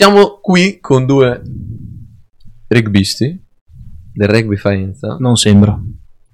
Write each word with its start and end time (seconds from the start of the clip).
Siamo 0.00 0.38
qui 0.40 0.78
con 0.80 1.04
due 1.04 1.42
rugbisti 2.68 3.38
del 4.14 4.28
rugby 4.28 4.56
Faenza. 4.56 5.16
Non 5.20 5.36
sembra. 5.36 5.78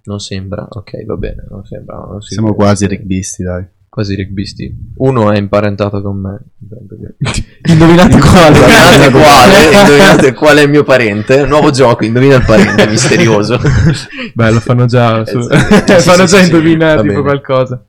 Non 0.04 0.20
sembra, 0.20 0.68
ok, 0.70 1.04
va 1.04 1.16
bene, 1.16 1.44
non 1.50 1.64
sembra. 1.64 1.96
non 1.96 2.20
si 2.20 2.34
Siamo 2.34 2.50
vede. 2.50 2.58
quasi 2.62 2.86
rugbisti, 2.86 3.42
dai. 3.42 3.66
Quasi 3.88 4.14
rugbisti. 4.14 4.72
Uno 4.98 5.32
è 5.32 5.38
imparentato 5.38 6.00
con 6.00 6.16
me. 6.16 6.40
Indovinate 7.68 8.18
quale? 8.20 8.56
Indovinate 8.56 9.10
quale, 9.10 9.64
indovinate 9.80 10.32
qual 10.34 10.56
è 10.58 10.62
il 10.62 10.70
mio 10.70 10.84
parente. 10.84 11.44
Nuovo 11.44 11.72
gioco, 11.72 12.04
indovina 12.04 12.36
il 12.36 12.44
parente 12.44 12.86
misterioso. 12.88 13.58
Beh, 14.32 14.50
lo 14.52 14.60
fanno 14.60 14.86
già. 14.86 15.26
su- 15.26 15.38
Esatto. 15.40 15.98
Sì, 15.98 16.06
fanno 16.08 16.26
sì, 16.28 16.36
già 16.36 16.40
sì, 16.40 16.44
indovinare 16.44 17.00
tipo 17.00 17.14
bene. 17.14 17.22
qualcosa. 17.22 17.84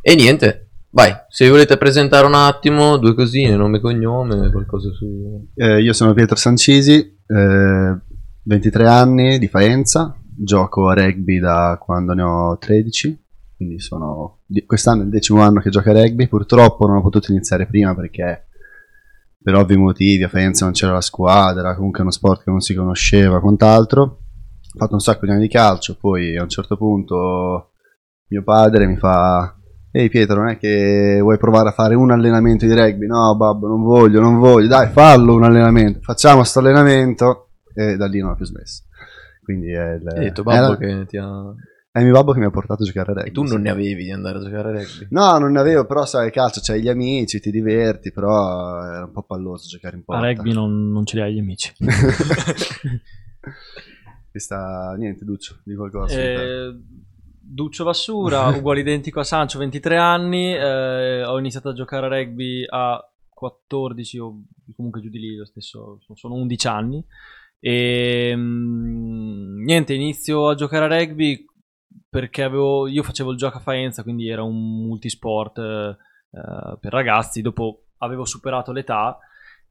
E 0.00 0.14
niente, 0.14 0.63
vai, 0.94 1.12
se 1.28 1.50
volete 1.50 1.76
presentare 1.76 2.24
un 2.24 2.34
attimo, 2.34 2.96
due 2.98 3.14
cosine, 3.14 3.56
nome 3.56 3.78
e 3.78 3.80
cognome, 3.80 4.50
qualcosa 4.50 4.92
su... 4.92 5.48
Eh, 5.54 5.82
io 5.82 5.92
sono 5.92 6.14
Pietro 6.14 6.36
Sancisi, 6.36 7.18
eh, 7.26 7.98
23 8.44 8.86
anni 8.86 9.38
di 9.38 9.48
Faenza, 9.48 10.16
gioco 10.36 10.88
a 10.88 10.94
rugby 10.94 11.40
da 11.40 11.78
quando 11.80 12.14
ne 12.14 12.22
ho 12.22 12.56
13, 12.58 13.24
quindi 13.56 13.80
sono 13.80 14.42
quest'anno 14.66 15.02
è 15.02 15.04
il 15.04 15.10
decimo 15.10 15.40
anno 15.42 15.60
che 15.60 15.70
gioco 15.70 15.90
a 15.90 16.00
rugby, 16.00 16.28
purtroppo 16.28 16.86
non 16.86 16.98
ho 16.98 17.02
potuto 17.02 17.32
iniziare 17.32 17.66
prima 17.66 17.92
perché 17.94 18.46
per 19.42 19.56
ovvi 19.56 19.76
motivi 19.76 20.22
a 20.22 20.28
Faenza 20.28 20.64
non 20.64 20.74
c'era 20.74 20.92
la 20.92 21.00
squadra, 21.00 21.74
comunque 21.74 21.98
è 21.98 22.02
uno 22.02 22.12
sport 22.12 22.44
che 22.44 22.50
non 22.50 22.60
si 22.60 22.72
conosceva, 22.72 23.40
quant'altro. 23.40 24.02
Ho 24.02 24.78
fatto 24.78 24.94
un 24.94 25.00
sacco 25.00 25.26
di 25.26 25.32
anni 25.32 25.42
di 25.42 25.48
calcio, 25.48 25.96
poi 25.96 26.36
a 26.36 26.42
un 26.42 26.48
certo 26.48 26.76
punto 26.76 27.72
mio 28.28 28.42
padre 28.42 28.86
mi 28.86 28.96
fa 28.96 29.54
Ehi 29.96 30.08
Pietro, 30.08 30.40
non 30.40 30.48
è 30.48 30.58
che 30.58 31.18
vuoi 31.20 31.38
provare 31.38 31.68
a 31.68 31.72
fare 31.72 31.94
un 31.94 32.10
allenamento 32.10 32.66
di 32.66 32.74
rugby? 32.74 33.06
No, 33.06 33.36
babbo, 33.36 33.68
non 33.68 33.80
voglio, 33.82 34.20
non 34.20 34.40
voglio. 34.40 34.66
Dai, 34.66 34.88
fallo 34.88 35.34
un 35.34 35.44
allenamento. 35.44 36.00
Facciamo 36.00 36.42
sto 36.42 36.58
allenamento. 36.58 37.50
E 37.72 37.96
da 37.96 38.06
lì 38.06 38.18
non 38.18 38.30
ho 38.30 38.34
più 38.34 38.44
smesso. 38.44 38.82
Quindi 39.44 39.70
è 39.70 39.92
il, 39.92 40.08
Hai 40.08 40.24
detto 40.24 40.42
babbo 40.42 40.64
era- 40.64 40.76
che 40.78 41.06
ti 41.06 41.16
ha... 41.16 41.44
è 41.92 42.02
mio 42.02 42.12
babbo 42.12 42.32
che 42.32 42.40
mi 42.40 42.44
ha 42.46 42.50
portato 42.50 42.82
a 42.82 42.86
giocare 42.86 43.12
a 43.12 43.14
rugby. 43.14 43.28
E 43.28 43.32
tu 43.32 43.44
non 43.44 43.60
ne 43.60 43.70
avevi 43.70 44.02
di 44.02 44.10
andare 44.10 44.38
a 44.38 44.42
giocare 44.42 44.68
a 44.70 44.72
rugby? 44.72 45.06
No, 45.10 45.38
non 45.38 45.52
ne 45.52 45.60
avevo, 45.60 45.84
però 45.84 46.04
sai, 46.06 46.32
calcio, 46.32 46.58
c'hai 46.60 46.82
gli 46.82 46.88
amici, 46.88 47.38
ti 47.38 47.52
diverti, 47.52 48.10
però 48.10 48.82
era 48.84 49.04
un 49.04 49.12
po' 49.12 49.22
palloso 49.22 49.68
giocare 49.68 49.94
in 49.94 50.00
A 50.02 50.04
porta. 50.06 50.26
rugby 50.26 50.52
non, 50.52 50.90
non 50.90 51.06
ce 51.06 51.16
li 51.18 51.22
hai 51.22 51.34
gli 51.34 51.38
amici. 51.38 51.72
Questa, 54.30 54.94
niente, 54.98 55.24
Duccio, 55.24 55.58
di 55.62 55.74
qualcosa. 55.76 56.18
Eh, 56.18 56.74
Duccio 57.46 57.84
Vassura, 57.84 58.48
uguale 58.56 58.80
identico 58.80 59.20
a 59.20 59.24
Sancio, 59.24 59.58
23 59.58 59.96
anni. 59.96 60.54
eh, 60.54 61.24
ho 61.24 61.38
iniziato 61.38 61.68
a 61.68 61.74
giocare 61.74 62.06
a 62.06 62.08
rugby 62.08 62.64
a 62.68 63.00
14 63.28 64.18
o 64.18 64.42
comunque 64.74 65.00
giù 65.00 65.08
di 65.08 65.18
lì, 65.18 65.36
lo 65.36 65.44
stesso, 65.44 66.00
sono 66.14 66.34
11 66.34 66.66
anni. 66.68 67.04
E 67.60 68.32
mm, 68.34 69.62
niente, 69.64 69.94
inizio 69.94 70.48
a 70.48 70.54
giocare 70.54 70.84
a 70.84 70.98
rugby 70.98 71.44
perché 72.08 72.42
avevo, 72.42 72.86
io 72.86 73.02
facevo 73.02 73.30
il 73.30 73.36
gioco 73.36 73.58
a 73.58 73.60
Faenza, 73.60 74.02
quindi 74.02 74.28
era 74.28 74.42
un 74.42 74.86
multisport 74.86 75.58
eh, 75.58 75.96
per 76.80 76.92
ragazzi. 76.92 77.42
Dopo 77.42 77.86
avevo 77.98 78.24
superato 78.24 78.72
l'età. 78.72 79.18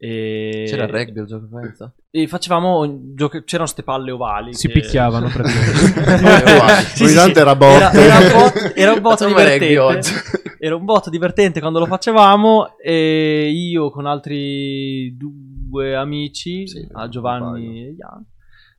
E... 0.03 0.65
C'era 0.67 0.83
il 0.83 0.89
rugby 0.89 1.19
al 1.21 1.25
gioco 1.25 1.47
Faenza? 1.49 1.93
E 2.11 2.27
facevamo, 2.27 3.13
gioca- 3.15 3.41
c'erano 3.45 3.69
ste 3.69 3.83
palle 3.83 4.11
ovali. 4.11 4.53
Si 4.53 4.67
che- 4.67 4.73
picchiavano 4.73 5.29
praticamente. 5.31 6.87
Sì, 6.93 7.07
sì, 7.07 7.17
sì. 7.17 7.31
era 7.39 7.55
botte. 7.55 7.83
Era, 7.83 7.91
era 7.93 8.17
un 8.19 8.31
botto, 8.33 8.73
era 8.75 8.91
un 8.91 9.01
botto 9.01 9.25
divertente. 9.27 9.77
oggi. 9.79 10.11
Era 10.59 10.75
un 10.75 10.83
botto 10.83 11.09
divertente 11.09 11.59
quando 11.61 11.79
lo 11.79 11.85
facevamo 11.85 12.77
e 12.77 13.49
io 13.49 13.91
con 13.91 14.05
altri 14.05 15.15
due 15.17 15.95
amici, 15.95 16.67
Sì, 16.67 16.85
Giovanni 17.09 17.85
e 17.85 17.95
Ian, 17.97 18.25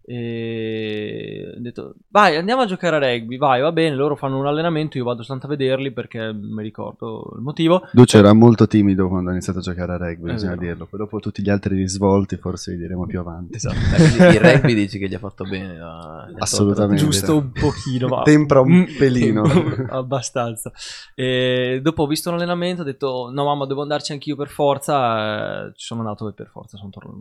e 0.07 1.53
ho 1.57 1.61
detto 1.61 1.95
vai 2.09 2.37
andiamo 2.37 2.63
a 2.63 2.67
giocare 2.67 2.97
a 2.97 2.99
rugby, 2.99 3.37
vai 3.39 3.61
va 3.61 3.73
bene, 3.73 3.95
loro 3.95 4.17
fanno 4.17 4.39
un 4.39 4.47
allenamento, 4.47 4.99
io 4.99 5.05
vado 5.05 5.23
soltanto 5.23 5.47
a 5.47 5.57
vederli 5.57 5.93
perché 5.93 6.33
mi 6.33 6.63
ricordo 6.63 7.33
il 7.37 7.43
motivo. 7.43 7.83
Duccio 7.93 8.19
era 8.19 8.33
molto 8.33 8.67
timido 8.67 9.09
quando 9.09 9.31
ha 9.31 9.33
iniziato 9.33 9.59
a 9.61 9.63
giocare 9.63 9.93
a 9.93 9.97
rugby, 9.97 10.31
È 10.31 10.33
bisogna 10.35 10.55
vero. 10.57 10.63
dirlo. 10.67 10.87
Poi 10.87 10.99
dopo 11.01 11.21
tutti 11.21 11.43
gli 11.43 11.51
altri 11.51 11.77
risvolti 11.77 12.37
forse 12.37 12.73
li 12.73 12.79
diremo 12.79 13.07
più 13.07 13.19
avanti. 13.21 13.55
Esatto. 13.57 13.75
Il 14.03 14.41
rugby 14.41 14.75
dici 14.75 14.99
che 14.99 15.09
gli 15.09 15.15
ha 15.15 15.19
fatto 15.19 15.45
bene. 15.45 15.79
ha 15.81 16.29
Assolutamente. 16.39 17.03
Giusto 17.03 17.37
un 17.39 17.51
pochino, 17.53 18.09
ma 18.09 18.23
Tempra 18.23 18.61
un 18.61 18.73
Mm, 18.75 18.97
pelino. 18.99 19.43
abbastanza. 19.91 20.71
E 21.15 21.81
dopo 21.83 22.03
ho 22.03 22.07
visto 22.07 22.29
un 22.29 22.37
allenamento, 22.37 22.83
ho 22.83 22.85
detto 22.85 23.31
no 23.33 23.45
mamma 23.45 23.67
devo 23.67 23.83
andarci 23.83 24.13
anch'io 24.13 24.37
per 24.37 24.49
forza, 24.49 25.67
eh, 25.67 25.73
ci 25.77 25.87
sono 25.87 26.01
andato 26.01 26.29
e 26.29 26.33
per 26.33 26.49
forza 26.49 26.77
sono 26.77 26.91
tornato. 26.91 27.13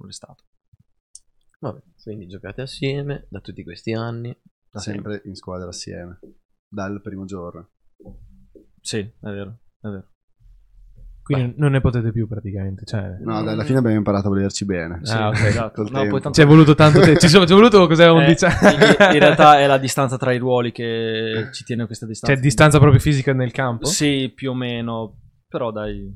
Vabbè, 1.63 1.81
quindi 2.03 2.27
giocate 2.27 2.61
assieme 2.61 3.25
da 3.29 3.39
tutti 3.39 3.63
questi 3.63 3.93
anni. 3.93 4.37
Da 4.69 4.79
sempre 4.79 5.21
in 5.25 5.35
squadra 5.35 5.69
assieme, 5.69 6.19
dal 6.67 6.99
primo 7.01 7.23
giorno. 7.23 7.69
Sì, 8.81 8.97
è 8.97 9.11
vero, 9.21 9.59
è 9.79 9.87
vero. 9.87 10.07
Quindi 11.23 11.53
non 11.57 11.71
ne 11.71 11.79
potete 11.79 12.11
più 12.11 12.27
praticamente. 12.27 12.83
Cioè, 12.83 13.15
No, 13.21 13.41
dai, 13.43 13.53
alla 13.53 13.63
fine 13.63 13.77
abbiamo 13.77 13.95
imparato 13.95 14.27
a 14.27 14.29
volerci 14.31 14.65
bene. 14.65 14.99
Sì, 15.03 15.13
Ah, 15.13 15.29
ok. 15.29 15.39
esatto. 15.45 15.83
No, 15.83 15.89
tempo. 15.89 16.09
poi 16.09 16.21
tanto- 16.21 16.31
ci 16.33 16.41
è 16.41 16.45
voluto 16.45 16.75
tanto 16.75 16.99
tempo. 16.99 17.19
Ci 17.21 17.29
sono- 17.29 17.45
ci 17.45 17.53
è 17.53 17.55
voluto 17.55 17.87
cos'è, 17.87 18.07
Eh, 18.07 18.09
11 18.09 18.43
anni? 18.45 18.73
in, 18.73 18.81
in 19.13 19.19
realtà 19.19 19.57
è 19.59 19.65
la 19.65 19.77
distanza 19.77 20.17
tra 20.17 20.33
i 20.33 20.37
ruoli 20.37 20.73
che 20.73 21.47
ci 21.53 21.63
tiene 21.63 21.85
questa 21.85 22.05
distanza. 22.05 22.35
C'è 22.35 22.41
distanza 22.41 22.77
proprio 22.79 22.99
fisica 22.99 23.31
nel 23.31 23.51
campo? 23.51 23.85
Sì, 23.85 24.33
più 24.35 24.51
o 24.51 24.53
meno, 24.53 25.17
però 25.47 25.71
dai. 25.71 26.13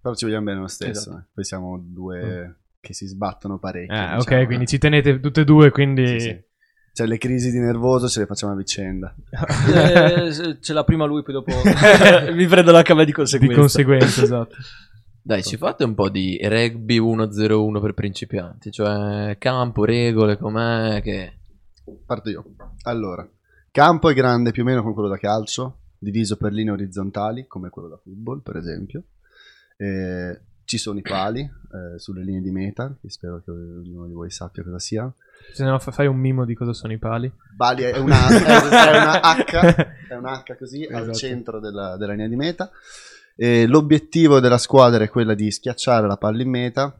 Però 0.00 0.14
ci 0.14 0.24
vogliamo 0.24 0.44
bene 0.44 0.60
lo 0.60 0.68
stesso. 0.68 0.90
Esatto. 1.10 1.16
eh. 1.18 1.26
Poi 1.34 1.44
siamo 1.44 1.82
due 1.84 2.58
che 2.84 2.92
si 2.94 3.06
sbattono 3.06 3.58
parecchio. 3.58 3.96
Ah, 3.96 4.16
diciamo, 4.16 4.40
ok, 4.40 4.46
quindi 4.46 4.64
eh. 4.64 4.68
ci 4.68 4.78
tenete 4.78 5.18
tutte 5.18 5.40
e 5.40 5.44
due, 5.44 5.70
quindi... 5.70 6.06
Sì, 6.06 6.20
sì. 6.20 6.42
Cioè, 6.92 7.08
le 7.08 7.18
crisi 7.18 7.50
di 7.50 7.58
nervoso 7.58 8.08
ce 8.08 8.20
le 8.20 8.26
facciamo 8.26 8.52
a 8.52 8.56
vicenda. 8.56 9.12
Eh, 9.74 10.58
ce 10.60 10.72
l'ha 10.72 10.84
prima 10.84 11.06
lui, 11.06 11.24
poi 11.24 11.34
dopo 11.34 11.50
mi 12.32 12.46
prendo 12.46 12.70
la 12.70 12.82
cava 12.82 13.00
di 13.00 13.06
Di 13.06 13.12
conseguenza. 13.12 13.58
conseguenza, 13.58 14.22
esatto. 14.22 14.54
Dai, 15.20 15.42
ci 15.42 15.56
fate 15.56 15.82
un 15.82 15.94
po' 15.94 16.08
di 16.08 16.38
rugby 16.40 17.00
1-0-1 17.00 17.80
per 17.80 17.94
principianti, 17.94 18.70
cioè 18.70 19.36
campo, 19.38 19.84
regole, 19.84 20.36
com'è, 20.36 21.00
che... 21.02 21.38
Parto 22.06 22.30
io. 22.30 22.44
Allora, 22.82 23.28
campo 23.72 24.10
è 24.10 24.14
grande 24.14 24.52
più 24.52 24.62
o 24.62 24.66
meno 24.66 24.82
come 24.82 24.94
quello 24.94 25.08
da 25.08 25.18
calcio, 25.18 25.78
diviso 25.98 26.36
per 26.36 26.52
linee 26.52 26.74
orizzontali, 26.74 27.46
come 27.46 27.70
quello 27.70 27.88
da 27.88 27.96
football, 27.96 28.42
per 28.42 28.56
esempio. 28.56 29.02
Eh, 29.76 30.40
ci 30.64 30.78
sono 30.78 30.98
i 30.98 31.02
pali 31.02 31.40
eh, 31.40 31.98
sulle 31.98 32.22
linee 32.22 32.40
di 32.40 32.50
meta, 32.50 32.96
che 33.00 33.10
spero 33.10 33.42
che 33.44 33.50
ognuno 33.50 34.06
di 34.06 34.12
voi 34.12 34.30
sappia 34.30 34.62
cosa 34.62 34.78
sia. 34.78 35.12
Se 35.52 35.64
no 35.64 35.78
fa- 35.78 35.90
fai 35.92 36.06
un 36.06 36.16
mimo 36.16 36.44
di 36.44 36.54
cosa 36.54 36.72
sono 36.72 36.92
i 36.92 36.98
pali. 36.98 37.30
Bali 37.54 37.82
è 37.82 37.98
una, 37.98 38.28
è 38.28 38.96
una 38.96 39.20
H, 39.44 40.08
è 40.08 40.14
un 40.14 40.24
H 40.26 40.56
così 40.58 40.84
al 40.84 41.02
Esatto. 41.02 41.18
centro 41.18 41.60
della, 41.60 41.96
della 41.96 42.12
linea 42.12 42.28
di 42.28 42.36
meta. 42.36 42.70
E 43.36 43.66
l'obiettivo 43.66 44.40
della 44.40 44.58
squadra 44.58 45.02
è 45.02 45.08
quella 45.08 45.34
di 45.34 45.50
schiacciare 45.50 46.06
la 46.06 46.16
palla 46.16 46.42
in 46.42 46.50
meta. 46.50 46.98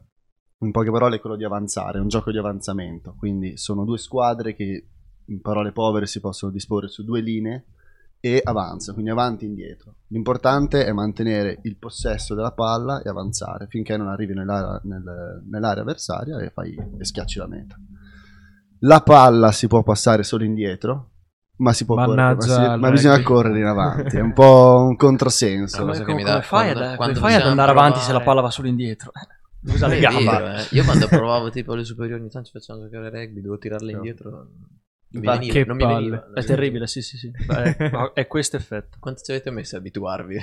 In 0.59 0.71
poche 0.71 0.91
parole 0.91 1.17
è 1.17 1.19
quello 1.19 1.35
di 1.35 1.43
avanzare, 1.43 1.97
è 1.97 2.01
un 2.01 2.07
gioco 2.07 2.31
di 2.31 2.37
avanzamento. 2.37 3.15
Quindi 3.17 3.57
sono 3.57 3.83
due 3.83 3.97
squadre 3.97 4.55
che 4.55 4.87
in 5.25 5.41
parole 5.41 5.71
povere 5.71 6.05
si 6.05 6.19
possono 6.19 6.51
disporre 6.51 6.87
su 6.87 7.03
due 7.03 7.21
linee 7.21 7.65
e 8.25 8.41
avanza, 8.43 8.91
quindi 8.93 9.11
avanti 9.11 9.45
e 9.45 9.49
indietro. 9.49 9.97
L'importante 10.07 10.83
è 10.83 10.91
mantenere 10.91 11.59
il 11.61 11.77
possesso 11.77 12.33
della 12.33 12.53
palla 12.53 13.03
e 13.03 13.09
avanzare 13.09 13.67
finché 13.69 13.95
non 13.97 14.07
arrivi 14.07 14.33
nell'area, 14.33 14.79
nel- 14.85 15.43
nell'area 15.47 15.83
avversaria 15.83 16.39
e, 16.39 16.49
fai, 16.49 16.73
e 16.97 17.05
schiacci 17.05 17.37
la 17.37 17.45
meta. 17.47 17.75
La 18.79 19.01
palla 19.01 19.51
si 19.51 19.67
può 19.67 19.83
passare 19.83 20.23
solo 20.23 20.43
indietro, 20.43 21.11
ma 21.57 21.71
si 21.71 21.85
può 21.85 21.93
correre, 21.95 22.15
ma, 22.15 22.23
Mannaggia 22.29 22.73
si- 22.73 22.79
ma 22.79 22.89
bisogna 22.89 23.21
correre 23.21 23.59
in 23.59 23.65
avanti. 23.65 24.17
È 24.17 24.21
un 24.21 24.33
po' 24.33 24.85
un 24.89 24.95
controsenso. 24.95 25.81
Come, 25.85 26.01
come 26.03 26.23
dà- 26.23 26.41
fai, 26.41 26.71
quando- 26.71 26.79
ad, 26.79 26.85
come 26.85 26.95
quando 26.97 27.19
fai 27.19 27.33
ad 27.35 27.41
andare 27.43 27.71
avanti 27.71 27.99
se 27.99 28.05
la 28.11 28.17
provare- 28.17 28.25
palla 28.25 28.41
va 28.41 28.49
solo 28.49 28.67
indietro? 28.67 29.11
Eh, 29.13 29.71
Usa 29.71 29.85
le 29.87 29.99
gambe. 29.99 30.23
vero, 30.31 30.47
eh. 30.47 30.67
Io 30.71 30.83
quando 30.83 31.07
provavo 31.07 31.49
tipo 31.51 31.73
alle 31.73 31.83
superiori 31.83 32.21
ogni 32.21 32.31
tanto 32.31 32.47
ci 32.47 32.53
facevano 32.57 32.85
giocare 32.89 33.09
rugby, 33.11 33.35
dovevo 33.41 33.57
tirarle 33.59 33.91
indietro. 33.91 34.47
Non 35.15 35.21
mi 35.21 35.27
Ma 35.27 35.33
veniva, 35.37 35.53
che 35.53 35.65
non 35.65 35.75
mi 35.77 35.83
palle. 35.83 35.95
veniva. 35.95 36.33
È 36.33 36.43
terribile, 36.43 36.87
sì, 36.87 37.01
sì, 37.01 37.17
sì. 37.17 37.31
Beh, 37.45 37.77
È, 37.77 38.11
è 38.13 38.27
questo 38.27 38.57
effetto. 38.57 38.97
Quanto 38.99 39.21
ci 39.23 39.31
avete 39.31 39.49
messo 39.49 39.75
a 39.75 39.79
abituarvi? 39.79 40.41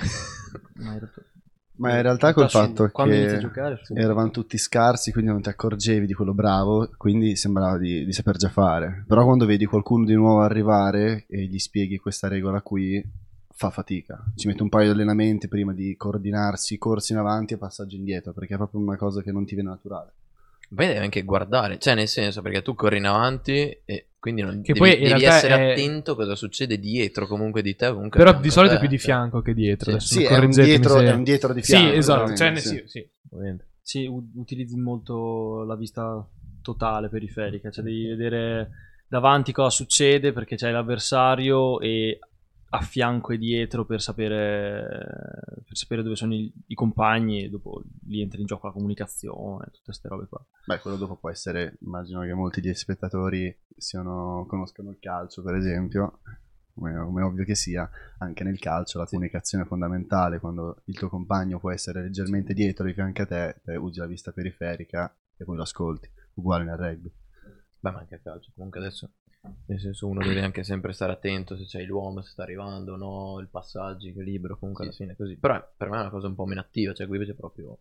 Ma 1.75 1.97
in 1.97 2.03
realtà 2.03 2.33
col 2.33 2.49
fatto 2.51 2.91
quando 2.91 3.15
inizi 3.15 3.35
a 3.35 3.39
che 3.39 3.43
giocare, 3.43 3.81
eravamo 3.95 4.31
tutti 4.31 4.57
scarsi, 4.57 5.11
quindi 5.11 5.31
non 5.31 5.43
ti 5.43 5.49
accorgevi 5.49 6.07
di 6.07 6.13
quello 6.13 6.33
bravo, 6.33 6.91
quindi 6.97 7.35
sembrava 7.35 7.77
di, 7.79 8.05
di 8.05 8.13
saper 8.13 8.37
già 8.37 8.49
fare. 8.49 9.05
Però 9.07 9.25
quando 9.25 9.47
vedi 9.47 9.65
qualcuno 9.65 10.05
di 10.05 10.15
nuovo 10.15 10.43
arrivare 10.43 11.25
e 11.29 11.45
gli 11.45 11.59
spieghi 11.59 11.99
questa 11.99 12.29
regola 12.29 12.61
qui, 12.61 13.03
fa 13.55 13.71
fatica. 13.71 14.23
Ci 14.35 14.47
mette 14.47 14.63
un 14.63 14.69
paio 14.69 14.87
di 14.87 14.93
allenamenti 14.93 15.49
prima 15.49 15.73
di 15.73 15.97
coordinarsi, 15.97 16.79
corsi 16.79 17.13
in 17.13 17.19
avanti 17.19 17.55
e 17.55 17.59
passaggi 17.59 17.97
indietro, 17.97 18.33
perché 18.33 18.55
è 18.55 18.59
proprio 18.59 18.81
una 18.81 18.97
cosa 18.97 19.23
che 19.23 19.33
non 19.33 19.45
ti 19.45 19.55
viene 19.55 19.71
naturale. 19.71 20.13
Poi 20.75 20.87
devi 20.87 20.99
anche 20.99 21.23
guardare, 21.23 21.79
cioè 21.79 21.95
nel 21.95 22.09
senso 22.09 22.41
perché 22.41 22.63
tu 22.63 22.75
corri 22.75 22.99
in 22.99 23.07
avanti 23.07 23.77
e 23.85 24.07
quindi 24.23 24.43
non 24.43 24.63
Che 24.63 24.73
devi, 24.73 24.79
poi 24.79 25.01
devi 25.03 25.25
essere 25.25 25.55
è- 25.57 25.71
attento 25.73 26.13
a 26.13 26.15
cosa 26.15 26.37
succede 26.37 26.79
dietro 26.79 27.27
comunque 27.27 27.61
di 27.61 27.75
te. 27.75 27.89
Comunque 27.93 28.23
Però 28.23 28.39
di 28.39 28.51
solito 28.53 28.75
è 28.75 28.79
più 28.79 28.87
di 28.87 28.97
cioè. 28.97 29.05
fianco 29.07 29.43
che 29.43 29.53
dietro. 29.53 29.87
Sì. 29.87 29.97
Adesso 29.97 30.15
Sì, 30.15 30.25
è 30.25 30.39
un, 30.39 30.51
dietro, 30.51 30.99
se- 30.99 31.05
è 31.07 31.13
un 31.13 31.23
dietro 31.25 31.53
di 31.53 31.63
Sì, 31.63 31.73
fianco. 31.73 31.97
esatto. 31.97 32.37
Cioè, 32.37 32.51
ne- 32.51 32.61
sì. 32.61 32.69
sì, 32.69 32.83
sì, 32.87 33.11
ovviamente. 33.33 33.67
Sì, 33.83 34.07
u- 34.07 34.31
utilizzi 34.37 34.77
molto 34.77 35.65
la 35.65 35.75
vista 35.75 36.25
totale 36.63 37.09
periferica, 37.09 37.69
cioè 37.73 37.83
devi 37.83 38.07
vedere 38.07 38.71
davanti 39.09 39.51
cosa 39.51 39.71
succede 39.71 40.33
perché 40.33 40.55
c'è 40.55 40.71
l'avversario 40.71 41.81
e 41.81 42.21
a 42.75 42.81
fianco 42.81 43.33
e 43.33 43.39
dietro 43.39 43.85
per 43.85 44.01
sapere, 44.01 44.87
per 45.67 45.77
sapere 45.77 46.03
dove 46.03 46.17
sono 46.17 46.33
i, 46.33 46.51
i 46.69 46.75
compagni 46.75 47.45
e 47.45 47.51
dopo 47.51 47.83
lì 48.07 48.23
entra 48.23 48.41
in 48.41 48.47
gioco 48.47 48.67
la 48.67 48.73
comunicazione, 48.73 49.67
tutte 49.67 49.85
queste 49.85 50.09
robe 50.09 50.27
qua. 50.27 50.43
Beh, 50.65 50.79
quello 50.79 50.97
dopo 50.97 51.17
può 51.17 51.29
essere, 51.29 51.77
immagino 51.83 52.23
che 52.23 52.33
molti 52.33 52.63
degli 52.63 52.73
spettatori 52.73 53.55
siano, 53.77 54.47
conoscano 54.49 54.89
il 54.89 54.99
calcio, 55.01 55.43
per 55.43 55.57
esempio, 55.57 56.21
come, 56.73 56.95
come 56.95 57.21
è 57.21 57.25
ovvio 57.25 57.45
che 57.45 57.55
sia, 57.55 57.89
anche 58.19 58.43
nel 58.43 58.59
calcio 58.59 58.99
la 58.99 59.05
comunicazione 59.05 59.65
è 59.65 59.67
fondamentale, 59.67 60.41
quando 60.41 60.81
il 60.87 60.97
tuo 60.97 61.11
compagno 61.11 61.59
può 61.59 61.71
essere 61.71 62.01
leggermente 62.01 62.55
dietro 62.55 62.87
di 62.87 62.95
fianco 62.95 63.21
a 63.21 63.27
te, 63.27 63.61
te 63.63 63.77
usi 63.77 63.99
la 63.99 64.07
vista 64.07 64.33
periferica 64.33 65.15
e 65.37 65.45
poi 65.45 65.57
lo 65.57 65.63
ascolti, 65.63 66.11
uguale 66.35 66.65
nel 66.65 66.79
rugby. 66.79 67.13
Beh, 67.81 67.91
ma 67.91 67.99
anche 67.99 68.15
a 68.15 68.21
calcio. 68.21 68.53
Comunque 68.55 68.81
adesso, 68.81 69.11
nel 69.67 69.81
senso, 69.81 70.07
uno 70.07 70.21
deve 70.23 70.41
anche 70.43 70.63
sempre 70.63 70.93
stare 70.93 71.13
attento 71.13 71.57
se 71.57 71.65
c'è 71.65 71.83
l'uomo, 71.83 72.23
se 72.23 72.31
sta 72.31 72.43
arrivando 72.45 72.93
o 72.93 72.97
no, 72.97 73.41
il 73.41 73.49
passaggio, 73.49 74.07
il 74.07 74.15
libero, 74.23 74.57
comunque 74.57 74.85
alla 74.85 74.93
fine 74.93 75.13
è 75.13 75.17
così. 75.17 75.37
Però 75.37 75.61
per 75.77 75.89
me 75.89 75.97
è 75.97 76.01
una 76.01 76.11
cosa 76.11 76.29
un 76.29 76.35
po' 76.35 76.47
meno 76.47 76.61
attiva, 76.61 76.93
cioè 76.93 77.07
qui 77.09 77.19
c'è 77.25 77.35
proprio 77.35 77.79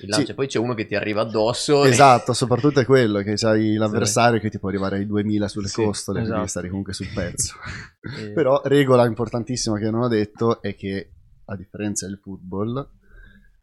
il 0.00 0.08
lancio. 0.08 0.26
Sì. 0.26 0.34
Poi 0.34 0.46
c'è 0.48 0.58
uno 0.58 0.74
che 0.74 0.86
ti 0.86 0.96
arriva 0.96 1.20
addosso. 1.20 1.84
e- 1.84 1.88
Esatto, 1.90 2.32
soprattutto 2.32 2.80
è 2.80 2.84
quello, 2.84 3.20
che 3.22 3.34
c'hai 3.36 3.74
l'avversario 3.74 4.40
che 4.40 4.50
ti 4.50 4.58
può 4.58 4.68
arrivare 4.70 4.96
ai 4.96 5.06
2000 5.06 5.46
sulle 5.48 5.68
Sì, 5.68 5.82
costole, 5.84 6.20
esatto. 6.22 6.36
devi 6.36 6.48
stare 6.48 6.68
comunque 6.68 6.92
sul 6.92 7.08
pezzo. 7.14 7.54
E- 8.18 8.32
Però 8.32 8.60
regola 8.64 9.04
importantissima 9.06 9.78
che 9.78 9.90
non 9.90 10.02
ho 10.02 10.08
detto 10.08 10.62
è 10.62 10.74
che, 10.74 11.12
a 11.46 11.56
differenza 11.56 12.06
del 12.06 12.18
football, 12.18 12.88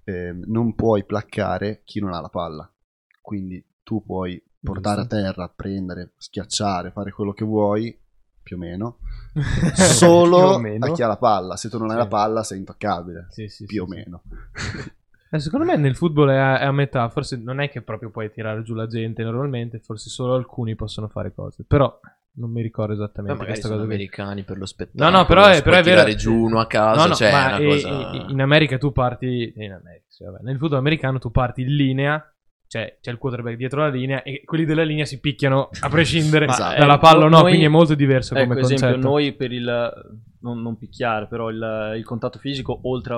ehm, 0.04 0.44
non 0.48 0.74
puoi 0.76 1.04
placcare 1.04 1.82
chi 1.84 2.00
non 2.00 2.14
ha 2.14 2.22
la 2.22 2.30
palla. 2.30 2.72
Quindi 3.22 3.64
tu 3.84 4.04
puoi 4.06 4.42
portare 4.66 5.02
a 5.02 5.06
terra, 5.06 5.48
prendere, 5.56 6.12
schiacciare, 6.18 6.92
fare 6.92 7.12
quello 7.12 7.32
che 7.34 7.46
vuoi, 7.46 7.98
più 8.44 8.58
o 8.58 8.60
meno, 8.60 8.98
solo 9.76 10.38
o 10.38 10.58
meno. 10.60 10.86
a 10.86 10.92
chi 10.92 11.02
ha 11.02 11.08
la 11.08 11.18
palla. 11.18 11.56
Se 11.56 11.70
tu 11.70 11.78
non 11.78 11.88
hai 11.90 11.96
Sì. 11.96 12.02
la 12.02 12.08
palla 12.08 12.44
sei 12.44 12.58
intoccabile, 12.60 13.28
Sì, 13.30 13.48
sì, 13.48 13.66
più 13.66 13.86
sì, 13.86 13.92
o 13.92 13.94
sì. 13.94 13.98
meno. 14.00 14.22
Eh, 15.32 15.40
secondo 15.40 15.66
me 15.66 15.76
nel 15.76 15.96
football 15.98 16.30
è 16.30 16.38
a, 16.38 16.60
è 16.60 16.66
a 16.66 16.72
metà, 16.72 17.10
forse 17.10 17.36
non 17.36 17.60
è 17.60 17.70
che 17.70 17.82
proprio 17.82 18.10
puoi 18.12 18.32
tirare 18.32 18.62
giù 18.62 18.74
la 18.76 18.86
gente 18.88 19.24
normalmente, 19.24 19.80
forse 19.80 20.10
solo 20.10 20.36
alcuni 20.36 20.76
possono 20.76 21.08
fare 21.10 21.34
cose, 21.34 21.66
però 21.68 22.00
non 22.34 22.52
mi 22.52 22.62
ricordo 22.62 22.94
esattamente 22.94 23.34
magari 23.34 23.50
questa 23.60 23.68
sono 23.68 23.80
cosa 23.82 23.92
americani 23.92 24.44
per 24.44 24.58
lo 24.60 24.66
spettacolo. 24.68 25.10
No, 25.10 25.18
no, 25.18 25.26
però 25.26 25.48
è- 25.48 25.62
però 25.64 25.78
è 25.78 25.82
vero- 25.84 26.04
tirare 26.04 26.16
giù 26.16 26.34
uno 26.34 26.60
a 26.60 26.68
caso, 26.68 27.02
No, 27.02 27.08
no, 27.08 27.14
cioè 27.16 27.32
ma 27.32 27.58
è 27.58 27.62
e- 27.62 27.66
cosa... 27.66 28.12
in 28.30 28.40
America 28.40 28.78
tu 28.78 28.92
parti 28.94 29.52
in 29.58 29.72
America, 29.74 30.06
sì, 30.08 30.24
vabbè. 30.24 30.42
nel 30.44 30.58
football 30.58 30.80
americano 30.80 31.18
tu 31.20 31.32
parti 31.32 31.62
in 31.64 31.76
linea, 31.76 32.35
cioè 32.76 32.98
c'è 33.00 33.12
il 33.12 33.18
quarterback 33.18 33.56
dietro 33.56 33.82
la 33.82 33.88
linea 33.88 34.22
e 34.24 34.44
quelli 34.44 34.66
della 34.66 34.84
linea 34.84 35.06
si 35.06 35.22
picchiano 35.22 35.70
a 35.80 35.88
prescindere 35.88 36.46
Ma, 36.48 36.76
eh, 36.76 36.80
dalla 36.80 36.98
palla 36.98 37.26
o 37.26 37.30
no, 37.30 37.38
noi- 37.38 37.44
quindi 37.44 37.64
è 37.64 37.70
molto 37.70 37.96
diverso 37.96 38.36
Ecco, 38.36 38.48
come 38.50 38.60
esempio, 38.60 38.88
concetto. 38.88 39.08
noi 39.08 39.34
per 39.34 39.52
il 39.54 39.94
non, 40.42 40.62
non 40.62 40.78
picchiare, 40.78 41.28
però 41.28 41.50
il, 41.50 41.94
il 41.96 42.04
contatto 42.04 42.38
fisico, 42.38 42.82
oltre 42.84 43.16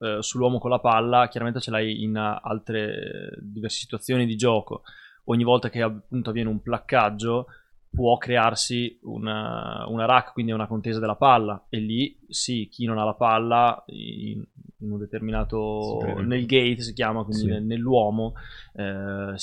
eh, 0.00 0.18
sull'uomo 0.20 0.58
con 0.58 0.70
la 0.70 0.80
palla, 0.80 1.28
chiaramente 1.28 1.60
ce 1.60 1.70
l'hai 1.70 2.02
in 2.02 2.16
altre 2.16 3.30
diverse 3.40 3.78
situazioni 3.78 4.26
di 4.26 4.34
gioco. 4.34 4.82
Ogni 5.26 5.44
volta 5.44 5.70
che 5.70 5.82
appunto 5.82 6.30
avviene 6.30 6.50
un 6.50 6.60
placcaggio, 6.60 7.46
può 7.96 8.18
crearsi 8.18 8.98
una, 9.04 9.86
una 9.88 10.04
rack, 10.04 10.34
quindi 10.34 10.52
una 10.52 10.66
contesa 10.66 11.00
della 11.00 11.16
palla. 11.16 11.64
E 11.70 11.78
lì 11.78 12.16
sì, 12.28 12.68
chi 12.70 12.84
non 12.84 12.98
ha 12.98 13.04
la 13.04 13.14
palla 13.14 13.82
in, 13.86 14.44
in 14.80 14.92
un 14.92 14.98
determinato. 14.98 16.20
Nel 16.22 16.44
gate 16.44 16.82
si 16.82 16.92
chiama, 16.92 17.24
quindi 17.24 17.44
Sì. 17.44 17.48
nel- 17.48 17.64
nell'uomo. 17.64 18.34
eh, 18.74 19.34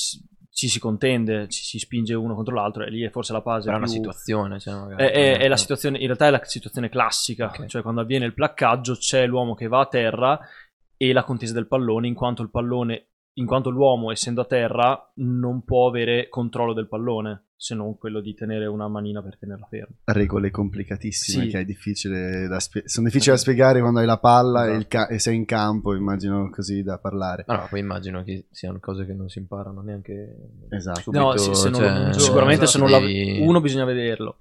ci 0.55 0.67
si 0.69 0.79
contende, 0.79 1.47
ci 1.49 1.63
si 1.63 1.79
spinge 1.79 2.13
uno 2.13 2.35
contro 2.35 2.53
l'altro 2.53 2.83
e 2.83 2.91
lì 2.91 3.01
è 3.01 3.09
forse 3.09 3.33
la 3.33 3.41
fase 3.41 3.63
Però 3.65 3.77
è 3.77 3.79
una 3.79 3.87
situazione, 3.87 4.59
cioè 4.59 4.75
magari... 4.75 5.03
è, 5.03 5.11
è- 5.11 5.37
è 5.39 5.47
la 5.47 5.55
Eh, 5.55 5.57
situazione, 5.57 5.97
in 5.97 6.05
realtà 6.05 6.27
è 6.27 6.29
la 6.29 6.43
situazione 6.43 6.89
classica, 6.89 7.47
Ok. 7.47 7.65
cioè 7.65 7.81
quando 7.81 8.01
avviene 8.01 8.25
il 8.25 8.35
placcaggio 8.35 8.93
c'è 8.93 9.25
l'uomo 9.25 9.55
che 9.55 9.65
va 9.67 9.79
a 9.79 9.87
terra 9.87 10.39
e 10.95 11.11
la 11.11 11.23
contesa 11.23 11.53
del 11.53 11.65
pallone, 11.65 12.05
in 12.07 12.13
quanto 12.13 12.43
il 12.43 12.51
pallone, 12.51 13.07
in 13.39 13.47
quanto 13.47 13.71
l'uomo 13.71 14.11
essendo 14.11 14.41
a 14.41 14.45
terra 14.45 15.11
non 15.15 15.63
può 15.63 15.87
avere 15.87 16.29
controllo 16.29 16.73
del 16.73 16.87
pallone, 16.87 17.45
se 17.63 17.75
non 17.75 17.97
quello 17.97 18.19
di 18.19 18.33
tenere 18.33 18.65
una 18.65 18.89
manina 18.89 19.23
per 19.23 19.37
tenerla 19.37 19.65
ferma. 19.69 19.95
Regole 20.03 20.51
complicatissime 20.51 21.45
Sì. 21.45 21.49
che 21.49 21.59
è 21.61 21.63
difficile 21.63 22.45
da 22.49 22.59
spie- 22.59 22.89
sono 22.89 23.05
difficili 23.05 23.31
da 23.33 23.37
spiegare 23.41 23.79
quando 23.79 23.99
hai 23.99 24.05
la 24.05 24.17
palla 24.19 24.63
e, 24.65 24.67
Esatto. 24.71 24.79
il 24.79 24.87
ca- 24.89 25.07
e 25.07 25.19
sei 25.19 25.35
in 25.37 25.45
campo, 25.45 25.95
immagino 25.95 26.49
così 26.49 26.83
da 26.83 26.97
parlare. 26.97 27.45
Ma 27.47 27.55
no, 27.55 27.67
poi 27.69 27.79
immagino 27.79 28.21
che 28.23 28.47
siano 28.51 28.79
cose 28.81 29.05
che 29.05 29.13
non 29.13 29.29
si 29.29 29.39
imparano 29.39 29.79
neanche 29.81 30.35
Esatto. 30.71 30.99
subito, 31.03 31.23
no, 31.23 31.37
sì, 31.37 31.55
se 31.55 31.69
non- 31.69 31.79
cioè, 32.11 32.19
sicuramente 32.19 32.67
se 32.67 32.77
non 32.79 32.89
la- 32.89 32.97
uno 32.97 33.61
bisogna 33.61 33.85
vederlo. 33.85 34.39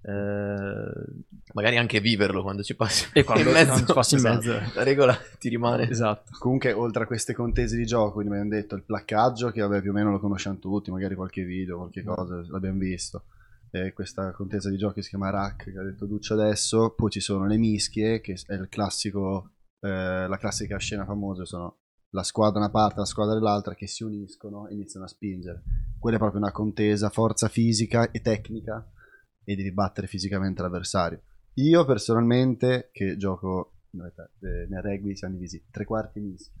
Eh, 0.00 1.26
Magari 1.54 1.76
anche 1.78 2.00
viverlo 2.00 2.42
quando 2.42 2.62
ci 2.62 2.74
passi 2.76 3.08
E 3.12 3.24
quando- 3.24 3.48
in 3.48 3.54
mezzo. 3.54 3.68
quando 3.70 3.86
ci 3.86 3.92
passi 3.94 4.14
in 4.14 4.20
Esatto. 4.20 4.46
mezzo. 4.52 4.72
La 4.74 4.82
regola 4.82 5.18
ti 5.38 5.48
rimane. 5.48 5.88
esatto. 5.88 6.30
Comunque, 6.38 6.72
oltre 6.72 7.02
a 7.04 7.06
queste 7.06 7.32
contese 7.34 7.76
di 7.76 7.84
gioco, 7.86 8.12
quindi 8.14 8.32
abbiamo 8.32 8.50
detto 8.50 8.74
il 8.74 8.82
placcaggio, 8.84 9.50
che 9.50 9.60
vabbè 9.60 9.80
più 9.80 9.90
o 9.90 9.94
meno 9.94 10.10
lo 10.10 10.20
conosciamo 10.20 10.58
tutti, 10.58 10.90
magari 10.90 11.14
qualche 11.14 11.42
video, 11.44 11.78
qualche 11.78 12.02
cosa 12.02 12.44
l'abbiamo 12.48 12.78
visto. 12.78 13.24
E 13.70 13.92
questa 13.92 14.30
contesa 14.32 14.70
di 14.70 14.76
gioco 14.78 14.94
che 14.94 15.02
si 15.02 15.10
chiama 15.10 15.30
Rack, 15.30 15.70
che 15.72 15.78
ha 15.78 15.82
detto 15.82 16.06
Duccio 16.06 16.34
adesso. 16.34 16.94
Poi 16.96 17.10
ci 17.10 17.20
sono 17.20 17.46
le 17.46 17.56
mischie, 17.56 18.20
che 18.20 18.38
è 18.46 18.54
il 18.54 18.68
classico, 18.70 19.50
eh, 19.80 20.26
la 20.26 20.36
classica 20.38 20.76
scena 20.78 21.04
famosa, 21.04 21.44
sono 21.44 21.76
la 22.10 22.22
squadra 22.22 22.60
da 22.60 22.66
una 22.66 22.70
parte, 22.70 23.00
la 23.00 23.04
squadra 23.04 23.34
dall'altra, 23.34 23.74
che 23.74 23.86
si 23.86 24.04
uniscono 24.04 24.68
e 24.68 24.74
iniziano 24.74 25.04
a 25.04 25.08
spingere. 25.08 25.62
Quella 25.98 26.16
è 26.16 26.20
proprio 26.20 26.40
una 26.40 26.52
contesa, 26.52 27.10
forza 27.10 27.48
fisica 27.48 28.10
e 28.10 28.20
tecnica, 28.22 28.86
e 29.48 29.56
devi 29.56 29.72
battere 29.72 30.06
fisicamente 30.06 30.60
l'avversario. 30.60 31.22
Io 31.54 31.86
personalmente, 31.86 32.90
che 32.92 33.16
gioco 33.16 33.76
eh, 33.92 34.66
nel 34.68 34.82
rugby, 34.82 35.16
siamo 35.16 35.34
divisi 35.34 35.64
tre 35.70 35.86
quarti 35.86 36.20
mischia. 36.20 36.60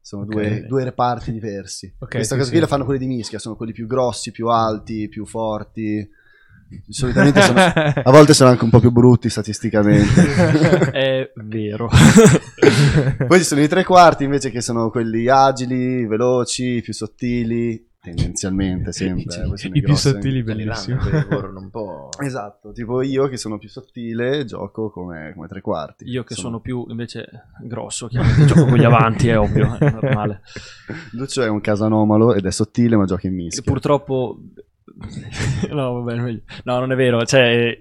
Sono 0.00 0.22
Ok. 0.22 0.30
due, 0.30 0.64
due 0.66 0.84
reparti 0.84 1.30
diversi. 1.30 1.94
Ok, 1.98 2.12
Questa 2.12 2.34
sì, 2.36 2.40
cosa 2.40 2.48
qui 2.48 2.58
sì. 2.58 2.62
la 2.62 2.68
fanno 2.68 2.86
quelli 2.86 3.00
di 3.00 3.06
mischia, 3.06 3.38
sono 3.38 3.54
quelli 3.54 3.72
più 3.72 3.86
grossi, 3.86 4.30
più 4.30 4.48
alti, 4.48 5.08
più 5.08 5.26
forti. 5.26 6.08
Solitamente 6.88 7.42
sono, 7.42 7.58
a 7.60 8.10
volte 8.10 8.32
sono 8.32 8.48
anche 8.48 8.64
un 8.64 8.70
po' 8.70 8.80
più 8.80 8.92
brutti 8.92 9.28
statisticamente. 9.28 10.22
È 10.92 11.32
vero. 11.34 11.90
Poi 13.26 13.38
ci 13.38 13.44
sono 13.44 13.60
i 13.60 13.68
tre 13.68 13.84
quarti 13.84 14.24
invece 14.24 14.50
che 14.50 14.62
sono 14.62 14.88
quelli 14.88 15.28
agili, 15.28 16.06
veloci, 16.06 16.80
più 16.82 16.94
sottili, 16.94 17.89
tendenzialmente 18.00 18.92
sempre. 18.92 19.22
eh, 19.24 19.44
sono 19.44 19.54
I 19.54 19.70
più 19.70 19.82
grossi. 19.82 20.08
sottili, 20.10 20.42
Cioè, 21.00 21.26
corrono 21.26 21.60
un 21.60 21.70
po'. 21.70 22.08
Esatto, 22.20 22.72
tipo 22.72 23.02
io 23.02 23.28
che 23.28 23.36
sono 23.36 23.58
più 23.58 23.68
sottile 23.68 24.44
gioco 24.44 24.90
come, 24.90 25.32
come 25.34 25.46
tre 25.48 25.60
quarti. 25.60 26.04
Io 26.08 26.22
che 26.24 26.34
sono 26.34 26.60
più 26.60 26.84
invece 26.88 27.28
grosso, 27.62 28.08
chiaramente 28.08 28.46
gioco 28.46 28.66
con 28.66 28.76
gli 28.78 28.84
avanti, 28.84 29.28
è 29.28 29.38
ovvio, 29.38 29.76
è 29.78 29.90
normale. 29.90 30.40
Lucio 31.12 31.42
è 31.42 31.48
un 31.48 31.60
caso 31.60 31.84
anomalo 31.84 32.34
ed 32.34 32.44
è 32.46 32.50
sottile 32.50 32.96
ma 32.96 33.04
gioca 33.04 33.26
in 33.26 33.34
E 33.34 33.36
mischia. 33.36 33.62
purtroppo 33.62 34.38
no, 35.70 36.02
vabbè, 36.02 36.20
meglio. 36.20 36.42
no, 36.64 36.78
non 36.78 36.92
è 36.92 36.96
vero, 36.96 37.24
cioè 37.24 37.78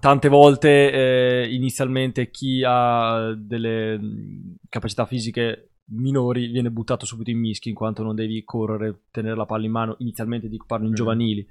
tante 0.00 0.28
volte 0.28 0.92
eh, 0.92 1.48
inizialmente 1.52 2.30
chi 2.30 2.62
ha 2.64 3.34
delle 3.36 3.98
mh, 3.98 4.54
capacità 4.68 5.06
fisiche 5.06 5.70
minori 5.88 6.48
viene 6.48 6.70
buttato 6.70 7.06
subito 7.06 7.30
in 7.30 7.38
mischi 7.38 7.68
in 7.68 7.74
quanto 7.74 8.02
non 8.02 8.14
devi 8.14 8.42
correre, 8.44 9.02
tenere 9.10 9.36
la 9.36 9.46
palla 9.46 9.64
in 9.66 9.70
mano, 9.72 9.94
inizialmente 9.98 10.48
dico 10.48 10.64
parlo 10.66 10.86
in 10.86 10.92
Mm. 10.92 10.94
giovanili 10.96 11.46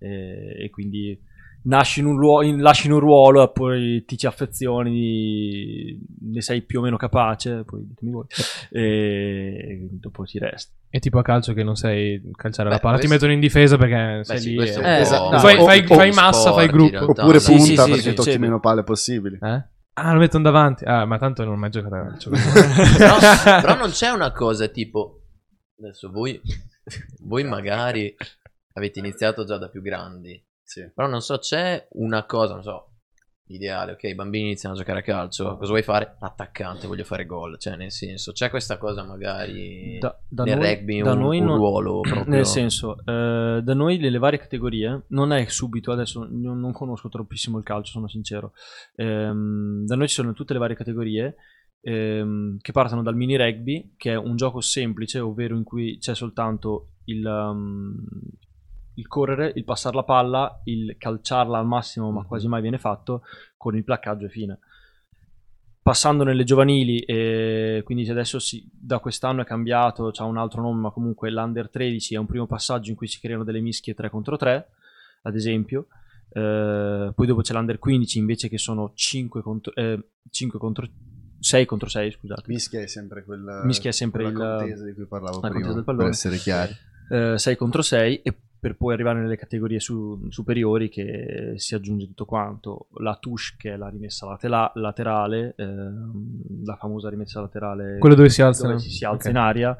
eh, 0.00 0.64
e 0.64 0.70
quindi 0.70 1.18
nasci 1.66 2.00
in 2.00 2.06
un 2.06 2.18
ruolo, 2.18 2.46
in- 2.46 2.60
lasci 2.60 2.86
in 2.88 2.92
un 2.92 3.00
ruolo 3.00 3.42
e 3.42 3.50
poi 3.50 4.04
ti 4.04 4.18
ci 4.18 4.26
affezioni, 4.26 5.98
ne 6.20 6.40
sei 6.42 6.60
più 6.62 6.80
o 6.80 6.82
meno 6.82 6.96
capace, 6.98 7.64
poi 7.64 7.86
ditemi 7.86 8.10
voi, 8.12 8.26
e 8.70 9.88
dopo 9.92 10.26
ci 10.26 10.38
resti. 10.38 10.72
E 10.90 10.98
tipo 11.00 11.18
a 11.18 11.22
calcio 11.22 11.54
che 11.54 11.64
non 11.64 11.74
sai 11.74 12.20
calciare 12.36 12.68
Beh, 12.68 12.74
la 12.76 12.80
palla, 12.80 12.98
ti 12.98 13.06
questo- 13.06 13.14
mettono 13.14 13.32
in 13.32 13.40
difesa 13.40 13.76
perché 13.76 14.22
sei 14.24 14.36
Beh, 14.36 14.42
sì, 14.42 14.50
lì. 14.50 14.56
e- 14.68 14.78
un 14.78 14.84
esatto. 14.84 15.38
Fai- 15.38 15.56
fai- 15.56 15.86
fai 15.86 16.10
massa, 16.12 16.40
sport, 16.50 16.54
fai 16.56 16.68
gruppo. 16.68 16.90
realtà. 16.98 17.22
Oppure 17.22 17.38
punta 17.40 17.62
sì, 17.62 17.64
sì, 17.66 17.74
perché 17.74 18.00
sì, 18.10 18.14
tocchi 18.14 18.30
sì. 18.32 18.38
meno 18.38 18.60
palle 18.60 18.82
possibili. 18.84 19.38
Eh? 19.40 19.62
Ah, 19.94 20.12
lo 20.12 20.18
mettono 20.18 20.42
davanti. 20.44 20.84
Ah, 20.84 21.04
ma 21.04 21.18
tanto 21.18 21.44
non 21.44 21.54
ho 21.54 21.56
mai 21.56 21.70
giocato 21.70 21.94
a 21.94 22.02
calcio. 22.02 22.30
però, 22.98 23.16
però 23.60 23.76
non 23.76 23.90
c'è 23.90 24.08
una 24.10 24.32
cosa 24.32 24.66
tipo 24.68 25.20
adesso 25.78 26.10
voi 26.10 26.40
voi 27.22 27.44
magari 27.44 28.14
avete 28.74 28.98
iniziato 28.98 29.44
già 29.44 29.56
da 29.58 29.68
più 29.68 29.82
grandi 29.82 30.40
Sì. 30.62 30.88
però 30.94 31.08
non 31.08 31.20
so 31.20 31.38
c'è 31.38 31.86
una 31.92 32.24
cosa 32.26 32.54
non 32.54 32.62
so 32.62 32.90
ideale 33.46 33.92
ok 33.92 34.02
i 34.04 34.14
bambini 34.14 34.44
iniziano 34.46 34.74
a 34.74 34.78
giocare 34.78 35.00
a 35.00 35.02
calcio. 35.02 35.56
Cosa 35.56 35.70
vuoi 35.70 35.82
fare? 35.82 36.16
Attaccante 36.20 36.86
voglio 36.86 37.04
fare 37.04 37.26
gol. 37.26 37.58
Cioè 37.58 37.76
nel 37.76 37.92
senso 37.92 38.32
c'è 38.32 38.48
questa 38.50 38.78
cosa 38.78 39.04
magari 39.04 39.98
Da, 39.98 40.18
da 40.28 40.44
nel 40.44 40.58
noi, 40.58 40.74
rugby 40.74 41.02
da 41.02 41.12
un, 41.12 41.18
noi 41.18 41.38
un 41.40 41.46
non- 41.46 41.56
ruolo 41.56 42.00
proprio 42.06 42.32
Nel 42.32 42.46
senso, 42.46 42.98
eh, 43.04 43.60
da 43.62 43.74
noi 43.74 43.98
nelle 43.98 44.18
varie 44.18 44.38
categorie, 44.38 45.04
non 45.08 45.32
è 45.32 45.46
subito, 45.48 45.92
adesso 45.92 46.26
non, 46.30 46.58
non 46.58 46.72
conosco 46.72 47.08
troppissimo 47.08 47.58
il 47.58 47.64
calcio, 47.64 47.92
sono 47.92 48.08
sincero, 48.08 48.52
Ehm, 48.96 49.84
da 49.84 49.96
noi 49.96 50.08
ci 50.08 50.14
sono 50.14 50.32
tutte 50.32 50.52
le 50.52 50.58
varie 50.58 50.76
categorie 50.76 51.36
ehm, 51.80 52.58
che 52.60 52.72
partono 52.72 53.02
dal 53.02 53.16
mini 53.16 53.36
rugby, 53.36 53.94
che 53.96 54.12
è 54.12 54.16
un 54.16 54.36
gioco 54.36 54.60
semplice, 54.60 55.18
ovvero 55.20 55.56
in 55.56 55.64
cui 55.64 55.98
c'è 55.98 56.14
soltanto 56.14 56.94
il, 57.04 57.24
um, 57.24 58.02
il 58.94 59.06
correre, 59.06 59.52
il 59.54 59.64
passare 59.64 59.96
la 59.96 60.04
palla, 60.04 60.60
il 60.64 60.96
calciarla 60.98 61.58
al 61.58 61.66
massimo, 61.66 62.10
ma 62.10 62.24
quasi 62.24 62.48
mai 62.48 62.62
viene 62.62 62.78
fatto, 62.78 63.22
con 63.56 63.76
il 63.76 63.84
placcaggio 63.84 64.26
e 64.26 64.30
fine. 64.30 64.58
Passando 65.82 66.24
nelle 66.24 66.44
giovanili, 66.44 67.00
e 67.00 67.82
quindi 67.84 68.08
adesso 68.08 68.38
si, 68.38 68.66
da 68.72 69.00
quest'anno 69.00 69.42
è 69.42 69.44
cambiato, 69.44 70.10
c'ha 70.12 70.24
un 70.24 70.38
altro 70.38 70.62
nome, 70.62 70.80
ma 70.80 70.90
comunque 70.90 71.30
l'Under 71.30 71.68
13 71.68 72.14
è 72.14 72.18
un 72.18 72.24
primo 72.26 72.46
passaggio 72.46 72.88
in 72.90 72.96
cui 72.96 73.06
si 73.06 73.20
creano 73.20 73.44
delle 73.44 73.60
mischie 73.60 73.92
3 73.92 74.08
contro 74.08 74.36
3, 74.38 74.66
ad 75.22 75.34
esempio. 75.34 75.88
Eh, 76.30 77.12
poi 77.14 77.26
dopo 77.26 77.42
c'è 77.42 77.52
l'Under 77.52 77.78
15 77.78 78.18
invece 78.18 78.48
che 78.48 78.56
sono 78.56 78.92
5 78.94 79.42
contro, 79.42 79.74
eh, 79.74 80.02
5 80.30 80.58
contro 80.58 80.88
6 81.38 81.66
contro 81.66 81.88
6, 81.90 82.10
scusate. 82.12 82.42
Mischia 82.46 82.80
è 82.80 82.86
sempre 82.86 83.22
quella, 83.22 83.62
Mischia 83.64 83.90
è 83.90 83.92
sempre 83.92 84.24
il- 84.24 84.32
contesa 84.32 84.84
di 84.86 84.94
cui 84.94 85.04
parlavo 85.04 85.40
la 85.42 85.50
prima, 85.50 85.82
per 85.82 86.06
essere 86.06 86.38
chiari. 86.38 86.74
eh, 87.10 87.36
6 87.36 87.56
contro 87.56 87.82
6 87.82 88.22
e 88.22 88.34
per 88.64 88.76
poi 88.76 88.94
arrivare 88.94 89.20
nelle 89.20 89.36
categorie 89.36 89.78
su- 89.78 90.26
superiori 90.30 90.88
che 90.88 91.52
si 91.56 91.74
aggiunge 91.74 92.06
tutto 92.06 92.24
quanto 92.24 92.86
la 93.00 93.14
touche 93.20 93.56
che 93.58 93.74
è 93.74 93.76
la 93.76 93.90
rimessa 93.90 94.24
latela- 94.24 94.72
laterale 94.76 95.52
ehm, 95.54 96.64
la 96.64 96.74
famosa 96.76 97.10
rimessa 97.10 97.42
laterale 97.42 97.98
Quello 97.98 98.14
dove 98.14 98.30
si 98.30 98.40
alza, 98.40 98.66
dove 98.66 98.78
si, 98.78 98.88
si 98.88 99.04
alza 99.04 99.28
Ok. 99.28 99.34
in 99.34 99.38
aria 99.38 99.76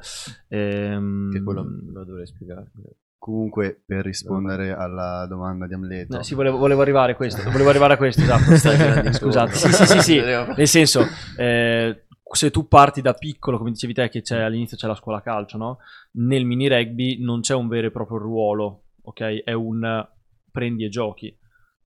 ehm, 0.49 1.31
Che 1.31 1.41
quello 1.41 1.65
lo 1.93 2.03
dovrei 2.03 2.27
spiegare. 2.27 2.69
Comunque, 3.17 3.81
per 3.83 4.05
rispondere 4.05 4.71
alla 4.75 5.25
domanda 5.27 5.65
di 5.65 5.73
Amleto, 5.73 6.17
no, 6.17 6.21
sì, 6.21 6.35
volevo, 6.35 6.57
volevo 6.57 6.81
arrivare 6.81 7.13
a 7.13 7.15
questo 7.15 7.41
volevo 7.49 7.69
arrivare 7.69 7.95
a 7.95 7.97
questo 7.97 8.21
esatto 8.21 8.53
scusate 9.17 9.55
sì, 9.55 9.71
sì, 9.71 9.85
sì, 9.87 9.99
sì. 9.99 10.19
nel 10.19 10.67
senso 10.67 11.07
eh, 11.35 12.04
se 12.35 12.51
tu 12.51 12.67
parti 12.67 13.01
da 13.01 13.13
piccolo 13.13 13.57
come 13.57 13.71
dicevi 13.71 13.93
te 13.93 14.09
che 14.09 14.21
c'è, 14.21 14.41
all'inizio 14.41 14.77
c'è 14.77 14.87
la 14.87 14.95
scuola 14.95 15.21
calcio 15.21 15.57
no? 15.57 15.77
nel 16.13 16.45
mini 16.45 16.67
rugby 16.67 17.19
non 17.21 17.39
c'è 17.41 17.53
un 17.55 17.67
vero 17.67 17.87
e 17.87 17.91
proprio 17.91 18.17
ruolo 18.17 18.83
ok 19.03 19.43
è 19.43 19.53
un 19.53 19.83
eh, 19.83 20.07
prendi 20.51 20.83
e 20.85 20.89
giochi 20.89 21.35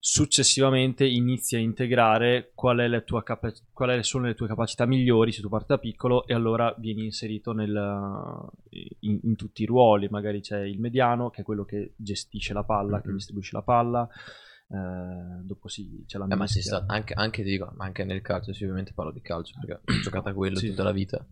successivamente 0.01 1.05
inizi 1.05 1.57
a 1.57 1.59
integrare 1.59 2.51
qual 2.55 2.77
è 2.79 2.87
la 2.87 3.01
tua 3.01 3.21
capa- 3.21 3.51
quali 3.73 4.01
sono 4.03 4.27
le 4.27 4.33
tue 4.33 4.47
capacità 4.47 4.85
migliori 4.85 5.31
se 5.33 5.41
tu 5.41 5.49
parti 5.49 5.65
da 5.69 5.77
piccolo 5.77 6.25
e 6.25 6.33
allora 6.33 6.73
vieni 6.77 7.03
inserito 7.03 7.51
nel, 7.51 7.75
in, 9.01 9.19
in 9.23 9.35
tutti 9.35 9.63
i 9.63 9.65
ruoli 9.65 10.07
magari 10.09 10.39
c'è 10.39 10.61
il 10.61 10.79
mediano 10.79 11.29
che 11.29 11.41
è 11.41 11.43
quello 11.43 11.65
che 11.65 11.93
gestisce 11.97 12.53
la 12.53 12.63
palla 12.63 13.01
che 13.01 13.09
Mhm. 13.09 13.13
distribuisce 13.15 13.55
la 13.55 13.61
palla 13.61 14.07
eh, 14.71 15.41
dopo 15.43 15.67
sì, 15.67 16.03
c'è 16.05 16.17
la 16.17 16.25
Eh, 16.29 16.35
ma 16.35 16.47
si 16.47 16.59
mischia. 16.59 16.77
sta, 16.77 16.93
anche, 16.93 17.13
anche, 17.13 17.43
dico, 17.43 17.73
anche 17.77 18.03
nel 18.03 18.21
calcio, 18.21 18.53
sì, 18.53 18.63
ovviamente 18.63 18.93
parlo 18.93 19.11
di 19.11 19.21
calcio 19.21 19.53
perché 19.59 19.73
ho 19.73 19.99
giocato 20.01 20.29
a 20.29 20.33
quello 20.33 20.57
Sì. 20.59 20.69
tutta 20.69 20.83
la 20.83 20.91
vita. 20.91 21.25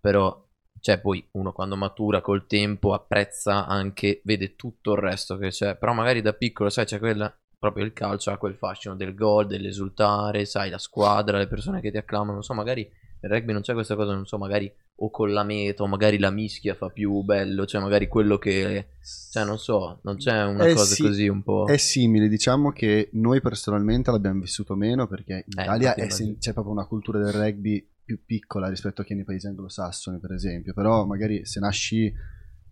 Però, 0.00 0.46
cioè, 0.80 1.00
poi 1.00 1.26
uno 1.32 1.52
quando 1.52 1.76
matura 1.76 2.20
col 2.20 2.46
tempo 2.46 2.92
apprezza 2.92 3.66
anche, 3.66 4.20
vede 4.24 4.56
tutto 4.56 4.92
il 4.92 4.98
resto 4.98 5.36
che 5.36 5.48
c'è. 5.48 5.76
Però 5.76 5.92
magari 5.92 6.20
da 6.20 6.32
piccolo, 6.32 6.68
sai, 6.70 6.84
c'è 6.84 6.98
quella, 6.98 7.34
proprio 7.58 7.84
il 7.84 7.92
calcio 7.92 8.30
ha 8.30 8.36
quel 8.36 8.56
fascino 8.56 8.94
del 8.96 9.14
gol, 9.14 9.46
dell'esultare, 9.46 10.44
sai, 10.44 10.70
la 10.70 10.78
squadra, 10.78 11.38
le 11.38 11.46
persone 11.46 11.80
che 11.80 11.90
ti 11.90 11.96
acclamano. 11.98 12.32
Non 12.32 12.42
so, 12.42 12.52
magari 12.54 12.90
nel 13.20 13.30
rugby 13.32 13.52
non 13.52 13.62
c'è 13.62 13.72
questa 13.74 13.94
cosa, 13.94 14.12
non 14.12 14.26
so, 14.26 14.36
magari 14.38 14.70
o 15.04 15.10
con 15.10 15.32
la 15.32 15.42
meta 15.42 15.82
o 15.82 15.88
magari 15.88 16.16
la 16.18 16.30
mischia 16.30 16.74
fa 16.74 16.88
più 16.88 17.22
bello, 17.22 17.66
cioè 17.66 17.80
magari 17.80 18.06
quello 18.06 18.38
che... 18.38 18.86
Cioè, 19.32 19.44
non 19.44 19.58
so, 19.58 19.98
non 20.04 20.16
c'è 20.16 20.44
una 20.44 20.68
Eh 20.68 20.74
cosa 20.74 20.94
sì, 20.94 21.02
così 21.02 21.26
un 21.26 21.42
po'... 21.42 21.66
È 21.66 21.76
simile, 21.76 22.28
diciamo 22.28 22.70
che 22.70 23.08
noi 23.14 23.40
personalmente 23.40 24.12
l'abbiamo 24.12 24.40
vissuto 24.40 24.76
meno 24.76 25.08
perché 25.08 25.44
in 25.48 25.58
Eh, 25.58 25.62
Italia 25.62 25.94
è 25.94 26.08
sen- 26.08 26.38
c'è 26.38 26.52
proprio 26.52 26.72
una 26.72 26.86
cultura 26.86 27.18
del 27.18 27.32
rugby 27.32 27.84
più 28.04 28.24
piccola 28.24 28.68
rispetto 28.68 29.02
che 29.02 29.14
nei 29.14 29.24
paesi 29.24 29.48
anglosassoni, 29.48 30.20
per 30.20 30.32
esempio. 30.32 30.72
Però 30.72 31.04
magari 31.04 31.44
se 31.46 31.58
nasci 31.58 32.04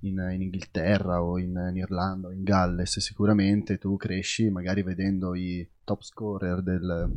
in, 0.03 0.29
in 0.33 0.43
Inghilterra 0.43 1.25
o 1.25 1.37
in, 1.37 1.49
in 1.71 1.77
Irlanda 1.79 2.29
o 2.29 2.31
in 2.33 2.45
Galles, 2.45 3.01
sicuramente 3.01 3.77
tu 3.79 3.97
cresci 3.97 4.51
magari 4.51 4.85
vedendo 4.85 5.35
i 5.35 5.69
top 5.83 6.03
scorer 6.03 6.63
del- 6.63 7.11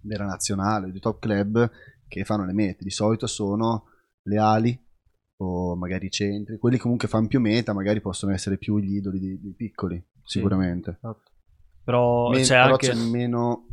della 0.00 0.24
nazionale, 0.24 0.90
di 0.90 1.00
top 1.00 1.18
club 1.20 1.70
che 2.08 2.24
fanno 2.24 2.46
le 2.46 2.54
mete. 2.54 2.82
Di 2.82 2.90
solito 2.90 3.26
sono 3.26 3.84
le 4.22 4.38
ali 4.38 4.86
o 5.40 5.76
magari 5.76 6.06
i 6.06 6.10
centri, 6.10 6.58
quelli 6.58 6.78
comunque 6.78 7.06
fanno 7.08 7.28
più 7.28 7.40
meta, 7.40 7.72
magari 7.72 8.00
possono 8.00 8.32
essere 8.32 8.58
più 8.58 8.78
gli 8.78 8.96
idoli 8.96 9.18
di- 9.20 9.40
dei 9.40 9.54
piccoli, 9.54 10.02
sicuramente. 10.22 10.90
Esatto. 10.90 11.30
però 11.84 12.28
Men- 12.30 12.42
c'è 12.42 12.60
però 12.60 12.72
anche 12.72 12.88
c'è 12.88 12.94
meno 12.94 13.66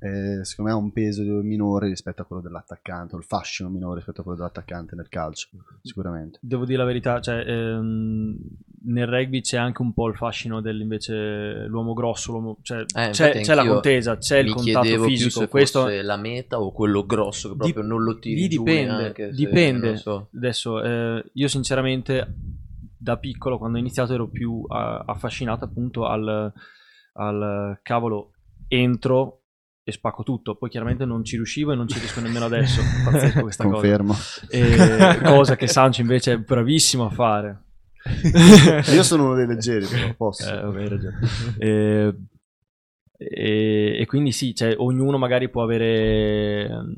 eh, 0.00 0.44
secondo 0.44 0.70
me 0.72 0.76
ha 0.76 0.80
un 0.80 0.92
peso 0.92 1.22
minore 1.42 1.86
rispetto 1.86 2.22
a 2.22 2.24
quello 2.24 2.42
dell'attaccante 2.42 3.14
o 3.14 3.18
il 3.18 3.24
fascino 3.24 3.68
minore 3.70 3.96
rispetto 3.96 4.20
a 4.20 4.24
quello 4.24 4.38
dell'attaccante 4.38 4.96
nel 4.96 5.08
calcio 5.08 5.48
sicuramente 5.80 6.40
devo 6.42 6.64
dire 6.64 6.78
la 6.78 6.84
verità, 6.84 7.20
cioè, 7.20 7.36
ehm, 7.46 8.36
nel 8.84 9.06
rugby 9.06 9.40
c'è 9.40 9.56
anche 9.58 9.80
un 9.82 9.92
po' 9.92 10.08
il 10.08 10.16
fascino 10.16 10.60
dell'invece 10.60 11.66
l'uomo 11.68 11.92
grosso, 11.92 12.32
l'uomo- 12.32 12.58
cioè, 12.62 12.80
Eh, 12.94 13.10
c'è, 13.10 13.40
c'è 13.40 13.54
la 13.54 13.64
contesa, 13.66 14.16
c'è 14.18 14.38
il 14.38 14.52
contatto 14.52 15.02
fisico. 15.04 15.40
se 15.40 15.48
Questo 15.48 15.80
fosse 15.82 16.02
la 16.02 16.16
meta 16.16 16.60
o 16.60 16.72
quello 16.72 17.04
grosso 17.06 17.50
che 17.50 17.56
proprio 17.56 17.80
Dip- 17.82 17.88
non 17.90 18.02
lo 18.02 18.18
tiri 18.18 18.48
dipende, 18.48 19.12
se- 19.16 19.30
dipende. 19.32 19.96
so. 19.96 20.28
adesso 20.34 20.82
eh, 20.82 21.24
io 21.32 21.48
sinceramente 21.48 22.34
da 22.98 23.16
piccolo 23.18 23.58
quando 23.58 23.76
ho 23.76 23.80
iniziato 23.80 24.14
ero 24.14 24.28
più 24.28 24.64
ah, 24.68 25.04
affascinato 25.06 25.64
appunto 25.64 26.06
al, 26.06 26.52
al 27.14 27.78
cavolo 27.82 28.32
entro 28.68 29.38
e 29.84 29.90
spacco 29.90 30.22
tutto, 30.22 30.54
poi 30.54 30.70
chiaramente 30.70 31.04
non 31.04 31.24
ci 31.24 31.34
riuscivo 31.36 31.72
e 31.72 31.74
non 31.74 31.88
ci 31.88 31.98
riesco 31.98 32.20
nemmeno 32.20 32.44
adesso, 32.44 32.80
pazzesco 33.04 33.40
questa 33.42 33.64
cosa. 33.64 33.74
confermo 33.80 34.14
E- 34.48 35.18
cosa 35.24 35.56
che 35.56 35.66
Sancho 35.66 36.00
invece 36.00 36.32
è 36.34 36.38
bravissimo 36.38 37.06
a 37.06 37.10
fare. 37.10 37.62
io 38.92 39.02
sono 39.02 39.24
uno 39.26 39.34
dei 39.34 39.46
leggeri 39.46 39.86
però 39.86 40.14
posso 40.14 40.52
Eh, 40.52 40.60
vabbè, 40.60 40.80
hai 40.82 40.88
ragione. 40.88 41.18
E, 41.58 42.14
e- 43.16 43.96
e 44.00 44.06
quindi 44.06 44.32
sì, 44.32 44.54
cioè, 44.54 44.74
ognuno 44.76 45.18
magari 45.18 45.48
può 45.48 45.62
avere 45.62 46.68
ehm, 46.68 46.94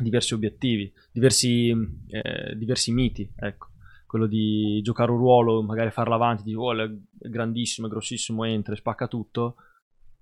diversi 0.00 0.34
obiettivi, 0.34 0.92
diversi, 1.12 1.70
eh, 2.08 2.54
diversi 2.56 2.92
miti, 2.92 3.30
ecco. 3.36 3.66
Quello 4.06 4.26
di 4.26 4.80
giocare 4.82 5.10
un 5.10 5.18
ruolo, 5.18 5.62
magari 5.62 5.90
farlo 5.90 6.14
avanti, 6.14 6.42
di 6.42 6.54
oh, 6.54 6.72
è 6.72 6.88
grandissimo, 7.28 7.88
è 7.88 7.90
grossissimo, 7.90 8.44
entra 8.44 8.72
e 8.72 8.76
spacca 8.78 9.06
tutto, 9.06 9.56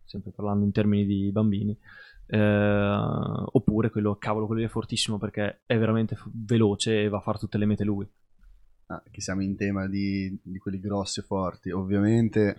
sempre 0.05 0.33
parlando 0.33 0.65
in 0.65 0.73
termini 0.73 1.07
di 1.07 1.31
bambini. 1.31 1.77
Eh, 2.27 2.39
oppure 3.53 3.91
quello, 3.91 4.17
cavolo, 4.17 4.47
quello 4.47 4.63
lì 4.63 4.67
è 4.67 4.71
fortissimo 4.71 5.19
perché 5.19 5.61
è 5.67 5.79
veramente 5.79 6.17
f- 6.17 6.29
veloce 6.33 7.03
e 7.03 7.09
va 7.09 7.19
a 7.19 7.21
fare 7.21 7.39
tutte 7.39 7.59
le 7.59 7.67
mete 7.67 7.85
lui. 7.85 8.09
Ah, 8.89 9.03
che 9.11 9.21
siamo 9.21 9.43
in 9.43 9.57
tema 9.57 9.89
di, 9.89 10.39
di 10.41 10.59
quelli 10.59 10.79
grossi 10.79 11.19
e 11.19 11.25
forti. 11.25 11.71
Ovviamente 11.71 12.57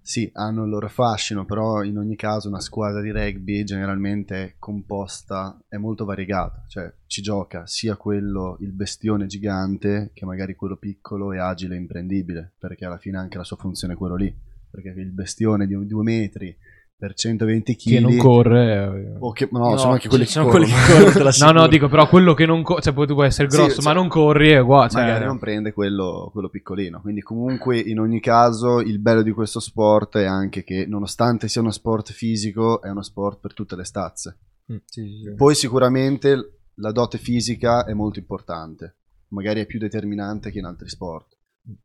sì 0.00 0.30
hanno 0.32 0.64
il 0.64 0.70
loro 0.70 0.88
fascino 0.88 1.44
però 1.44 1.84
in 1.84 1.98
ogni 1.98 2.16
caso 2.16 2.48
una 2.48 2.60
squadra 2.60 3.02
di 3.02 3.10
rugby 3.10 3.62
generalmente 3.62 4.42
è 4.42 4.54
composta 4.58 5.62
è 5.68 5.76
molto 5.76 6.06
variegata. 6.06 6.64
Cioè 6.66 6.90
ci 7.06 7.20
gioca 7.20 7.66
sia 7.66 7.96
quello 7.96 8.56
il 8.60 8.72
bestione 8.72 9.26
gigante 9.26 10.12
che 10.14 10.24
magari 10.24 10.54
quello 10.54 10.76
piccolo 10.76 11.32
e 11.32 11.38
agile 11.38 11.74
e 11.74 11.78
imprendibile 11.78 12.52
perché 12.58 12.86
alla 12.86 12.98
fine 12.98 13.18
anche 13.18 13.36
la 13.36 13.44
sua 13.44 13.56
funzione 13.56 13.92
è 13.92 13.96
quello 13.96 14.16
lì. 14.16 14.34
Perché 14.70 14.88
il 14.98 15.12
bestione 15.12 15.66
di 15.66 15.86
due 15.86 16.02
metri 16.02 16.56
per 17.00 17.14
120 17.14 17.76
kg 17.76 17.88
Che 17.88 17.98
non 18.00 18.16
corre. 18.18 18.74
eh. 19.14 19.16
o 19.18 19.32
che, 19.32 19.48
no, 19.50 19.76
sono 19.78 19.92
anche 19.92 20.08
quelli 20.08 20.24
che 20.24 20.30
sono 20.30 20.46
corrono. 20.48 20.66
quelli 20.66 20.80
che 20.84 21.12
corrono, 21.12 21.30
No, 21.40 21.50
no, 21.62 21.66
dico 21.66 21.88
però 21.88 22.06
quello 22.06 22.34
che 22.34 22.44
non 22.44 22.62
corre, 22.62 22.82
cioè 22.82 22.92
poi 22.92 23.06
tu 23.06 23.14
puoi 23.14 23.26
essere 23.26 23.50
Sì, 23.50 23.56
grosso, 23.56 23.76
cioè- 23.76 23.84
ma 23.84 23.92
non 23.98 24.08
corri 24.08 24.50
è 24.50 24.58
uguale. 24.58 24.90
Cioè, 24.90 25.00
magari 25.02 25.24
non 25.24 25.38
prende 25.38 25.72
quello, 25.72 26.28
quello 26.30 26.50
piccolino. 26.50 27.00
Quindi, 27.00 27.22
comunque, 27.22 27.78
in 27.78 27.98
ogni 27.98 28.20
caso, 28.20 28.80
il 28.80 28.98
bello 28.98 29.22
di 29.22 29.30
questo 29.32 29.60
sport 29.60 30.18
è 30.18 30.26
anche 30.26 30.62
che, 30.62 30.84
nonostante 30.86 31.48
sia 31.48 31.62
uno 31.62 31.70
sport 31.70 32.12
fisico, 32.12 32.82
è 32.82 32.90
uno 32.90 33.02
sport 33.02 33.38
per 33.40 33.54
tutte 33.54 33.76
le 33.76 33.84
stazze. 33.84 34.36
Sì, 34.66 34.78
sì, 34.84 35.20
sì. 35.24 35.34
Poi, 35.34 35.54
sicuramente, 35.54 36.58
la 36.74 36.92
dote 36.92 37.16
fisica 37.16 37.84
è 37.86 37.94
molto 37.94 38.18
importante. 38.18 38.96
Magari 39.28 39.60
è 39.60 39.66
più 39.66 39.78
determinante 39.78 40.50
che 40.50 40.58
in 40.58 40.66
altri 40.66 40.88
sport. 40.90 41.38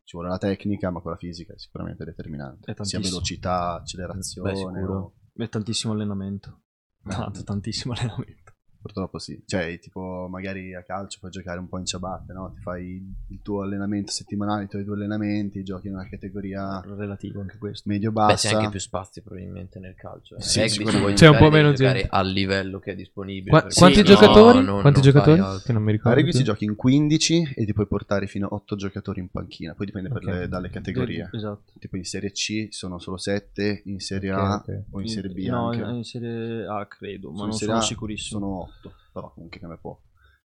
Ci 0.04 0.16
vuole 0.16 0.30
la 0.30 0.38
tecnica, 0.38 0.90
ma 0.92 1.00
quella 1.02 1.18
fisica 1.18 1.54
è 1.54 1.58
sicuramente 1.58 2.04
determinante. 2.06 2.72
È 2.72 2.84
Sia 2.84 3.00
velocità, 3.00 3.74
accelerazione. 3.76 4.52
Beh, 4.52 4.58
sicuro. 4.58 4.98
o- 5.00 5.14
È 5.34 5.50
tantissimo 5.50 5.94
allenamento. 5.94 6.62
Tanto, 7.04 7.44
tantissimo 7.44 7.94
allenamento. 7.94 8.45
Purtroppo 8.86 9.18
sì, 9.18 9.42
cioè 9.48 9.80
tipo 9.80 10.28
magari 10.30 10.76
a 10.76 10.84
calcio 10.84 11.18
puoi 11.20 11.32
giocare 11.32 11.58
un 11.58 11.68
po' 11.68 11.80
in 11.80 11.86
ciabatte, 11.88 12.34
no? 12.34 12.52
Ti 12.54 12.60
fai 12.62 13.16
il 13.30 13.40
tuo 13.42 13.64
allenamento 13.64 14.12
settimanale, 14.12 14.66
i 14.66 14.68
tuoi 14.68 14.84
due 14.84 14.94
allenamenti, 14.94 15.64
giochi 15.64 15.88
in 15.88 15.94
una 15.96 16.08
categoria 16.08 16.80
Relativo 16.86 17.42
anche 17.42 17.58
questo. 17.58 17.90
medio 17.90 18.12
Beh, 18.12 18.26
bassa. 18.28 18.48
c'è 18.50 18.56
anche 18.56 18.70
più 18.70 18.80
spazio 18.80 19.24
probabilmente 19.24 19.80
nel 19.80 19.96
calcio. 19.96 20.36
Eh. 20.36 20.42
Sì, 20.44 20.60
Rugby, 20.60 20.70
se 20.70 20.76
sicuramente. 20.76 21.02
vuoi 21.02 21.14
C'è 21.16 21.28
un 21.30 21.38
po' 21.38 21.50
meno 21.50 21.74
gente. 21.74 22.08
al 22.12 22.28
livello 22.30 22.78
che 22.78 22.92
è 22.92 22.96
disponibile. 22.96 23.50
Qua- 23.50 23.68
quanti 23.74 23.98
no 23.98 24.04
giocatori? 24.04 24.64
non- 24.64 24.82
quanti 24.82 25.02
non 25.02 25.12
giocatori? 25.12 25.42
Che 25.64 25.74
non 25.74 25.82
mi 25.82 25.90
A 25.90 25.92
ricordo. 25.94 26.18
rugby 26.20 26.32
si 26.34 26.44
giochi 26.44 26.66
in 26.66 26.76
15 26.76 27.54
e 27.56 27.66
ti 27.66 27.74
puoi 27.74 27.88
portare 27.88 28.28
fino 28.28 28.46
a 28.46 28.54
8 28.54 28.76
giocatori 28.76 29.20
in 29.20 29.30
panchina, 29.30 29.74
poi 29.74 29.88
dipende 29.88 30.10
per 30.10 30.18
Ok. 30.24 30.32
le- 30.32 30.48
dalle 30.48 30.70
categorie. 30.70 31.28
Esatto. 31.34 31.72
Tipo 31.80 31.98
in 31.98 32.06
Serie 32.06 32.32
C 32.32 32.68
sono 32.70 33.00
solo 33.00 33.18
7, 33.18 33.82
in 33.86 34.00
Serie 34.00 34.32
Ok, 34.32 34.40
A 34.40 34.56
ok. 34.58 34.82
o 34.92 35.02
in 35.02 35.08
Serie 35.08 35.32
B 35.32 35.44
no, 35.48 35.70
anche. 35.70 35.82
in 35.90 36.04
Serie 36.04 36.68
A 36.68 36.86
credo, 36.86 37.32
ma 37.32 37.46
non 37.46 37.54
sono 37.54 37.78
A 37.78 37.82
sicurissimo. 37.82 38.40
Sono 38.40 38.70
8, 38.78 38.96
però 39.12 39.32
comunque 39.34 39.60
cambia 39.60 39.78
poco. 39.78 40.04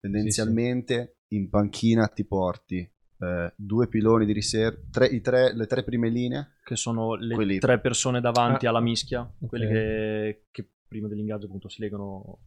Tendenzialmente 0.01 1.19
in 1.29 1.49
panchina 1.49 2.07
ti 2.09 2.25
porti 2.25 2.79
eh, 3.19 3.53
due 3.57 3.87
piloni 3.89 4.27
di 4.27 4.33
riserva, 4.33 4.81
tre- 4.91 5.07
i 5.07 5.21
tre- 5.21 5.55
le 5.55 5.67
tre 5.67 5.85
prime 5.85 6.09
linee, 6.09 6.55
Che 6.65 6.77
sono 6.77 7.15
le 7.15 7.35
Quelli- 7.35 7.59
tre 7.59 7.81
persone 7.81 8.21
davanti 8.21 8.67
Ah, 8.67 8.71
alla 8.71 8.81
mischia, 8.81 9.31
quelle 9.47 9.67
che, 9.67 10.45
che 10.51 10.69
prima 10.89 11.09
dell'ingaggio 11.09 11.47
appunto 11.47 11.69
si 11.69 11.81
legano 11.81 12.39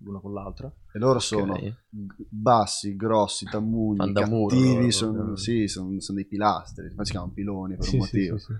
l'una 0.00 0.18
con 0.20 0.32
l'altra. 0.32 0.72
e 0.92 0.98
loro 0.98 1.18
sono 1.20 1.54
Ok. 1.54 1.74
g- 1.88 2.26
bassi, 2.28 2.96
grossi, 2.96 3.46
tammugli, 3.48 3.98
Fan 3.98 4.12
da 4.12 4.26
muro, 4.26 4.56
cattivi, 4.56 4.76
loro, 4.76 4.90
sono, 4.90 5.36
sì, 5.36 5.68
sono, 5.68 6.00
sono 6.00 6.18
dei 6.18 6.26
pilastri, 6.26 6.92
ma 6.94 7.04
si 7.04 7.12
chiamano 7.12 7.32
piloni 7.32 7.76
per 7.76 7.84
Sì, 7.86 7.96
un 7.96 8.06
sì, 8.06 8.18
motivo. 8.26 8.38
sì, 8.38 8.44
sì. 8.46 8.52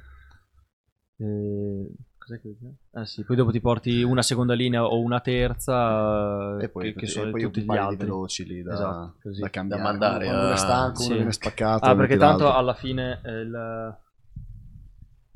Eh, 1.23 1.91
cos'è 2.39 2.41
che 2.41 2.57
Ah 2.93 3.05
sì, 3.05 3.25
poi 3.25 3.37
dopo 3.37 3.51
ti 3.51 3.61
porti 3.61 4.03
una 4.03 4.23
seconda 4.23 4.55
linea 4.55 4.85
o 4.85 5.01
una 5.01 5.21
terza 5.21 6.59
E 6.61 6.69
poi, 6.69 6.93
che, 6.93 7.01
che 7.01 7.05
e 7.07 7.09
sono 7.09 7.31
poi 7.31 7.43
tutti 7.43 7.61
un 7.61 7.67
gli 7.75 7.77
altri. 7.77 7.97
veloci 8.07 8.45
lì 8.47 8.63
da, 8.63 8.73
Esatto, 8.73 9.15
così. 9.23 9.41
da 9.41 9.51
cambiare. 9.51 9.83
Da 9.83 9.89
mandare, 9.89 10.25
Quando 10.27 10.45
uno 10.45 10.55
è 10.55 10.57
stanco, 10.57 11.01
sì. 11.01 11.07
uno 11.07 11.15
viene 11.17 11.33
spaccato. 11.33 11.85
Ah, 11.85 11.95
perché 11.97 12.17
tanto 12.17 12.45
l'altro. 12.45 12.59
alla 12.61 12.75
fine 12.75 13.21
eh, 13.25 13.31
il... 13.41 13.97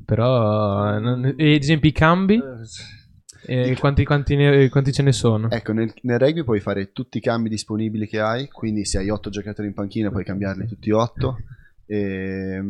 Però, 0.05 0.95
eh, 0.97 0.99
non- 1.01 1.35
e 1.37 1.55
ad 1.55 1.63
esempio 1.63 1.89
i 1.89 1.93
cambi, 1.93 2.41
eh, 3.47 3.71
eh, 3.71 3.77
quanti, 3.79 4.05
quanti 4.05 4.37
ne- 4.37 4.69
quanti 4.69 4.93
ce 4.93 5.03
ne 5.03 5.13
sono? 5.13 5.51
Ecco, 5.51 5.73
nel, 5.73 5.93
nel 6.03 6.19
rugby 6.19 6.45
puoi 6.45 6.61
fare 6.61 6.93
tutti 6.93 7.19
i 7.19 7.21
cambi 7.23 7.49
disponibili 7.49 8.07
che 8.07 8.21
hai, 8.21 8.49
quindi 8.49 8.85
se 8.85 8.99
hai 8.99 9.09
8 9.09 9.31
giocatori 9.31 9.69
in 9.69 9.75
panchina 9.75 10.11
puoi 10.11 10.25
cambiarli 10.25 10.67
tutti 10.67 10.91
8. 10.91 11.37
E, 11.87 12.63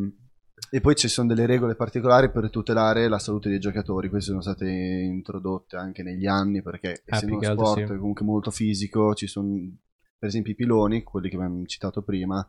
e 0.71 0.81
poi 0.81 0.95
ci 0.97 1.09
sono 1.09 1.29
delle 1.29 1.47
regole 1.47 1.75
particolari 1.77 2.31
per 2.31 2.51
tutelare 2.51 3.09
la 3.09 3.19
salute 3.19 3.49
dei 3.49 3.59
giocatori, 3.61 4.09
queste 4.09 4.31
sono 4.31 4.43
state 4.43 4.69
introdotte 4.69 5.77
anche 5.77 6.03
negli 6.03 6.27
anni 6.27 6.63
perché 6.63 7.03
essendo 7.05 7.39
più 7.39 7.47
che 7.47 7.53
uno 7.55 7.65
sport 7.65 7.87
sì. 7.93 7.97
comunque 7.97 8.25
molto 8.25 8.51
fisico, 8.51 9.15
ci 9.15 9.27
sono 9.27 9.49
per 10.19 10.29
esempio 10.29 10.53
i 10.53 10.57
piloni, 10.57 11.03
quelli 11.03 11.29
che 11.29 11.37
abbiamo 11.37 11.65
citato 11.67 12.03
prima, 12.03 12.45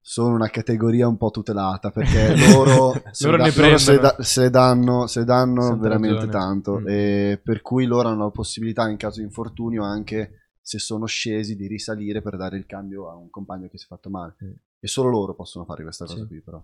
sono 0.00 0.34
una 0.34 0.48
categoria 0.48 1.06
un 1.06 1.16
po' 1.16 1.30
tutelata 1.30 1.90
perché 1.90 2.34
loro, 2.52 2.92
se, 3.12 3.26
Loro 3.26 3.36
da- 3.38 3.52
loro 3.54 3.78
se, 3.78 3.98
da- 3.98 4.16
se 4.20 4.50
danno, 4.50 5.06
se 5.06 5.24
danno 5.24 5.76
veramente 5.78 6.26
ragione. 6.26 6.32
tanto 6.32 6.78
Mm. 6.80 7.34
per 7.42 7.60
cui 7.62 7.84
loro 7.86 8.08
hanno 8.08 8.24
la 8.24 8.30
possibilità 8.30 8.88
in 8.88 8.96
caso 8.96 9.18
di 9.20 9.24
infortunio 9.26 9.84
anche 9.84 10.50
se 10.60 10.78
sono 10.78 11.06
scesi 11.06 11.56
di 11.56 11.66
risalire 11.66 12.20
per 12.20 12.36
dare 12.36 12.56
il 12.58 12.66
cambio 12.66 13.08
a 13.10 13.14
un 13.16 13.30
compagno 13.30 13.68
che 13.68 13.78
si 13.78 13.84
è 13.84 13.86
fatto 13.88 14.10
male 14.10 14.36
Mm. 14.44 14.50
e 14.80 14.86
solo 14.88 15.08
loro 15.10 15.34
possono 15.34 15.64
fare 15.64 15.82
questa 15.82 16.04
cosa 16.04 16.20
Sì. 16.20 16.26
qui 16.26 16.40
però 16.40 16.62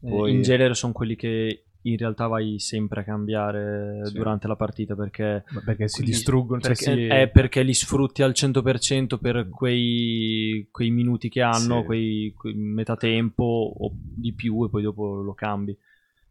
Poi- 0.00 0.32
In 0.32 0.42
genere 0.42 0.74
sono 0.74 0.92
quelli 0.92 1.16
che 1.16 1.64
in 1.82 1.96
realtà 1.96 2.26
vai 2.26 2.58
sempre 2.58 3.00
a 3.00 3.04
cambiare 3.04 4.00
Sì. 4.06 4.12
durante 4.14 4.46
la 4.48 4.56
partita 4.56 4.94
perché, 4.94 5.44
Ma 5.50 5.62
perché 5.64 5.88
si 5.88 6.02
distruggono, 6.02 6.60
cioè 6.60 6.74
perché, 6.74 6.92
si- 6.94 7.06
è 7.06 7.28
perché 7.28 7.62
li 7.62 7.72
sfrutti 7.72 8.22
al 8.22 8.32
100% 8.34 9.18
per 9.18 9.48
quei, 9.48 10.68
quei 10.70 10.90
minuti 10.90 11.28
che 11.28 11.40
hanno, 11.40 11.80
Sì. 11.80 11.84
quei, 11.86 12.32
quei 12.36 12.54
metà 12.54 12.96
tempo 12.96 13.44
o 13.44 13.90
di 13.94 14.34
più 14.34 14.64
e 14.64 14.68
poi 14.68 14.82
dopo 14.82 15.20
lo 15.22 15.34
cambi. 15.34 15.76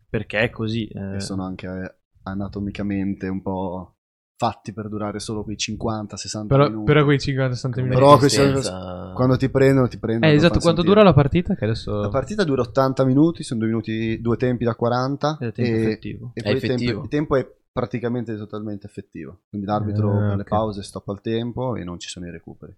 Perché 0.09 0.39
è 0.39 0.49
così. 0.49 0.85
eh. 0.87 1.15
e 1.15 1.19
sono 1.19 1.43
anche 1.43 1.67
eh, 1.67 1.95
anatomicamente 2.23 3.27
un 3.27 3.41
po' 3.41 3.96
fatti 4.37 4.71
per 4.71 4.87
durare 4.87 5.19
solo 5.19 5.43
quei 5.43 5.55
50-60 5.57 6.47
però, 6.47 6.67
minuti 6.69 6.85
però 6.85 7.03
quei 7.03 7.17
50-60 7.17 7.81
minuti. 7.81 7.93
Però 7.95 8.13
Resistenza- 8.19 9.11
quando 9.15 9.35
ti 9.35 9.49
prendono 9.49 9.87
ti 9.87 9.97
prendono 9.97 10.31
Eh, 10.31 10.35
esatto, 10.35 10.59
quanto 10.59 10.81
sentire. 10.81 10.87
dura 10.93 11.03
la 11.03 11.13
partita? 11.13 11.55
Che 11.55 11.63
adesso... 11.65 11.99
la 12.01 12.09
partita 12.09 12.43
dura 12.43 12.61
80 12.61 13.03
minuti 13.03 13.43
sono 13.43 13.59
due, 13.59 13.69
minuti, 13.69 14.21
due 14.21 14.37
tempi 14.37 14.63
da 14.63 14.75
40 14.75 15.37
È 15.39 15.51
tempo 15.51 15.61
e, 15.77 15.81
effettivo. 15.81 16.31
e 16.35 16.41
È 16.41 16.43
poi 16.43 16.53
il 16.53 16.59
tempo, 16.61 16.73
effettivo. 16.75 17.03
il 17.03 17.09
tempo 17.09 17.35
è 17.35 17.51
praticamente 17.71 18.35
totalmente 18.37 18.87
effettivo 18.87 19.41
quindi 19.49 19.67
l'arbitro 19.67 20.17
Ah, 20.23 20.27
per 20.29 20.37
le 20.37 20.43
pause 20.45 20.81
stoppa 20.83 21.11
il 21.13 21.21
tempo 21.21 21.75
e 21.75 21.83
non 21.83 21.99
ci 21.99 22.09
sono 22.09 22.25
i 22.27 22.31
recuperi 22.31 22.75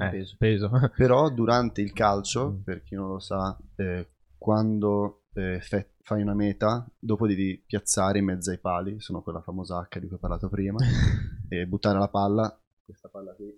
Eh, 0.00 0.08
peso. 0.10 0.34
peso. 0.38 0.70
Però 0.96 1.28
durante 1.30 1.80
il 1.82 1.92
calcio, 1.92 2.50
Mm. 2.52 2.62
per 2.62 2.82
chi 2.82 2.94
non 2.94 3.08
lo 3.08 3.18
sa, 3.18 3.56
eh, 3.76 4.06
quando 4.36 5.22
eh, 5.38 5.60
fe- 5.60 5.92
fai 6.02 6.20
una 6.20 6.34
meta, 6.34 6.86
dopo 6.98 7.26
devi 7.26 7.62
piazzare 7.64 8.18
in 8.18 8.24
mezzo 8.24 8.50
ai 8.50 8.58
pali, 8.58 9.00
sono 9.00 9.22
quella 9.22 9.40
famosa 9.40 9.86
H 9.88 10.00
di 10.00 10.06
cui 10.06 10.16
ho 10.16 10.18
parlato 10.18 10.48
prima, 10.48 10.78
e 11.48 11.66
buttare 11.66 11.98
la 11.98 12.08
palla, 12.08 12.60
questa 12.84 13.08
palla 13.08 13.32
qui, 13.34 13.56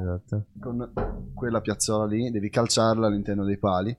esatto. 0.00 0.46
con 0.60 0.92
quella 1.34 1.60
piazzola 1.60 2.06
lì, 2.06 2.30
devi 2.30 2.48
calciarla 2.50 3.08
all'interno 3.08 3.44
dei 3.44 3.58
pali. 3.58 3.96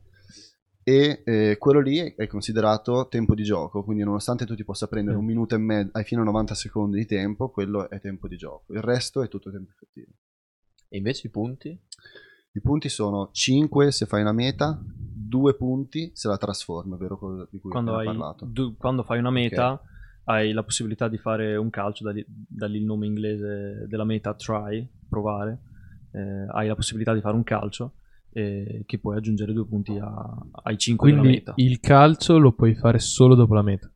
E 0.82 1.22
eh, 1.24 1.58
quello 1.60 1.82
lì 1.82 2.16
è 2.16 2.26
considerato 2.26 3.08
tempo 3.10 3.36
di 3.36 3.44
gioco, 3.44 3.84
quindi 3.84 4.04
nonostante 4.04 4.46
tu 4.46 4.56
ti 4.56 4.64
possa 4.64 4.88
prendere 4.88 5.18
un 5.18 5.26
minuto 5.26 5.54
e 5.54 5.60
mezzo, 5.60 5.92
hai 5.94 6.04
fino 6.04 6.22
a 6.22 6.26
90 6.26 6.56
secondi 6.56 6.98
di 6.98 7.06
tempo, 7.06 7.50
quello 7.50 7.90
è 7.90 8.00
tempo 8.00 8.28
di 8.28 8.38
gioco. 8.38 8.74
Il 8.74 8.82
resto 8.82 9.22
è 9.22 9.28
tutto 9.28 9.52
tempo 9.52 9.70
effettivo. 9.72 10.14
E 10.88 10.98
invece 10.98 11.28
i 11.28 11.30
punti? 11.30 11.80
I 12.52 12.62
punti 12.62 12.90
sono 12.90 13.30
5 13.32 13.92
se 13.92 14.08
fai 14.08 14.22
una 14.22 14.32
meta, 14.32 14.80
2 14.84 15.54
punti 15.56 16.10
se 16.16 16.28
la 16.28 16.38
trasformi, 16.38 16.94
ovvero 16.94 17.18
quello 17.20 17.48
di 17.52 17.60
cui 17.60 17.70
Quando, 17.70 17.92
abbiamo 17.96 18.10
hai- 18.12 18.18
parlato. 18.18 18.46
du- 18.52 18.76
quando 18.76 19.04
fai 19.04 19.20
una 19.20 19.30
meta 19.30 19.80
hai 20.24 20.52
la 20.52 20.64
possibilità 20.64 21.08
di 21.08 21.18
fare 21.20 21.56
un 21.56 21.70
calcio, 21.70 22.04
da 22.04 22.12
lì, 22.12 22.26
da 22.28 22.66
lì 22.68 22.78
il 22.80 22.86
nome 22.86 23.06
inglese 23.06 23.86
della 23.88 24.04
meta, 24.04 24.34
try, 24.34 24.88
provare. 25.08 25.60
Eh, 26.12 26.48
hai 26.52 26.68
la 26.68 26.74
possibilità 26.74 27.14
di 27.14 27.22
fare 27.22 27.36
un 27.36 27.44
calcio 27.44 27.94
eh, 28.32 28.84
che 28.88 28.98
puoi 29.00 29.16
aggiungere 29.18 29.54
due 29.54 29.66
punti 29.68 29.96
a- 30.00 30.38
ai 30.64 30.78
5 30.78 31.08
della 31.10 31.20
Quindi 31.22 31.38
meta. 31.40 31.54
il 31.58 31.80
calcio 31.80 32.38
lo 32.40 32.52
puoi 32.54 32.74
fare 32.76 32.98
solo 33.00 33.36
dopo 33.36 33.54
la 33.54 33.62
meta. 33.64 33.92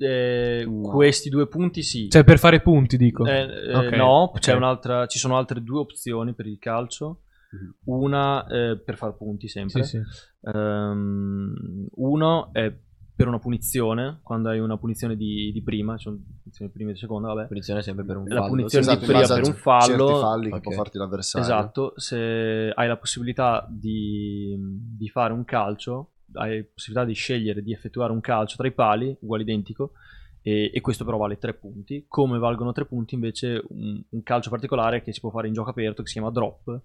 Eh. 0.00 0.68
Questi 0.82 1.28
due 1.28 1.48
punti 1.48 1.82
sì. 1.82 2.08
Cioè, 2.08 2.22
per 2.22 2.38
fare 2.38 2.60
punti, 2.60 2.96
dico. 2.96 3.24
Eh, 3.26 3.40
eh, 3.42 3.74
Ok, 3.76 3.92
no, 3.94 4.06
ok. 4.22 4.38
c'è 4.38 4.54
un'altra, 4.54 5.06
ci 5.06 5.18
sono 5.18 5.36
altre 5.36 5.62
due 5.64 5.80
opzioni 5.80 6.32
per 6.34 6.46
il 6.46 6.58
calcio. 6.60 7.22
Mhm. 7.50 7.74
Una 7.84 8.46
eh, 8.46 8.78
per 8.78 8.96
far 8.96 9.16
punti 9.16 9.48
sempre. 9.48 9.82
Sì, 9.84 9.98
sì. 9.98 10.02
Ehm, 10.42 11.86
uno 11.94 12.50
è 12.52 12.72
per 13.18 13.26
una 13.26 13.38
punizione, 13.40 14.20
quando 14.22 14.48
hai 14.48 14.60
una 14.60 14.76
punizione 14.76 15.16
di, 15.16 15.50
di 15.50 15.60
prima, 15.62 15.96
ci 15.96 16.04
sono 16.04 16.20
punizioni 16.40 16.70
prima 16.70 16.90
e 16.90 16.92
di 16.92 16.98
seconda, 17.00 17.32
vabbè. 17.32 17.48
Punizione 17.48 17.82
sempre 17.82 18.04
per 18.04 18.16
un 18.16 18.28
La 18.28 18.36
fallo. 18.36 18.48
punizione 18.50 18.84
sì, 18.84 18.90
di 18.90 18.96
sì, 18.98 19.04
prima 19.06 19.20
base 19.20 19.34
per 19.34 19.42
un 19.44 19.54
fallo. 19.54 20.06
certi 20.06 20.12
falli 20.20 20.48
che 20.50 20.54
Ok. 20.56 20.62
può 20.62 20.72
farti 20.72 20.98
l'avversario. 20.98 21.46
Esatto, 21.48 21.92
se 21.96 22.70
hai 22.72 22.86
la 22.86 22.96
possibilità 22.96 23.66
di, 23.68 24.54
di 24.96 25.08
fare 25.08 25.32
un 25.32 25.44
calcio, 25.44 26.10
hai 26.34 26.58
la 26.58 26.64
possibilità 26.72 27.06
di 27.06 27.14
scegliere 27.14 27.62
di 27.62 27.72
effettuare 27.72 28.12
un 28.12 28.20
calcio 28.20 28.56
tra 28.56 28.68
i 28.68 28.72
pali, 28.72 29.16
uguale 29.20 29.42
identico, 29.42 29.94
e, 30.40 30.70
e 30.72 30.80
questo 30.80 31.04
però 31.04 31.16
vale 31.16 31.38
3 31.38 31.54
punti. 31.54 32.04
Come 32.06 32.38
valgono 32.38 32.70
3 32.70 32.84
punti 32.84 33.14
invece 33.16 33.60
un, 33.70 34.00
un 34.10 34.22
calcio 34.22 34.48
particolare 34.50 35.02
che 35.02 35.12
si 35.12 35.18
può 35.18 35.30
fare 35.30 35.48
in 35.48 35.54
gioco 35.54 35.70
aperto 35.70 36.02
che 36.02 36.08
si 36.08 36.14
chiama 36.14 36.30
drop, 36.30 36.82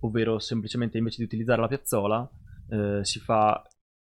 ovvero 0.00 0.38
semplicemente 0.38 0.98
invece 0.98 1.16
di 1.18 1.24
utilizzare 1.24 1.60
la 1.60 1.68
piazzola 1.68 2.28
eh, 2.70 3.00
si 3.04 3.18
fa 3.20 3.62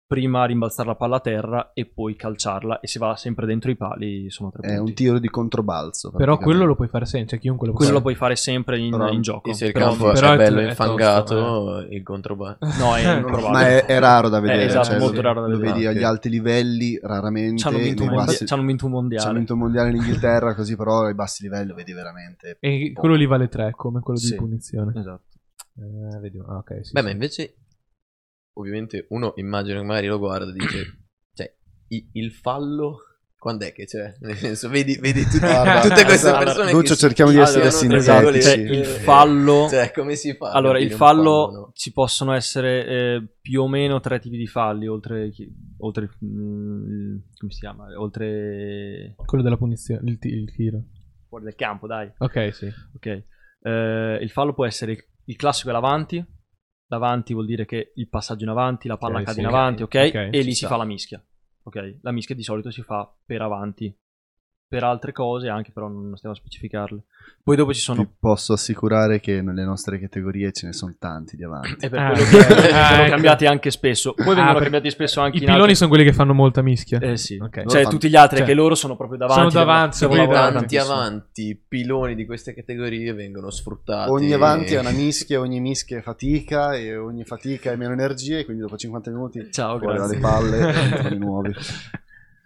prima 0.05 0.45
rimbalzare 0.45 0.89
la 0.89 0.95
palla 0.95 1.15
a 1.15 1.19
terra 1.21 1.71
e 1.73 1.87
poi 1.87 2.15
calciarla 2.15 2.81
e 2.81 2.87
se 2.87 2.99
va 2.99 3.15
sempre 3.15 3.47
dentro 3.47 3.71
i 3.71 3.75
pali 3.75 4.29
sono 4.29 4.51
3 4.51 4.61
È 4.61 4.75
punti. 4.75 4.89
un 4.91 4.93
tiro 4.95 5.17
di 5.17 5.27
controbalzo. 5.27 6.11
Però 6.11 6.37
quello 6.37 6.65
lo 6.65 6.75
puoi 6.75 6.87
fare 6.87 7.05
sempre, 7.05 7.29
cioè 7.31 7.39
chiunque 7.39 7.65
lo 7.65 7.73
può 7.73 7.81
Quello 7.81 7.97
lo 7.97 8.03
fare. 8.03 8.15
puoi 8.15 8.27
fare 8.27 8.39
sempre 8.39 8.77
in, 8.77 8.91
Però- 8.91 9.09
in 9.11 9.21
gioco. 9.21 9.49
E 9.49 9.53
se 9.55 9.65
il 9.67 9.71
Però- 9.71 9.87
campo 9.87 10.11
però 10.11 10.27
è 10.29 10.33
è- 10.33 10.37
bello 10.37 10.59
è 10.59 10.65
infangato, 10.67 11.35
tosto, 11.35 11.87
il 11.89 12.03
controballo. 12.03 12.57
No, 12.77 12.95
è 12.95 12.99
Eh, 13.09 13.15
improbabile. 13.17 13.49
Ma 13.51 13.67
è, 13.67 13.85
è 13.85 13.99
raro 13.99 14.29
da 14.29 14.39
vedere. 14.39 14.65
esatto, 14.65 14.85
cioè, 14.85 14.99
molto 14.99 15.15
lo- 15.15 15.21
raro 15.21 15.41
da 15.41 15.47
Lo 15.47 15.57
vedere. 15.57 15.73
vedi 15.73 15.85
Ah, 15.87 15.89
agli 15.89 16.03
alti 16.03 16.29
livelli, 16.29 16.99
raramente. 17.01 17.57
Ci 17.61 17.67
hanno 17.67 17.77
vinto, 17.79 18.03
mondia- 18.03 18.25
bassi- 18.25 18.45
vinto 18.65 18.85
un 18.85 18.91
mondiale. 18.91 19.21
ci 19.23 19.27
hanno 19.27 19.37
vinto 19.37 19.53
un 19.53 19.59
mondiale 19.59 19.89
in 19.89 19.95
Inghilterra, 19.95 20.53
così 20.53 20.75
però 20.75 21.05
ai 21.05 21.15
bassi 21.15 21.41
livelli 21.41 21.69
lo 21.69 21.73
vedi 21.75 21.91
veramente. 21.93 22.57
E 22.59 22.91
quello 22.93 23.15
lì 23.15 23.25
vale 23.25 23.47
3, 23.47 23.71
come 23.75 23.99
quello 24.01 24.19
Sì. 24.19 24.29
di 24.31 24.35
punizione. 24.35 24.91
Esatto. 24.95 25.21
Eh, 25.75 26.19
vediamo. 26.19 26.47
Ah, 26.49 26.57
ok, 26.57 26.85
sì, 26.85 26.91
Beh, 26.93 26.99
sì. 26.99 27.05
ma 27.05 27.11
invece, 27.11 27.55
ovviamente, 28.53 29.05
uno 29.09 29.33
immagino 29.37 29.79
che 29.79 29.85
magari 29.85 30.07
lo 30.07 30.19
guarda 30.19 30.49
e 30.49 30.53
dice, 30.53 30.97
cioè, 31.33 31.53
i- 31.89 32.09
il 32.13 32.31
fallo, 32.31 32.97
quando 33.37 33.65
è 33.65 33.73
che 33.73 33.85
c'è? 33.85 34.15
Nel 34.21 34.35
senso, 34.37 34.69
vedi, 34.69 34.97
vedi 34.97 35.23
tutti- 35.23 35.39
Guarda, 35.39 35.81
tutte 35.81 36.05
queste 36.05 36.27
allora, 36.29 36.43
persone 36.45 36.71
Lucio, 36.71 36.89
che 36.89 36.93
si 36.93 36.99
cerchiamo 36.99 37.31
di 37.31 37.37
essere 37.37 37.69
tirano 37.69 38.01
tra 38.03 38.13
virgolette, 38.19 38.41
Cioè, 38.43 38.57
il 38.77 38.85
fallo- 38.85 39.67
Cioè, 39.69 39.91
come 39.91 40.15
si 40.15 40.33
fa? 40.35 40.51
a 40.51 40.51
Allora, 40.53 40.77
il 40.77 40.89
capire 40.89 40.93
un 40.93 40.99
fallo, 41.15 41.51
no? 41.51 41.71
ci 41.73 41.91
possono 41.91 42.33
essere 42.33 42.85
eh, 42.85 43.27
più 43.41 43.61
o 43.63 43.67
meno 43.67 43.99
tre 43.99 44.19
tipi 44.19 44.37
di 44.37 44.47
falli, 44.47 44.87
oltre, 44.87 45.31
chi- 45.31 45.51
oltre 45.79 46.09
mm, 46.23 47.17
come 47.37 47.51
si 47.51 47.59
chiama? 47.59 47.87
Oltre 47.99 49.15
Quello 49.25 49.43
della 49.43 49.57
punizione, 49.57 50.09
il, 50.09 50.19
ti- 50.19 50.29
il 50.29 50.53
tiro. 50.53 50.83
fuori 51.27 51.45
del 51.45 51.55
campo, 51.55 51.87
dai. 51.87 52.09
Ok, 52.19 52.53
sì. 52.53 52.71
Ok. 52.95 53.23
Eh, 53.65 54.19
il 54.21 54.29
fallo 54.29 54.53
può 54.53 54.65
essere 54.65 55.07
il, 55.25 55.35
classico 55.35 55.69
è 55.69 55.71
l'avanti. 55.71 56.23
L'avanti 56.87 57.33
vuol 57.33 57.45
dire 57.45 57.65
che 57.65 57.91
il 57.95 58.07
passaggio 58.07 58.43
in 58.43 58.49
avanti, 58.49 58.87
la 58.87 58.97
palla 58.97 59.17
Ok, 59.19 59.23
cade 59.23 59.33
sì, 59.33 59.39
in 59.39 59.45
avanti, 59.47 59.83
ok? 59.83 59.95
Ok, 60.07 60.13
e 60.15 60.41
lì 60.41 60.51
si 60.51 60.57
sta. 60.57 60.67
fa 60.67 60.77
la 60.77 60.85
mischia. 60.85 61.25
Ok? 61.63 61.99
La 62.01 62.11
mischia 62.11 62.35
di 62.35 62.43
solito 62.43 62.69
si 62.71 62.81
fa 62.81 63.11
per 63.25 63.41
avanti. 63.41 63.95
Per 64.73 64.83
altre 64.83 65.11
cose 65.11 65.49
anche, 65.49 65.69
però 65.71 65.87
non 65.87 66.15
stiamo 66.17 66.33
a 66.33 66.37
specificarle. 66.37 67.01
Poi 67.43 67.55
dopo 67.55 67.73
ci 67.73 67.79
sono... 67.81 68.01
Vi 68.01 68.07
posso 68.19 68.53
assicurare 68.53 69.19
che 69.19 69.41
nelle 69.41 69.63
nostre 69.65 69.99
categorie 69.99 70.51
ce 70.51 70.65
ne 70.65 70.73
sono 70.73 70.95
tanti 70.97 71.35
di 71.35 71.43
avanti. 71.43 71.75
È 71.85 71.89
per 71.89 71.99
Ah. 71.99 72.11
quello 72.11 72.23
che 72.25 72.37
Ah, 72.73 72.87
sono 72.87 73.01
ecco. 73.01 73.09
cambiati 73.11 73.45
anche 73.45 73.69
spesso. 73.69 74.13
Poi 74.13 74.29
Ah, 74.29 74.35
vengono 74.35 74.59
cambiati 74.59 74.89
spesso 74.89 75.19
anche 75.19 75.35
I 75.35 75.39
in 75.39 75.45
piloni 75.45 75.59
altri- 75.61 75.75
sono 75.75 75.89
quelli 75.89 76.05
che 76.05 76.13
fanno 76.13 76.33
molta 76.33 76.61
mischia. 76.63 76.99
Eh 76.99 77.17
sì. 77.17 77.35
Ok. 77.39 77.57
Loro 77.57 77.69
Cioè 77.69 77.81
fanno- 77.81 77.93
tutti 77.93 78.09
gli 78.09 78.15
altri 78.15 78.37
cioè, 78.37 78.45
che 78.47 78.53
loro 78.55 78.73
sono 78.75 78.95
proprio 78.95 79.17
davanti. 79.19 79.51
sono 79.51 79.63
davanti, 79.65 79.99
devono 79.99 80.21
sono 80.23 80.33
tanti 80.33 80.53
tantissimo. 80.57 80.93
avanti 80.93 81.61
piloni 81.67 82.15
di 82.15 82.25
queste 82.25 82.53
categorie 82.55 83.13
vengono 83.13 83.49
sfruttati. 83.51 84.09
Ogni 84.09 84.31
avanti 84.33 84.73
è 84.73 84.79
una 84.79 84.91
mischia, 84.91 85.39
ogni 85.39 85.59
mischia 85.59 85.97
è 85.99 86.01
fatica 86.01 86.73
e 86.73 86.95
ogni 86.97 87.25
fatica 87.25 87.71
è 87.71 87.75
meno 87.75 87.91
energia 87.93 88.37
e 88.39 88.45
quindi 88.45 88.63
dopo 88.63 88.77
50 88.77 89.11
minuti 89.11 89.47
Ciao, 89.51 89.77
grazie. 89.77 90.17
dalle 90.17 90.19
palle 90.19 91.15
nuovi. 91.19 91.53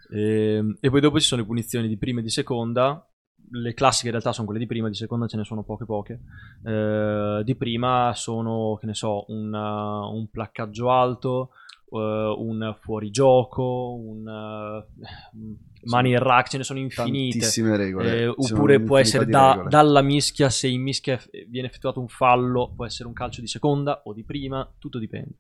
E, 0.10 0.78
e 0.80 0.90
poi 0.90 1.02
dopo 1.02 1.20
ci 1.20 1.28
sono 1.28 1.42
le 1.42 1.48
punizioni 1.48 1.88
di 1.88 1.98
prima 1.98 2.20
e 2.20 2.24
di 2.24 2.30
seconda. 2.30 3.08
Le 3.50 3.74
classiche 3.74 4.08
in 4.08 4.12
realtà 4.12 4.34
sono 4.34 4.46
quelle 4.46 4.60
di 4.60 4.68
prima, 4.68 4.90
di 4.90 4.96
seconda 4.96 5.28
ce 5.28 5.38
ne 5.38 5.46
sono 5.46 5.64
poche 5.64 5.86
poche. 5.86 6.20
Eh, 6.66 7.42
di 7.46 7.56
prima 7.56 8.12
sono, 8.14 8.78
che 8.80 8.86
ne 8.88 8.94
so, 8.94 9.26
un, 9.30 9.54
uh, 9.54 10.14
un 10.14 10.28
placcaggio 10.30 10.92
alto, 10.92 11.52
uh, 11.90 11.98
un 11.98 12.76
fuorigioco, 12.78 13.94
un 13.96 14.28
uh, 14.28 15.88
mani 15.90 16.10
in 16.10 16.20
rack, 16.20 16.50
ce 16.50 16.58
ne 16.58 16.64
sono 16.64 16.80
infinite. 16.80 17.38
Tantissime 17.38 17.78
regole. 17.78 18.18
Eh, 18.18 18.28
oppure 18.28 18.82
può 18.82 18.98
essere 18.98 19.26
da- 19.26 19.66
dalla 19.70 20.02
mischia, 20.02 20.50
se 20.50 20.68
in 20.68 20.82
mischia 20.82 21.18
viene 21.48 21.68
effettuato 21.68 22.02
un 22.02 22.10
fallo, 22.10 22.74
può 22.76 22.86
essere 22.86 23.08
un 23.08 23.14
calcio 23.14 23.40
di 23.40 23.48
seconda 23.48 24.02
o 24.04 24.14
di 24.14 24.26
prima, 24.26 24.70
tutto 24.78 25.00
dipende. 25.00 25.38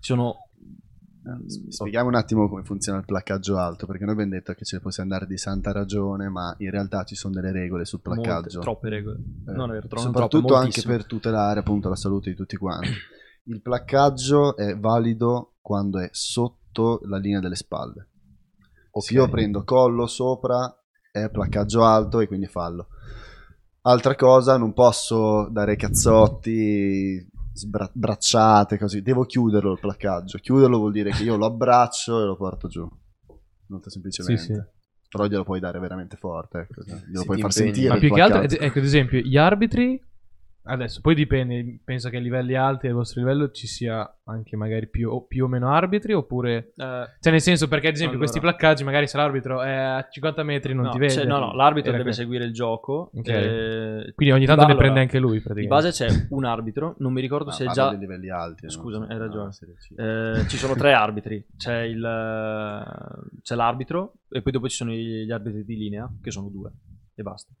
Ci 0.00 0.12
sono 0.12 0.48
Spieghiamo 1.68 2.08
un 2.08 2.14
attimo 2.14 2.48
come 2.48 2.62
funziona 2.62 2.98
il 2.98 3.04
placcaggio 3.04 3.58
alto, 3.58 3.86
perché 3.86 4.04
noi 4.04 4.14
abbiamo 4.14 4.32
detto 4.32 4.54
che 4.54 4.64
ce 4.64 4.76
ne 4.76 4.82
possiamo 4.82 5.12
andare 5.12 5.30
di 5.30 5.36
santa 5.36 5.70
ragione, 5.70 6.28
ma 6.30 6.54
in 6.58 6.70
realtà 6.70 7.04
ci 7.04 7.14
sono 7.14 7.34
delle 7.34 7.52
regole 7.52 7.84
sul 7.84 8.00
molte, 8.02 8.22
placcaggio. 8.22 8.60
troppe 8.60 8.88
regole. 8.88 9.18
Eh, 9.46 9.52
non 9.52 9.68
è 9.70 9.74
vero, 9.74 9.86
tro- 9.86 10.02
non 10.02 10.12
soprattutto 10.12 10.46
troppe, 10.46 10.64
anche 10.64 10.82
per 10.82 11.04
tutelare 11.04 11.60
appunto 11.60 11.88
la 11.88 11.96
salute 11.96 12.30
di 12.30 12.36
tutti 12.36 12.56
quanti. 12.56 12.88
Il 13.44 13.60
placcaggio 13.60 14.56
è 14.56 14.78
valido 14.78 15.56
quando 15.60 15.98
è 15.98 16.08
sotto 16.12 17.00
la 17.04 17.18
linea 17.18 17.40
delle 17.40 17.56
spalle. 17.56 18.08
Se 18.98 19.14
io 19.14 19.28
prendo 19.28 19.62
collo 19.64 20.06
sopra 20.06 20.74
è 21.12 21.28
placcaggio 21.30 21.84
alto 21.84 22.20
e 22.20 22.26
quindi 22.26 22.46
fallo. 22.46 22.88
Altra 23.82 24.14
cosa, 24.14 24.56
non 24.56 24.72
posso 24.74 25.48
dare 25.50 25.76
cazzotti, 25.76 27.29
sbra- 27.52 27.90
bracciate, 27.92 28.78
così. 28.78 29.02
Devo 29.02 29.24
chiuderlo 29.24 29.72
il 29.72 29.78
placcaggio. 29.80 30.38
Chiuderlo 30.38 30.78
vuol 30.78 30.92
dire 30.92 31.10
che 31.10 31.22
io 31.22 31.36
lo 31.36 31.46
abbraccio 31.46 32.22
e 32.22 32.26
lo 32.26 32.36
porto 32.36 32.68
giù. 32.68 32.88
Molto 33.66 33.90
semplicemente. 33.90 34.40
Sì, 34.42 34.52
sì. 34.54 34.60
Però 35.08 35.26
glielo 35.26 35.44
puoi 35.44 35.60
dare 35.60 35.78
veramente 35.80 36.16
forte. 36.16 36.58
Ecco. 36.60 36.82
Glielo 36.84 37.20
Sì, 37.20 37.24
puoi 37.26 37.40
far 37.40 37.50
impegni. 37.50 37.52
sentire. 37.52 37.88
Ma 37.88 37.94
il 37.94 38.00
più 38.00 38.12
che 38.14 38.20
altro, 38.20 38.42
ecco, 38.42 38.78
ad 38.78 38.84
esempio, 38.84 39.18
gli 39.20 39.36
arbitri. 39.36 40.00
Adesso, 40.70 41.00
poi 41.00 41.14
dipende. 41.14 41.80
Penso 41.84 42.08
che 42.10 42.16
a 42.16 42.20
livelli 42.20 42.54
alti 42.54 42.86
al 42.86 42.92
vostro 42.94 43.20
livello 43.20 43.50
ci 43.50 43.66
sia 43.66 44.08
anche 44.24 44.56
magari 44.56 44.86
più 44.88 45.10
o, 45.10 45.24
più 45.26 45.44
o 45.44 45.48
meno 45.48 45.72
arbitri. 45.72 46.12
Oppure. 46.12 46.72
Eh, 46.76 47.06
Cioè, 47.20 47.32
nel 47.32 47.40
senso, 47.40 47.66
perché 47.66 47.88
ad 47.88 47.94
esempio, 47.94 48.16
Allora. 48.16 48.30
questi 48.30 48.40
placcaggi, 48.40 48.84
magari 48.84 49.06
se 49.08 49.16
l'arbitro 49.16 49.62
è 49.62 49.72
a 49.72 50.08
50 50.08 50.42
metri 50.44 50.72
non 50.74 50.84
no, 50.84 50.90
ti 50.92 50.98
vede. 50.98 51.12
cioè, 51.12 51.24
no, 51.24 51.38
no, 51.38 51.54
l'arbitro 51.54 51.90
deve 51.90 52.04
que- 52.04 52.12
seguire 52.12 52.44
il 52.44 52.52
gioco. 52.52 53.10
Ok. 53.14 53.28
eh, 53.28 54.12
Quindi 54.14 54.32
ogni 54.34 54.40
di 54.40 54.46
tanto 54.46 54.62
ba- 54.62 54.68
ne 54.68 54.74
prende 54.76 54.86
allora, 54.86 55.00
anche 55.00 55.18
lui, 55.18 55.38
Di 55.38 55.40
praticamente. 55.42 55.88
base 55.90 56.06
c'è 56.06 56.26
un 56.30 56.44
arbitro, 56.44 56.94
non 56.98 57.12
mi 57.12 57.20
ricordo 57.20 57.46
Ma 57.46 57.52
se 57.52 57.64
è 57.64 57.68
già... 57.70 57.88
dei 57.90 57.98
livelli 57.98 58.30
alti. 58.30 58.70
Scusami, 58.70 59.06
so, 59.06 59.12
hai 59.12 59.18
no, 59.18 59.24
ragione. 59.24 59.50
Eh, 59.96 60.48
ci 60.48 60.56
sono 60.56 60.74
tre 60.74 60.92
arbitri, 60.92 61.44
c'è, 61.56 61.80
il, 61.80 62.04
eh, 62.04 63.30
c'è 63.42 63.54
l'arbitro 63.54 64.14
e 64.30 64.42
poi 64.42 64.52
dopo 64.52 64.68
ci 64.68 64.76
sono 64.76 64.92
gli 64.92 65.30
arbitri 65.30 65.64
di 65.64 65.76
linea, 65.76 66.08
che 66.22 66.30
sono 66.30 66.48
due, 66.48 66.70
e 67.14 67.22
basta. 67.22 67.52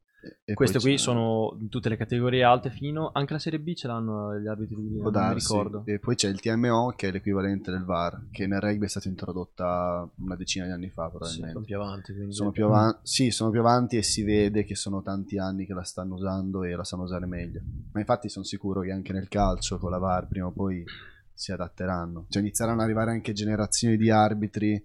E 0.44 0.54
Queste 0.54 0.78
qui 0.78 0.98
sono 0.98 1.56
tutte 1.68 1.88
le 1.88 1.96
categorie 1.96 2.44
alte 2.44 2.70
fino... 2.70 3.10
Anche 3.12 3.32
la 3.32 3.38
Serie 3.38 3.58
B 3.58 3.74
ce 3.74 3.86
l'hanno 3.86 4.38
gli 4.38 4.46
arbitri 4.46 4.76
di 4.76 4.98
non 4.98 5.10
darsi. 5.10 5.48
ricordo. 5.48 5.82
E 5.86 5.98
poi 5.98 6.14
c'è 6.14 6.28
il 6.28 6.40
TMO 6.40 6.92
che 6.96 7.08
è 7.08 7.10
l'equivalente 7.12 7.70
del 7.70 7.84
VAR, 7.84 8.26
che 8.30 8.46
nel 8.46 8.60
rugby 8.60 8.84
è 8.84 8.88
stata 8.88 9.08
introdotta 9.08 10.08
una 10.16 10.36
decina 10.36 10.66
di 10.66 10.72
anni 10.72 10.90
fa 10.90 11.08
probabilmente. 11.08 11.52
sono 11.52 11.64
più 11.64 11.76
avanti. 11.76 12.12
Quindi... 12.12 12.34
sono 12.34 12.50
più 12.50 12.64
avanti, 12.66 12.98
sì, 13.02 13.30
sono 13.30 13.50
più 13.50 13.60
avanti 13.60 13.96
e 13.96 14.02
si 14.02 14.22
vede 14.22 14.64
che 14.64 14.74
sono 14.74 15.02
tanti 15.02 15.38
anni 15.38 15.64
che 15.64 15.74
la 15.74 15.84
stanno 15.84 16.14
usando 16.14 16.64
e 16.64 16.74
la 16.74 16.84
sanno 16.84 17.04
usare 17.04 17.26
meglio. 17.26 17.60
Ma 17.92 18.00
infatti 18.00 18.28
sono 18.28 18.44
sicuro 18.44 18.80
che 18.82 18.90
anche 18.90 19.12
nel 19.12 19.28
calcio 19.28 19.78
con 19.78 19.90
la 19.90 19.98
VAR 19.98 20.28
prima 20.28 20.46
o 20.46 20.52
poi 20.52 20.84
si 21.32 21.52
adatteranno. 21.52 22.26
Cioè 22.28 22.42
inizieranno 22.42 22.80
ad 22.80 22.84
arrivare 22.84 23.12
anche 23.12 23.32
generazioni 23.32 23.96
di 23.96 24.10
arbitri. 24.10 24.82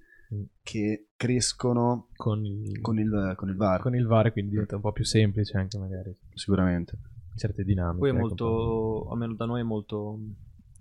Che 0.64 1.08
crescono 1.16 2.08
Con 2.16 2.46
il, 2.46 2.82
con 2.82 3.00
il, 3.00 3.34
con 3.36 3.50
il 3.50 3.56
VAR, 3.56 3.82
con 3.82 3.96
il 3.96 4.06
VAR, 4.06 4.32
quindi 4.32 4.52
diventa 4.52 4.76
un 4.76 4.82
po' 4.82 4.92
più 4.92 5.04
semplice 5.06 5.58
anche 5.58 5.78
magari 5.78 6.16
sicuramente. 6.34 6.98
certe 7.36 7.64
dinamiche. 7.64 8.00
Poi 8.00 8.10
è 8.10 8.14
ecco, 8.14 8.22
molto... 8.28 9.10
almeno 9.12 9.34
da 9.36 9.46
noi 9.46 9.60
è 9.62 9.64
molto... 9.64 10.20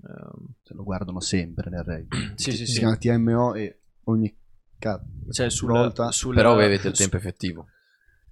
ehm, 0.07 0.47
Se 0.62 0.75
lo 0.75 0.83
guardano 0.85 1.21
sempre 1.21 1.71
nel 1.71 1.83
rugby. 1.85 2.33
sì, 2.37 2.51
sì, 2.53 2.67
si 2.67 2.73
sì. 2.73 2.79
chiama 2.79 2.97
TMO 2.97 3.55
e 3.55 3.81
ogni 4.05 4.35
cazzo. 4.79 5.07
Cioè 5.31 5.51
sul, 5.51 5.69
volta. 5.71 6.11
sul- 6.12 6.35
Però 6.35 6.55
voi 6.55 6.64
avete 6.64 6.88
il 6.88 6.95
su- 6.95 7.01
tempo 7.03 7.17
effettivo. 7.17 7.67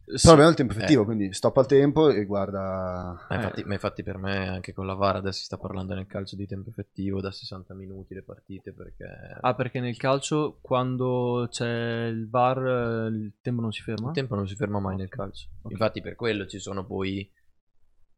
Sì. 0.05 0.21
Però 0.21 0.33
abbiamo 0.33 0.51
il 0.51 0.57
tempo 0.57 0.73
effettivo, 0.73 1.05
quindi 1.05 1.33
stop 1.33 1.57
al 1.57 1.67
tempo 1.67 2.11
e 2.11 2.25
guarda... 2.25 3.27
Ma 3.29 3.35
infatti, 3.37 3.65
ma 3.65 3.75
infatti 3.75 4.03
per 4.03 4.19
me 4.19 4.49
anche 4.49 4.73
con 4.73 4.87
la 4.87 4.95
VAR 4.95 5.17
adesso 5.17 5.39
si 5.39 5.45
sta 5.45 5.57
parlando 5.57 5.95
nel 5.95 6.07
calcio 6.07 6.37
di 6.37 6.47
tempo 6.47 6.71
effettivo 6.71 7.21
da 7.21 7.31
60 7.31 7.75
minuti 7.75 8.15
le 8.15 8.23
partite 8.23 8.73
perché 8.73 9.05
Ah, 9.41 9.55
perché 9.55 9.81
nel 9.81 9.97
calcio 9.97 10.59
quando 10.61 11.47
c'è 11.51 12.07
il 12.07 12.29
VAR 12.29 12.67
eh, 12.67 13.07
il 13.09 13.33
tempo 13.41 13.61
non 13.61 13.73
si 13.73 13.83
ferma? 13.83 14.09
il 14.09 14.15
tempo 14.15 14.35
non 14.35 14.47
si 14.47 14.55
ferma 14.55 14.81
mai 14.81 14.97
nel 14.97 15.09
calcio. 15.09 15.49
Infatti 15.69 16.01
per 16.01 16.17
quello 16.17 16.47
ci 16.47 16.59
sono 16.59 16.85
poi 16.85 17.31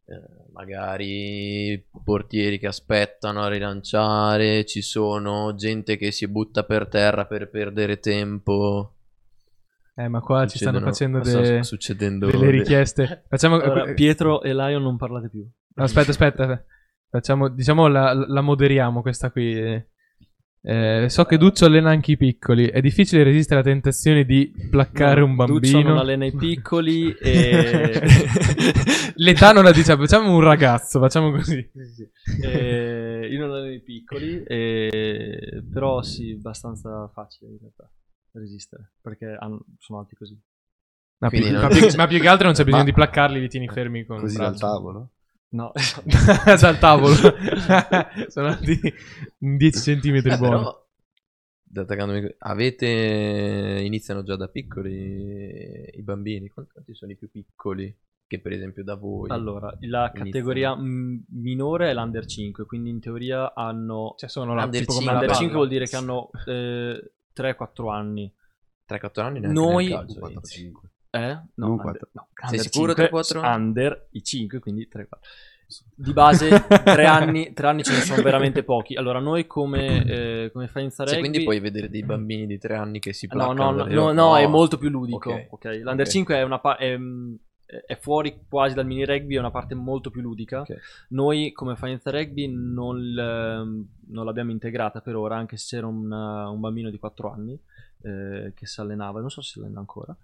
eh, 0.07 0.51
magari 0.53 1.83
portieri 2.05 2.59
che 2.59 2.66
aspettano 2.66 3.42
a 3.42 3.49
rilanciare, 3.49 4.64
ci 4.66 4.83
sono 4.83 5.55
gente 5.55 5.97
che 5.97 6.11
si 6.11 6.29
butta 6.29 6.64
per 6.64 6.88
terra 6.88 7.27
per 7.27 7.49
perdere 7.49 7.99
tempo. 8.01 8.94
Eh, 9.97 10.09
ma 10.09 10.21
qua 10.21 10.45
ci 10.47 10.59
stanno 10.59 10.81
facendo 10.81 11.21
de- 11.21 11.63
succedendo 11.63 12.27
delle 12.27 12.47
de- 12.47 12.51
richieste. 12.51 13.25
Facciamo... 13.31 13.61
Allora, 13.61 13.85
eh, 13.85 13.95
Pietro 13.95 14.43
e 14.43 14.53
Lion 14.53 14.83
non 14.83 14.97
parlate 14.97 15.29
più. 15.29 15.49
Aspetta, 15.77 16.11
aspetta. 16.11 16.65
Facciamo, 17.09 17.49
diciamo, 17.49 17.87
la, 17.87 18.13
la 18.13 18.41
moderiamo 18.41 19.03
questa 19.03 19.31
qui. 19.31 19.83
Eh, 20.67 21.07
so 21.09 21.25
che 21.27 21.37
Duccio 21.37 21.67
allena 21.67 21.91
anche 21.91 22.13
i 22.13 22.17
piccoli. 22.17 22.67
È 22.67 22.81
difficile 22.81 23.23
resistere 23.23 23.61
alla 23.61 23.69
tentazione 23.71 24.25
di 24.25 24.53
placcare 24.69 25.21
un 25.21 25.37
Duccio 25.37 25.53
non 25.53 25.61
bambino. 25.61 26.01
allena 26.01 26.25
i 26.25 26.35
piccoli 26.35 27.13
e... 27.13 28.01
L'età 29.17 29.53
non 29.53 29.63
la 29.63 29.71
diciamo, 29.71 30.07
facciamo 30.07 30.35
un 30.35 30.41
ragazzo, 30.41 30.99
facciamo 30.99 31.31
così. 31.31 31.71
e 32.43 33.29
io 33.31 33.39
non 33.47 33.51
alleno 33.55 33.73
i 33.75 33.83
piccoli, 33.83 34.43
e... 34.43 35.63
però 35.71 36.03
sì, 36.03 36.33
abbastanza 36.33 37.09
facile 37.15 37.53
in 37.53 37.59
realtà 37.61 37.89
resistere, 38.38 38.92
perché 39.01 39.37
hanno- 39.38 39.64
sono 39.79 39.99
alti 40.01 40.14
così. 40.14 40.38
Ma 41.18 41.29
più, 41.29 41.38
Quindi 41.40 41.57
ma 41.59 41.68
non- 41.68 41.77
più- 41.79 41.88
ma 41.97 42.07
più 42.07 42.20
che 42.20 42.29
altro 42.29 42.47
non 42.47 42.55
c'è 42.55 42.64
bisogno 42.64 42.83
Ma- 42.83 42.88
di 42.88 42.94
placcarli, 42.94 43.40
li 43.40 43.49
tieni 43.49 43.68
fermi 43.68 44.05
con 44.05 44.18
Così 44.20 44.37
dal 44.37 44.59
tavolo. 44.59 45.11
No, 45.55 45.70
Dal 46.61 46.79
tavolo. 46.81 47.14
Sono 48.29 48.49
alti 48.49 48.81
10 49.38 50.01
cm 50.01 50.20
buoni. 50.23 50.38
però, 50.38 50.87
avete 52.38 52.87
iniziano 53.85 54.23
già 54.23 54.37
da 54.37 54.49
piccoli 54.49 55.90
i 55.94 56.03
bambini 56.03 56.49
quanti 56.49 56.94
sono 56.94 57.12
i 57.12 57.16
più 57.16 57.31
piccoli 57.31 57.97
che 58.27 58.40
per 58.40 58.53
esempio 58.53 58.83
da 58.83 58.94
voi 58.94 59.29
allora, 59.31 59.66
la 59.83 60.05
Iniziano. 60.07 60.11
categoria 60.12 60.75
mm, 60.77 61.16
minore 61.35 61.90
è 61.90 61.94
l'under 61.94 62.25
5, 62.27 62.64
quindi 62.64 62.88
in 62.90 62.99
teoria 62.99 63.53
hanno... 63.55 64.14
Cioè, 64.16 64.29
sono 64.31 64.55
la, 64.55 64.64
Under 64.64 64.81
tipo 64.81 64.92
come 64.94 65.05
cinque. 65.05 65.12
la 65.12 65.18
Under 65.20 65.27
palla. 65.29 65.38
5 65.40 65.57
vuol 65.57 65.68
dire 65.68 65.87
che 65.87 65.97
hanno 65.97 66.31
eh, 66.47 67.12
3-4 67.35 67.90
anni. 67.90 68.33
3-4 68.88 69.20
anni 69.23 69.40
neanche 69.40 69.61
Noi- 69.61 69.85
nel 69.88 69.94
calcio, 69.94 70.18
4, 70.18 70.38
inizi. 70.38 70.55
5. 70.59 70.88
Eh? 71.11 71.20
No, 71.20 71.47
Non 71.55 71.70
under, 71.70 71.85
quattro. 71.85 72.09
no, 72.12 72.29
Sei 72.35 72.49
under 72.59 72.61
sicuro 72.70 72.94
5, 72.94 73.09
3-4? 73.40 73.55
Under 73.55 74.07
i 74.11 74.23
5, 74.23 74.59
quindi 74.59 74.88
3 74.88 75.07
4. 75.09 75.31
Di 75.94 76.12
base 76.12 76.66
3 76.66 77.05
anni, 77.07 77.53
tre 77.55 77.66
anni 77.68 77.83
ce 77.83 77.92
ne 77.94 78.01
sono 78.01 78.23
veramente 78.23 78.62
pochi. 78.64 78.94
Allora 78.97 79.18
noi 79.18 79.47
come, 79.47 80.05
eh, 80.05 80.51
come 80.53 80.68
Faenza 80.68 81.05
Cioè, 81.05 81.14
Rugby 81.14 81.29
quindi 81.29 81.44
puoi 81.44 81.61
vedere 81.61 81.88
dei 81.88 82.03
bambini 82.05 82.47
di 82.47 82.59
3 82.59 82.75
anni 82.77 82.99
che 83.01 83.12
si 83.12 83.27
No, 83.27 83.35
placcano 83.35 83.70
no, 83.70 83.70
no, 83.70 83.85
no, 83.87 83.94
rocce? 83.94 84.12
no, 84.14 84.37
è 84.37 84.47
molto 84.47 84.77
più 84.77 84.90
ludico. 84.90 85.31
Ok. 85.33 85.47
ok? 85.51 85.64
L'Under 85.83 86.07
Ok. 86.07 86.12
5 86.12 86.35
è, 86.37 86.42
una 86.42 86.59
pa- 86.59 86.77
è, 86.77 86.97
mm, 86.97 87.35
è 87.87 87.97
fuori 87.99 88.41
quasi 88.49 88.75
dal 88.75 88.87
mini 88.87 89.05
rugby, 89.05 89.37
è 89.37 89.39
una 89.39 89.51
parte 89.51 89.75
molto 89.75 90.11
più 90.11 90.21
ludica. 90.21 90.61
Ok. 90.61 90.77
Noi 91.09 91.53
come 91.53 91.77
Faenza 91.77 92.11
Rugby 92.11 92.49
non, 92.49 92.99
l- 92.99 93.87
non 94.09 94.25
l'abbiamo 94.25 94.51
integrata 94.51 95.01
per 95.01 95.17
ora, 95.17 95.37
anche 95.37 95.57
se 95.57 95.77
c'era 95.77 95.87
un, 95.87 96.11
un 96.11 96.61
bambino 96.61 96.91
di 96.91 96.99
4 96.99 97.31
anni 97.31 97.59
eh, 98.03 98.53
che 98.55 98.67
si 98.67 98.81
allenava, 98.81 99.21
non 99.21 99.31
so 99.31 99.41
se 99.41 99.53
si 99.53 99.59
allena 99.59 99.81
ancora. 99.81 100.17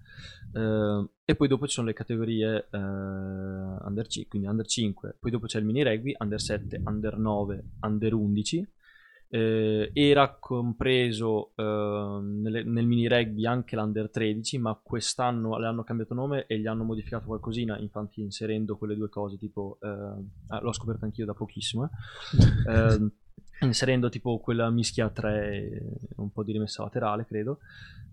Eh, 0.53 1.09
e 1.25 1.35
poi 1.35 1.49
dopo 1.49 1.67
ci 1.67 1.75
sono 1.75 1.87
le 1.87 1.95
categorie 1.95 2.69
eh, 2.71 2.79
Under 2.79 4.07
5, 4.07 4.29
quindi 4.29 4.49
Under 4.49 4.67
5, 4.67 5.17
poi 5.19 5.31
dopo 5.31 5.47
c'è 5.47 5.59
il 5.59 5.65
mini 5.65 5.83
rugby, 5.83 6.15
Under 6.19 6.41
7, 6.41 6.83
Under 6.85 7.17
9, 7.17 7.65
Under 7.81 8.15
11. 8.15 8.69
Eh, 9.33 9.91
era 9.95 10.37
compreso 10.41 11.53
eh, 11.57 12.19
nelle- 12.23 12.65
nel 12.65 12.85
mini 12.87 13.07
rugby 13.07 13.47
anche 13.47 13.77
l'Under 13.77 14.11
13, 14.11 14.59
ma 14.59 14.79
quest'anno 14.83 15.57
le 15.59 15.67
hanno 15.67 15.85
cambiato 15.85 16.15
nome 16.15 16.47
e 16.47 16.59
gli 16.59 16.67
hanno 16.67 16.83
modificato 16.85 17.27
qualcosina, 17.27 17.79
infatti 17.79 18.21
inserendo 18.23 18.77
quelle 18.77 18.97
due 18.97 19.09
cose, 19.09 19.39
tipo, 19.39 19.79
eh, 19.83 19.89
ah, 20.49 20.61
l'ho 20.61 20.73
scoperto 20.73 21.05
anch'io 21.05 21.25
da 21.27 21.35
pochissimo, 21.35 21.85
eh. 21.85 21.89
Ehm, 23.01 23.13
inserendo 23.63 24.09
tipo 24.09 24.39
quella 24.41 24.71
mischia 24.71 25.05
a 25.07 25.11
tre, 25.11 25.69
e 25.71 25.83
un 26.17 26.33
po' 26.33 26.43
di 26.43 26.53
rimessa 26.53 26.83
laterale, 26.83 27.27
credo, 27.27 27.59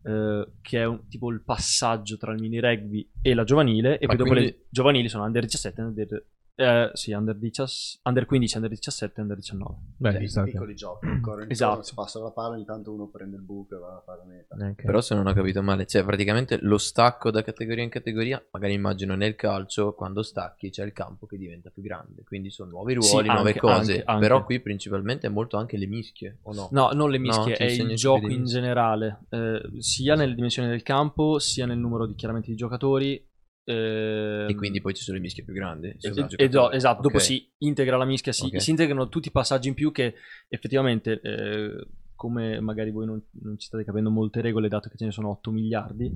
eh, 0.03 0.47
che 0.62 0.80
è 0.82 0.86
un- 0.86 1.08
tipo 1.08 1.32
il 1.32 1.41
passaggio 1.41 2.17
tra 2.17 2.34
il 2.34 2.39
mini 2.41 2.60
rugby 2.60 3.10
e 3.21 3.34
la 3.34 3.43
giovanile, 3.45 3.97
e 3.97 4.06
Ma 4.06 4.08
poi 4.13 4.17
dopo 4.17 4.30
quindi- 4.32 4.51
le 4.51 4.65
giovanili 4.69 5.08
sono 5.10 5.23
under 5.23 5.43
17 5.43 5.82
e 5.82 5.84
under, 5.84 6.25
eh, 6.60 6.89
sì, 6.93 7.12
under, 7.12 7.36
10 7.38 8.00
under 8.04 8.26
15, 8.26 8.56
under 8.56 8.70
17 8.72 9.20
e 9.20 9.22
under 9.22 9.38
19. 9.38 9.76
Beh, 9.98 10.28
Cioè, 10.28 10.43
che- 10.46 10.52
piccoli 10.52 10.74
giochi, 10.76 11.06
intorno, 11.08 11.46
Esatto. 11.48 11.84
si 11.84 11.93
passa 11.93 12.20
la 12.20 12.32
palla, 12.32 12.56
ogni 12.56 12.65
tanto 12.65 12.91
uno 12.91 13.08
prende 13.10 13.36
il 13.36 13.43
buco 13.43 13.76
e 13.76 13.80
va 13.80 13.96
a 13.98 14.02
fare 14.04 14.20
la 14.20 14.26
meta. 14.26 14.56
Ok. 14.56 14.82
Però 14.84 15.00
se 15.02 15.13
non 15.13 15.28
ho 15.28 15.34
capito 15.34 15.62
male, 15.62 15.86
cioè 15.86 16.04
praticamente 16.04 16.58
lo 16.62 16.80
stacco 16.80 17.30
da 17.30 17.43
categoria 17.43 17.84
in 17.84 17.89
categoria, 17.91 18.43
magari 18.52 18.74
immagino 18.74 19.15
nel 19.15 19.36
calcio, 19.36 19.93
quando 19.93 20.24
stacchi 20.24 20.72
c'è 20.72 20.84
il 20.84 20.93
campo 20.93 21.28
che 21.28 21.38
diventa 21.38 21.70
più 21.70 21.84
grande, 21.84 22.24
quindi 22.24 22.50
sono 22.50 22.72
nuovi 22.72 22.96
ruoli, 22.96 23.08
Sì, 23.28 23.34
nuove 23.34 23.48
anche- 23.50 23.60
cose, 23.60 23.91
anche- 23.93 24.04
anche. 24.06 24.22
però 24.28 24.43
qui 24.43 24.60
principalmente 24.60 25.28
è 25.28 25.30
molto 25.30 25.58
anche 25.58 25.78
le 25.78 25.86
mischie, 25.86 26.39
o 26.43 26.54
no? 26.54 26.70
No, 26.72 26.89
non 26.91 27.12
le 27.12 27.17
No, 27.20 27.24
mischie, 27.24 27.54
ti 27.56 27.62
è 27.63 27.65
il 27.84 27.96
gioco 27.96 28.28
in 28.30 28.46
generale, 28.46 29.26
eh, 29.30 29.62
sia 29.78 30.15
nelle 30.15 30.34
dimensioni 30.34 30.67
del 30.70 30.82
campo, 30.82 31.38
sia 31.38 31.67
nel 31.67 31.78
numero 31.78 32.08
di, 32.08 32.15
chiaramente 32.15 32.50
di 32.50 32.56
giocatori. 32.56 33.26
Ehm, 33.69 34.49
E 34.49 34.56
quindi 34.56 34.80
poi 34.82 34.93
ci 34.93 35.03
sono 35.03 35.17
le 35.17 35.23
mischie 35.23 35.43
più 35.43 35.53
grandi. 35.53 35.93
se 35.97 36.08
Es- 36.10 36.15
vai 36.15 36.23
a 36.23 36.27
es- 36.27 36.49
giocare. 36.49 36.75
esatto, 36.75 37.01
dopo 37.01 37.17
Ok. 37.17 37.21
si 37.23 37.53
integra 37.60 37.97
la 37.97 38.06
mischia, 38.06 38.32
si, 38.32 38.45
Ok. 38.45 38.62
si 38.62 38.69
integrano 38.69 39.10
tutti 39.10 39.27
i 39.27 39.32
passaggi 39.32 39.67
in 39.67 39.73
più 39.73 39.91
che 39.91 40.15
effettivamente, 40.47 41.19
eh, 41.21 41.88
come 42.15 42.60
magari 42.62 42.91
voi 42.91 43.06
non, 43.06 43.21
non 43.41 43.58
ci 43.60 43.67
state 43.67 43.84
capendo 43.84 44.10
molte 44.10 44.41
regole, 44.41 44.69
dato 44.69 44.89
che 44.89 44.97
ce 44.97 45.06
ne 45.06 45.12
sono 45.12 45.30
8 45.30 45.51
miliardi, 45.51 46.12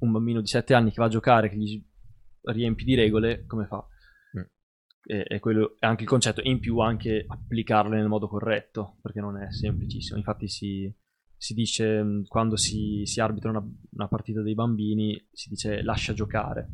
un 0.00 0.12
bambino 0.12 0.40
di 0.40 0.46
7 0.46 0.74
anni 0.74 0.90
che 0.90 0.96
va 1.00 1.06
a 1.06 1.10
giocare, 1.10 1.48
che 1.48 1.56
gli 1.56 1.82
riempi 2.42 2.84
di 2.84 2.94
regole, 2.94 3.44
come 3.46 3.66
fa? 3.66 3.84
Mm. 4.38 4.42
E, 5.04 5.24
e 5.28 5.38
quello 5.40 5.76
è 5.80 5.86
anche 5.86 6.02
il 6.02 6.08
concetto, 6.08 6.40
e 6.42 6.48
in 6.50 6.60
più 6.60 6.78
anche 6.78 7.24
applicarle 7.26 7.96
nel 7.96 8.06
modo 8.08 8.28
corretto, 8.28 8.98
perché 9.02 9.20
non 9.20 9.36
è 9.40 9.50
semplicissimo. 9.50 10.18
Infatti 10.18 10.46
si, 10.46 10.92
si 11.42 11.54
dice, 11.54 12.00
mh, 12.00 12.26
quando 12.28 12.56
si, 12.56 13.02
si 13.04 13.20
arbitra 13.20 13.50
una, 13.50 13.64
una 13.94 14.06
partita 14.06 14.42
dei 14.42 14.54
bambini, 14.54 15.26
si 15.32 15.48
dice 15.48 15.82
lascia 15.82 16.12
giocare, 16.12 16.68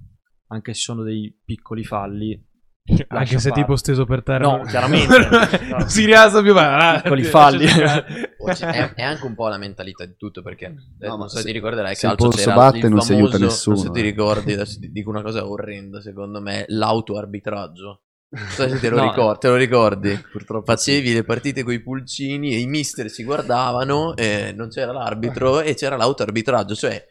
anche 0.48 0.74
se 0.74 0.80
sono 0.80 1.02
dei 1.02 1.34
piccoli 1.42 1.84
falli. 1.84 2.46
Anche 3.08 3.38
se 3.38 3.50
fare. 3.50 3.60
tipo 3.62 3.76
steso 3.76 4.04
per 4.04 4.22
terra. 4.22 4.46
No, 4.46 4.62
chiaramente. 4.68 5.28
non 5.70 5.88
si 5.88 6.04
rialza 6.04 6.40
più, 6.42 6.52
ma 6.54 7.00
Piccoli 7.02 7.22
lascia 7.22 7.30
falli. 7.30 7.66
è, 7.66 8.94
è 8.94 9.02
anche 9.02 9.24
un 9.26 9.34
po' 9.34 9.48
la 9.48 9.56
mentalità 9.58 10.04
di 10.04 10.16
tutto 10.16 10.42
perché 10.42 10.74
eh, 10.98 11.06
No, 11.06 11.16
non 11.16 11.28
so 11.28 11.38
se 11.38 11.44
ti 11.44 11.52
ricorderai 11.52 11.94
se 11.94 12.06
il 12.06 12.12
calcio 12.12 12.28
polso 12.28 12.44
c'era 12.44 12.54
batte 12.54 12.86
il 12.86 12.88
non 12.90 13.00
si 13.00 13.12
aiuta 13.12 13.32
famoso- 13.32 13.44
nessuno, 13.44 13.74
non 13.76 13.84
so 13.84 13.92
se 13.92 14.00
ti 14.00 14.06
eh. 14.06 14.10
ricordi 14.10 14.52
adesso 14.52 14.78
ti 14.80 14.90
dico 14.90 15.10
una 15.10 15.22
cosa 15.22 15.46
orrenda 15.46 16.00
secondo 16.00 16.40
me 16.40 16.64
l'autoarbitraggio 16.66 18.02
non 18.30 18.46
so 18.50 18.68
se 18.68 18.78
te 18.78 18.90
lo, 18.90 18.96
No. 18.96 19.02
ricor- 19.04 19.38
te 19.38 19.48
lo 19.48 19.54
ricordi 19.56 20.14
Purtroppo 20.30 20.70
facevi 20.72 21.12
le 21.14 21.24
partite 21.24 21.62
con 21.62 21.72
i 21.72 21.80
pulcini 21.80 22.52
e 22.54 22.58
i 22.58 22.66
mister 22.66 23.08
si 23.10 23.24
guardavano 23.24 24.14
e 24.16 24.52
non 24.54 24.68
c'era 24.68 24.92
l'arbitro 24.92 25.60
e 25.62 25.74
c'era 25.74 25.96
l'autoarbitraggio 25.96 26.74
cioè 26.74 27.02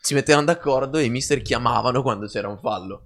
si 0.00 0.14
mettevano 0.14 0.46
d'accordo 0.46 0.98
e 0.98 1.04
i 1.04 1.10
mister 1.10 1.40
chiamavano 1.42 2.02
quando 2.02 2.26
c'era 2.26 2.48
un 2.48 2.58
fallo 2.58 3.04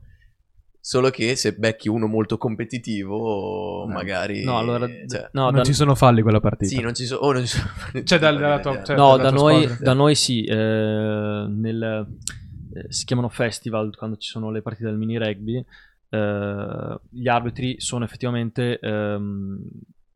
solo 0.82 1.10
che 1.10 1.36
se 1.36 1.52
becchi 1.52 1.90
uno 1.90 2.06
molto 2.06 2.38
competitivo 2.38 3.84
Eh. 3.84 3.92
magari 3.92 4.42
No, 4.44 4.56
allora, 4.58 4.86
cioè, 4.86 5.28
no, 5.32 5.44
non 5.44 5.54
da, 5.56 5.62
ci 5.64 5.74
sono 5.74 5.94
falli 5.94 6.22
quella 6.22 6.40
partita. 6.40 6.74
sì 6.74 6.80
non 6.80 6.94
ci 6.94 7.04
sono 7.04 7.20
oh, 7.20 7.32
non 7.32 7.44
ci 7.44 7.58
sono 7.58 8.02
Cioè, 8.04 8.18
dal- 8.18 8.38
dalla 8.38 8.60
tua- 8.60 8.82
cioè- 8.82 8.96
no, 8.96 9.18
da 9.18 9.28
tua 9.30 9.38
noi, 9.52 9.76
da 9.78 9.92
noi 9.92 10.14
sì, 10.14 10.44
eh, 10.44 10.54
nel, 10.54 12.06
eh, 12.74 12.86
si 12.92 13.04
chiamano 13.04 13.28
festival 13.28 13.94
quando 13.96 14.16
ci 14.16 14.30
sono 14.30 14.50
le 14.50 14.62
partite 14.62 14.86
del 14.88 14.96
mini 14.96 15.18
rugby. 15.18 15.62
Eh, 16.10 17.00
gli 17.10 17.28
arbitri 17.28 17.80
sono 17.80 18.04
effettivamente 18.04 18.78
ehm, 18.78 19.62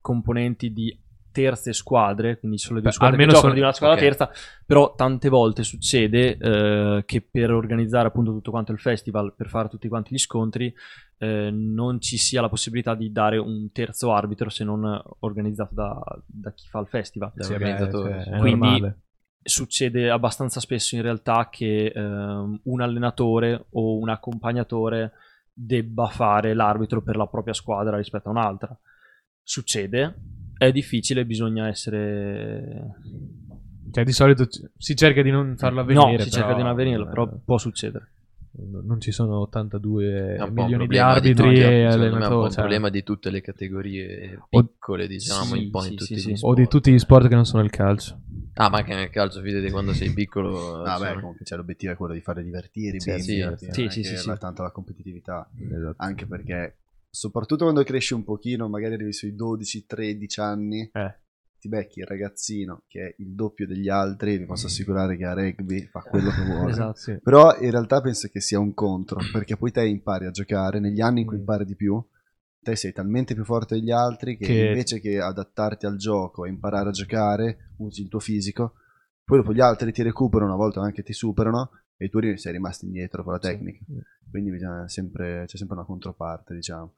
componenti 0.00 0.72
di 0.72 0.98
terze 1.32 1.72
squadre, 1.72 2.38
quindi 2.38 2.58
le 2.62 2.74
due 2.74 2.80
Beh, 2.82 2.90
squadre 2.92 3.14
almeno 3.16 3.32
che 3.32 3.36
giocano 3.38 3.54
sono- 3.54 3.54
di 3.54 3.60
una 3.60 3.72
squadra 3.72 3.96
ok. 3.96 4.02
terza, 4.02 4.30
però 4.64 4.94
tante 4.94 5.28
volte 5.28 5.64
succede 5.64 6.36
eh, 6.36 7.02
che 7.04 7.26
per 7.28 7.50
organizzare 7.50 8.06
appunto 8.06 8.30
tutto 8.30 8.52
quanto 8.52 8.70
il 8.70 8.78
festival, 8.78 9.34
per 9.36 9.48
fare 9.48 9.68
tutti 9.68 9.88
quanti 9.88 10.14
gli 10.14 10.18
scontri, 10.18 10.72
eh, 11.18 11.50
non 11.50 12.00
ci 12.00 12.18
sia 12.18 12.40
la 12.40 12.48
possibilità 12.48 12.94
di 12.94 13.10
dare 13.10 13.38
un 13.38 13.72
terzo 13.72 14.12
arbitro 14.12 14.48
se 14.48 14.62
non 14.62 15.02
organizzato 15.20 15.74
da, 15.74 16.00
da 16.24 16.52
chi 16.52 16.68
fa 16.68 16.78
il 16.78 16.86
festival. 16.86 17.32
Sì, 17.36 17.52
organizzatore, 17.52 18.22
cioè, 18.22 18.38
Quindi- 18.38 18.58
normale. 18.68 18.98
succede 19.42 20.10
abbastanza 20.10 20.60
spesso 20.60 20.94
in 20.94 21.02
realtà 21.02 21.48
che 21.50 21.86
ehm, 21.94 22.60
un 22.62 22.80
allenatore 22.80 23.66
o 23.70 23.98
un 23.98 24.08
accompagnatore 24.08 25.12
debba 25.54 26.08
fare 26.08 26.52
l'arbitro 26.52 27.00
per 27.00 27.16
la 27.16 27.26
propria 27.26 27.54
squadra 27.54 27.96
rispetto 27.96 28.28
a 28.28 28.32
un'altra. 28.32 28.76
Succede, 29.42 30.14
è 30.58 30.72
difficile, 30.72 31.24
bisogna 31.24 31.68
essere... 31.68 32.96
Cioè, 33.92 34.02
di 34.04 34.12
solito 34.12 34.48
si 34.76 34.96
cerca 34.96 35.22
di 35.22 35.30
non 35.30 35.54
farlo 35.56 35.80
avvenire. 35.82 36.16
no, 36.16 36.18
si 36.18 36.30
cerca 36.30 36.46
però, 36.46 36.56
di 36.56 36.62
non 36.64 36.72
avvenirlo, 36.72 37.04
eh, 37.04 37.08
però 37.08 37.28
può 37.44 37.58
succedere. 37.58 38.08
Non 38.56 39.00
ci 39.00 39.10
sono 39.10 39.40
82 39.40 40.36
È 40.36 40.42
un 40.42 40.52
po' 40.54 40.60
un 40.60 40.66
milioni 40.66 40.86
di 40.86 40.98
arbitri 40.98 41.60
e 41.60 41.66
me 41.66 41.82
è 41.82 41.84
un 41.86 41.88
po' 41.90 41.94
allenatori. 42.04 42.34
un 42.44 42.50
cioè, 42.50 42.54
problema 42.60 42.88
di 42.88 43.02
tutte 43.02 43.30
le 43.30 43.40
categorie 43.40 44.36
O- 44.48 44.62
piccole, 44.62 45.06
diciamo, 45.08 45.54
Sì, 45.54 45.58
un 45.64 45.70
po' 45.70 45.78
in 45.78 45.84
sì, 45.90 45.94
tutti 45.96 46.18
sì, 46.18 46.30
gli 46.30 46.36
sì. 46.36 46.44
o 46.44 46.54
di 46.54 46.62
sport. 46.62 46.68
tutti 46.70 46.92
gli 46.92 46.98
sport 46.98 47.28
che 47.28 47.34
non 47.34 47.44
sono 47.46 47.62
il 47.62 47.70
calcio. 47.70 48.18
Ah, 48.56 48.68
ma 48.70 48.78
anche 48.78 48.94
nel 48.94 49.10
calcio, 49.10 49.40
fidati, 49.40 49.70
quando 49.70 49.92
sei 49.92 50.12
piccolo... 50.12 50.82
Ah, 50.82 50.82
beh, 50.84 50.90
insomma, 50.92 51.20
comunque 51.20 51.44
c'è 51.44 51.56
l'obiettivo 51.56 51.92
è 51.92 51.96
quello 51.96 52.14
di 52.14 52.20
fare 52.20 52.42
divertire 52.42 52.96
i 52.96 53.00
Sì, 53.00 53.10
bimbi, 53.10 53.22
sì, 53.22 53.32
sì. 53.56 53.72
Sì, 53.72 53.80
non 53.80 53.88
è 53.88 53.92
sì, 53.92 54.16
sì, 54.16 54.32
tanto 54.38 54.62
la 54.62 54.70
competitività. 54.70 55.50
Esatto. 55.58 55.94
Anche 55.96 56.26
perché, 56.26 56.78
soprattutto 57.10 57.64
quando 57.64 57.82
cresci 57.82 58.14
un 58.14 58.22
pochino, 58.22 58.68
magari 58.68 58.94
arrivi 58.94 59.12
sui 59.12 59.34
12-13 59.34 60.40
anni, 60.40 60.88
Eh. 60.92 61.18
ti 61.58 61.68
becchi 61.68 61.98
il 62.00 62.06
ragazzino 62.06 62.84
che 62.86 63.00
è 63.08 63.14
il 63.18 63.34
doppio 63.34 63.66
degli 63.66 63.88
altri, 63.88 64.38
vi 64.38 64.44
posso 64.46 64.66
assicurare 64.66 65.16
che 65.16 65.24
a 65.24 65.32
rugby 65.32 65.82
fa 65.86 66.00
quello 66.02 66.30
che 66.30 66.42
vuole. 66.42 66.70
Esatto. 66.70 66.96
Sì. 66.98 67.18
Però 67.20 67.58
in 67.58 67.70
realtà 67.72 68.00
penso 68.00 68.28
che 68.28 68.40
sia 68.40 68.60
un 68.60 68.72
contro, 68.72 69.18
perché 69.32 69.56
poi 69.56 69.72
te 69.72 69.84
impari 69.84 70.26
a 70.26 70.30
giocare, 70.30 70.78
negli 70.78 71.00
anni 71.00 71.22
in 71.22 71.26
cui 71.26 71.36
Mm. 71.36 71.40
impari 71.40 71.64
di 71.64 71.74
più, 71.74 72.00
te 72.64 72.74
sei 72.74 72.92
talmente 72.92 73.34
più 73.34 73.44
forte 73.44 73.76
degli 73.76 73.92
altri 73.92 74.36
che, 74.36 74.46
Che- 74.46 74.64
invece 74.66 74.98
che 74.98 75.20
adattarti 75.20 75.86
al 75.86 75.96
gioco 75.96 76.44
e 76.44 76.48
imparare 76.48 76.88
a 76.88 76.92
giocare, 76.92 77.74
usi 77.76 78.02
il 78.02 78.08
tuo 78.08 78.18
fisico, 78.18 78.74
poi 79.24 79.38
dopo 79.38 79.54
gli 79.54 79.60
altri 79.60 79.92
ti 79.92 80.02
recuperano, 80.02 80.52
a 80.52 80.56
volte 80.56 80.80
anche 80.80 81.04
ti 81.04 81.12
superano, 81.12 81.70
e 81.96 82.08
tu 82.08 82.18
sei 82.36 82.52
rimasto 82.52 82.84
indietro 82.84 83.22
con 83.22 83.34
la 83.34 83.38
tecnica. 83.38 83.84
Quindi 84.30 84.50
bisogna 84.50 84.88
sempre, 84.88 85.44
c'è 85.46 85.56
sempre 85.56 85.76
una 85.76 85.86
controparte, 85.86 86.54
diciamo. 86.54 86.94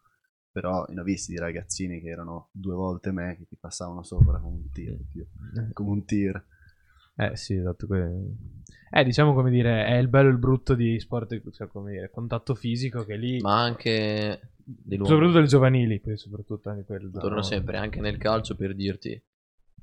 Però 0.50 0.86
ne 0.88 1.00
ho 1.00 1.04
visti 1.04 1.32
di 1.32 1.38
ragazzini 1.38 2.00
che 2.00 2.08
erano 2.08 2.48
due 2.50 2.74
volte 2.74 3.12
me, 3.12 3.36
che 3.36 3.46
ti 3.46 3.56
passavano 3.60 4.02
sopra 4.02 4.38
come 4.38 4.56
un 4.56 4.70
tir, 4.70 4.96
Dio, 5.12 5.26
come 5.74 5.90
un 5.90 6.04
tir. 6.06 6.42
Eh 7.16 7.36
sì, 7.36 7.56
esatto. 7.56 7.86
Eh, 7.94 9.04
diciamo 9.04 9.34
come 9.34 9.50
dire, 9.50 9.84
è 9.84 9.96
il 9.96 10.08
bello 10.08 10.28
e 10.28 10.32
il 10.32 10.38
brutto 10.38 10.74
di 10.74 10.98
sport, 10.98 11.50
cioè 11.50 11.66
come 11.68 11.92
dire, 11.92 12.10
contatto 12.10 12.54
fisico 12.54 13.04
che 13.04 13.16
lì, 13.16 13.38
Ma 13.40 13.60
anche... 13.62 14.40
Di 14.68 14.96
nuovo, 14.96 15.12
soprattutto 15.12 15.38
le 15.38 15.46
giovanili, 15.46 16.00
poi 16.00 16.16
soprattutto 16.16 16.70
anche 16.70 16.84
quello. 16.84 17.08
torno 17.10 17.36
no? 17.36 17.42
sempre, 17.42 17.76
anche 17.76 18.00
nel 18.00 18.16
calcio 18.16 18.56
per 18.56 18.74
dirti, 18.74 19.22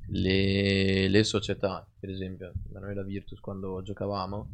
le, 0.10 1.08
le 1.08 1.24
società, 1.24 1.89
per 1.98 2.10
esempio, 2.10 2.52
da 2.54 2.82
noi 2.82 2.93
la 2.93 3.04
Virtus 3.04 3.39
quando 3.39 3.82
giocavamo, 3.82 4.50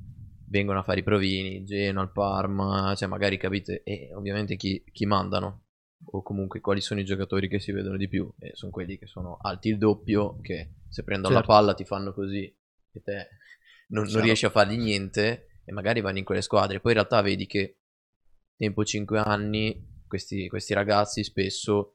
vengono 0.49 0.77
a 0.77 0.83
fare 0.83 0.99
i 0.99 1.03
provini, 1.03 1.63
Genoa, 1.63 2.03
il 2.03 2.11
Parma, 2.11 2.93
cioè 2.95 3.07
magari 3.07 3.37
capite, 3.37 3.81
e 3.81 4.13
ovviamente 4.13 4.55
chi, 4.55 4.83
chi 4.91 5.07
mandano, 5.07 5.63
o 6.11 6.21
comunque 6.21 6.59
quali 6.59 6.81
sono 6.81 6.99
i 6.99 7.05
giocatori 7.05 7.47
che 7.47 7.59
si 7.59 7.71
vedono 7.71 7.97
di 7.97 8.07
più, 8.07 8.31
e 8.37 8.51
sono 8.53 8.71
quelli 8.71 8.99
che 8.99 9.07
sono 9.07 9.39
alti 9.41 9.69
il 9.69 9.79
doppio, 9.79 10.39
che 10.41 10.75
se 10.89 11.03
prendono 11.03 11.33
Certo. 11.33 11.49
la 11.49 11.57
palla 11.57 11.73
ti 11.73 11.85
fanno 11.85 12.13
così, 12.13 12.43
e 12.43 13.01
te 13.01 13.29
non, 13.87 14.05
non 14.11 14.21
riesci 14.21 14.45
a 14.45 14.51
fargli 14.51 14.77
niente, 14.77 15.47
e 15.65 15.71
magari 15.71 16.01
vanno 16.01 16.19
in 16.19 16.23
quelle 16.23 16.43
squadre, 16.43 16.79
poi 16.79 16.91
in 16.91 16.97
realtà 16.99 17.21
vedi 17.23 17.47
che 17.47 17.79
tempo 18.55 18.85
5 18.85 19.17
anni, 19.17 19.97
questi, 20.09 20.49
questi 20.49 20.73
ragazzi 20.73 21.23
spesso 21.23 21.93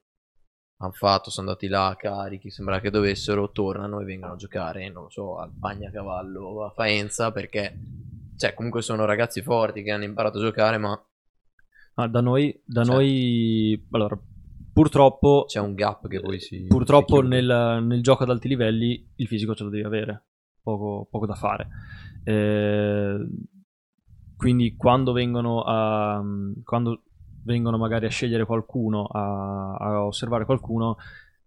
hanno 0.79 0.93
fatto, 0.93 1.31
sono 1.31 1.49
andati 1.49 1.67
là 1.69 1.95
carichi, 1.99 2.51
sembra 2.51 2.81
che 2.81 2.91
dovessero, 2.91 3.51
tornano 3.51 4.01
e 4.01 4.05
vengono 4.05 4.33
a 4.33 4.37
giocare, 4.37 4.89
non 4.91 5.05
lo 5.05 5.11
so, 5.11 5.39
al 5.39 5.51
Bagnacavallo 5.51 6.41
o 6.41 6.65
a 6.65 6.71
Faenza 6.71 7.33
perché, 7.33 7.77
cioè, 8.37 8.55
comunque 8.55 8.81
sono 8.81 9.05
ragazzi 9.05 9.43
forti 9.43 9.83
che 9.83 9.91
hanno 9.91 10.05
imparato 10.05 10.39
a 10.39 10.43
giocare, 10.43 10.79
ma 10.79 10.99
Ah, 11.97 12.09
da 12.09 12.21
noi, 12.21 12.61
da 12.65 12.83
Cioè- 12.83 12.95
noi 12.95 13.87
allora, 13.93 14.19
purtroppo, 14.73 15.45
c'è 15.47 15.61
un 15.61 15.75
gap 15.75 16.09
che 16.09 16.21
poi 16.21 16.41
si... 16.41 16.65
purtroppo 16.67 17.21
si 17.23 17.29
nel, 17.29 17.85
nel 17.85 18.03
gioco 18.03 18.25
ad 18.25 18.31
alti 18.31 18.49
livelli 18.49 19.13
il 19.17 19.29
fisico 19.29 19.55
ce 19.55 19.63
lo 19.63 19.71
devi 19.71 19.85
avere, 19.85 20.25
poco, 20.61 21.07
poco 21.09 21.27
da 21.27 21.35
fare. 21.35 21.69
Eh, 22.25 23.17
quindi 24.37 24.75
quando 24.75 25.13
vengono 25.13 25.63
a 25.63 26.21
quando 26.65 27.03
vengono 27.45 27.79
magari 27.79 28.07
a 28.07 28.11
scegliere 28.11 28.45
qualcuno, 28.45 29.05
a, 29.05 29.75
a 29.75 30.05
osservare 30.05 30.45
qualcuno, 30.45 30.97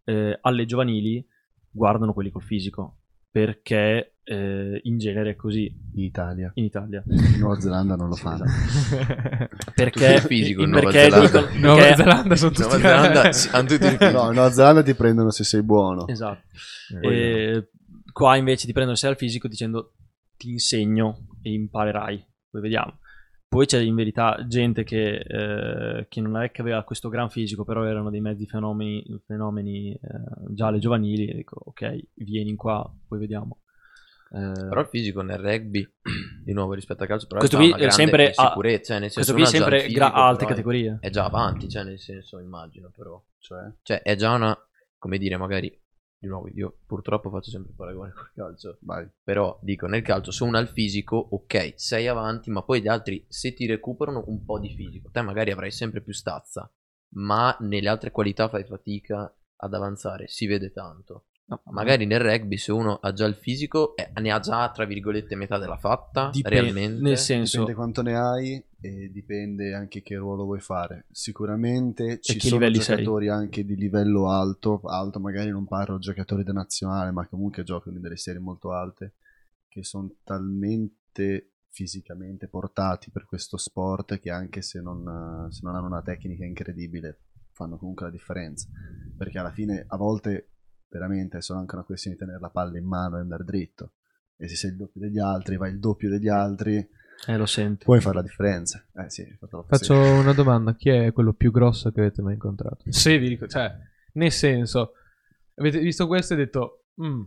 eh, 0.06 0.38
alle 0.42 0.66
giovanili 0.66 1.26
guardano 1.70 2.14
quelli 2.14 2.30
col 2.32 2.42
fisico, 2.44 2.98
perché 3.30 4.16
eh, 4.24 4.80
in 4.84 4.98
genere 4.98 5.32
è 5.32 5.36
così 5.36 5.66
In 5.94 6.04
Italia. 6.04 6.52
in 6.56 6.66
Italia. 6.66 7.04
In 7.08 7.40
Nuova 7.40 7.60
Zelanda 7.60 7.96
non 7.96 8.10
lo 8.10 8.16
fanno. 8.16 8.44
Perché, 9.76 10.14
il 10.16 10.22
fisico 10.22 10.64
in 10.64 10.70
Nuova 10.72 10.90
perché 10.90 11.10
Zelanda. 11.10 11.26
dicono- 11.42 11.60
Nuova 11.60 11.82
perché- 11.82 11.96
Zelanda 11.96 12.36
sono 12.36 12.52
tutti 12.52 12.62
Nuova 12.62 12.78
Zelanda 12.80 13.32
sì, 13.34 13.50
hanno 13.52 13.68
tutti 13.68 13.86
il 13.86 13.98
No, 14.00 14.08
in 14.08 14.14
Nuova 14.34 14.52
Zelanda 14.52 14.84
ti 14.84 14.94
prendono 14.96 15.30
se 15.32 15.44
sei 15.44 15.62
buono. 15.64 16.08
Esatto. 16.08 16.42
Poi 17.02 17.16
E 17.16 17.70
qua 18.12 18.36
invece 18.36 18.66
ti 18.66 18.74
prendono 18.74 18.98
sei 18.98 19.12
al 19.12 19.18
fisico 19.18 19.48
dicendo 19.48 19.94
ti 20.36 20.50
insegno 20.50 21.28
e 21.42 21.52
imparerai. 21.54 22.26
Poi 22.50 22.62
vediamo. 22.62 23.00
Poi 23.50 23.66
c'è 23.66 23.80
in 23.80 23.96
verità 23.96 24.46
gente 24.48 24.84
che, 24.84 25.16
eh, 25.20 26.06
che 26.10 26.22
non 26.22 26.36
è 26.38 26.52
che 26.52 26.62
aveva 26.62 26.84
questo 26.84 27.08
gran 27.08 27.30
fisico, 27.30 27.64
però 27.64 27.86
erano 27.86 28.10
dei 28.10 28.20
mezzi 28.20 28.46
fenomeni, 28.46 29.04
fenomeni 29.26 29.94
eh, 29.94 30.00
già 30.50 30.68
alle 30.68 30.80
giovanili. 30.80 31.28
E 31.30 31.34
dico, 31.36 31.62
ok, 31.66 31.98
vieni 32.16 32.56
qua, 32.56 32.86
poi 33.08 33.20
vediamo. 33.20 33.62
Eh, 34.34 34.52
Però 34.68 34.82
il 34.82 34.88
fisico 34.88 35.22
nel 35.22 35.38
rugby, 35.40 35.88
di 36.44 36.52
nuovo 36.52 36.74
rispetto 36.74 37.04
al 37.04 37.08
calcio, 37.08 37.28
però 37.28 37.40
Questo 37.40 37.56
è 37.56 37.60
già 37.62 37.66
qui 37.72 37.80
una 37.82 37.88
è 37.88 37.92
sempre 37.94 38.32
a- 38.36 38.48
sicurezza, 38.48 38.92
cioè, 38.94 39.00
nel 39.00 39.14
questo 39.14 39.34
qui 39.34 39.42
è 39.44 39.46
sempre 39.46 39.78
gra- 39.78 39.86
fisico, 40.08 40.12
alte 40.22 40.38
però 40.40 40.48
è- 40.48 40.50
categorie. 40.54 40.98
È 41.00 41.10
già 41.10 41.24
avanti, 41.24 41.70
cioè 41.70 41.84
nel 41.86 42.00
senso 42.00 42.40
immagino 42.40 42.92
però. 42.94 43.24
Cioè, 43.40 43.72
Cioè 43.82 44.02
è 44.02 44.16
già 44.18 44.34
una, 44.34 44.58
come 44.98 45.18
dire, 45.18 45.38
magari, 45.38 45.74
di 46.20 46.28
nuovo 46.28 46.48
io 46.50 46.80
purtroppo 46.86 47.30
faccio 47.30 47.52
sempre 47.52 47.74
paragone 47.76 48.12
col 48.16 48.32
calcio, 48.34 48.78
vai. 48.82 49.08
però 49.24 49.58
dico 49.62 49.88
nel 49.88 50.02
calcio 50.02 50.32
se 50.32 50.44
uno 50.44 50.58
ha 50.58 50.62
il 50.62 50.68
fisico, 50.68 51.16
ok, 51.16 51.74
sei 51.76 52.08
avanti, 52.08 52.50
ma 52.50 52.64
poi 52.64 52.82
gli 52.82 52.88
altri 52.88 53.26
se 53.28 53.54
ti 53.54 53.66
recuperano 53.66 54.24
un 54.28 54.44
po' 54.44 54.60
di 54.60 54.70
fisico, 54.70 55.10
te 55.12 55.22
magari 55.22 55.52
avrai 55.52 55.72
sempre 55.72 56.02
più 56.02 56.14
stazza, 56.14 56.72
ma 57.16 57.56
nelle 57.62 57.90
altre 57.90 58.12
qualità 58.12 58.50
fai 58.50 58.64
fatica 58.64 59.34
ad 59.60 59.74
avanzare, 59.74 60.28
si 60.28 60.46
vede 60.48 60.72
tanto. 60.72 61.26
No, 61.50 61.62
Magari 61.72 62.06
nel 62.06 62.20
rugby 62.20 62.58
se 62.58 62.74
uno 62.74 62.96
ha 62.96 63.14
già 63.14 63.26
il 63.26 63.36
fisico, 63.36 63.96
eh, 63.96 64.12
ne 64.20 64.32
ha 64.32 64.40
già 64.40 64.70
tra 64.70 64.84
virgolette 64.84 65.34
metà 65.36 65.58
della 65.58 65.78
fatta, 65.78 66.30
Dipende- 66.30 66.60
realmente. 66.60 67.02
nel 67.02 67.18
senso, 67.18 67.60
Dipende 67.60 67.74
quanto 67.74 68.02
ne 68.02 68.18
hai 68.18 68.66
e 68.82 69.10
dipende 69.14 69.74
anche 69.74 70.02
che 70.02 70.18
ruolo 70.18 70.44
vuoi 70.44 70.60
fare. 70.60 71.06
Sicuramente 71.10 72.20
ci 72.20 72.42
sono 72.42 72.56
livelli 72.56 72.82
sei? 72.82 72.98
giocatori 72.98 73.30
anche 73.30 73.64
di 73.64 73.78
livello 73.78 74.30
alto, 74.30 74.82
alto 74.84 75.22
magari 75.22 75.50
non 75.50 75.66
parlo 75.66 75.98
giocatori 76.00 76.44
da 76.44 76.52
nazionale, 76.52 77.12
ma 77.12 77.26
comunque 77.28 77.64
giocano 77.64 77.96
in 77.96 78.02
delle 78.02 78.18
serie 78.18 78.42
molto 78.42 78.74
alte, 78.74 79.14
che 79.70 79.84
sono 79.84 80.16
talmente 80.26 81.54
fisicamente 81.70 82.50
portati 82.50 83.10
per 83.10 83.26
questo 83.26 83.56
sport 83.56 84.20
che 84.20 84.32
anche 84.32 84.62
se 84.62 84.82
non, 84.82 85.48
se 85.50 85.62
non 85.64 85.76
hanno 85.76 85.86
una 85.86 86.02
tecnica 86.02 86.44
incredibile 86.44 87.20
fanno 87.54 87.78
comunque 87.78 88.08
la 88.08 88.12
differenza. 88.12 88.68
Perché 89.18 89.40
alla 89.40 89.52
fine 89.52 89.86
a 89.88 89.96
volte 89.96 90.50
veramente 90.90 91.38
è 91.38 91.42
solo 91.42 91.60
anche 91.60 91.76
una 91.76 91.84
questione 91.84 92.16
di 92.16 92.24
tenere 92.24 92.42
la 92.42 92.50
palla 92.50 92.78
in 92.78 92.86
mano 92.86 93.18
e 93.18 93.22
andare 93.22 93.44
dritto. 93.44 93.92
E 94.38 94.48
se 94.48 94.56
sei 94.56 94.72
il 94.72 94.78
doppio 94.78 95.02
degli 95.02 95.20
altri, 95.20 95.58
vai 95.58 95.72
il 95.72 95.80
doppio 95.80 96.10
degli 96.10 96.28
altri, 96.28 96.88
eh, 97.26 97.38
lo 97.38 97.46
senti. 97.46 97.86
puoi 97.86 98.00
fare 98.00 98.16
la 98.16 98.22
differenza. 98.22 98.86
Eh 98.96 99.10
sì, 99.10 99.26
Faccio 99.68 99.96
una 99.96 100.34
domanda: 100.34 100.76
chi 100.76 100.90
è 100.90 101.12
quello 101.12 101.34
più 101.34 101.52
grosso 101.52 101.92
che 101.92 102.00
avete 102.02 102.22
mai 102.22 102.34
incontrato? 102.34 102.84
Se 102.92 103.18
vi 103.18 103.30
dico, 103.30 103.48
cioè, 103.48 103.76
nel 104.14 104.32
senso, 104.32 104.94
avete 105.56 105.80
visto 105.80 106.06
questo 106.06 106.34
e 106.34 106.38
detto, 106.38 106.84
"Mm, 107.02 107.24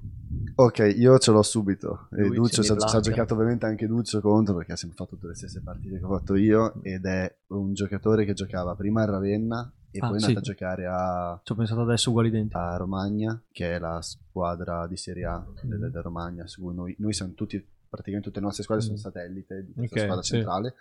Ok, 0.54 0.94
io 0.96 1.18
ce 1.18 1.30
l'ho 1.30 1.42
subito. 1.42 2.08
E 2.12 2.22
Lui, 2.26 2.36
Duccio 2.36 2.62
ci 2.62 2.72
ha, 2.72 3.00
giocato 3.00 3.34
ovviamente 3.34 3.66
anche 3.66 3.86
Duccio 3.86 4.20
contro 4.20 4.54
perché 4.54 4.72
ha 4.72 4.76
sempre 4.76 4.96
fatto 4.96 5.14
tutte 5.16 5.28
le 5.28 5.34
stesse 5.34 5.60
partite 5.62 5.98
che 5.98 6.04
ho 6.04 6.18
fatto 6.18 6.34
io. 6.34 6.74
Ed 6.82 7.06
è 7.06 7.34
un 7.48 7.72
giocatore 7.72 8.24
che 8.24 8.34
giocava 8.34 8.74
prima 8.74 9.02
a 9.02 9.06
Ravenna 9.06 9.72
e 9.92 9.98
Ah, 10.00 10.08
poi 10.08 10.16
è 10.16 10.20
sì. 10.20 10.26
andato 10.26 10.38
a 10.38 10.52
giocare 10.52 10.86
a, 10.86 11.40
Ci 11.42 11.52
ho 11.52 11.54
pensato 11.54 11.80
adesso 11.82 12.10
uguali 12.10 12.28
identici. 12.28 12.56
a 12.56 12.76
Romagna, 12.76 13.42
che 13.50 13.74
è 13.74 13.78
la 13.78 14.00
squadra 14.02 14.86
di 14.86 14.96
Serie 14.96 15.24
A 15.24 15.44
del, 15.62 15.78
Mm. 15.78 15.82
del 15.90 16.02
Romagna. 16.02 16.46
Su 16.46 16.62
cui 16.62 16.74
noi, 16.74 16.94
noi 16.98 17.12
siamo 17.12 17.32
tutti, 17.34 17.64
praticamente 17.88 18.28
tutte 18.28 18.40
le 18.40 18.46
nostre 18.46 18.62
squadre 18.64 18.84
sono 18.84 18.96
Mm. 18.96 19.00
satellite 19.00 19.64
di 19.64 19.72
questa 19.72 19.94
Ok, 19.96 20.02
squadra 20.02 20.22
sì. 20.22 20.30
centrale. 20.34 20.74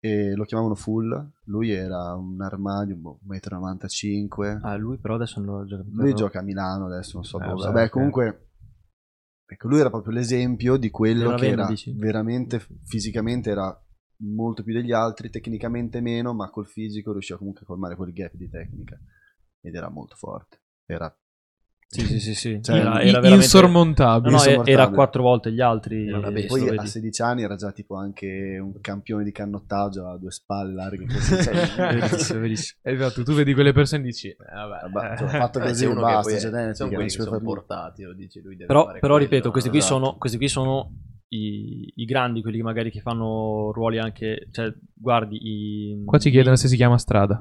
E 0.00 0.34
lo 0.36 0.44
chiamavano 0.44 0.76
Full. 0.76 1.30
Lui 1.46 1.70
era 1.72 2.14
un 2.14 2.40
armadio, 2.40 2.94
boh, 2.94 3.18
1,95 3.26 4.54
m. 4.54 4.60
Ah, 4.64 4.76
lui 4.76 4.96
però 4.98 5.16
adesso 5.16 5.40
non 5.40 5.58
lo 5.58 5.64
gioca 5.66 5.82
più. 5.82 5.92
Lui 5.92 6.04
però- 6.12 6.16
gioca 6.16 6.38
a 6.38 6.42
Milano 6.42 6.86
adesso, 6.86 7.16
non 7.16 7.24
so 7.24 7.38
Eh, 7.40 7.46
dove. 7.46 7.54
vabbè, 7.62 7.72
Vabbè, 7.72 7.88
comunque. 7.88 8.42
Ecco, 9.50 9.66
lui 9.68 9.80
era 9.80 9.88
proprio 9.90 10.12
l'esempio 10.12 10.76
di 10.76 10.90
quello 10.90 11.24
Della 11.30 11.36
che 11.36 11.48
era 11.48 11.66
dici? 11.66 11.92
veramente 11.96 12.60
fisicamente 12.84 13.48
era 13.50 13.76
molto 14.20 14.62
più 14.62 14.72
degli 14.72 14.92
altri, 14.92 15.30
tecnicamente 15.30 16.00
meno, 16.00 16.32
ma 16.34 16.50
col 16.50 16.66
fisico 16.66 17.12
riusciva 17.12 17.38
comunque 17.38 17.62
a 17.62 17.66
colmare 17.66 17.96
quel 17.96 18.12
gap 18.12 18.34
di 18.34 18.48
tecnica. 18.48 18.98
Ed 19.60 19.74
era 19.74 19.88
molto 19.88 20.16
forte. 20.16 20.60
Era, 20.86 21.14
Sì, 21.90 22.02
sì, 22.02 22.20
sì, 22.20 22.34
sì. 22.34 22.60
Cioè, 22.62 22.76
era, 22.76 23.00
era 23.00 23.12
veramente... 23.20 23.44
insormontabile. 23.44 24.30
No, 24.30 24.36
no, 24.36 24.42
era 24.42 24.52
insormontabile. 24.52 24.94
quattro 24.94 25.22
volte 25.22 25.52
gli 25.52 25.60
altri. 25.60 26.06
Era 26.06 26.18
una 26.18 26.28
eh, 26.28 26.46
poi 26.46 26.68
a 26.68 26.70
vedi. 26.72 26.86
16 26.86 27.22
anni 27.22 27.42
era 27.42 27.56
già 27.56 27.72
tipo 27.72 27.96
anche 27.96 28.58
un 28.58 28.78
campione 28.80 29.24
di 29.24 29.32
cannottaggio 29.32 30.06
a 30.06 30.18
due 30.18 30.30
spalle 30.30 30.74
larghe 30.74 31.06
così. 31.06 31.42
cioè, 31.42 31.54
verissimo, 31.98 32.40
verissimo. 32.40 32.80
Esatto, 32.82 33.22
tu 33.22 33.32
vedi 33.32 33.54
quelle 33.54 33.72
persone 33.72 34.02
e 34.02 34.04
dici, 34.04 34.28
eh, 34.28 34.36
vabbè, 34.38 34.90
Vabbè, 34.90 35.12
eh, 35.12 35.16
cioè, 35.18 35.28
fatto 35.28 35.58
Vabbè, 35.58 35.70
così 35.70 35.84
uno 35.86 36.00
basta, 36.00 36.16
che 36.18 36.22
poi 36.24 36.34
è- 36.34 36.38
genetica, 36.38 36.74
sono 36.74 36.90
quelli 36.90 37.04
che 37.10 37.22
sono 37.22 37.40
portati, 37.40 38.02
lo 38.02 38.12
dici 38.14 38.40
lui 38.42 38.54
deve 38.54 38.66
Però, 38.66 38.84
fare 38.84 38.98
però 38.98 39.14
quello, 39.14 39.28
ripeto, 39.30 39.50
questi 39.50 39.68
qui, 39.70 39.78
esatto. 39.78 39.94
sono, 39.94 40.16
questi 40.18 40.36
qui 40.36 40.48
sono 40.48 40.92
i, 41.28 41.92
i 41.96 42.04
grandi, 42.04 42.40
quelli 42.42 42.58
che 42.58 42.62
magari 42.62 42.90
che 42.90 43.00
fanno 43.00 43.70
ruoli 43.72 43.98
anche... 43.98 44.48
Cioè, 44.50 44.72
guardi, 44.94 45.36
i... 45.40 46.02
Qua 46.04 46.18
ci 46.18 46.30
chiedono 46.30 46.56
se 46.56 46.68
si 46.68 46.76
chiama 46.76 46.98
strada. 46.98 47.38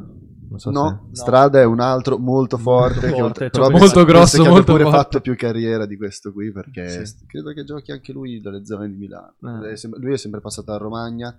Non 0.49 0.59
so 0.59 0.71
No, 0.71 1.09
Strada 1.11 1.59
è 1.59 1.65
un 1.65 1.81
altro 1.81 2.17
molto 2.17 2.57
forte. 2.57 3.07
che- 3.11 3.17
forte, 3.17 3.49
però 3.49 3.65
cioè, 3.69 3.79
molto 3.79 4.05
grosso, 4.05 4.43
che 4.43 4.49
molto 4.49 4.71
pure 4.71 4.83
forte. 4.83 4.97
fatto 4.97 5.21
più 5.21 5.35
carriera 5.35 5.85
di 5.85 5.97
questo 5.97 6.31
qui 6.31 6.51
perché 6.53 7.05
Sì. 7.05 7.25
credo 7.25 7.51
che 7.53 7.63
giochi 7.65 7.91
anche 7.91 8.13
lui 8.13 8.39
dalle 8.39 8.65
zone 8.65 8.89
di 8.89 8.95
Milano. 8.95 9.33
Eh. 9.41 9.77
Lui 9.99 10.13
è 10.13 10.17
sempre 10.17 10.39
passato 10.39 10.71
a 10.71 10.77
Romagna, 10.77 11.35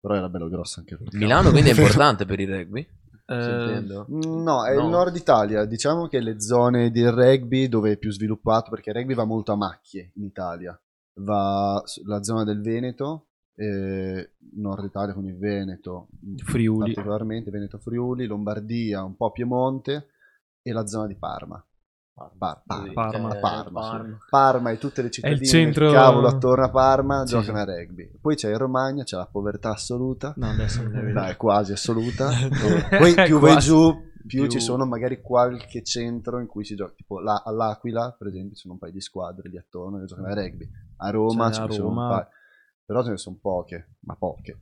però 0.00 0.14
era 0.14 0.28
bello 0.28 0.48
grosso 0.48 0.80
anche 0.80 0.96
lui. 0.98 1.06
Milano 1.12 1.50
quindi 1.50 1.70
è 1.70 1.74
importante 1.78 2.24
per 2.26 2.40
il 2.40 2.48
rugby? 2.52 2.80
Eh, 3.26 3.84
No, 4.08 4.64
è 4.64 4.74
No. 4.74 4.82
il 4.82 4.88
nord 4.88 5.14
Italia. 5.14 5.64
Diciamo 5.64 6.08
che 6.08 6.18
le 6.18 6.40
zone 6.40 6.90
del 6.90 7.12
rugby 7.12 7.68
dove 7.68 7.92
è 7.92 7.96
più 7.98 8.10
sviluppato, 8.10 8.70
perché 8.70 8.90
il 8.90 8.96
rugby 8.96 9.14
va 9.14 9.24
molto 9.24 9.52
a 9.52 9.56
macchie 9.56 10.10
in 10.16 10.24
Italia. 10.24 10.76
Va 11.22 11.82
la 12.04 12.22
zona 12.22 12.44
del 12.44 12.60
Veneto, 12.60 13.26
eh, 13.54 14.32
nord 14.54 14.84
Italia 14.84 15.12
con 15.14 15.26
il 15.26 15.36
Veneto, 15.36 16.08
Friuli. 16.44 16.92
particolarmente 16.92 17.50
Veneto 17.50 17.78
Friuli, 17.78 18.26
Lombardia, 18.26 19.02
un 19.04 19.16
po' 19.16 19.30
Piemonte 19.30 20.06
e 20.62 20.72
la 20.72 20.86
zona 20.86 21.06
di 21.06 21.16
Parma. 21.16 21.62
Par- 22.36 22.62
Così, 22.66 22.92
Parma. 22.92 23.34
eh, 23.34 23.40
Parma, 23.40 23.80
Parma. 23.80 24.18
Parma 24.28 24.70
e 24.70 24.78
tutte 24.78 25.00
le 25.00 25.10
cittadine 25.10 25.44
centro- 25.46 25.88
del 25.90 25.98
cavolo 25.98 26.26
attorno 26.28 26.64
a 26.64 26.70
Parma 26.70 27.24
Sì, 27.26 27.32
giocano 27.34 27.58
a 27.58 27.64
rugby. 27.64 28.10
Poi 28.20 28.34
c'è 28.36 28.50
il 28.50 28.58
Romagna, 28.58 29.04
c'è 29.04 29.16
la 29.16 29.26
povertà 29.26 29.70
assoluta, 29.70 30.34
No, 30.36 30.50
adesso 30.50 30.82
non 30.82 31.12
dai, 31.14 31.36
quasi 31.36 31.72
assoluta. 31.72 32.28
Poi 32.98 33.14
più 33.24 33.38
vai 33.38 33.58
giù, 33.58 33.90
più, 34.26 34.42
Più- 34.42 34.46
ci 34.48 34.60
sono 34.60 34.84
magari 34.84 35.22
qualche 35.22 35.82
centro 35.82 36.40
in 36.40 36.46
cui 36.46 36.64
si 36.64 36.74
gioca. 36.74 36.92
Tipo 36.94 37.20
là- 37.20 37.42
all'Aquila, 37.42 38.14
per 38.18 38.26
esempio, 38.28 38.54
ci 38.54 38.60
sono 38.62 38.74
un 38.74 38.80
paio 38.80 38.92
di 38.92 39.00
squadre 39.00 39.48
lì 39.48 39.56
attorno 39.56 39.98
che 39.98 40.04
giocano 40.04 40.28
a 40.28 40.34
rugby. 40.34 40.70
A 41.02 41.10
Roma 41.10 41.44
Cioè, 41.46 41.54
ce 41.54 41.60
a 41.60 41.66
ne 41.66 41.72
sono 41.72 41.88
un 41.88 41.94
Roma- 41.94 42.08
paio. 42.08 42.28
Però 42.84 43.04
ce 43.04 43.10
ne 43.10 43.16
sono 43.18 43.38
poche, 43.40 43.88
ma 44.00 44.16
poche. 44.16 44.60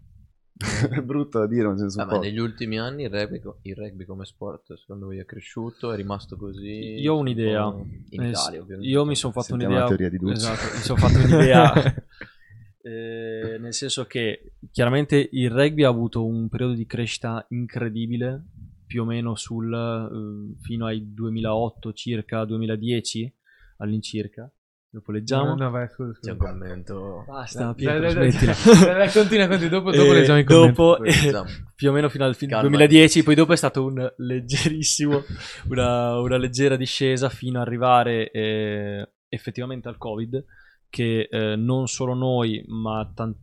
è 0.58 0.58
brutto 1.02 1.38
da 1.38 1.46
dire, 1.46 1.66
ma 1.68 1.76
ce 1.76 1.84
ne 1.84 1.90
sono 1.90 2.04
Ah, 2.04 2.08
poche. 2.08 2.26
negli 2.28 2.38
ultimi 2.38 2.78
anni 2.78 3.04
il 3.04 3.10
rugby, 3.10 3.40
il 3.62 3.74
rugby 3.76 4.04
come 4.04 4.24
sport 4.24 4.74
secondo 4.74 5.06
voi 5.06 5.18
è 5.18 5.24
cresciuto? 5.24 5.92
È 5.92 5.96
rimasto 5.96 6.36
così? 6.36 6.66
Io 7.00 7.14
ho 7.14 7.18
un'idea. 7.18 7.64
In 8.10 8.22
Eh, 8.22 8.28
Italia 8.30 8.60
ovviamente. 8.60 8.90
Io 8.90 9.04
mi 9.04 9.14
sono 9.16 9.32
fatto 9.32 9.46
Sentiamo 9.46 9.74
un'idea. 9.74 9.90
la 9.90 9.96
teoria 9.96 10.10
di 10.10 10.18
Duccio. 10.24 10.32
Esatto, 10.34 10.74
mi 10.76 10.82
sono 10.82 10.98
fatto 10.98 11.18
un'idea. 11.18 11.72
eh, 12.82 13.56
nel 13.60 13.74
senso 13.74 14.04
che 14.06 14.52
chiaramente 14.70 15.28
il 15.32 15.50
rugby 15.50 15.84
ha 15.84 15.88
avuto 15.88 16.24
un 16.26 16.48
periodo 16.48 16.74
di 16.74 16.86
crescita 16.86 17.44
incredibile, 17.50 18.44
più 18.86 19.02
o 19.02 19.04
meno 19.04 19.34
sul 19.36 19.72
eh, 19.72 20.60
fino 20.62 20.86
ai 20.86 21.12
2008 21.14 21.92
circa 21.92 22.44
2010 22.44 23.32
all'incirca. 23.78 24.50
Dopo 24.90 25.12
leggiamo. 25.12 25.54
No, 25.54 25.54
no, 25.64 25.70
vai, 25.70 25.86
scusa, 25.88 26.14
scusa. 26.14 26.20
C'è 26.26 26.32
un 26.32 26.38
commento. 26.38 27.24
Basta, 27.26 27.74
Pietro, 27.74 28.00
dai, 28.00 28.14
dai, 28.14 28.30
smettila. 28.32 28.54
dai, 28.86 28.94
dai, 28.96 29.10
continua, 29.12 29.46
continua, 29.46 29.70
dopo, 29.70 29.90
dopo 29.90 30.10
Eh, 30.10 30.14
leggiamo 30.14 30.38
i 30.38 30.44
commenti. 30.44 30.68
dopo, 30.68 31.04
eh, 31.04 31.32
più 31.74 31.90
o 31.90 31.92
meno 31.92 32.08
fino 32.08 32.24
al 32.24 32.34
fin- 32.34 32.48
Calma. 32.48 32.68
2010, 32.68 33.22
poi 33.22 33.34
dopo 33.34 33.52
è 33.52 33.56
stato 33.56 33.84
un 33.84 34.12
leggerissimo, 34.16 35.22
una, 35.68 36.18
una 36.18 36.36
leggera 36.38 36.76
discesa 36.76 37.28
fino 37.28 37.60
ad 37.60 37.66
arrivare 37.66 38.30
eh, 38.30 39.10
effettivamente 39.28 39.88
al 39.88 39.98
Covid, 39.98 40.42
che 40.88 41.28
eh, 41.30 41.54
non 41.56 41.86
solo 41.86 42.14
noi, 42.14 42.64
ma 42.68 43.10
tan- 43.14 43.36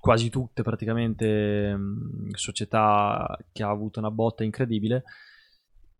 quasi 0.00 0.30
tutte 0.30 0.62
praticamente 0.62 1.76
mh, 1.76 2.30
società 2.36 3.36
che 3.52 3.62
ha 3.62 3.68
avuto 3.68 3.98
una 3.98 4.10
botta 4.10 4.44
incredibile 4.44 5.04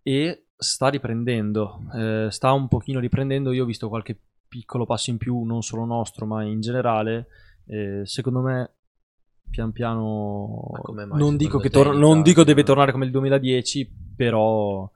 e 0.03 0.47
sta 0.57 0.89
riprendendo, 0.89 1.81
eh, 1.95 2.29
sta 2.31 2.53
un 2.53 2.67
pochino 2.69 2.99
riprendendo, 2.99 3.53
io 3.53 3.65
ho 3.65 3.67
visto 3.67 3.89
qualche 3.91 4.19
piccolo 4.49 4.87
passo 4.87 5.11
in 5.11 5.17
più, 5.17 5.43
non 5.43 5.63
solo 5.63 5.85
nostro, 5.85 6.27
ma 6.27 6.43
in 6.45 6.61
generale, 6.61 7.27
eh, 7.67 8.03
secondo 8.05 8.41
me 8.41 8.71
pian 9.49 9.73
piano 9.73 10.71
non 11.13 11.37
dico, 11.37 11.59
che 11.59 11.71
tor- 11.71 11.95
non 11.97 12.23
dico 12.23 12.43
deve 12.45 12.65
tornare 12.65 12.93
come 12.93 13.05
il 13.05 13.13
2010 13.13 13.89
però 14.17 14.91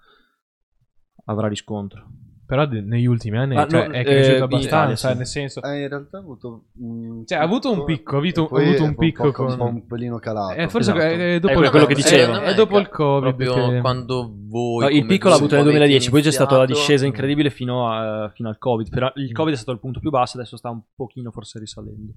avrà 1.27 1.47
riscontro 1.47 2.09
Però 2.51 2.67
de- 2.67 2.81
negli 2.81 3.07
ultimi 3.07 3.37
anni 3.39 3.57
Ah, 3.57 3.65
cioè, 3.69 3.87
no, 3.87 3.93
è 3.95 4.01
eh, 4.01 4.03
cresciuto 4.03 4.37
in 4.37 4.43
abbastanza, 4.43 4.67
Italia, 4.77 4.97
sì. 4.97 5.07
cioè, 5.07 5.15
nel 5.15 5.27
senso... 5.27 5.63
Eh, 5.63 5.81
in 5.83 5.89
realtà 5.89 6.17
ha 6.17 6.21
avuto 6.21 6.65
un 6.79 7.25
Cioè, 7.25 7.39
ha 7.39 7.43
avuto 7.43 7.71
un 7.71 7.85
picco, 7.85 8.17
ha 8.17 8.19
avuto- 8.19 8.49
ha 8.49 8.61
avuto 8.61 8.83
un 8.83 8.95
picco 8.97 9.23
po' 9.23 9.31
con- 9.33 9.53
un 9.61 9.61
un 9.61 9.87
pelino 9.87 10.19
calato. 10.19 10.55
Eh, 10.59 10.69
forse 10.69 10.91
Esatto. 10.91 11.07
è, 11.07 11.39
dopo 11.39 11.53
È 11.61 11.65
il 11.65 11.71
quello 11.71 11.87
che 11.87 11.95
Covid. 11.95 11.97
dicevo. 12.11 12.41
È 12.41 12.55
dopo 12.55 12.79
il 12.81 12.89
Covid 12.89 13.21
proprio 13.37 13.55
che- 13.71 13.81
quando 13.81 14.35
voi 14.49 14.83
No, 14.83 14.89
il 14.91 15.07
piccolo 15.07 15.31
l'ha 15.31 15.37
avuto 15.37 15.55
nel 15.55 15.63
gruppo 15.63 15.79
2010, 15.79 16.09
avete 16.09 16.11
poi 16.11 16.23
c'è 16.23 16.31
stata 16.33 16.57
la 16.57 16.65
iniziato- 16.65 16.81
discesa 16.87 17.07
incredibile 17.07 17.51
fino, 17.51 17.89
a- 17.89 18.31
fino 18.35 18.49
al 18.49 18.59
Covid. 18.59 18.91
Però 18.91 19.13
il 19.15 19.31
Mm. 19.31 19.33
Covid 19.33 19.55
è 19.55 19.57
stato 19.57 19.71
il 19.71 19.79
punto 19.79 20.01
più 20.01 20.11
basso, 20.11 20.37
adesso 20.39 20.57
sta 20.57 20.71
un 20.71 20.81
pochino 20.97 21.31
forse 21.31 21.61
risalendo. 21.61 22.13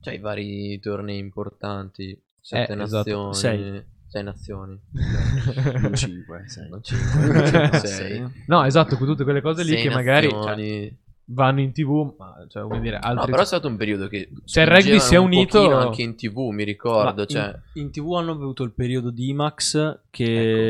Cioè 0.00 0.14
i 0.14 0.18
vari 0.20 0.78
tornei 0.78 1.18
importanti, 1.18 2.16
sette 2.40 2.74
Eh, 2.74 2.80
esatto. 2.82 3.30
nazioni, 3.30 3.34
Sei. 3.34 3.84
Sei 4.12 4.22
nazioni, 4.24 4.78
Non 5.80 5.94
cinque, 5.94 6.42
sei. 6.46 6.68
non 6.68 6.82
cinque, 6.82 7.46
sei. 7.80 7.86
Sei. 7.88 8.26
No, 8.46 8.62
esatto, 8.64 8.98
con 8.98 9.06
tutte 9.06 9.24
quelle 9.24 9.40
cose 9.40 9.62
lì 9.64 9.70
Sei 9.70 9.82
che 9.84 9.88
magari 9.90 10.28
cioè, 10.28 10.92
vanno 11.24 11.60
in 11.60 11.72
tv, 11.72 12.14
ma 12.18 12.44
cioè, 12.46 12.62
come 12.64 12.80
dire, 12.80 12.98
No, 12.98 13.06
altri... 13.06 13.30
però 13.30 13.42
è 13.42 13.46
stato 13.46 13.68
un 13.68 13.76
periodo 13.78 14.08
che 14.08 14.28
Cioè, 14.44 14.64
il 14.64 14.70
rugby 14.70 15.00
si 15.00 15.14
è 15.14 15.16
un 15.16 15.26
unito- 15.28 15.74
anche 15.74 16.02
in 16.02 16.14
tv, 16.14 16.50
mi 16.50 16.64
ricordo, 16.64 17.24
cioè 17.24 17.58
in, 17.72 17.84
in 17.84 17.90
tv 17.90 18.12
hanno 18.12 18.32
avuto 18.32 18.64
il 18.64 18.72
periodo 18.72 19.10
di 19.10 19.30
IMAX 19.30 20.00
che... 20.10 20.24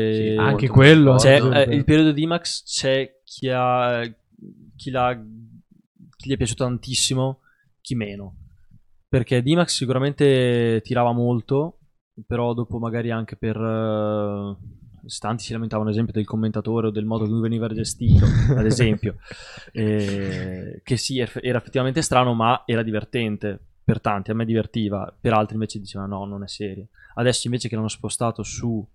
Ecco, 0.05 0.41
sì, 0.41 0.47
Anche 0.49 0.67
quello, 0.69 1.15
C'è, 1.15 1.35
ricordo. 1.35 1.55
eh, 1.57 1.75
il 1.75 1.83
periodo 1.83 2.11
di 2.13 2.21
IMAX 2.23 2.63
c'è 2.63 3.19
chi 3.25 3.49
ha 3.49 4.01
chi, 4.77 4.89
l'ha, 4.89 5.21
chi 6.15 6.29
gli 6.29 6.33
è 6.33 6.37
piaciuto 6.37 6.63
tantissimo, 6.63 7.39
chi 7.81 7.95
meno. 7.95 8.35
Perché 9.13 9.43
D-Max 9.43 9.75
sicuramente 9.75 10.81
tirava 10.83 11.11
molto, 11.11 11.79
però 12.25 12.53
dopo 12.53 12.77
magari 12.79 13.11
anche 13.11 13.35
per... 13.35 13.55
eh, 13.57 14.55
tanti 15.19 15.43
si 15.43 15.51
lamentavano 15.53 15.89
ad 15.89 15.93
esempio 15.95 16.13
del 16.13 16.25
commentatore 16.25 16.87
o 16.87 16.91
del 16.91 17.05
modo 17.05 17.25
in 17.25 17.31
cui 17.31 17.41
veniva 17.41 17.67
gestito, 17.67 18.25
ad 18.55 18.65
esempio. 18.65 19.17
Eh, 19.71 20.81
che 20.83 20.97
sì, 20.97 21.19
era 21.19 21.57
effettivamente 21.57 22.01
strano, 22.01 22.33
ma 22.33 22.63
era 22.65 22.83
divertente 22.83 23.59
per 23.83 23.99
tanti, 23.99 24.31
a 24.31 24.35
me 24.35 24.45
divertiva, 24.45 25.13
per 25.19 25.33
altri 25.33 25.55
invece 25.55 25.79
dicevano 25.79 26.19
no, 26.19 26.25
non 26.25 26.43
è 26.43 26.47
serio. 26.47 26.87
Adesso 27.15 27.47
invece 27.47 27.67
che 27.67 27.75
l'hanno 27.75 27.89
spostato 27.89 28.43
su... 28.43 28.85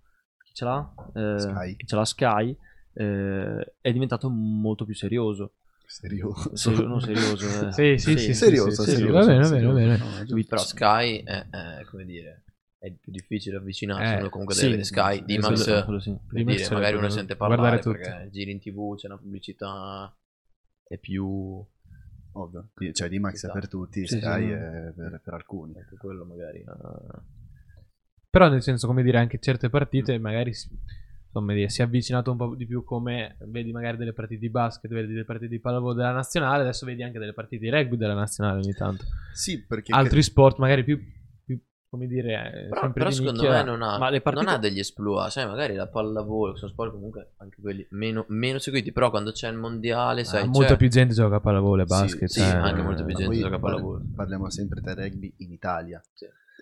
Chi 0.45 0.55
ce 0.55 0.65
l'ha? 0.65 0.95
Eh, 1.15 1.39
Sky. 1.39 1.77
Chi 1.77 1.87
ce 1.87 1.95
l'ha 1.97 2.05
Sky? 2.05 2.57
eh, 2.99 3.75
è 3.81 3.93
diventato 3.93 4.29
molto 4.29 4.85
più 4.85 4.95
serioso. 4.95 5.53
Serioso. 5.87 6.55
Serio- 6.57 6.87
non 6.87 7.01
serioso. 7.01 7.69
eh. 7.69 7.73
Sì, 7.73 7.97
sì, 7.99 8.13
sì, 8.13 8.25
sì, 8.25 8.35
Serioso, 8.35 8.83
sì, 8.83 8.91
sì, 8.91 8.97
serioso. 8.97 9.19
Va 9.19 9.27
bene, 9.27 9.43
va 9.43 9.49
bene, 9.49 9.67
va 9.67 9.73
bene. 9.73 9.97
No, 10.27 10.43
però 10.47 10.63
Sky 10.63 11.23
è, 11.23 11.47
è, 11.49 11.85
come 11.85 12.05
dire 12.05 12.43
è 12.79 12.93
più 12.93 13.11
difficile 13.11 13.57
avvicinarsi 13.57 14.15
Eh, 14.15 14.19
uno 14.21 14.29
comunque 14.29 14.55
sì, 14.55 14.71
deve 14.71 14.85
Sky 14.85 15.25
di 15.25 15.39
Max 15.39 15.85
quello 15.85 15.99
sì. 15.99 16.11
per 16.11 16.43
D-Max 16.43 16.57
dire, 16.57 16.75
magari 16.75 16.97
uno 16.97 17.09
sente 17.09 17.35
guardare 17.37 17.61
parlare 17.61 17.83
tutto. 17.83 17.99
perché 17.99 18.31
giri 18.31 18.51
in 18.53 18.61
tv 18.61 18.95
c'è 18.97 19.07
una 19.09 19.19
pubblicità 19.19 20.17
è 20.87 20.97
più 20.99 21.65
Ovvio. 22.33 22.69
Di- 22.77 22.95
Cioè, 22.95 23.09
D-Max 23.09 23.47
è 23.47 23.51
per 23.51 23.69
tutti, 23.69 24.07
Sì, 24.07 24.19
Sky 24.19 24.45
sì. 24.47 24.51
è 24.53 24.93
per, 24.95 25.21
per 25.25 25.35
alcuni. 25.35 25.77
anche 25.77 25.97
quello 25.97 26.25
magari 26.25 26.59
eh, 26.59 27.23
Però 28.31 28.49
nel 28.49 28.63
senso, 28.63 28.87
come 28.87 29.03
dire, 29.03 29.19
anche 29.19 29.39
certe 29.41 29.69
partite 29.71 30.19
magari 30.19 30.53
si, 30.55 30.69
insomma, 31.27 31.53
dire, 31.55 31.69
si 31.69 31.81
è 31.81 31.85
avvicinato 31.85 32.31
un 32.31 32.37
po' 32.37 32.55
di 32.55 32.67
più 32.67 32.85
come 32.85 33.37
vedi 33.47 33.73
magari 33.73 33.97
delle 33.97 34.13
partite 34.13 34.39
di 34.41 34.51
basket, 34.51 34.89
vedi 34.93 35.09
delle 35.13 35.25
partite 35.25 35.49
di 35.49 35.59
pallavolo 35.59 35.95
della 35.95 36.13
nazionale, 36.13 36.63
adesso 36.63 36.87
vedi 36.87 37.03
anche 37.03 37.19
delle 37.19 37.33
partite 37.33 37.65
di 37.65 37.71
rugby 37.71 37.97
della 37.97 38.15
nazionale 38.15 38.61
ogni 38.61 38.75
tanto. 38.75 39.05
Sì, 39.33 39.65
perché... 39.65 39.93
Altri 39.93 40.23
sport 40.23 40.59
magari 40.59 40.85
più 40.85 41.01
come 41.91 42.07
dire, 42.07 42.33
eh, 42.53 42.69
però, 42.69 42.81
sempre 42.83 42.93
però 43.05 43.09
di 43.09 43.15
secondo 43.15 43.41
nicchia. 43.43 43.57
me 43.57 43.63
non 43.65 43.83
ha, 43.83 43.99
Ma 43.99 44.11
le 44.11 44.21
partite- 44.21 44.45
non 44.45 44.55
ha 44.55 44.59
degli 44.59 44.79
esploit 44.79 45.31
sai 45.31 45.47
magari 45.47 45.75
la 45.75 45.87
pallavolo 45.89 46.53
che 46.53 46.59
sono 46.59 46.71
sport 46.71 46.93
comunque 46.93 47.33
anche 47.39 47.61
quelli 47.61 47.87
meno, 47.91 48.25
meno 48.29 48.59
seguiti 48.59 48.93
però 48.93 49.09
quando 49.11 49.33
c'è 49.33 49.49
il 49.49 49.57
mondiale 49.57 50.25
sai 50.25 50.41
Ah, 50.41 50.45
c'è- 50.45 50.49
molta 50.51 50.77
più 50.77 50.89
gente 50.91 51.15
gioca 51.15 51.37
a 51.37 51.41
pallavolo 51.41 51.83
e 51.83 51.87
Sì, 51.87 51.95
basket. 51.95 52.29
sì, 52.29 52.41
cioè, 52.41 52.49
anche 52.49 52.83
molta 52.83 53.05
più 53.05 53.15
gente 53.15 53.33
poi 53.33 53.39
gioca 53.43 53.57
a 53.57 53.59
pallavolo. 53.59 54.03
Parliamo 54.15 54.51
sempre 54.51 54.81
del 54.83 54.97
rugby 54.97 55.33
in 55.39 55.53
Italia. 55.53 56.03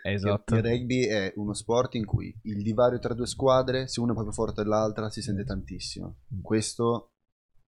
Esatto. 0.02 0.54
Il 0.54 0.62
rugby 0.62 1.04
è 1.06 1.32
uno 1.34 1.52
sport 1.52 1.94
in 1.96 2.04
cui 2.04 2.32
il 2.42 2.62
divario 2.62 3.00
tra 3.00 3.12
due 3.12 3.26
squadre, 3.26 3.88
se 3.88 3.98
uno 3.98 4.10
è 4.12 4.14
proprio 4.14 4.32
forte 4.32 4.62
dell'altra, 4.62 5.10
si 5.10 5.20
sente 5.20 5.42
tantissimo. 5.44 6.18
Questo 6.40 7.10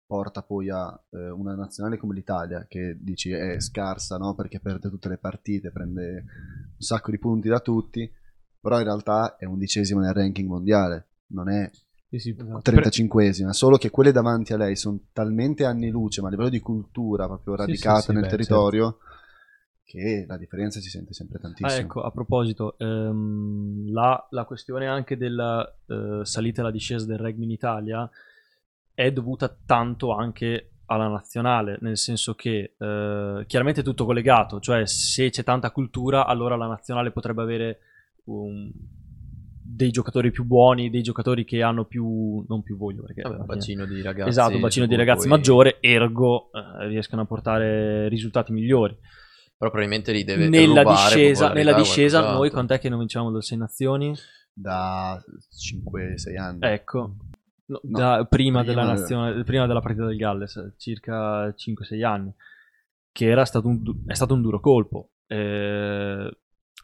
porta 0.10 0.42
poi 0.42 0.72
a 0.72 1.00
eh, 1.12 1.30
una 1.30 1.54
nazionale 1.54 1.98
come 1.98 2.16
l'Italia, 2.16 2.66
che 2.68 2.98
dici 3.00 3.30
è 3.30 3.60
scarsa, 3.60 4.18
no? 4.18 4.34
Perché 4.34 4.60
perde 4.60 4.90
tutte 4.90 5.08
le 5.08 5.20
partite, 5.20 5.70
prende 5.70 6.24
un 6.72 6.80
sacco 6.80 7.12
di 7.12 7.20
punti 7.20 7.48
da 7.48 7.60
tutti, 7.60 8.12
però 8.60 8.80
in 8.80 8.86
realtà 8.86 9.36
è 9.38 9.46
undicesima 9.46 10.02
nel 10.02 10.16
ranking 10.16 10.48
mondiale, 10.50 11.10
non 11.28 11.48
è 11.50 11.70
Sì, 12.10 12.18
sì, 12.18 12.36
esatto. 12.36 12.72
35esima, 12.72 13.50
solo 13.50 13.78
che 13.78 13.92
quelle 13.92 14.12
davanti 14.12 14.52
a 14.52 14.58
lei 14.58 14.76
sono 14.76 15.00
talmente 15.14 15.64
anni 15.64 15.92
luce, 15.92 16.22
ma 16.22 16.28
a 16.28 16.32
livello 16.32 16.50
di 16.50 16.60
cultura 16.60 17.28
proprio 17.28 17.56
radicata 17.56 18.02
sì, 18.02 18.14
nel 18.14 18.24
beh, 18.24 18.30
territorio, 18.30 18.98
che 19.84 20.26
la 20.28 20.38
differenza 20.38 20.80
si 20.80 20.90
sente 20.90 21.14
sempre 21.14 21.38
Ah, 21.38 21.42
tantissimo. 21.44 21.86
ecco, 21.86 22.02
a 22.02 22.10
proposito, 22.10 22.80
ehm, 22.80 23.92
la, 23.92 24.28
la 24.32 24.46
questione 24.46 24.88
anche 24.88 25.18
della 25.18 25.72
eh, 25.86 26.22
salita 26.24 26.62
e 26.62 26.64
la 26.64 26.72
discesa 26.72 27.06
del 27.06 27.20
rugby 27.20 27.44
in 27.44 27.52
Italia 27.52 28.10
è 29.00 29.14
dovuta 29.14 29.56
tanto 29.66 30.14
anche 30.14 30.72
alla 30.88 31.08
nazionale, 31.08 31.78
nel 31.80 31.98
senso 31.98 32.34
che 32.36 32.74
eh, 32.78 33.44
chiaramente 33.48 33.80
è 33.80 33.84
tutto 33.84 34.04
collegato, 34.04 34.60
cioè 34.60 34.86
se 34.86 35.30
c'è 35.30 35.42
tanta 35.44 35.72
cultura 35.72 36.26
allora 36.26 36.58
la 36.58 36.68
nazionale 36.68 37.12
potrebbe 37.12 37.42
avere 37.42 37.80
un- 38.26 38.70
dei 39.72 39.92
giocatori 39.92 40.32
più 40.32 40.44
buoni, 40.44 40.90
dei 40.90 41.02
giocatori 41.02 41.46
che 41.46 41.62
hanno 41.62 41.86
più, 41.86 42.44
non 42.50 42.62
più 42.62 42.76
voglio, 42.76 43.04
perché 43.04 43.22
Vabbè, 43.22 43.38
un 43.38 43.46
bacino 43.46 43.86
di 43.86 44.02
ragazzi 44.02 44.30
Esatto, 44.30 44.56
un 44.56 44.62
bacino 44.62 44.86
di 44.86 44.96
ragazzi 44.96 45.28
puoi- 45.28 45.38
maggiore, 45.38 45.78
ergo 45.80 46.50
eh, 46.52 46.88
riescono 46.88 47.22
a 47.22 47.26
portare 47.26 48.10
risultati 48.10 48.52
migliori. 48.52 48.98
però 49.58 49.70
probabilmente 49.72 50.12
li 50.12 50.24
deve 50.26 50.50
Nella 50.50 50.84
discesa, 50.84 51.54
nella 51.54 51.74
discesa 51.74 52.32
noi 52.34 52.50
quant'è 52.50 52.80
che 52.80 52.90
non 52.90 53.00
vinciamo 53.00 53.32
da 53.32 53.42
6 53.42 53.58
nazioni? 53.58 54.14
Da 54.52 55.22
5-6 55.58 56.38
anni. 56.38 56.60
Ecco, 56.62 57.14
no, 57.70 57.80
No, 57.84 57.98
da- 57.98 58.26
prima, 58.26 58.60
prima 58.60 58.64
della 58.64 58.86
del- 58.86 59.00
nazione, 59.00 59.44
prima 59.44 59.66
della 59.68 59.82
partita 59.82 60.06
del 60.06 60.18
Galles, 60.18 60.74
circa 60.78 61.54
5-6 61.56 62.04
anni, 62.04 62.34
che 63.12 63.28
era 63.28 63.46
stato 63.46 63.68
un, 63.68 63.82
è 64.06 64.14
stato 64.14 64.34
un 64.34 64.42
duro 64.42 64.60
colpo. 64.60 65.10
Eh, 65.28 66.30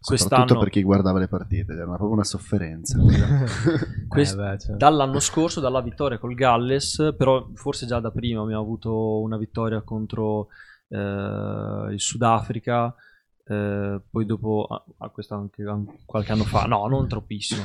Soprattutto 0.06 0.36
quest'anno, 0.36 0.60
per 0.60 0.70
chi 0.70 0.84
guardava 0.84 1.18
le 1.20 1.28
partite, 1.28 1.74
era 1.74 1.86
una- 1.86 1.96
proprio 1.96 2.12
una 2.14 2.24
sofferenza. 2.24 3.00
quest- 4.08 4.38
Eh, 4.38 4.42
beh, 4.42 4.60
cioè. 4.60 4.76
dall'anno 4.76 5.20
scorso, 5.20 5.60
dalla 5.60 5.82
vittoria 5.82 6.20
col 6.20 6.36
Galles, 6.36 7.14
però 7.18 7.50
forse 7.56 7.86
già 7.88 8.00
da 8.00 8.12
prima 8.12 8.42
abbiamo 8.44 8.62
avuto 8.62 9.20
una 9.22 9.38
vittoria 9.38 9.82
contro 9.82 10.48
eh, 10.90 11.88
il 11.92 12.00
Sudafrica, 12.00 12.94
eh, 13.48 14.02
poi 14.10 14.26
dopo, 14.26 14.66
ah, 14.70 14.84
ah, 15.00 15.10
questo 15.10 15.36
anche 15.36 15.64
an- 15.64 16.04
qualche 16.06 16.32
anno 16.32 16.44
fa, 16.44 16.64
no, 16.66 16.88
non 16.88 17.08
troppissimo. 17.08 17.64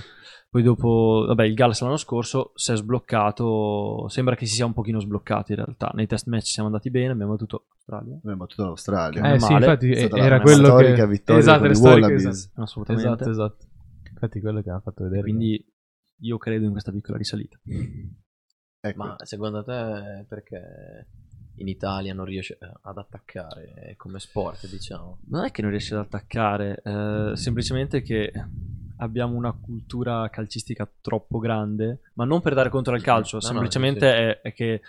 Poi 0.50 0.62
dopo, 0.62 1.24
vabbè, 1.28 1.44
il 1.44 1.54
Galles 1.54 1.80
l'anno 1.80 1.96
scorso 1.96 2.50
si 2.56 2.72
è 2.72 2.76
sbloccato, 2.76 4.08
sembra 4.08 4.34
che 4.34 4.46
si 4.46 4.54
sia 4.54 4.66
un 4.66 4.72
pochino 4.72 4.98
sbloccato 4.98 5.52
in 5.52 5.58
realtà. 5.58 5.92
Nei 5.94 6.06
test 6.08 6.26
match 6.26 6.46
siamo 6.46 6.68
andati 6.68 6.90
bene, 6.90 7.12
abbiamo 7.12 7.32
battuto 7.32 7.66
l'Australia. 7.68 8.16
Abbiamo 8.16 8.36
battuto 8.36 8.64
l'Australia. 8.64 9.32
Eh, 9.32 9.38
sì, 9.38 9.52
infatti 9.52 9.90
È 9.92 9.98
stata 9.98 10.16
la- 10.16 10.24
era 10.24 10.34
una 10.34 10.44
quello 10.44 10.64
storica 10.66 10.94
che... 10.94 11.06
vittoria 11.06 11.40
esatto, 11.40 11.58
con 11.60 11.68
le 11.68 11.74
i 11.74 11.80
Wallabies. 11.80 12.24
esatto. 12.26 12.62
Assolutamente. 12.62 13.08
Esatto, 13.08 13.30
esatto. 13.30 13.66
Infatti 14.10 14.40
quello 14.40 14.60
che 14.62 14.70
hanno 14.70 14.80
fatto 14.80 15.04
vedere. 15.04 15.22
Quindi 15.22 15.64
io 16.22 16.36
credo 16.38 16.64
in 16.64 16.72
questa 16.72 16.90
piccola 16.90 17.16
risalita. 17.16 17.58
Ecco, 18.82 18.98
ma 19.04 19.14
secondo 19.22 19.62
te 19.62 20.24
perché 20.28 21.06
in 21.60 21.68
Italia 21.68 22.12
non 22.14 22.24
riesce 22.24 22.58
eh, 22.60 22.70
ad 22.82 22.98
attaccare 22.98 23.94
come 23.96 24.18
sport 24.18 24.66
diciamo 24.68 25.18
Non 25.28 25.44
è 25.44 25.50
che 25.50 25.62
non 25.62 25.70
riesce 25.70 25.94
ad 25.94 26.00
attaccare, 26.00 26.82
eh, 26.84 27.32
semplicemente 27.36 28.02
che 28.02 28.32
abbiamo 28.98 29.34
una 29.36 29.52
cultura 29.52 30.28
calcistica 30.30 30.88
troppo 31.00 31.38
grande, 31.38 32.00
ma 32.14 32.24
non 32.24 32.40
per 32.42 32.54
dare 32.54 32.68
contro 32.68 32.94
al 32.94 33.02
calcio, 33.02 33.36
No, 33.36 33.42
no, 33.42 33.48
semplicemente 33.48 34.00
sì, 34.00 34.14
sì. 34.14 34.22
È, 34.22 34.40
è 34.42 34.52
che 34.52 34.80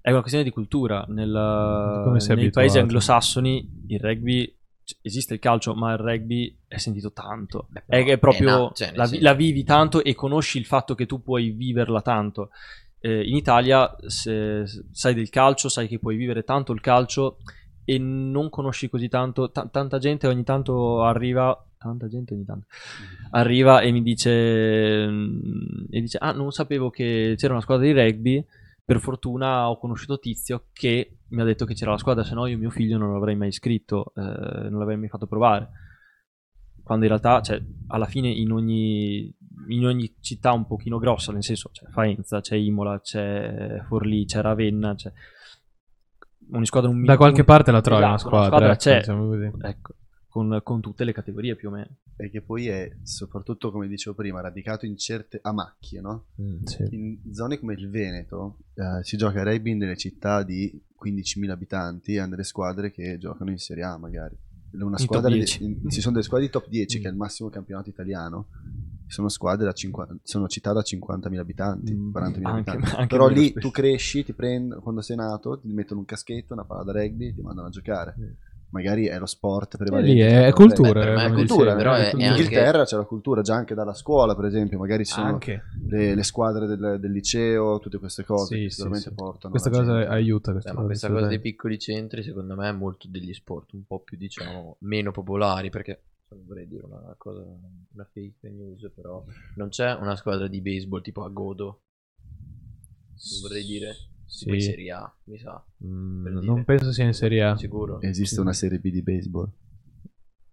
è 0.00 0.10
una 0.10 0.20
questione 0.20 0.44
di 0.44 0.52
cultura. 0.52 1.04
Nel- 1.08 1.30
nei 1.30 2.12
abituato. 2.12 2.50
paesi 2.52 2.78
anglosassoni 2.78 3.84
il 3.88 3.98
rugby, 3.98 4.54
c- 4.84 4.96
esiste 5.02 5.34
il 5.34 5.40
calcio, 5.40 5.74
ma 5.74 5.92
il 5.92 5.98
rugby 5.98 6.56
è 6.68 6.76
sentito 6.76 7.12
tanto. 7.12 7.66
Beh, 7.70 7.82
È, 7.86 8.04
è 8.04 8.18
proprio, 8.18 8.48
è 8.48 8.62
na- 8.62 8.70
cioè, 8.74 8.92
la, 8.94 9.06
vi- 9.06 9.20
la 9.20 9.32
vivi 9.34 9.64
tanto 9.64 10.04
e 10.04 10.14
conosci 10.14 10.58
il 10.58 10.66
fatto 10.66 10.94
che 10.94 11.06
tu 11.06 11.22
puoi 11.22 11.50
viverla 11.50 12.02
tanto. 12.02 12.50
Eh, 13.00 13.28
in 13.28 13.36
Italia 13.36 13.94
se- 14.06 14.64
sai 14.90 15.14
del 15.14 15.28
calcio, 15.28 15.68
sai 15.68 15.86
che 15.88 15.98
puoi 15.98 16.16
vivere 16.16 16.42
tanto 16.42 16.72
il 16.72 16.80
calcio 16.80 17.38
e 17.84 17.98
non 17.98 18.50
conosci 18.50 18.88
così 18.88 19.08
tanto. 19.08 19.50
ta- 19.50 19.68
tanta 19.68 19.98
gente 19.98 20.26
ogni 20.26 20.42
tanto 20.44 21.02
arriva. 21.02 21.58
Tanta 21.78 22.08
gente 22.08 22.34
ogni 22.34 22.44
tanto 22.44 22.66
arriva 23.30 23.80
e 23.80 23.92
mi 23.92 24.02
dice, 24.02 25.06
mm, 25.06 25.84
e 25.90 26.00
dice: 26.00 26.18
Ah, 26.18 26.32
non 26.32 26.50
sapevo 26.50 26.90
che 26.90 27.34
c'era 27.36 27.52
una 27.52 27.62
squadra 27.62 27.84
di 27.86 27.92
rugby. 27.92 28.44
Per 28.84 29.00
fortuna 29.00 29.68
ho 29.68 29.78
conosciuto 29.78 30.18
Tizio 30.18 30.66
che 30.72 31.18
mi 31.28 31.40
ha 31.40 31.44
detto 31.44 31.64
che 31.64 31.74
c'era 31.74 31.90
la 31.90 31.98
squadra, 31.98 32.22
se 32.24 32.34
no 32.34 32.46
io 32.46 32.56
mio 32.56 32.70
figlio 32.70 32.98
non 32.98 33.12
l'avrei 33.12 33.34
mai 33.36 33.48
iscritto, 33.48 34.12
eh, 34.14 34.68
non 34.68 34.78
l'avrei 34.78 34.96
mai 34.96 35.08
fatto 35.08 35.26
provare. 35.26 35.68
Quando 36.84 37.04
in 37.04 37.10
realtà, 37.10 37.40
cioè, 37.42 37.60
alla 37.88 38.06
fine 38.06 38.28
in 38.28 38.52
ogni, 38.52 39.34
in 39.68 39.86
ogni 39.86 40.14
città 40.20 40.52
un 40.52 40.66
pochino 40.66 40.98
grossa, 40.98 41.32
nel 41.32 41.42
senso 41.44 41.70
c'è 41.70 41.86
Faenza, 41.88 42.40
c'è 42.40 42.56
Imola, 42.56 43.00
c'è 43.00 43.82
Forlì, 43.86 44.24
c'è 44.24 44.40
Ravenna, 44.40 44.94
c'è- 44.94 45.12
ogni 46.52 46.66
squadra 46.66 46.90
un 46.90 47.04
Da 47.04 47.16
qualche 47.16 47.40
un- 47.40 47.46
parte 47.46 47.70
la 47.70 47.80
trovi 47.80 48.02
una 48.02 48.14
Esatto, 48.14 48.28
squadra. 48.28 48.66
ecco, 48.66 48.76
c'è, 48.76 48.98
diciamo 48.98 49.26
così. 49.26 49.50
ecco, 49.62 49.94
con, 50.28 50.60
con 50.62 50.80
tutte 50.80 51.04
le 51.04 51.12
categorie 51.12 51.56
più 51.56 51.68
o 51.68 51.72
meno. 51.72 51.96
E 52.18 52.30
che 52.30 52.40
poi 52.40 52.66
è 52.68 52.96
soprattutto, 53.02 53.70
come 53.70 53.88
dicevo 53.88 54.14
prima, 54.16 54.40
radicato 54.40 54.86
in 54.86 54.96
certe 54.96 55.38
a 55.42 55.52
macchie, 55.52 56.00
no? 56.00 56.26
Mm, 56.40 56.62
sì. 56.64 56.86
In 56.92 57.18
zone 57.34 57.58
come 57.58 57.74
il 57.74 57.90
Veneto 57.90 58.58
eh, 58.74 59.02
si 59.02 59.16
gioca 59.18 59.40
a 59.40 59.44
rugby 59.44 59.74
nelle 59.74 59.96
città 59.96 60.42
di 60.42 60.82
15.000 60.94 61.50
abitanti 61.52 62.14
e 62.14 62.20
hanno 62.20 62.30
delle 62.30 62.44
squadre 62.44 62.90
che 62.90 63.18
giocano 63.18 63.50
in 63.50 63.58
Serie 63.58 63.84
A 63.84 63.98
magari. 63.98 64.34
Una 64.72 64.96
squadra 64.98 65.28
di- 65.30 65.36
10. 65.36 65.64
in- 65.64 65.90
ci 65.90 66.00
sono 66.00 66.12
delle 66.14 66.24
squadre 66.24 66.46
di 66.46 66.52
top 66.52 66.68
10 66.68 66.98
Mm. 66.98 67.02
che 67.02 67.08
è 67.08 67.10
il 67.10 67.16
massimo 67.16 67.48
campionato 67.50 67.88
italiano. 67.90 68.46
Sono 69.08 69.28
squadre 69.28 69.64
da 69.64 69.72
50 69.72 70.16
sono 70.22 70.48
città 70.48 70.72
da 70.72 70.82
50.000 70.82 71.38
abitanti, 71.40 71.94
Mm, 71.94 72.10
40.000 72.12 72.48
anche- 72.48 72.70
abitanti. 72.70 72.96
anche 72.96 73.06
Però 73.16 73.28
lì 73.28 73.48
spesso. 73.48 73.60
tu 73.68 73.70
cresci, 73.72 74.24
ti 74.24 74.32
prendono 74.32 74.80
quando 74.80 75.00
sei 75.00 75.16
nato, 75.16 75.58
ti 75.60 75.68
mettono 75.68 76.00
un 76.00 76.06
caschetto, 76.06 76.52
una 76.54 76.64
palla 76.64 76.82
da 76.82 76.92
rugby, 76.92 77.32
ti 77.34 77.40
mandano 77.40 77.68
a 77.68 77.70
giocare. 77.70 78.14
Magari 78.70 79.06
è 79.06 79.16
lo 79.18 79.26
sport 79.26 79.76
prevalente. 79.76 80.12
lì 80.12 80.18
è 80.20 80.52
cultura, 80.52 81.14
Beh, 81.14 81.24
è 81.26 81.32
cultura, 81.32 81.74
dicevi, 81.74 81.76
però 81.76 81.94
è- 81.94 81.98
in 82.14 82.20
è 82.20 82.26
anche- 82.26 82.42
Inghilterra 82.42 82.84
c'è 82.84 82.96
la 82.96 83.04
cultura 83.04 83.40
già 83.40 83.54
anche 83.54 83.74
dalla 83.76 83.94
scuola, 83.94 84.34
per 84.34 84.44
esempio, 84.46 84.76
magari 84.76 85.04
ci 85.06 85.12
sono 85.12 85.28
Anche. 85.28 85.62
le, 85.88 86.14
le 86.16 86.22
squadre 86.24 86.66
del, 86.66 86.96
del 87.00 87.12
liceo, 87.12 87.78
tutte 87.78 87.98
queste 87.98 88.24
cose 88.24 88.56
Sì, 88.56 88.62
che 88.62 88.68
sì, 88.68 88.70
sicuramente 88.70 89.08
sì. 89.10 89.14
portano. 89.14 89.50
Questa 89.52 89.70
cosa 89.70 89.84
gente. 89.98 90.08
aiuta. 90.08 90.50
Questa 90.50 90.70
ma 90.70 90.74
cosa, 90.76 90.86
questa 90.88 91.08
cosa 91.10 91.26
dei 91.26 91.38
piccoli 91.40 91.78
centri, 91.78 92.24
secondo 92.24 92.56
me, 92.56 92.68
è 92.68 92.72
molto 92.72 93.06
degli 93.08 93.32
sport 93.32 93.72
un 93.74 93.84
po' 93.86 94.00
più, 94.00 94.18
diciamo, 94.18 94.76
meno 94.80 95.12
popolari, 95.12 95.70
perché 95.70 96.00
vorrei 96.34 96.66
dire 96.66 96.84
una 96.84 97.14
cosa, 97.16 97.40
una 97.40 98.04
fake 98.04 98.48
news, 98.50 98.90
però 98.94 99.24
non 99.56 99.68
c'è 99.68 99.92
una 99.94 100.16
squadra 100.16 100.48
di 100.48 100.60
baseball 100.60 101.00
tipo 101.02 101.22
a 101.24 101.28
Godo, 101.28 101.82
vorrei 103.42 103.64
dire, 103.64 103.94
tipo 104.38 104.54
in 104.54 104.60
Sì. 104.60 104.66
Serie 104.66 104.90
A, 104.92 105.16
mi 105.24 105.38
sa, 105.38 105.64
Mm, 105.84 106.26
non 106.26 106.40
dire. 106.40 106.64
penso 106.64 106.92
sia 106.92 107.04
in 107.04 107.12
Serie 107.14 107.42
A. 107.44 107.56
sicuro? 107.56 108.00
Esiste 108.00 108.40
una 108.40 108.52
serie 108.52 108.78
B 108.78 108.90
di 108.90 109.02
baseball. 109.02 109.48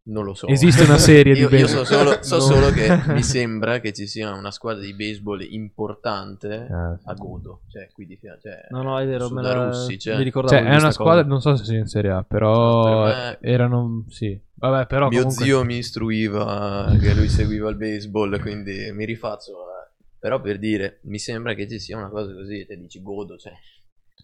Non 0.06 0.26
lo 0.26 0.34
so. 0.34 0.48
Esiste 0.48 0.84
una 0.84 0.98
serie 0.98 1.34
di 1.34 1.40
io, 1.40 1.50
io 1.50 1.66
so 1.68 1.82
baseball. 1.84 2.20
solo, 2.20 2.24
so 2.24 2.36
No. 2.36 2.42
solo 2.42 2.70
che 2.72 3.02
mi 3.14 3.24
sembra 3.24 3.80
che 3.80 3.94
ci 3.94 4.06
sia 4.06 4.34
una 4.34 4.52
squadra 4.52 4.84
di 4.84 4.94
baseball 4.94 5.42
importante 5.50 6.68
Ah, 6.70 6.98
sì. 7.02 7.08
a 7.10 7.14
Godo, 7.14 7.62
cioè 7.70 7.88
qui 7.94 8.06
di 8.06 8.18
fianco, 8.18 8.42
cioè, 8.42 8.68
No, 8.72 8.82
no, 8.84 9.00
è 9.00 9.06
vero, 9.06 9.30
me 9.30 9.42
la... 9.42 9.68
Russi, 9.70 9.98
cioè. 9.98 10.18
mi 10.18 10.24
ricordavo 10.24 10.58
Cioè, 10.62 10.70
è 10.70 10.76
una 10.78 10.92
squadra, 10.92 11.22
cosa. 11.24 11.28
non 11.28 11.42
so 11.42 11.56
se 11.56 11.64
sia 11.64 11.78
in 11.80 11.88
Serie 11.88 12.12
A, 12.12 12.24
però 12.24 13.06
Per 13.06 13.16
me- 13.16 13.38
erano, 13.50 14.04
sì. 14.10 14.38
Vabbè, 14.56 14.88
però 14.88 15.08
Mio 15.08 15.20
comunque... 15.22 15.46
zio 15.46 15.64
mi 15.64 15.78
istruiva 15.78 16.94
che 17.00 17.14
lui 17.14 17.30
seguiva 17.30 17.70
il 17.70 17.76
baseball, 17.78 18.40
quindi 18.42 18.92
mi 18.94 19.06
rifaccio. 19.06 19.52
eh. 19.52 19.92
Però 20.20 20.40
per 20.42 20.60
dire, 20.60 21.00
mi 21.04 21.20
sembra 21.20 21.54
che 21.54 21.68
ci 21.70 21.80
sia 21.80 21.98
una 21.98 22.10
cosa 22.10 22.34
così, 22.34 22.66
te 22.66 22.78
dici 22.78 23.02
godo, 23.02 23.38
cioè. 23.38 23.54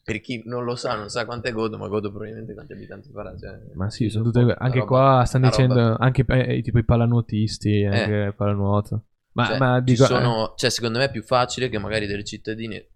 Per 0.10 0.22
chi 0.22 0.42
non 0.46 0.64
lo 0.64 0.76
sa, 0.76 0.96
non 0.96 1.10
sa 1.10 1.24
quanto 1.26 1.50
è 1.50 1.52
godo, 1.52 1.78
ma 1.78 1.88
godo 1.88 2.10
probabilmente 2.10 2.56
quanti 2.56 2.74
abitanti 2.74 3.12
farà. 3.12 3.38
Cioè, 3.38 3.60
Ma 3.76 3.92
sì, 3.92 4.10
sono 4.10 4.24
tutte... 4.24 4.40
Anche 4.40 4.78
una 4.80 4.88
qua 4.88 5.10
roba- 5.12 5.26
stanno 5.26 5.50
roba- 5.50 5.64
dicendo, 5.64 5.96
anche 6.00 6.26
eh, 6.28 6.62
tipo 6.64 6.80
i 6.80 6.84
pallanuotisti, 6.84 7.86
anche 7.86 8.12
il 8.12 8.34
pallanuoto. 8.36 9.04
Ma, 9.34 9.46
cioè, 9.46 9.58
ma 9.60 9.78
ci 9.78 9.94
dico... 9.94 10.04
eh, 10.04 10.08
sono- 10.08 10.54
cioè, 10.58 10.70
secondo 10.72 10.98
me 10.98 11.06
è 11.06 11.12
più 11.12 11.22
facile 11.22 11.70
che 11.70 11.78
magari 11.78 12.08
delle 12.08 12.24
cittadine 12.24 12.90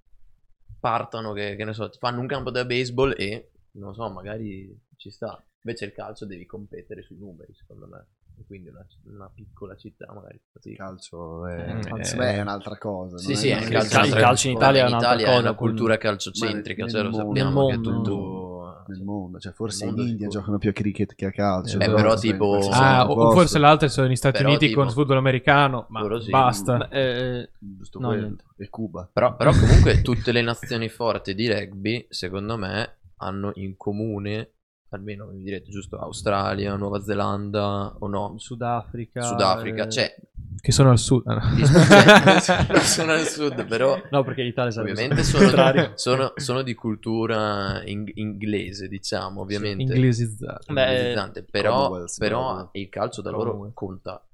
partano, 0.80 1.34
che, 1.34 1.56
che 1.56 1.64
ne 1.64 1.74
so, 1.74 1.88
fanno 2.00 2.20
un 2.20 2.26
campo 2.26 2.50
da 2.50 2.66
baseball 2.66 3.14
e, 3.16 3.52
non 3.74 3.94
so, 3.94 4.10
magari 4.10 4.76
ci 4.98 5.12
sta. 5.12 5.40
Invece 5.62 5.86
il 5.86 5.94
calcio 5.94 6.26
devi 6.26 6.48
competere 6.48 7.04
sui 7.04 7.18
numeri, 7.20 7.54
secondo 7.54 7.88
me. 7.88 8.08
E 8.40 8.44
quindi 8.46 8.70
una, 8.70 8.86
una 9.06 9.32
piccola 9.34 9.76
città 9.76 10.12
magari 10.14 10.36
Il 10.36 10.42
fatica. 10.52 10.84
calcio 10.86 11.46
è, 11.48 11.74
Mm, 11.74 11.82
anzi, 11.94 12.14
eh, 12.16 12.18
beh, 12.18 12.34
è 12.34 12.42
un'altra 12.42 12.78
cosa. 12.78 13.18
Sì, 13.18 13.28
non 13.30 13.38
sì, 13.38 13.48
è 13.50 13.58
il 13.58 13.64
il 13.64 13.70
calcio- 13.70 13.96
calcio, 13.96 14.16
il 14.16 14.22
calcio 14.22 14.48
in 14.48 14.56
Italia 14.56 14.84
è 14.84 14.88
un'altra 14.88 15.08
Italia 15.10 15.26
è 15.26 15.30
cosa, 15.30 15.40
una 15.42 15.54
con- 15.56 15.68
cultura 15.68 15.98
calciocentrica, 15.98 16.88
cioè 16.88 17.02
lo 17.04 17.10
nel 17.10 17.16
sappiamo 17.18 17.52
mondo- 17.52 17.68
che 17.68 17.74
è 17.74 17.78
nel 17.78 17.84
tutto... 17.86 18.84
nel 18.88 19.02
mondo, 19.04 19.40
cioè 19.40 19.54
forse 19.54 19.86
in 19.86 19.90
India 19.92 20.08
sicuro. 20.12 20.30
giocano 20.30 20.58
più 20.58 20.70
a 20.70 20.74
cricket 20.74 21.16
che 21.16 21.26
a 21.26 21.32
calcio. 21.32 21.76
Eh, 21.78 21.86
però 21.86 21.96
però 21.96 22.16
tipo- 22.16 22.68
Ah, 22.72 23.10
o 23.10 23.14
posto, 23.14 23.32
forse 23.40 23.60
l'altra 23.60 23.88
sono 23.88 24.08
negli 24.08 24.16
Stati 24.18 24.38
Però 24.38 24.50
Uniti 24.50 24.68
tipo- 24.68 24.82
con 24.82 24.92
football 24.92 25.18
americano, 25.18 25.86
ma 25.90 26.20
sì. 26.20 26.30
basta. 26.30 26.78
Ma, 26.78 26.90
eh, 26.90 27.50
giusto 27.60 28.00
No. 28.00 28.14
E 28.58 28.70
Cuba. 28.70 29.10
Però, 29.12 29.36
però 29.36 29.52
comunque 29.52 30.02
tutte 30.02 30.32
le 30.32 30.42
nazioni 30.42 30.90
forti 30.90 31.34
di 31.36 31.48
rugby, 31.52 32.06
secondo 32.10 32.58
me, 32.58 32.98
hanno 33.18 33.52
in 33.56 33.78
comune, 33.78 34.52
almeno 34.96 35.26
mi 35.28 35.44
direte 35.44 35.70
giusto, 35.70 35.98
Australia, 35.98 36.76
Nuova 36.76 37.02
Zelanda 37.02 37.96
o 38.00 38.08
no, 38.08 38.36
Sudafrica. 38.38 39.22
Sudafrica, 39.22 39.86
eh, 39.86 39.90
cioè, 39.90 40.16
Che 40.60 40.72
sono 40.72 40.92
al 40.92 40.98
sud. 41.00 41.24
ah, 41.28 41.36
no. 41.36 42.80
sono 42.82 43.12
al 43.12 43.26
sud, 43.26 43.66
però 43.66 44.00
No, 44.12 44.24
perché 44.24 44.44
l'Italia 44.44 44.72
sarebbe 44.72 44.92
ovviamente 44.92 45.24
sono, 45.24 45.92
sono- 45.96 46.32
sono 46.36 46.62
di 46.62 46.74
cultura 46.74 47.84
ing- 47.84 48.12
inglese, 48.16 48.88
diciamo, 48.88 49.42
ovviamente. 49.42 49.84
Inglesizzato. 49.84 50.74
Beh, 50.74 50.82
inglesizzante, 50.82 51.44
però, 51.44 52.04
però 52.18 52.70
il 52.74 52.90
calcio 52.90 53.22
da 53.22 53.32
loro 53.32 53.72
conta 53.74 54.26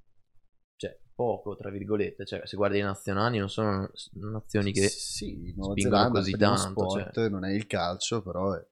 cioè 0.76 0.98
poco 1.14 1.56
tra 1.56 1.70
virgolette 1.70 2.26
cioè 2.26 2.42
se 2.46 2.56
guardi 2.56 2.80
i 2.80 2.82
nazionali 2.82 3.38
non 3.38 3.50
sono 3.50 3.90
nazioni 4.14 4.72
che 4.72 4.88
sì, 4.88 5.52
spingono 5.52 5.74
Zelanda 5.76 6.20
così 6.20 6.32
tanto, 6.32 6.88
cioè. 6.88 7.02
sport 7.12 7.28
non 7.30 7.44
è 7.46 7.52
il 7.52 7.68
calcio, 7.68 8.22
però 8.22 8.54
è, 8.54 8.60
è 8.60 8.66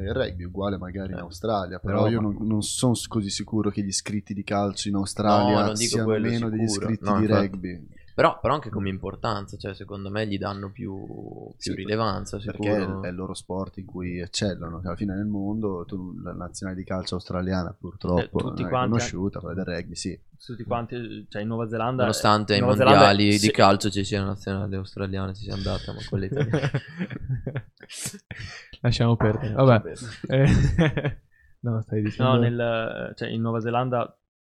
il 0.00 0.12
rugby, 0.12 0.44
uguale 0.44 0.76
magari 0.78 1.12
in 1.12 1.18
Eh. 1.18 1.22
Australia. 1.22 1.78
Però 1.78 2.04
Però- 2.04 2.08
io 2.10 2.20
non, 2.20 2.36
non 2.40 2.62
sono 2.62 2.94
così 3.08 3.30
sicuro 3.30 3.70
che 3.70 3.82
gli 3.82 3.88
iscritti 3.88 4.34
di 4.34 4.44
calcio 4.44 4.88
in 4.88 4.94
Australia 4.96 5.66
No, 5.66 5.74
siano 5.74 6.18
meno 6.18 6.48
degli 6.48 6.66
sicuro. 6.68 6.90
iscritti 6.90 7.04
No, 7.04 7.18
di 7.18 7.24
infatti. 7.24 7.46
rugby. 7.46 7.88
Però, 8.16 8.38
però 8.40 8.54
anche 8.54 8.70
come 8.70 8.88
importanza 8.88 9.58
cioè 9.58 9.74
secondo 9.74 10.08
me 10.08 10.26
gli 10.26 10.38
danno 10.38 10.70
più, 10.70 10.96
più 11.04 11.72
Sì, 11.72 11.74
rilevanza 11.74 12.38
Perché 12.38 12.74
è, 12.74 12.80
sicuro 12.80 13.06
il 13.06 13.14
loro 13.14 13.34
sport 13.34 13.76
in 13.76 13.84
cui 13.84 14.18
eccellono. 14.20 14.80
Alla 14.82 14.96
fine 14.96 15.14
nel 15.14 15.26
mondo, 15.26 15.84
tu, 15.86 16.18
la 16.22 16.32
nazionale 16.32 16.78
di 16.78 16.84
calcio 16.84 17.16
australiana 17.16 17.76
purtroppo 17.78 18.38
Eh, 18.38 18.42
tutti 18.42 18.62
non 18.62 18.66
è 18.66 18.68
quanti- 18.70 18.90
conosciuta, 18.92 19.38
quella 19.40 19.62
del 19.62 19.74
rugby 19.74 19.94
sì. 19.94 20.18
Tutti 20.42 20.64
quanti, 20.64 21.26
cioè 21.28 21.42
in 21.42 21.48
Nuova 21.48 21.68
Zelanda. 21.68 22.02
nonostante 22.02 22.54
ai 22.54 22.58
Zelanda 22.60 22.84
mondiali 22.84 23.28
è- 23.28 23.32
di 23.32 23.38
sì. 23.38 23.50
calcio 23.50 23.90
ci 23.90 24.02
sia 24.04 24.20
la 24.20 24.26
nazionale 24.28 24.76
australiana 24.76 25.32
ci 25.34 25.42
sia 25.42 25.54
andata 25.54 25.92
ma 25.92 25.98
quella 26.08 26.24
italiana 26.24 26.70
Lasciamo 28.80 29.16
perdere. 29.16 29.52
Vabbè. 29.54 29.92
Eh, 30.28 30.46
no, 31.60 31.80
stai 31.82 32.02
dicendo... 32.02 32.32
No, 32.34 32.38
nel, 32.38 33.12
cioè 33.16 33.28
in 33.28 33.40
Nuova 33.40 33.60
Zelanda 33.60 34.16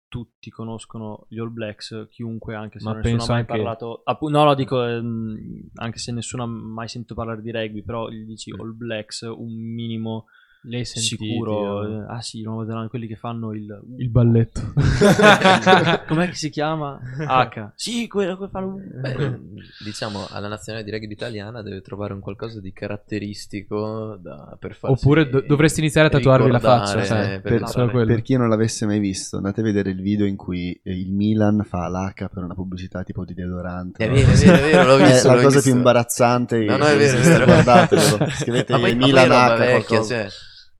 tutti 0.09 0.49
conoscono 0.49 1.25
gli 1.29 1.39
All 1.39 1.53
Blacks, 1.53 2.07
chiunque, 2.09 2.55
anche 2.55 2.79
se 2.79 2.85
Ma 2.85 2.95
nessuno 2.95 3.23
ha 3.23 3.27
mai 3.27 3.37
anche- 3.39 3.51
parlato. 3.53 4.01
appu- 4.03 4.29
no, 4.29 4.43
no, 4.43 4.55
dico 4.55 4.83
ehm, 4.83 5.69
anche 5.75 5.99
se 5.99 6.11
nessuno 6.11 6.43
ha 6.43 6.47
mai 6.47 6.87
sentito 6.89 7.13
parlare 7.13 7.41
di 7.41 7.51
rugby, 7.51 7.83
però 7.83 8.09
gli 8.09 8.25
dici 8.25 8.51
All 8.51 8.75
Blacks, 8.75 9.21
un 9.21 9.53
minimo 9.53 10.25
Lei 10.63 10.83
sicuro. 10.83 11.85
eh, 11.87 12.05
ah 12.09 12.21
sì, 12.21 12.41
Nuova 12.41 12.65
Zelanda, 12.65 12.89
quelli 12.89 13.07
che 13.07 13.15
fanno 13.15 13.53
il. 13.53 13.79
Il 13.97 14.09
balletto. 14.09 14.73
Com'è 16.05 16.27
che 16.27 16.35
si 16.35 16.49
chiama? 16.49 16.99
H. 17.17 17.71
Sì, 17.75 18.07
quello 18.07 18.37
che 18.37 18.49
fanno. 18.51 18.75
Beh, 18.75 19.39
diciamo 19.83 20.27
alla 20.29 20.49
nazionale 20.49 20.83
di 20.83 20.91
rugby 20.91 21.13
italiana 21.13 21.61
deve 21.61 21.81
trovare 21.81 22.13
un 22.13 22.19
qualcosa 22.19 22.59
di 22.59 22.73
caratteristico 22.73 24.17
da, 24.21 24.57
per 24.59 24.75
farsi 24.75 24.97
Oppure 25.05 25.29
do- 25.29 25.41
dovresti 25.47 25.79
iniziare 25.79 26.07
a 26.07 26.09
tatuarvi 26.11 26.51
la 26.51 26.59
faccia. 26.59 27.03
sai, 27.03 27.39
per 27.39 27.61
Per, 27.63 27.89
quello. 27.89 28.05
per 28.13 28.21
chi 28.21 28.35
non 28.35 28.49
l'avesse 28.49 28.85
mai 28.85 28.99
visto, 28.99 29.37
andate 29.37 29.61
a 29.61 29.63
vedere 29.63 29.91
il 29.91 30.01
video 30.01 30.25
in 30.25 30.35
cui 30.35 30.77
eh, 30.83 30.91
il 30.91 31.11
Milan 31.13 31.63
fa 31.65 31.87
l'H 31.87 32.27
per 32.33 32.43
una 32.43 32.53
pubblicità 32.53 33.03
tipo 33.03 33.23
di 33.23 33.33
deodorante. 33.33 34.03
È 34.03 34.07
no? 34.07 34.13
vero, 34.15 34.31
è 34.31 34.35
vero, 34.35 34.55
è 34.57 34.61
vero, 34.71 34.83
l'ho 34.85 34.97
È 35.03 35.05
visto. 35.07 35.27
la 35.27 35.33
cosa 35.35 35.47
visto. 35.55 35.61
più 35.61 35.75
imbarazzante 35.77 36.65
No, 36.65 36.77
no, 36.77 36.85
è 36.85 36.97
vero, 36.97 36.99
è 36.99 37.03
esiste, 37.19 37.29
vero. 37.29 37.45
guardatelo. 37.45 38.01
Scrivete 38.35 38.73
ma 38.73 38.79
poi, 38.79 38.93
ma 38.95 38.97
poi 38.99 39.07
Milan 39.07 39.31
H 39.31 39.57
vecchia, 39.57 39.79
qualcosa. 39.85 40.03
cioè, 40.15 40.27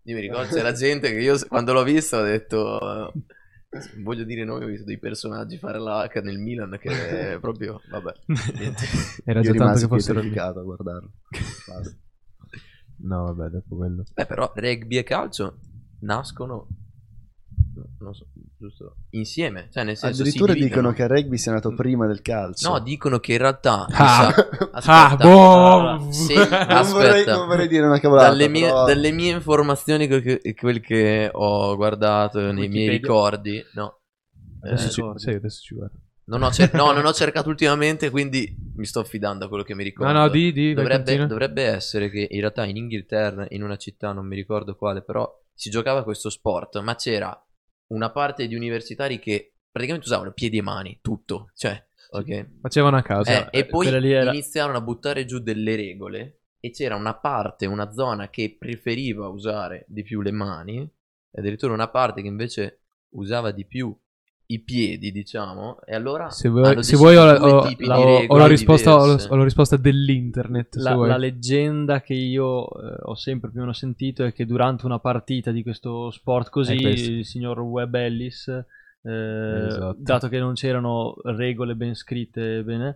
io 0.10 0.16
mi 0.16 0.22
ricordo 0.22 0.54
c'era 0.54 0.72
gente 0.72 1.12
che 1.12 1.20
io 1.20 1.38
quando 1.48 1.74
l'ho 1.74 1.84
visto 1.84 2.18
ho 2.18 2.24
detto 2.24 3.14
non 3.72 4.04
voglio 4.04 4.24
dire 4.24 4.44
nomi, 4.44 4.64
ho 4.64 4.68
visto 4.68 4.86
dei 4.86 4.98
personaggi 4.98 5.58
fare 5.58 5.80
la 5.80 6.10
H 6.12 6.22
nel 6.24 6.40
Milan 6.40 6.78
che 6.80 7.34
è 7.34 7.40
proprio 7.40 7.80
vabbè. 7.90 8.14
niente. 8.58 8.86
Era 9.24 9.42
già 9.42 9.54
tanto 9.54 9.80
che 9.82 9.88
fossero 9.88 10.20
lì. 10.20 10.30
pietrificato 10.30 10.60
a 10.60 10.64
guardarlo. 10.64 11.12
Basta. 11.68 11.96
No, 13.02 13.34
vabbè, 13.34 13.50
dopo 13.50 13.76
quello. 13.76 14.04
Beh, 14.12 14.26
però 14.26 14.52
rugby 14.56 14.98
e 14.98 15.04
calcio 15.04 15.60
nascono 16.00 16.68
non 18.00 18.14
so, 18.14 18.28
giusto 18.60 18.96
insieme, 19.12 19.70
cioè 19.72 19.84
nel 19.86 19.96
senso 19.96 20.22
Addirittura 20.22 20.54
dicono 20.54 20.92
che 20.92 21.04
il 21.04 21.08
rugby 21.10 21.38
sia 21.38 21.54
nato 21.54 21.74
prima 21.74 22.06
del 22.08 22.22
calcio. 22.22 22.70
No, 22.70 22.80
dicono 22.80 23.20
che 23.20 23.32
in 23.32 23.38
realtà 23.38 23.88
Ah. 23.90 24.32
sa- 24.34 24.50
Ah, 24.72 25.06
aspetta, 25.08 25.24
boh! 25.28 25.66
Allora, 25.78 26.12
se- 26.12 26.34
non, 26.36 26.92
vorrei, 26.92 27.26
non 27.26 27.48
vorrei 27.48 27.68
dire 27.70 27.86
una 27.86 28.00
cavolata. 28.00 28.30
dalle, 28.30 28.48
mie, 28.50 28.68
però- 28.68 28.86
dalle 28.86 29.12
mie 29.12 29.32
informazioni, 29.34 30.08
quel 30.08 30.22
che, 30.22 30.54
quel 30.56 30.80
che 30.82 31.30
ho 31.32 31.76
guardato 31.78 32.52
nei 32.52 32.68
miei 32.68 32.90
ricordi, 32.90 33.64
no, 33.74 33.96
Adesso, 34.62 34.88
Eh, 34.88 34.90
ci, 34.90 34.96
ricordi. 35.00 35.20
sì, 35.22 35.30
adesso 35.30 35.62
ci 35.62 35.76
guardo. 35.76 35.98
non 36.26 36.44
ho, 36.44 36.52
cer- 36.52 36.74
no, 36.74 36.92
non 36.92 37.06
ho 37.06 37.14
cercato 37.14 37.48
ultimamente, 37.48 38.10
quindi 38.10 38.54
mi 38.76 38.86
sto 38.86 39.00
affidando 39.00 39.46
a 39.46 39.48
quello 39.48 39.64
che 39.64 39.74
mi 39.74 39.84
ricordo. 39.86 40.12
No, 40.12 40.20
no, 40.20 40.28
di, 40.28 40.52
di, 40.52 40.74
dovrebbe, 40.74 41.26
dovrebbe 41.28 41.64
essere 41.64 42.10
che 42.10 42.28
in 42.30 42.40
realtà 42.42 42.66
in 42.66 42.76
Inghilterra, 42.76 43.46
in 43.52 43.64
una 43.64 43.78
città, 43.78 44.12
non 44.12 44.28
mi 44.28 44.36
ricordo 44.36 44.76
quale, 44.76 45.02
però 45.02 45.34
si 45.54 45.70
giocava 45.70 46.04
questo 46.04 46.30
sport, 46.30 46.80
ma 46.82 46.96
c'era 46.96 47.42
una 47.90 48.12
parte 48.12 48.48
di 48.48 48.56
universitari 48.56 49.20
che 49.20 49.54
praticamente 49.72 50.08
usavano 50.08 50.32
piedi 50.32 50.58
e 50.58 50.62
mani, 50.62 51.00
tutto, 51.02 51.52
cioè, 51.56 51.82
ok? 52.12 52.60
Facevano 52.62 52.98
a 52.98 53.02
caso. 53.02 53.32
Eh, 53.32 53.48
e 53.52 53.66
poi 53.66 53.88
era- 53.88 54.32
iniziarono 54.32 54.78
a 54.78 54.82
buttare 54.82 55.26
giù 55.26 55.40
delle 55.40 55.76
regole 55.76 56.42
e 56.60 56.72
c'era 56.72 56.96
una 56.96 57.16
parte, 57.16 57.66
una 57.66 57.92
zona 57.92 58.30
che 58.30 58.56
preferiva 58.58 59.28
usare 59.28 59.86
di 59.88 60.04
più 60.04 60.22
le 60.22 60.32
mani, 60.32 60.80
e 60.82 61.40
addirittura 61.40 61.74
una 61.74 61.90
parte 61.90 62.22
che 62.22 62.28
invece 62.28 62.82
usava 63.12 63.52
di 63.52 63.66
più 63.66 63.96
i 64.52 64.60
piedi, 64.64 65.12
diciamo, 65.12 65.80
e 65.86 65.94
allora 65.94 66.32
Se 66.32 66.50
vuoi, 66.50 66.84
se 66.84 66.96
vuoi 66.96 67.16
ho, 67.16 67.38
due 67.38 67.52
ho- 67.52 67.76
la, 67.86 68.00
ho- 68.00 68.38
la 68.38 68.48
risposta, 68.48 68.96
ho, 68.96 69.06
la 69.36 69.44
risposta 69.44 69.78
dell'internet. 69.78 70.76
La, 70.78 70.96
la 70.96 71.18
leggenda 71.18 72.02
che 72.02 72.16
io 72.16 72.68
eh, 72.68 72.96
ho 73.04 73.14
sempre 73.14 73.50
più 73.52 73.60
o 73.60 73.62
meno 73.62 73.74
sentito 73.74 74.24
è 74.24 74.34
che 74.34 74.48
durante 74.48 74.88
una 74.88 74.98
partita 74.98 75.52
di 75.52 75.62
questo 75.62 76.10
sport 76.10 76.50
così, 76.50 76.82
questo. 76.82 77.12
il 77.12 77.26
signor 77.26 77.60
Webb 77.60 77.94
Ellis, 77.94 78.48
eh, 79.04 79.66
Esatto. 79.68 79.96
dato 80.00 80.28
che 80.30 80.40
non 80.40 80.54
c'erano 80.56 81.14
regole 81.26 81.76
ben 81.76 81.94
scritte 81.94 82.64
bene, 82.64 82.96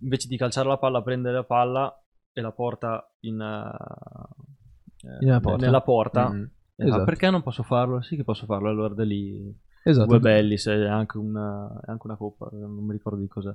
invece 0.00 0.26
di 0.26 0.36
calciare 0.36 0.66
la 0.66 0.76
palla, 0.78 1.02
prende 1.02 1.30
la 1.30 1.44
palla 1.44 2.02
e 2.32 2.40
la 2.40 2.50
porta 2.50 3.12
in, 3.20 3.40
eh, 3.40 5.16
Nella 5.24 5.38
porta. 5.38 5.64
nella 5.64 5.82
porta. 5.82 6.30
Mm. 6.32 6.44
Esatto. 6.74 7.04
perché 7.04 7.30
non 7.30 7.42
posso 7.42 7.62
farlo? 7.62 8.02
Sì 8.02 8.16
che 8.16 8.24
posso 8.24 8.44
farlo. 8.44 8.68
Allora 8.68 8.92
da 8.92 9.04
lì 9.04 9.38
Esatto. 9.84 10.10
Webb 10.10 10.24
Ellis 10.26 10.66
è 10.68 10.86
anche 10.86 11.18
una, 11.18 11.80
è 11.84 11.90
anche 11.90 12.06
una 12.06 12.16
coppa, 12.16 12.48
non 12.52 12.84
mi 12.84 12.92
ricordo 12.92 13.20
di 13.20 13.28
cos'è. 13.28 13.54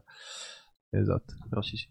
Esatto. 0.90 1.36
Però 1.48 1.62
sì, 1.62 1.78
sì. 1.78 1.88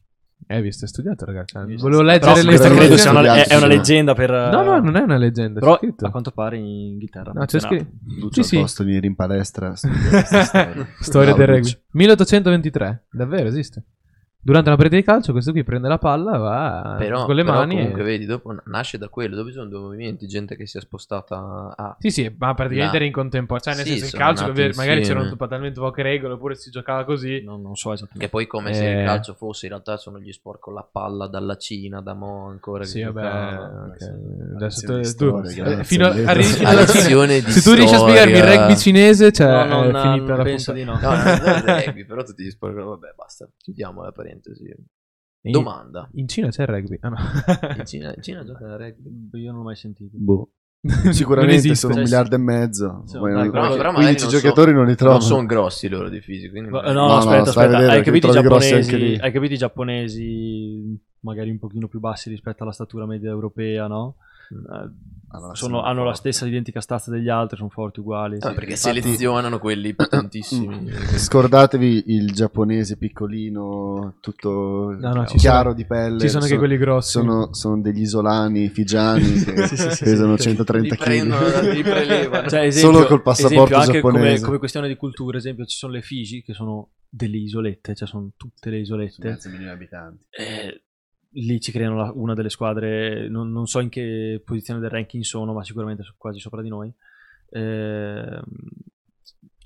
Hai 0.48 0.60
visto, 0.60 0.84
hai 0.84 0.90
studiato, 0.90 1.24
ragazzi. 1.24 1.56
Volevo 1.76 2.02
leggere 2.02 2.42
le 2.42 2.48
questa 2.48 2.68
credo 2.68 2.96
sia 2.98 3.10
una, 3.10 3.34
è, 3.34 3.46
è 3.46 3.56
una 3.56 3.66
leggenda 3.66 4.14
per... 4.14 4.30
No, 4.30 4.62
no, 4.62 4.78
non 4.80 4.94
è 4.96 5.00
una 5.00 5.16
leggenda. 5.16 5.60
Però 5.60 5.74
a 5.74 6.10
quanto 6.10 6.30
pare 6.30 6.58
in 6.58 6.66
Inghilterra. 6.66 7.32
No, 7.32 7.44
c'è 7.46 7.58
scritto. 7.58 7.86
Lucio 8.18 8.42
Sì, 8.42 8.58
posto 8.58 8.82
di 8.82 8.90
venire 8.90 9.06
in 9.06 9.16
palestra 9.16 9.74
storia. 9.74 10.86
Storia 11.00 11.34
del 11.34 11.46
rugby. 11.46 11.78
1823. 11.92 13.06
Davvero 13.10 13.48
esiste. 13.48 13.84
Durante 14.46 14.68
una 14.68 14.78
partita 14.78 14.96
di 15.00 15.02
calcio, 15.02 15.32
questo 15.32 15.50
qui 15.50 15.64
prende 15.64 15.88
la 15.88 15.98
palla, 15.98 16.36
va 16.38 16.94
Però, 16.98 17.24
con 17.24 17.34
le 17.34 17.42
però 17.42 17.56
mani. 17.56 17.74
comunque 17.74 18.02
e... 18.02 18.04
vedi, 18.04 18.26
dopo 18.26 18.54
nasce 18.66 18.96
da 18.96 19.08
quello, 19.08 19.34
dopo 19.34 19.48
ci 19.48 19.54
sono 19.54 19.66
due 19.68 19.80
movimenti, 19.80 20.28
gente 20.28 20.54
che 20.54 20.68
si 20.68 20.78
è 20.78 20.80
spostata 20.80 21.74
a... 21.76 21.96
Sì, 21.98 22.10
sì, 22.10 22.32
ma 22.38 22.54
praticamente 22.54 22.92
Là. 22.92 22.96
era 22.98 23.04
in 23.06 23.12
contemporanea. 23.12 23.74
Cioè, 23.74 23.74
nel 23.74 23.92
Sì, 23.92 23.98
senso, 23.98 24.14
il 24.14 24.22
calcio 24.22 24.42
magari 24.46 24.66
insieme. 24.68 25.00
c'erano 25.00 25.34
totalmente 25.36 25.80
poche 25.80 26.02
regole, 26.02 26.34
oppure 26.34 26.54
si 26.54 26.70
giocava 26.70 27.04
così. 27.04 27.42
Non, 27.42 27.60
non 27.60 27.74
so 27.74 27.92
esattamente. 27.92 28.24
Che 28.26 28.30
poi 28.30 28.46
come 28.46 28.72
se 28.72 28.86
Eh. 28.88 29.00
il 29.00 29.04
calcio 29.04 29.34
fosse, 29.34 29.66
in 29.66 29.72
realtà 29.72 29.96
sono 29.96 30.20
gli 30.20 30.30
sport 30.30 30.60
con 30.60 30.74
la 30.74 30.86
palla 30.88 31.26
dalla 31.26 31.56
Cina, 31.56 32.00
da 32.00 32.14
Mo 32.14 32.46
ancora 32.46 32.84
Sì, 32.84 33.02
vabbè. 33.02 33.20
giocava. 33.22 33.86
ok. 33.88 33.96
sì. 33.98 34.10
Adesso 34.54 35.16
tu, 35.16 35.38
eh, 35.44 35.84
fino 35.84 36.06
a, 36.06 36.10
arrivi 36.10 36.64
alla 36.64 36.86
Cina. 36.86 37.50
Se 37.50 37.62
tu 37.62 37.72
riesci 37.74 37.94
a 37.96 37.98
spiegarmi 37.98 38.32
il 38.36 38.44
rugby 38.44 38.76
cinese, 38.76 39.32
cioè, 39.32 39.66
No, 39.66 39.82
non, 39.82 39.96
è 39.96 40.00
finita 40.02 40.36
la 40.36 40.42
penso 40.44 40.70
di 40.72 40.84
no. 40.84 40.92
No, 41.00 41.08
non 41.10 41.18
è 41.26 41.78
il 41.78 41.82
rugby, 41.86 42.04
però 42.04 42.22
tutti 42.22 42.44
gli 42.44 42.50
sport... 42.50 42.74
Vabbè, 42.74 43.14
basta, 43.16 43.48
chiudiamo 43.58 44.02
la 44.02 44.12
parentesi. 44.12 44.34
In- 45.42 45.52
Domanda. 45.52 46.08
In 46.14 46.26
Cina 46.28 46.48
c'è 46.48 46.62
il 46.62 46.68
rugby. 46.68 46.98
Ah, 47.00 47.08
no. 47.10 47.16
In 47.76 47.84
Cina, 47.86 48.12
in 48.14 48.22
Cina 48.22 48.44
gioca 48.44 48.72
a 48.74 48.76
rugby? 48.76 49.28
Io 49.40 49.50
non 49.50 49.60
l'ho 49.60 49.66
mai 49.66 49.76
sentito. 49.76 50.16
Boh. 50.18 50.50
Sicuramente 51.10 51.54
esiste. 51.56 51.76
sono 51.76 51.94
un 51.94 52.00
miliardo 52.02 52.34
e 52.34 52.38
mezzo. 52.38 53.04
Dai, 53.10 53.20
non- 53.32 53.50
però- 53.50 53.68
però 53.76 53.92
magari 53.92 54.14
15 54.16 54.22
non 54.24 54.30
so- 54.32 54.38
giocatori 54.40 54.72
non 54.72 54.86
li 54.86 54.94
trovo. 54.96 55.12
Non 55.12 55.22
sono 55.22 55.46
grossi 55.46 55.88
loro 55.88 56.08
di 56.08 56.20
fisico, 56.20 56.50
quindi 56.52 56.70
No, 56.70 56.80
no, 56.80 56.92
no, 56.92 57.12
aspetta, 57.16 57.36
a 57.36 57.40
aspetta. 57.42 57.66
vedere 57.68 57.92
Hai 57.92 58.02
capito, 58.02 58.28
i 58.28 58.32
giapponesi, 58.32 58.94
hai 59.20 59.32
capito 59.32 59.52
i 59.54 59.56
giapponesi 59.56 61.00
magari 61.20 61.50
un 61.50 61.58
pochino 61.58 61.88
più 61.88 61.98
bassi 62.00 62.28
rispetto 62.28 62.62
alla 62.62 62.72
statura 62.72 63.06
media 63.06 63.30
europea, 63.30 63.86
no? 63.88 64.16
Eh, 64.50 65.04
Allora, 65.30 65.54
sono- 65.56 65.82
hanno 65.82 66.04
la 66.04 66.14
stessa 66.14 66.46
identica 66.46 66.80
stazza 66.80 67.10
degli 67.10 67.28
altri, 67.28 67.56
sono 67.56 67.68
forti 67.68 67.98
uguali. 68.00 68.36
Sì. 68.40 68.46
perché 68.54 68.70
infatti- 68.70 69.00
selezionano 69.02 69.58
quelli 69.58 69.92
potentissimi. 69.96 70.88
Scordatevi 70.92 72.04
il 72.06 72.32
giapponese 72.32 72.96
piccolino, 72.96 74.14
tutto 74.20 74.94
No, 74.98 75.12
no, 75.12 75.24
chiaro 75.24 75.62
sono- 75.70 75.74
di 75.74 75.84
pelle. 75.84 76.20
Ci 76.20 76.28
sono 76.28 76.44
anche 76.44 76.54
Sono- 76.54 76.58
quelli 76.66 76.76
grossi. 76.78 77.10
Sono, 77.10 77.52
sono 77.54 77.80
degli 77.80 78.00
isolani 78.02 78.68
figiani 78.68 79.32
che 79.44 79.66
Sì, 79.66 79.76
sì, 79.76 79.90
sì, 79.90 80.04
pesano 80.04 80.36
sì. 80.36 80.42
130 80.44 80.94
Li 80.94 81.00
prendono, 81.00 81.44
kg. 81.44 81.72
li 81.72 81.82
prelevano. 81.82 82.48
Cioè, 82.48 82.60
esempio, 82.60 82.92
Solo 82.92 83.06
col 83.06 83.22
passaporto 83.22 83.62
esempio, 83.64 83.76
anche 83.78 84.00
come, 84.00 84.14
giapponese. 84.18 84.44
come 84.44 84.58
questione 84.58 84.88
di 84.88 84.96
cultura, 84.96 85.38
esempio, 85.38 85.64
ci 85.66 85.76
sono 85.76 85.92
le 85.92 86.02
Fiji 86.02 86.42
che 86.42 86.52
sono 86.54 86.90
delle 87.08 87.36
isolette, 87.38 87.94
cioè 87.94 88.06
sono 88.08 88.30
tutte 88.36 88.70
le 88.70 88.78
isolette. 88.78 89.28
Mezzo 89.28 89.48
milione 89.48 89.70
di 89.70 89.74
abitanti. 89.74 90.24
Eh, 90.30 90.82
lì 91.30 91.60
ci 91.60 91.72
creano 91.72 91.96
la- 91.96 92.12
una 92.14 92.34
delle 92.34 92.50
squadre, 92.50 93.28
non, 93.28 93.50
non 93.52 93.66
so 93.66 93.80
in 93.80 93.88
che 93.88 94.40
posizione 94.44 94.80
del 94.80 94.90
ranking 94.90 95.22
sono, 95.22 95.52
ma 95.52 95.62
sicuramente 95.64 96.02
sono 96.02 96.16
quasi 96.18 96.38
sopra 96.38 96.62
di 96.62 96.68
noi. 96.68 96.92
Ehm, 97.50 98.42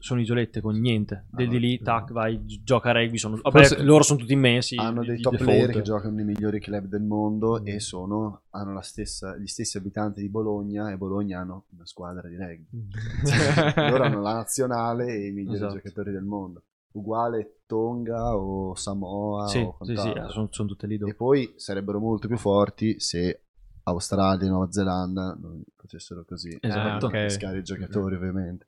sono 0.03 0.21
isolette 0.23 0.63
con 0.63 0.79
niente. 0.81 1.15
Ah, 1.15 1.37
Vedi 1.37 1.59
lì, 1.59 1.79
tac, 1.79 2.13
vai, 2.13 2.43
gi- 2.47 2.63
gioca 2.65 2.89
a 2.89 2.93
rugby. 2.93 3.19
Sono, 3.19 3.37
vabbè, 3.37 3.51
Forse- 3.51 3.83
loro 3.83 4.03
sono 4.03 4.19
tutti 4.19 4.33
immensi. 4.33 4.77
hanno 4.77 5.03
di- 5.03 5.09
dei 5.09 5.17
di 5.17 5.23
top 5.23 5.33
default. 5.33 5.51
player 5.53 5.71
che 5.75 5.83
giocano 5.83 6.15
nei 6.15 6.25
migliori 6.25 6.59
club 6.59 6.87
del 6.87 7.03
mondo 7.03 7.61
Mm. 7.61 7.67
e 7.67 7.81
sono, 7.81 8.45
hanno 8.51 8.73
la 8.73 8.81
stessa, 8.81 9.37
gli 9.37 9.47
stessi 9.47 9.77
abitanti 9.77 10.23
di 10.23 10.31
Bologna 10.31 10.91
e 10.91 10.97
Bologna 10.97 11.41
hanno 11.41 11.67
una 11.77 11.85
squadra 11.85 12.27
di 12.29 12.37
rugby. 12.37 12.89
Loro 13.77 14.05
hanno 14.05 14.23
la 14.23 14.33
nazionale 14.33 15.07
e 15.15 15.27
i 15.27 15.33
migliori 15.33 15.57
Esatto. 15.57 15.75
giocatori 15.75 16.13
del 16.13 16.25
mondo. 16.25 16.63
Uguale 16.93 17.60
Tonga 17.71 18.37
o 18.37 18.75
Samoa 18.75 19.47
Sì, 19.47 19.59
o 19.59 19.77
sì, 19.83 19.95
sì, 19.95 20.13
sono, 20.31 20.49
sono 20.51 20.69
tutte 20.69 20.89
lì 20.89 20.95
E 20.95 20.99
dopo. 20.99 21.15
poi 21.15 21.53
sarebbero 21.57 22.01
molto 22.01 22.27
più 22.27 22.37
forti 22.37 22.99
se 22.99 23.43
Australia 23.85 24.47
e 24.47 24.49
Nuova 24.51 24.73
Zelanda 24.73 25.37
non 25.41 25.63
facessero 25.77 26.25
così. 26.25 26.57
Esatto. 26.61 27.07
Ah, 27.07 27.09
ok. 27.09 27.13
Pescare 27.13 27.59
i 27.59 27.63
giocatori 27.63 28.17
ovviamente. 28.17 28.67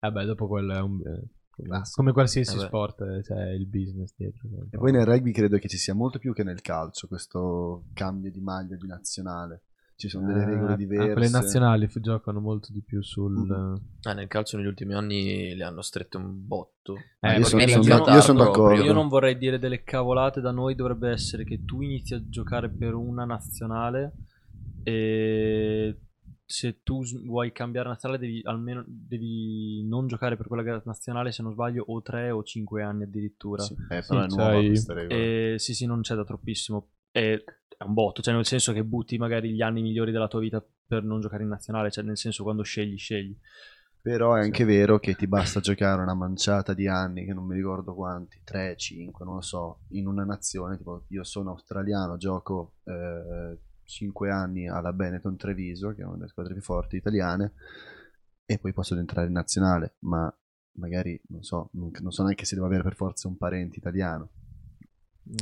Vabbè, 0.00 0.24
dopo 0.24 0.48
quello 0.48 0.72
è 0.74 0.80
un... 0.80 1.00
eh, 1.06 1.28
Classico. 1.62 2.00
come 2.00 2.12
qualsiasi 2.12 2.56
Vabbè. 2.56 2.66
sport, 2.66 3.00
eh, 3.02 3.20
c'è 3.22 3.50
il 3.50 3.66
business 3.66 4.12
dietro. 4.16 4.48
E 4.70 4.76
poi 4.78 4.90
nel 4.92 5.04
rugby 5.04 5.30
credo 5.30 5.58
che 5.58 5.68
ci 5.68 5.76
sia 5.78 5.94
molto 5.94 6.18
più 6.18 6.32
che 6.32 6.42
nel 6.42 6.60
calcio 6.60 7.06
questo 7.06 7.84
cambio 7.92 8.30
di 8.30 8.40
maglia 8.40 8.76
di 8.76 8.86
nazionale. 8.86 9.62
Ci 10.00 10.08
sono 10.08 10.28
delle 10.28 10.44
Ah, 10.44 10.46
regole 10.46 10.72
ah, 10.72 10.76
diverse. 10.76 11.12
quelle 11.12 11.28
nazionali 11.28 11.86
f- 11.86 12.00
giocano 12.00 12.40
molto 12.40 12.72
di 12.72 12.80
più 12.80 13.02
sul... 13.02 13.32
Mm. 13.46 13.74
Ah, 14.04 14.14
nel 14.14 14.28
calcio 14.28 14.56
negli 14.56 14.64
ultimi 14.66 14.94
anni 14.94 15.54
le 15.54 15.62
hanno 15.62 15.82
strette 15.82 16.16
un 16.16 16.46
botto. 16.46 16.96
Eh, 17.20 17.36
io, 17.36 17.44
sono, 17.44 17.66
sono- 17.66 17.84
io 17.84 17.84
sono 17.84 18.04
tardi 18.04 18.26
d'accordo. 18.38 18.52
proprio. 18.62 18.82
Io 18.82 18.92
non 18.94 19.08
vorrei 19.08 19.36
dire 19.36 19.58
delle 19.58 19.82
cavolate, 19.84 20.40
da 20.40 20.52
noi 20.52 20.74
dovrebbe 20.74 21.10
essere 21.10 21.44
che 21.44 21.66
tu 21.66 21.82
inizi 21.82 22.14
a 22.14 22.22
giocare 22.26 22.70
per 22.70 22.94
una 22.94 23.26
nazionale 23.26 24.14
e 24.82 26.00
se 26.46 26.82
tu 26.82 27.02
vuoi 27.26 27.52
cambiare 27.52 27.88
nazionale 27.90 28.18
devi 28.20 28.40
almeno 28.44 28.82
devi 28.86 29.86
non 29.86 30.06
giocare 30.06 30.36
per 30.38 30.46
quella 30.48 30.62
gara 30.62 30.80
nazionale 30.86 31.30
se 31.30 31.42
non 31.42 31.52
sbaglio 31.52 31.84
o 31.88 32.00
3 32.00 32.30
o 32.30 32.42
5 32.42 32.82
anni 32.82 33.02
addirittura. 33.02 33.62
Sì, 33.62 33.74
eh, 33.90 34.00
Sì, 34.00 34.08
però 34.08 34.22
è 34.22 34.26
nuova 34.28 34.50
c'hai- 34.52 34.66
questa 34.66 34.94
regola. 34.94 35.20
E 35.20 35.54
sì, 35.58 35.74
sì, 35.74 35.84
non 35.84 36.00
c'è 36.00 36.14
da 36.14 36.24
troppissimo. 36.24 36.88
E 37.12 37.44
è 37.80 37.84
un 37.84 37.94
botto, 37.94 38.20
cioè 38.20 38.34
nel 38.34 38.44
senso 38.44 38.72
che 38.72 38.84
butti 38.84 39.16
magari 39.16 39.52
gli 39.52 39.62
anni 39.62 39.80
migliori 39.80 40.12
della 40.12 40.28
tua 40.28 40.40
vita 40.40 40.62
per 40.86 41.02
non 41.02 41.20
giocare 41.20 41.44
in 41.44 41.48
nazionale, 41.48 41.90
cioè 41.90 42.04
nel 42.04 42.18
senso 42.18 42.42
quando 42.42 42.62
scegli, 42.62 42.98
scegli. 42.98 43.36
Però 44.02 44.34
è 44.34 44.40
anche 44.40 44.64
vero 44.64 44.98
che 44.98 45.14
ti 45.14 45.26
basta 45.26 45.60
giocare 45.60 46.02
una 46.02 46.14
manciata 46.14 46.72
di 46.72 46.88
anni, 46.88 47.24
che 47.24 47.34
non 47.34 47.46
mi 47.46 47.54
ricordo 47.54 47.94
quanti, 47.94 48.40
3, 48.44 48.76
5, 48.76 49.24
non 49.24 49.34
lo 49.34 49.40
so, 49.40 49.80
in 49.88 50.06
una 50.06 50.24
nazione, 50.24 50.76
tipo 50.78 51.04
io 51.08 51.22
sono 51.22 51.50
australiano, 51.50 52.16
gioco 52.16 52.76
5 53.84 54.30
anni 54.30 54.68
alla 54.68 54.92
Benetton 54.92 55.36
Treviso, 55.36 55.94
che 55.94 56.02
è 56.02 56.04
una 56.04 56.16
delle 56.16 56.28
squadre 56.28 56.54
più 56.54 56.62
forti 56.62 56.96
italiane, 56.96 57.52
e 58.46 58.58
poi 58.58 58.72
posso 58.72 58.96
entrare 58.96 59.26
in 59.26 59.34
nazionale, 59.34 59.96
ma 60.00 60.34
magari, 60.72 61.20
non 61.28 61.42
so, 61.42 61.68
non, 61.72 61.90
non 62.00 62.10
so 62.10 62.22
neanche 62.22 62.44
se 62.44 62.54
devo 62.54 62.66
avere 62.66 62.82
per 62.82 62.94
forza 62.94 63.28
un 63.28 63.36
parente 63.36 63.78
italiano. 63.78 64.30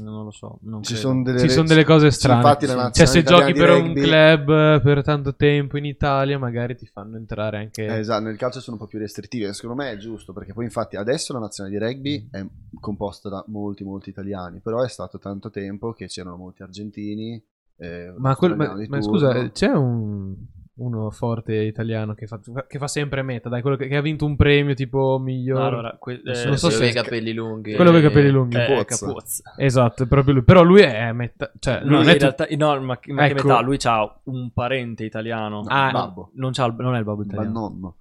Non 0.03 0.25
lo 0.25 0.31
so. 0.31 0.59
Non 0.63 0.83
Ci 0.83 0.97
sono 0.97 1.23
delle, 1.23 1.41
Ci 1.41 1.49
sono 1.49 1.67
delle 1.67 1.85
cose 1.85 2.11
strane. 2.11 2.41
infatti 2.43 2.67
la 2.67 2.87
Sì. 2.87 2.93
Cioè, 2.93 3.07
se 3.07 3.23
giochi 3.23 3.53
per 3.55 3.71
un 3.71 3.95
club 3.95 4.49
eh, 4.51 4.81
per 4.83 5.03
tanto 5.03 5.35
tempo 5.35 5.79
in 5.79 5.85
Italia, 5.87 6.39
magari 6.39 6.77
ti 6.77 6.87
fanno 6.87 7.17
entrare 7.17 7.57
anche. 7.59 7.87
Eh, 7.87 7.99
esatto, 7.99 8.25
nel 8.25 8.37
calcio 8.37 8.61
sono 8.61 8.77
un 8.77 8.83
po' 8.83 8.89
più 8.89 8.99
restrittive. 8.99 9.53
Secondo 9.55 9.83
me 9.83 9.91
è 9.93 9.97
giusto 9.97 10.33
perché 10.33 10.53
poi, 10.53 10.65
infatti, 10.65 10.97
adesso 10.97 11.33
la 11.33 11.39
nazionale 11.39 11.79
di 11.79 11.85
rugby 11.85 12.29
è 12.31 12.45
composta 12.81 13.29
da 13.29 13.43
molti, 13.49 13.85
molti 13.85 14.11
italiani. 14.11 14.61
Però 14.61 14.83
è 14.83 14.89
stato 14.89 15.19
tanto 15.19 15.51
tempo 15.51 15.93
che 15.93 16.07
c'erano 16.07 16.37
molti 16.37 16.63
argentini. 16.63 17.43
eh, 17.79 18.13
Ma, 18.17 18.35
quel- 18.37 18.57
ma- 18.57 18.75
ma 18.89 19.01
scusa, 19.01 19.51
c'è 19.53 19.69
un, 19.69 20.35
uno 20.79 21.11
forte 21.11 21.55
italiano 21.55 22.15
che 22.15 22.27
fa, 22.27 22.41
che 22.67 22.79
fa 22.79 22.87
sempre 22.89 23.23
meta, 23.23 23.49
dai, 23.49 23.63
quello 23.63 23.77
che, 23.77 23.89
che 23.89 23.97
ha 23.97 24.01
vinto 24.01 24.25
un 24.25 24.37
premio 24.37 24.75
tipo 24.75 25.19
miglior. 25.19 25.59
No, 25.61 25.67
allora, 25.67 25.97
que- 25.99 26.15
eh, 26.25 26.45
Non 26.47 26.57
so 26.57 26.69
Quello 26.69 26.75
se- 26.75 26.79
con 26.79 26.87
i 26.87 26.93
capelli 26.93 27.33
lunghi. 27.35 27.75
Quello 27.75 27.91
con 27.91 28.01
i 28.01 28.03
capelli 28.03 28.31
lunghi. 28.31 28.57
eh, 28.57 28.67
Capozza. 28.67 29.07
Capozza. 29.07 29.55
Esatto, 29.57 30.07
proprio 30.07 30.35
lui. 30.35 30.43
Però 30.45 30.63
lui 30.63 30.81
è 30.83 31.13
metà. 31.13 31.51
Cioè, 31.59 31.81
Lui 31.83 31.91
non 31.91 32.05
in 32.05 32.13
tu- 32.13 32.19
realtà, 32.19 32.47
no, 32.57 32.69
ma, 32.81 32.81
ma 32.81 32.97
che 32.97 33.11
Ecco. 33.11 33.49
metà? 33.49 33.61
Lui 33.61 33.79
ha 33.83 34.19
un 34.25 34.51
parente 34.53 35.05
italiano. 35.05 35.63
No, 35.63 35.67
Ah, 35.69 35.87
il 35.87 35.93
babbo. 35.93 36.31
Non, 36.35 36.53
c'ha 36.53 36.65
il- 36.67 36.75
non 36.79 36.95
è 36.95 36.99
il 36.99 37.05
babbo 37.05 37.19
Ma 37.21 37.25
italiano. 37.25 37.51
nonno. 37.59 37.95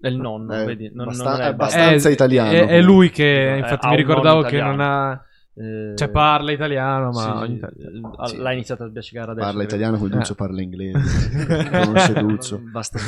È 0.00 0.08
il 0.08 0.16
nonno, 0.16 0.52
È 0.52 0.64
vedi? 0.64 0.90
Non, 0.92 1.06
abbastan- 1.08 1.26
non 1.26 1.34
è 1.36 1.38
è 1.44 1.46
il 1.46 1.52
abbastanza 1.52 2.08
è, 2.08 2.12
italiano, 2.12 2.50
È, 2.50 2.66
è 2.66 2.80
lui 2.80 3.10
che, 3.10 3.54
Eh, 3.54 3.58
infatti, 3.58 3.86
mi 3.86 3.96
ricordavo 3.96 4.42
che 4.42 4.60
non 4.60 4.80
ha. 4.80 5.22
Eh, 5.54 5.92
Cioè, 5.96 6.08
parla 6.08 6.50
italiano, 6.52 7.10
ma 7.10 7.44
sì, 7.46 7.60
eh, 7.60 8.26
Sì. 8.28 8.36
L'ha 8.38 8.52
iniziato 8.52 8.84
a 8.84 8.88
sbiascicare 8.88 9.32
adesso. 9.32 9.46
Parla 9.46 9.62
italiano, 9.62 9.98
poi 9.98 10.08
Eh. 10.08 10.10
Duccio 10.12 10.34
parla 10.34 10.62
inglese. 10.62 11.68
Conosce 11.70 12.12
Duccio. 12.14 12.60
Basta. 12.70 12.98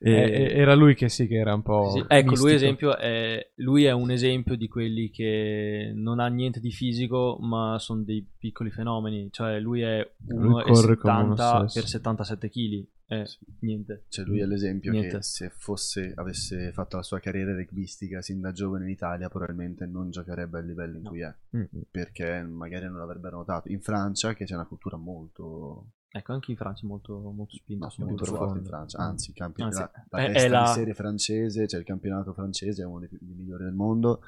E- 0.00 0.10
Eh, 0.12 0.52
era 0.58 0.74
lui 0.74 0.94
che 0.94 1.08
sì, 1.08 1.26
che 1.26 1.34
era 1.36 1.54
un 1.54 1.62
po'. 1.62 1.90
Sì, 1.90 2.04
Ecco, 2.06 2.34
lui, 2.36 2.52
esempio 2.52 2.96
è, 2.96 3.50
lui 3.56 3.84
è 3.84 3.90
un 3.92 4.10
esempio 4.12 4.56
di 4.56 4.68
quelli 4.68 5.10
che 5.10 5.90
non 5.94 6.20
ha 6.20 6.28
niente 6.28 6.60
di 6.60 6.70
fisico, 6.70 7.36
ma 7.40 7.78
sono 7.80 8.02
dei 8.02 8.24
piccoli 8.38 8.70
fenomeni. 8.70 9.28
Cioè, 9.32 9.58
lui 9.58 9.80
è 9.80 10.08
Lui 10.28 10.62
corre 10.62 10.96
come 10.96 11.12
uno 11.22 11.34
1,70 11.34 11.66
stesso. 11.66 11.80
per 11.80 11.88
77 11.88 12.48
kg. 12.48 12.86
È 13.08 13.22
niente. 13.60 14.04
Cioè 14.10 14.24
lui 14.26 14.40
è 14.40 14.44
l'esempio 14.44 14.92
Niente. 14.92 15.16
che 15.16 15.22
se 15.22 15.48
fosse, 15.48 16.12
avesse 16.14 16.72
fatto 16.72 16.96
la 16.98 17.02
sua 17.02 17.18
carriera 17.20 17.54
rugbistica 17.56 18.20
sin 18.20 18.40
da 18.42 18.52
giovane 18.52 18.84
in 18.84 18.90
Italia 18.90 19.30
probabilmente 19.30 19.86
non 19.86 20.10
giocherebbe 20.10 20.58
al 20.58 20.66
livello 20.66 20.98
in 20.98 21.04
cui 21.04 21.20
è, 21.22 21.34
Mm. 21.56 21.62
perché 21.90 22.42
magari 22.42 22.84
non 22.84 22.98
l'avrebbero 22.98 23.38
notato. 23.38 23.70
In 23.72 23.80
Francia, 23.80 24.34
che 24.34 24.44
c'è 24.44 24.54
una 24.54 24.66
cultura 24.66 24.98
molto, 24.98 25.86
Ecco, 26.10 26.32
anche 26.32 26.50
in 26.52 26.56
Francia 26.56 26.84
è 26.84 26.86
molto, 26.88 27.18
molto 27.18 27.54
spinta. 27.56 27.84
no, 27.84 27.90
su 27.90 28.02
molto 28.02 28.24
forte 28.24 28.58
in 28.58 28.64
Francia, 28.64 28.98
anzi, 28.98 29.30
il 29.30 29.36
campi- 29.36 29.62
Anzi, 29.62 29.78
la, 29.80 29.90
la 30.08 30.18
è- 30.18 30.30
è 30.32 30.48
la- 30.48 30.62
di 30.64 30.66
serie 30.72 30.94
francese, 30.94 31.66
cioè 31.68 31.80
il 31.80 31.86
campionato 31.86 32.32
francese 32.32 32.82
è 32.82 32.86
uno 32.86 33.00
dei, 33.00 33.08
dei 33.20 33.34
migliori 33.34 33.64
del 33.64 33.74
mondo, 33.74 34.22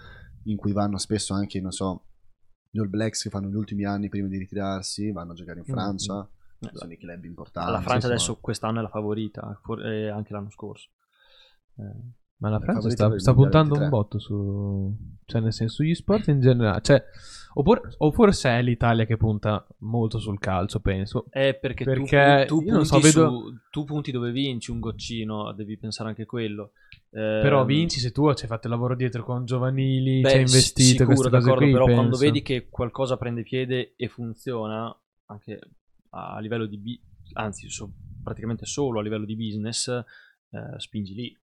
in 0.45 0.57
cui 0.57 0.73
vanno 0.73 0.99
spesso 0.99 1.33
anche, 1.33 1.61
non 1.61 1.73
so, 1.73 2.05
gli 2.71 2.79
All 2.79 2.89
Blacks 2.91 3.23
che 3.23 3.31
fanno 3.31 3.49
gli 3.49 3.55
ultimi 3.55 3.85
anni 3.85 4.09
prima 4.11 4.29
di 4.29 4.37
ritirarsi, 4.39 5.11
vanno 5.11 5.33
a 5.33 5.35
giocare 5.35 5.61
in 5.61 5.65
Mm, 5.69 5.73
Francia, 5.73 6.29
Eh, 6.61 6.71
sono 6.75 6.93
i 6.93 6.99
club 6.99 7.25
importanti. 7.25 7.71
La 7.73 7.79
Francia 7.79 7.95
insomma. 7.95 8.15
adesso 8.15 8.37
quest'anno 8.41 8.79
è 8.81 8.83
la 8.83 8.89
favorita, 8.91 9.59
for- 9.63 9.83
e 9.85 10.09
anche 10.11 10.33
l'anno 10.35 10.51
scorso. 10.51 10.91
Eh, 11.77 12.19
Ma 12.41 12.49
la 12.49 12.59
Francia 12.59 12.89
sta, 12.89 13.19
sta 13.19 13.35
puntando 13.35 13.75
un 13.75 13.81
23. 13.81 13.89
botto 13.89 14.19
su. 14.19 14.97
Cioè, 15.27 15.41
nel 15.43 15.53
senso, 15.53 15.83
gli 15.83 15.95
sport 15.95 16.29
in 16.29 16.41
generale. 16.41 16.81
Cioè, 16.81 17.05
oppure, 17.53 17.83
o 17.99 18.11
forse 18.13 18.49
è 18.49 18.63
l'Italia 18.63 19.05
che 19.05 19.19
punta 19.19 19.67
molto 19.81 20.19
sul 20.19 20.39
calcio, 20.39 20.81
penso. 20.81 21.27
È 21.29 21.53
perché, 21.55 21.85
tu 21.85 21.91
Perché 21.91 22.45
pu- 22.49 22.61
tu, 22.61 22.67
io 22.67 22.73
non 22.73 22.87
so, 22.87 22.95
punti 22.95 23.07
vedo- 23.07 23.29
su- 23.29 23.55
tu 23.71 23.85
punti 23.85 24.11
dove 24.11 24.31
vinci 24.33 24.71
un 24.71 24.81
goccino, 24.81 25.53
devi 25.53 25.77
pensare 25.77 26.09
anche 26.09 26.25
quello. 26.25 26.73
Eh, 27.11 27.41
Però 27.43 27.63
vinci 27.67 28.01
se 28.01 28.11
tu 28.11 28.33
ci 28.33 28.45
hai 28.45 28.49
fatto 28.49 28.69
il 28.69 28.73
lavoro 28.73 28.97
dietro 28.97 29.23
con 29.23 29.45
giovanili, 29.45 30.23
beh, 30.23 30.29
ci 30.31 30.35
hai 30.37 30.41
investito, 30.41 30.83
sicuro, 30.91 31.07
queste 31.07 31.29
cose 31.29 31.45
d'accordo, 31.45 31.65
qui, 31.65 31.73
però 31.73 31.85
quando 31.85 32.09
penso. 32.09 32.25
vedi 32.25 32.43
che 32.43 32.69
qualcosa 32.71 33.17
prende 33.19 33.43
piede 33.43 33.93
e 33.97 34.09
funziona, 34.09 34.99
anche 35.27 35.61
a 36.11 36.39
livello 36.41 36.65
di... 36.65 36.79
bi- 36.79 37.01
anzi, 37.35 37.69
so- 37.69 37.93
praticamente 38.25 38.65
solo 38.65 38.99
a 38.99 39.03
livello 39.03 39.27
di 39.27 39.37
business, 39.37 39.89
eh, 39.89 40.05
spingi 40.79 41.13
lì. 41.13 41.39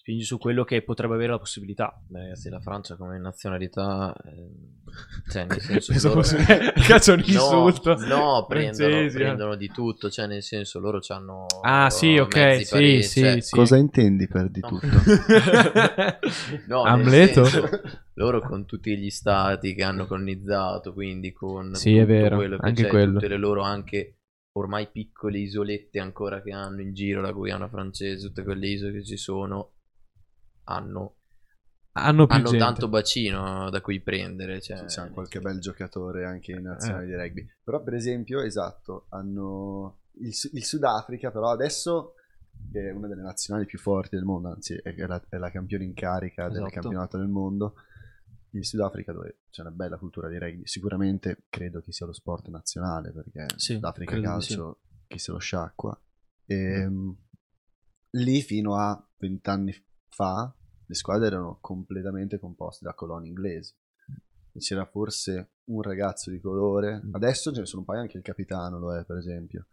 Spingi 0.00 0.24
su 0.24 0.38
quello 0.38 0.64
che 0.64 0.80
potrebbe 0.82 1.12
avere 1.12 1.32
la 1.32 1.38
possibilità. 1.38 2.02
Beh, 2.08 2.20
ragazzi, 2.20 2.48
la 2.48 2.58
Francia 2.60 2.96
come 2.96 3.18
nazionalità, 3.18 4.14
eh, 4.24 5.30
cioè 5.30 5.44
nel 5.44 5.60
senso 5.60 5.92
Penso 5.92 6.08
loro- 6.08 6.22
fosse- 6.22 6.72
cazzo, 6.86 7.12
un 7.12 7.18
No, 7.18 7.24
insulto. 7.26 7.94
No, 8.06 8.46
prendono, 8.48 8.88
Francesi, 8.88 9.16
eh. 9.16 9.20
prendono 9.20 9.54
di 9.56 9.68
tutto, 9.68 10.08
cioè 10.08 10.26
nel 10.26 10.42
senso 10.42 10.80
loro 10.80 11.00
hanno 11.08 11.44
Ah, 11.60 11.90
sì, 11.90 12.16
ok, 12.16 12.34
mezzi 12.34 12.64
sì, 12.64 12.70
pareti, 12.72 13.02
sì, 13.02 13.20
cioè- 13.20 13.40
sì. 13.42 13.54
Cosa 13.54 13.76
intendi 13.76 14.26
per 14.26 14.48
di 14.48 14.60
No. 14.60 14.68
tutto? 14.68 14.86
No, 16.66 16.82
Amleto? 16.82 17.44
senso, 17.44 17.68
loro 18.14 18.40
con 18.40 18.64
tutti 18.64 18.96
gli 18.96 19.10
stati 19.10 19.74
che 19.74 19.82
hanno 19.82 20.06
colonizzato, 20.06 20.94
quindi 20.94 21.32
con 21.32 21.74
Sì, 21.74 21.96
è 21.98 22.06
vero, 22.06 22.36
quello 22.36 22.56
che 22.56 22.66
anche 22.66 22.82
c'è, 22.84 22.88
quello. 22.88 23.12
tutte 23.12 23.28
le 23.28 23.36
loro 23.36 23.60
anche 23.62 24.16
ormai 24.52 24.88
piccole 24.90 25.38
isolette 25.38 26.00
ancora 26.00 26.40
che 26.40 26.52
hanno 26.52 26.80
in 26.80 26.94
giro, 26.94 27.20
la 27.20 27.32
Guyana 27.32 27.68
francese, 27.68 28.26
tutte 28.28 28.42
quelle 28.42 28.66
isole 28.68 28.92
che 28.92 29.04
ci 29.04 29.16
sono, 29.18 29.72
hanno, 30.74 31.16
Hanno 31.92 32.26
più 32.26 32.36
hanno 32.36 32.56
tanto 32.56 32.88
bacino 32.88 33.68
da 33.70 33.80
cui 33.80 34.00
prendere. 34.00 34.60
Cioè, 34.60 34.84
C'è 34.84 35.02
nel 35.02 35.10
qualche 35.12 35.40
bel 35.40 35.58
giocatore 35.60 36.24
anche 36.24 36.52
in 36.52 36.58
Eh. 36.58 36.62
nazionale 36.62 37.06
di 37.06 37.14
rugby. 37.14 37.46
Però, 37.62 37.82
per 37.82 37.94
esempio, 37.94 38.40
esatto, 38.40 39.06
hanno 39.10 40.02
il, 40.20 40.32
il 40.52 40.64
Sudafrica, 40.64 41.30
però 41.30 41.50
adesso 41.50 42.14
che 42.70 42.88
è 42.88 42.92
una 42.92 43.08
delle 43.08 43.22
nazionali 43.22 43.64
più 43.66 43.78
forti 43.78 44.16
del 44.16 44.24
mondo, 44.24 44.50
anzi 44.50 44.74
è 44.74 44.94
la, 45.06 45.22
è 45.28 45.36
la 45.38 45.50
campione 45.50 45.84
in 45.84 45.94
carica 45.94 46.44
del 46.48 46.58
Esatto. 46.58 46.70
campionato 46.80 47.16
del 47.18 47.28
mondo. 47.28 47.74
Il 48.52 48.64
Sudafrica 48.66 49.12
dove 49.12 49.42
c'è 49.50 49.62
una 49.62 49.70
bella 49.70 49.96
cultura 49.96 50.28
di 50.28 50.36
rugby, 50.38 50.66
sicuramente 50.66 51.44
credo 51.48 51.80
che 51.80 51.92
sia 51.92 52.04
lo 52.06 52.12
sport 52.12 52.48
nazionale 52.48 53.12
perché 53.12 53.46
Sì, 53.56 53.78
di 53.78 54.04
calcio 54.20 54.80
chi 55.06 55.18
se 55.18 55.32
lo 55.32 55.38
sciacqua. 55.38 55.98
E, 56.46 56.88
lì 58.10 58.42
fino 58.42 58.74
a 58.76 59.08
vent'anni 59.18 59.72
fa 60.08 60.52
le 60.90 60.96
squadre 60.96 61.28
erano 61.28 61.58
completamente 61.60 62.40
composte 62.40 62.84
da 62.84 62.94
coloni 62.94 63.28
inglesi. 63.28 63.72
E 64.52 64.58
C'era 64.58 64.84
forse 64.84 65.52
un 65.66 65.82
ragazzo 65.82 66.32
di 66.32 66.40
colore, 66.40 67.00
adesso 67.12 67.52
ce 67.52 67.60
ne 67.60 67.66
sono 67.66 67.82
un 67.82 67.86
paio, 67.86 68.00
anche 68.00 68.16
il 68.16 68.24
capitano 68.24 68.80
lo 68.80 68.96
è 68.96 69.04
per 69.04 69.18
esempio, 69.18 69.68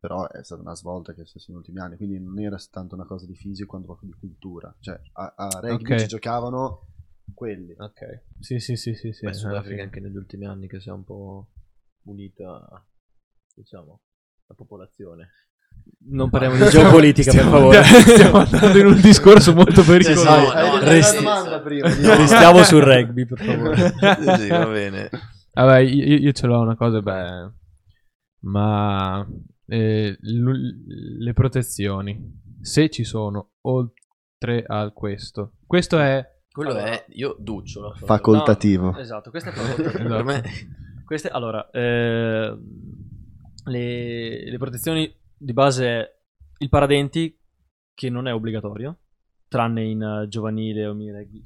però 0.00 0.26
è 0.26 0.42
stata 0.42 0.62
una 0.62 0.74
svolta 0.74 1.12
che 1.12 1.20
è 1.20 1.26
stata 1.26 1.44
negli 1.48 1.58
ultimi 1.58 1.80
anni, 1.80 1.96
quindi 1.98 2.18
non 2.18 2.38
era 2.40 2.56
tanto 2.70 2.94
una 2.94 3.04
cosa 3.04 3.26
di 3.26 3.34
fisico 3.34 3.68
quanto 3.68 3.88
proprio 3.88 4.08
di 4.10 4.18
cultura. 4.18 4.74
Cioè 4.80 4.98
a, 5.12 5.34
a 5.36 5.60
rugby 5.60 5.92
Ok. 5.92 5.98
ci 6.00 6.06
giocavano 6.06 6.86
quelli. 7.34 7.74
Ok. 7.76 8.22
Sì, 8.40 8.58
sì, 8.58 8.76
sì, 8.76 8.94
sì. 8.94 9.12
sì 9.12 9.26
Beh, 9.26 9.34
Sudafrica 9.34 9.82
anche 9.82 10.00
negli 10.00 10.16
ultimi 10.16 10.46
anni 10.46 10.66
che 10.66 10.80
si 10.80 10.88
è 10.88 10.92
un 10.92 11.04
po' 11.04 11.50
unita, 12.04 12.82
diciamo, 13.54 14.00
la 14.46 14.54
popolazione. 14.54 15.28
Non 16.06 16.28
parliamo 16.28 16.56
di 16.56 16.68
geopolitica, 16.70 17.32
per 17.32 17.44
favore. 17.44 17.82
Stiamo 18.04 18.36
andando 18.38 18.78
in 18.78 18.86
un 18.86 19.00
discorso 19.00 19.54
molto 19.54 19.82
Sì, 19.82 19.90
pericoloso. 19.90 20.24
no, 20.24 20.48
Hai 20.50 20.70
no, 20.70 20.86
senso- 20.86 21.14
domanda 21.16 21.60
prima. 21.60 21.88
Restiamo 21.88 22.62
sul 22.62 22.82
rugby, 22.82 23.24
per 23.26 23.38
favore. 23.42 23.76
sì, 24.36 24.42
sì, 24.42 24.48
va 24.48 24.66
bene. 24.66 25.10
Vabbè, 25.54 25.78
io, 25.78 26.16
io 26.18 26.32
ce 26.32 26.46
l'ho 26.46 26.60
una 26.60 26.76
cosa, 26.76 27.00
beh, 27.00 27.52
ma 28.40 29.26
eh, 29.66 30.16
l- 30.20 31.22
le 31.22 31.32
protezioni, 31.32 32.20
se 32.60 32.90
ci 32.90 33.04
sono, 33.04 33.52
oltre 33.62 34.62
a 34.66 34.90
questo, 34.90 35.54
questo 35.66 35.98
è 35.98 36.32
Quello 36.54 36.70
Allora. 36.70 36.84
è, 36.86 37.04
io 37.14 37.34
duccio. 37.40 37.94
Facoltativo. 38.04 38.90
No, 38.92 38.98
esatto, 38.98 39.30
questa 39.30 39.50
è 39.50 39.52
facoltativa. 39.54 40.14
Per 40.16 40.24
me, 40.24 40.42
Queste, 41.04 41.28
allora, 41.28 41.68
eh, 41.70 42.56
le, 43.64 44.50
le 44.50 44.58
protezioni 44.58 45.12
di 45.44 45.52
base 45.52 46.22
il 46.58 46.68
paradenti, 46.70 47.38
che 47.92 48.08
non 48.08 48.26
è 48.26 48.32
obbligatorio, 48.32 48.98
tranne 49.46 49.84
in 49.84 50.02
eh, 50.02 50.28
giovanile 50.28 50.86
o 50.86 50.92
rugby. 50.92 51.42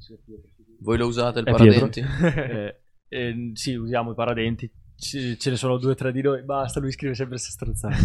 voi 0.79 0.97
lo 0.97 1.05
usate 1.05 1.39
il 1.39 1.45
È 1.45 1.51
paradenti? 1.51 2.01
Eh, 2.23 2.81
eh, 3.09 3.51
sì, 3.53 3.73
usiamo 3.73 4.11
i 4.11 4.15
paradenti. 4.15 4.71
Ce 4.95 5.37
ne 5.43 5.55
sono 5.55 5.77
due 5.77 5.91
o 5.91 5.95
tre 5.95 6.11
di 6.11 6.21
noi. 6.21 6.43
Basta, 6.43 6.79
lui 6.79 6.91
scrive 6.91 7.13
sempre 7.13 7.37
se 7.37 7.51
strozzate. 7.51 7.95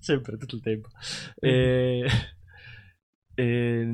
sempre, 0.00 0.36
tutto 0.36 0.56
il 0.56 0.62
tempo. 0.62 0.88
E, 1.38 2.06
e, 3.34 3.88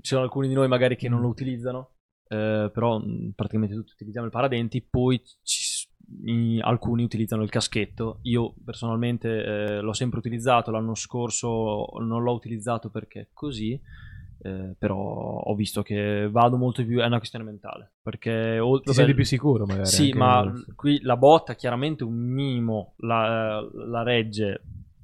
ci 0.00 0.08
sono 0.08 0.22
alcuni 0.22 0.48
di 0.48 0.54
noi 0.54 0.68
magari 0.68 0.96
che 0.96 1.08
non 1.08 1.20
lo 1.20 1.28
utilizzano, 1.28 1.96
eh, 2.28 2.70
però 2.72 3.02
praticamente 3.34 3.74
tutti 3.74 3.92
utilizziamo 3.92 4.26
il 4.26 4.32
paradenti. 4.32 4.82
Poi 4.82 5.20
ci 5.42 5.62
i- 6.24 6.60
alcuni 6.60 7.02
utilizzano 7.02 7.42
il 7.42 7.50
caschetto. 7.50 8.18
Io 8.22 8.54
personalmente 8.64 9.28
eh, 9.44 9.80
l'ho 9.80 9.92
sempre 9.92 10.18
utilizzato. 10.18 10.70
L'anno 10.70 10.94
scorso 10.94 11.86
non 12.00 12.22
l'ho 12.22 12.32
utilizzato 12.32 12.90
perché 12.90 13.20
è 13.20 13.26
così. 13.32 13.80
eh, 14.42 14.74
però 14.78 14.96
ho 14.96 15.54
visto 15.54 15.82
che 15.82 16.28
vado 16.30 16.56
molto 16.56 16.84
più. 16.84 16.98
È 17.00 17.04
una 17.06 17.18
questione 17.18 17.44
mentale. 17.44 17.90
Perché 18.02 18.58
oltre 18.58 18.92
ti 18.92 18.96
senti 18.96 19.14
più 19.14 19.24
sicuro 19.24 19.66
magari. 19.66 19.86
sì, 19.86 20.12
ma 20.14 20.50
qui 20.74 20.98
la 21.02 21.16
botta 21.16 21.54
chiaramente 21.54 22.04
un 22.04 22.14
minimo 22.16 22.94
la, 22.98 23.60
la 23.86 24.02
regge, 24.02 24.62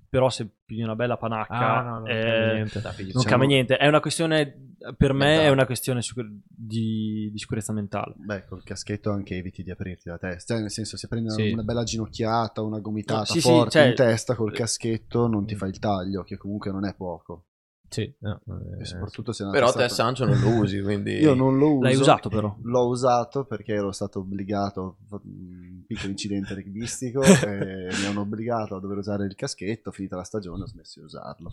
però 0.09 0.29
se 0.31 0.49
pigli 0.65 0.83
una 0.83 0.95
bella 0.97 1.17
panacca 1.17 1.77
Ah, 1.79 1.83
no, 1.83 1.99
no, 2.01 2.07
eh, 2.07 2.15
non 2.15 2.23
cambia 2.23 2.55
niente. 2.55 2.81
Dai, 2.81 3.11
non 3.13 3.25
cambia 3.25 3.49
niente. 3.49 3.77
È 3.77 3.87
una 3.87 4.01
questione, 4.01 4.75
per 4.97 5.13
me 5.13 5.27
Mentale. 5.27 5.47
è 5.49 5.51
una 5.51 5.67
questione 5.67 6.01
di, 6.49 7.29
di 7.33 7.39
sicurezza 7.39 7.73
mentale. 7.73 8.15
Beh, 8.17 8.45
col 8.47 8.63
caschetto 8.63 9.11
anche 9.11 9.37
eviti 9.37 9.63
di 9.63 9.71
aprirti 9.71 10.09
la 10.09 10.19
testa. 10.19 10.55
Cioè, 10.55 10.63
nel 10.63 10.71
senso, 10.71 10.97
se 10.97 11.09
prendi 11.09 11.29
una, 11.29 11.37
Sì. 11.37 11.51
una 11.53 11.63
bella 11.63 11.83
ginocchiata, 11.85 12.63
una 12.63 12.79
gomitata 12.81 13.25
sì, 13.25 13.41
sì, 13.41 13.49
forte 13.49 13.71
cioè- 13.71 13.87
in 13.89 13.95
testa 13.95 14.35
col 14.35 14.53
caschetto, 14.53 15.27
non 15.27 15.47
ti 15.47 15.55
Mm. 15.55 15.59
fai 15.59 15.69
il 15.71 15.79
taglio, 15.79 16.23
che 16.23 16.37
comunque 16.37 16.71
non 16.71 16.85
è 16.85 16.95
poco. 16.95 17.45
Sì, 17.89 18.13
no, 18.19 18.41
eh, 18.81 18.85
soprattutto 18.85 19.33
se 19.33 19.45
Però 19.51 19.71
te 19.71 19.79
testata- 19.79 20.15
Sancho 20.17 20.25
non 20.25 20.41
lo 20.41 20.61
usi, 20.61 20.83
quindi... 20.83 21.13
Io 21.13 21.35
non 21.35 21.57
lo 21.57 21.75
uso. 21.75 21.83
L'hai 21.83 21.95
usato 21.95 22.29
però. 22.29 22.55
L'ho 22.63 22.87
usato 22.89 23.45
perché 23.45 23.75
ero 23.75 23.93
stato 23.93 24.19
obbligato, 24.21 24.97
un 25.11 25.85
piccolo 25.87 26.11
incidente 26.11 26.55
rugbyistico 26.55 27.21
mi 27.47 28.05
hanno 28.07 28.21
obbligato 28.23 28.75
a 28.77 28.81
dover 28.81 28.99
usare 28.99 29.25
il 29.27 29.35
caschetto, 29.37 29.93
finita 29.93 30.17
la 30.17 30.25
stagione 30.25 30.65
ho 30.65 30.67
smesso 30.67 30.99
di 30.99 31.07
usarlo. 31.07 31.51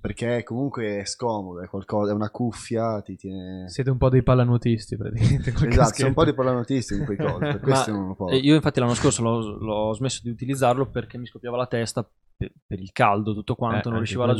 Perché 0.00 0.42
comunque 0.42 0.98
è 1.00 1.04
scomodo, 1.06 1.62
è 1.62 1.68
qualcosa, 1.68 2.12
è 2.12 2.14
una 2.14 2.30
cuffia, 2.30 3.00
ti 3.00 3.16
tiene... 3.16 3.68
Siete 3.68 3.90
un 3.90 3.98
po' 3.98 4.08
dei 4.10 4.22
pallanuotisti 4.22 4.96
praticamente. 4.96 5.52
col 5.52 5.68
Esatto, 5.68 5.94
sei 5.94 6.06
un 6.06 6.12
po' 6.14 6.20
caschetto. 6.20 6.24
di 6.24 6.34
pallanuotisti 6.36 6.94
in 6.94 7.04
quei 7.04 7.16
cosi, 7.18 7.38
per 7.38 7.60
questo 7.60 7.90
Ma, 7.92 7.96
non 7.96 8.06
lo 8.08 8.14
può. 8.14 8.28
eh, 8.28 8.36
io 8.36 8.54
infatti 8.54 8.78
l'anno 8.78 8.94
scorso 8.94 9.22
l'ho, 9.22 9.56
l'ho 9.58 9.92
smesso 9.94 10.20
di 10.22 10.28
utilizzarlo 10.30 10.90
perché 10.90 11.16
mi 11.18 11.26
scoppiava 11.26 11.56
la 11.56 11.66
testa 11.66 12.08
per, 12.36 12.52
per 12.66 12.78
il 12.80 12.92
caldo, 12.92 13.32
tutto 13.34 13.54
quanto, 13.54 13.88
Eh, 13.88 13.90
non 13.90 13.98
riuscivo 13.98 14.22
a 14.22 14.26
quello. 14.26 14.38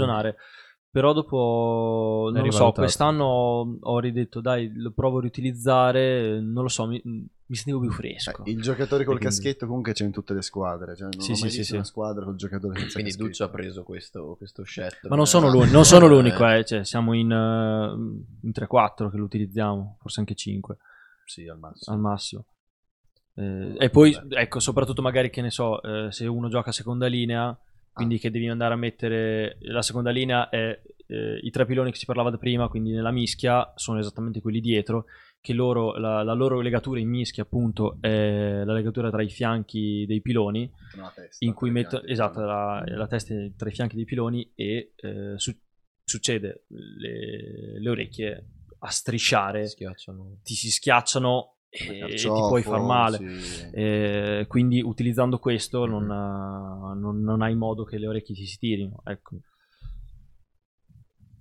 Però 0.93 1.15
dopo, 1.15 2.29
non 2.35 2.45
lo 2.45 2.51
so, 2.51 2.71
quest'anno 2.73 3.25
ho, 3.25 3.77
ho 3.81 3.99
ridetto, 3.99 4.43
dai, 4.43 4.71
lo 4.77 4.91
provo 4.91 5.17
a 5.17 5.21
riutilizzare, 5.23 6.39
non 6.39 6.63
lo 6.65 6.69
so, 6.69 6.87
mi, 6.87 7.01
mi 7.03 7.57
sentivo 7.57 7.81
più 7.81 7.91
fresco. 7.91 8.45
Eh, 8.45 8.51
il 8.51 8.61
giocatore 8.61 9.05
col 9.05 9.17
quindi- 9.17 9.35
caschetto 9.35 9.67
comunque 9.67 9.95
c'è 9.95 10.05
in 10.05 10.11
tutte 10.13 10.35
le 10.35 10.43
squadre. 10.43 10.95
Cioè, 10.95 11.09
non 11.11 11.21
Sì, 11.23 11.31
ho 11.31 11.35
sì, 11.35 11.41
mai 11.41 11.51
sì, 11.51 11.57
visto 11.57 11.63
sì. 11.73 11.75
una 11.77 11.85
squadra 11.85 12.25
col 12.27 12.37
giocatore 12.37 12.75
senza 12.79 12.93
Quindi 12.93 13.11
caschetto. 13.13 13.27
Duccio 13.27 13.45
ha 13.45 13.49
preso 13.49 13.83
questo, 13.85 14.35
questo 14.37 14.63
scelto. 14.65 15.09
Ma 15.09 15.17
non 15.17 15.27
sono, 15.27 15.47
esatto. 15.47 15.61
l'uni- 15.63 15.73
non 15.73 15.85
sono 15.87 16.07
l'unico, 16.09 16.47
eh, 16.47 16.63
cioè, 16.67 16.85
siamo 16.85 17.15
in, 17.15 17.31
eh, 17.33 18.47
in 18.47 18.53
3-4 18.53 19.09
che 19.09 19.17
lo 19.17 19.25
utilizziamo, 19.25 19.97
forse 19.99 20.21
anche 20.21 20.35
5 20.35 20.77
Sì, 21.25 21.49
al 21.49 21.59
massimo. 21.59 21.97
al 21.97 22.03
massimo. 22.03 22.45
Eh, 23.35 23.77
e 23.79 23.89
poi, 23.89 24.15
ecco, 24.29 24.61
soprattutto 24.61 25.01
magari 25.01 25.31
che 25.31 25.41
ne 25.41 25.51
so, 25.51 25.81
eh, 25.83 26.13
se 26.13 26.27
uno 26.27 26.51
gioca 26.51 26.69
a 26.69 26.75
seconda 26.75 27.07
linea, 27.07 27.59
quindi 27.93 28.19
che 28.19 28.31
devi 28.31 28.49
andare 28.49 28.75
a 28.75 28.77
mettere 28.77 29.59
la 29.61 29.83
seconda 29.83 30.11
linea 30.11 30.49
è 30.49 30.81
eh, 31.07 31.39
i 31.43 31.51
tre 31.51 31.67
piloni 31.67 31.91
che 31.91 31.99
si 31.99 32.07
parlava 32.07 32.31
da 32.31 32.39
prima, 32.39 32.69
quindi 32.69 32.91
nella 32.91 33.11
mischia 33.11 33.73
sono 33.77 33.99
esattamente 33.99 34.41
quelli 34.41 34.61
dietro, 34.61 35.07
che 35.41 35.53
loro, 35.53 35.97
la, 35.97 36.23
la 36.23 36.33
loro 36.33 36.61
legatura 36.61 37.01
in 37.01 37.09
mischia 37.09 37.43
appunto 37.43 37.99
è 38.01 38.63
la 38.65 38.73
legatura 38.73 39.11
tra 39.11 39.23
i 39.23 39.29
fianchi 39.29 40.05
dei 40.07 40.21
piloni, 40.21 40.73
testa, 41.15 41.45
in 41.45 41.53
cui 41.53 41.71
per 41.71 41.83
metto 41.83 41.97
fianchi. 41.97 42.13
esatto 42.13 42.41
la, 42.41 42.83
la 42.87 43.07
testa 43.07 43.35
tra 43.57 43.69
i 43.69 43.73
fianchi 43.73 43.97
dei 43.97 44.05
piloni 44.05 44.53
e 44.55 44.93
eh, 44.97 45.35
su- 45.37 45.59
succede 46.05 46.65
le, 46.69 47.81
le 47.81 47.91
orecchie 47.91 48.47
a 48.79 48.91
strisciare 48.91 49.67
Schiacciano. 49.67 50.39
ti 50.43 50.55
si 50.55 50.71
schiacciano 50.71 51.57
e, 51.75 51.99
e 52.01 52.15
ti 52.17 52.29
puoi 52.29 52.63
far 52.63 52.81
male 52.83 53.17
sì. 53.41 53.71
Eh, 53.73 54.45
quindi 54.47 54.83
utilizzando 54.83 55.39
questo 55.39 55.87
non, 55.87 56.11
ha- 56.11 56.93
non- 56.95 57.23
non 57.23 57.41
hai 57.41 57.55
modo 57.55 57.85
che 57.85 57.97
le 57.97 58.07
orecchie 58.09 58.35
ti 58.35 58.45
si 58.45 58.59
tirino 58.59 59.01
ecco. 59.05 59.37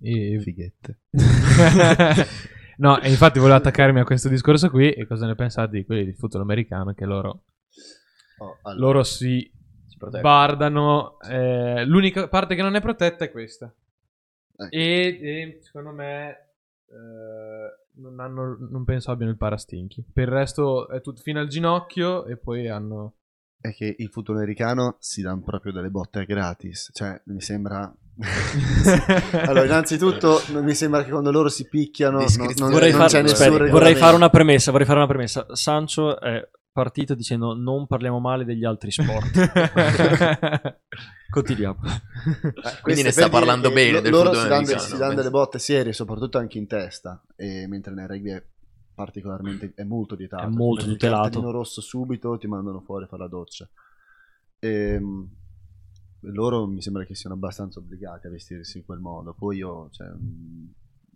E- 0.00 0.40
Fighette. 0.40 1.00
no, 2.78 3.00
e 3.00 3.08
infatti 3.10 3.38
volevo 3.38 3.56
attaccarmi 3.58 4.00
a 4.00 4.04
questo 4.04 4.28
discorso 4.28 4.70
qui 4.70 4.90
e 4.90 5.06
cosa 5.06 5.26
ne 5.26 5.34
pensate 5.34 5.76
di 5.76 5.84
quelli 5.84 6.04
di 6.06 6.12
football 6.14 6.42
americano 6.42 6.92
che 6.94 7.04
loro, 7.04 7.44
Oh, 8.38 8.58
allora, 8.62 8.80
loro 8.86 9.02
si 9.04 9.48
Si 9.86 9.96
bardano. 10.20 11.20
eh, 11.20 11.84
l'unica 11.84 12.26
parte 12.28 12.56
che 12.56 12.62
non 12.62 12.74
è 12.74 12.80
protetta 12.80 13.24
è 13.24 13.30
questa. 13.30 13.72
ecco. 14.56 14.74
E, 14.74 15.18
e 15.22 15.58
secondo 15.62 15.92
me 15.92 16.51
eh, 16.92 18.00
non, 18.00 18.20
hanno, 18.20 18.56
non 18.70 18.84
penso 18.84 19.10
abbiano 19.10 19.32
il 19.32 19.38
parastinchi. 19.38 20.04
Per 20.12 20.28
il 20.28 20.34
resto 20.34 20.88
è 20.88 21.00
tutto 21.00 21.22
fino 21.22 21.40
al 21.40 21.48
ginocchio 21.48 22.24
e 22.26 22.36
poi 22.36 22.68
hanno... 22.68 23.14
è 23.60 23.72
che 23.72 23.94
il 23.98 24.08
football 24.08 24.36
americano 24.36 24.96
si 24.98 25.22
danno 25.22 25.40
proprio 25.40 25.72
delle 25.72 25.90
botte 25.90 26.24
gratis. 26.26 26.90
Cioè, 26.92 27.20
mi 27.26 27.40
sembra. 27.40 27.92
allora, 29.46 29.64
innanzitutto, 29.64 30.42
non 30.52 30.64
mi 30.64 30.74
sembra 30.74 31.02
che 31.02 31.10
quando 31.10 31.30
loro 31.30 31.48
si 31.48 31.66
picchiano. 31.66 32.18
non- 32.18 32.52
non, 32.58 32.70
vorrei, 32.70 32.90
non 32.90 33.00
far- 33.00 33.10
c'è 33.10 33.22
aspetta, 33.22 33.70
vorrei 33.70 33.94
fare 33.94 34.14
una 34.14 34.28
premessa 34.28 34.70
vorrei 34.70 34.86
fare 34.86 34.98
una 34.98 35.08
premessa 35.08 35.46
Sancho 35.56 36.20
è 36.20 36.46
partito 36.72 37.14
dicendo 37.14 37.54
non 37.54 37.86
parliamo 37.86 38.18
male 38.18 38.44
degli 38.44 38.64
altri 38.64 38.90
sport 38.90 39.30
continuiamo 41.28 41.80
Eh, 41.84 42.80
Quindi 42.82 43.02
ne 43.02 43.10
sta 43.10 43.28
parlando 43.28 43.68
che 43.68 43.74
bene 43.74 44.00
del 44.00 44.12
loro 44.12 44.32
si 44.34 44.46
danno, 44.46 44.78
si 44.78 44.96
danno 44.96 45.14
delle 45.14 45.30
botte 45.30 45.58
serie, 45.58 45.92
soprattutto 45.92 46.38
anche 46.38 46.58
in 46.58 46.66
testa. 46.66 47.22
E 47.34 47.66
mentre 47.66 47.92
nel 47.94 48.06
rugby 48.06 48.30
è 48.30 48.44
particolarmente 48.94 49.72
è 49.74 49.84
molto 49.84 50.14
vietato. 50.14 50.44
È 50.44 50.48
molto 50.48 50.84
il 50.84 50.92
tutelato. 50.92 51.22
cartellino 51.22 51.50
rosso 51.50 51.80
subito 51.80 52.36
ti 52.38 52.46
mandano 52.46 52.80
fuori 52.80 53.04
a 53.04 53.06
fare 53.08 53.22
la 53.22 53.28
doccia. 53.28 53.68
Ehm, 54.60 55.28
loro 56.20 56.66
mi 56.66 56.82
sembra 56.82 57.04
che 57.04 57.14
siano 57.14 57.34
abbastanza 57.34 57.80
obbligati 57.80 58.26
a 58.26 58.30
vestirsi 58.30 58.78
in 58.78 58.84
quel 58.84 59.00
modo. 59.00 59.34
Poi 59.34 59.56
io, 59.56 59.88
cioè, 59.90 60.08
mm, 60.08 60.66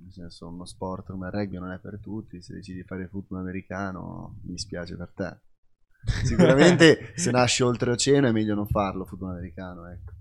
nel 0.03 0.13
senso, 0.13 0.49
uno 0.49 0.65
sport 0.65 1.11
come 1.11 1.27
il 1.27 1.33
rugby 1.33 1.59
non 1.59 1.71
è 1.71 1.79
per 1.79 2.01
tutti. 2.01 2.43
Se 2.43 2.55
decidi 2.55 2.79
di 2.79 2.85
fare 2.85 3.07
football 3.09 3.41
americano, 3.41 4.39
mi 4.43 4.53
dispiace 4.53 4.97
per 4.97 5.13
te. 5.15 5.41
Sicuramente 6.25 7.13
se 7.17 7.31
nasci 7.31 7.63
oltreoceano 7.63 8.29
è 8.29 8.33
meglio 8.33 8.55
non 8.55 8.67
farlo 8.67 9.05
football 9.05 9.33
americano, 9.33 9.87
ecco. 9.91 10.13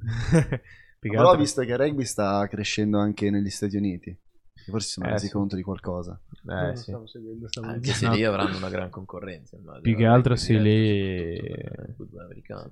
Però 0.99 1.31
ho 1.31 1.35
visto 1.37 1.61
che 1.61 1.71
il 1.71 1.77
rugby 1.77 2.03
sta 2.03 2.47
crescendo 2.47 2.97
anche 2.97 3.29
negli 3.29 3.49
Stati 3.51 3.77
Uniti. 3.77 4.17
Forse 4.67 4.87
si 4.87 4.93
sono 4.93 5.05
Eh, 5.07 5.11
resi 5.11 5.27
sì. 5.27 5.31
conto 5.31 5.55
di 5.55 5.61
qualcosa. 5.61 6.19
Eh, 6.47 6.75
sì. 6.75 6.91
Anche 7.61 7.91
se 7.93 8.09
lì 8.09 8.23
avranno 8.23 8.57
una 8.57 8.69
gran 8.69 8.89
concorrenza. 8.89 9.55
immagino. 9.55 9.81
Più 9.81 9.95
che 9.95 10.05
altro 10.07 10.33
è 10.33 10.37
lì-. 10.59 11.39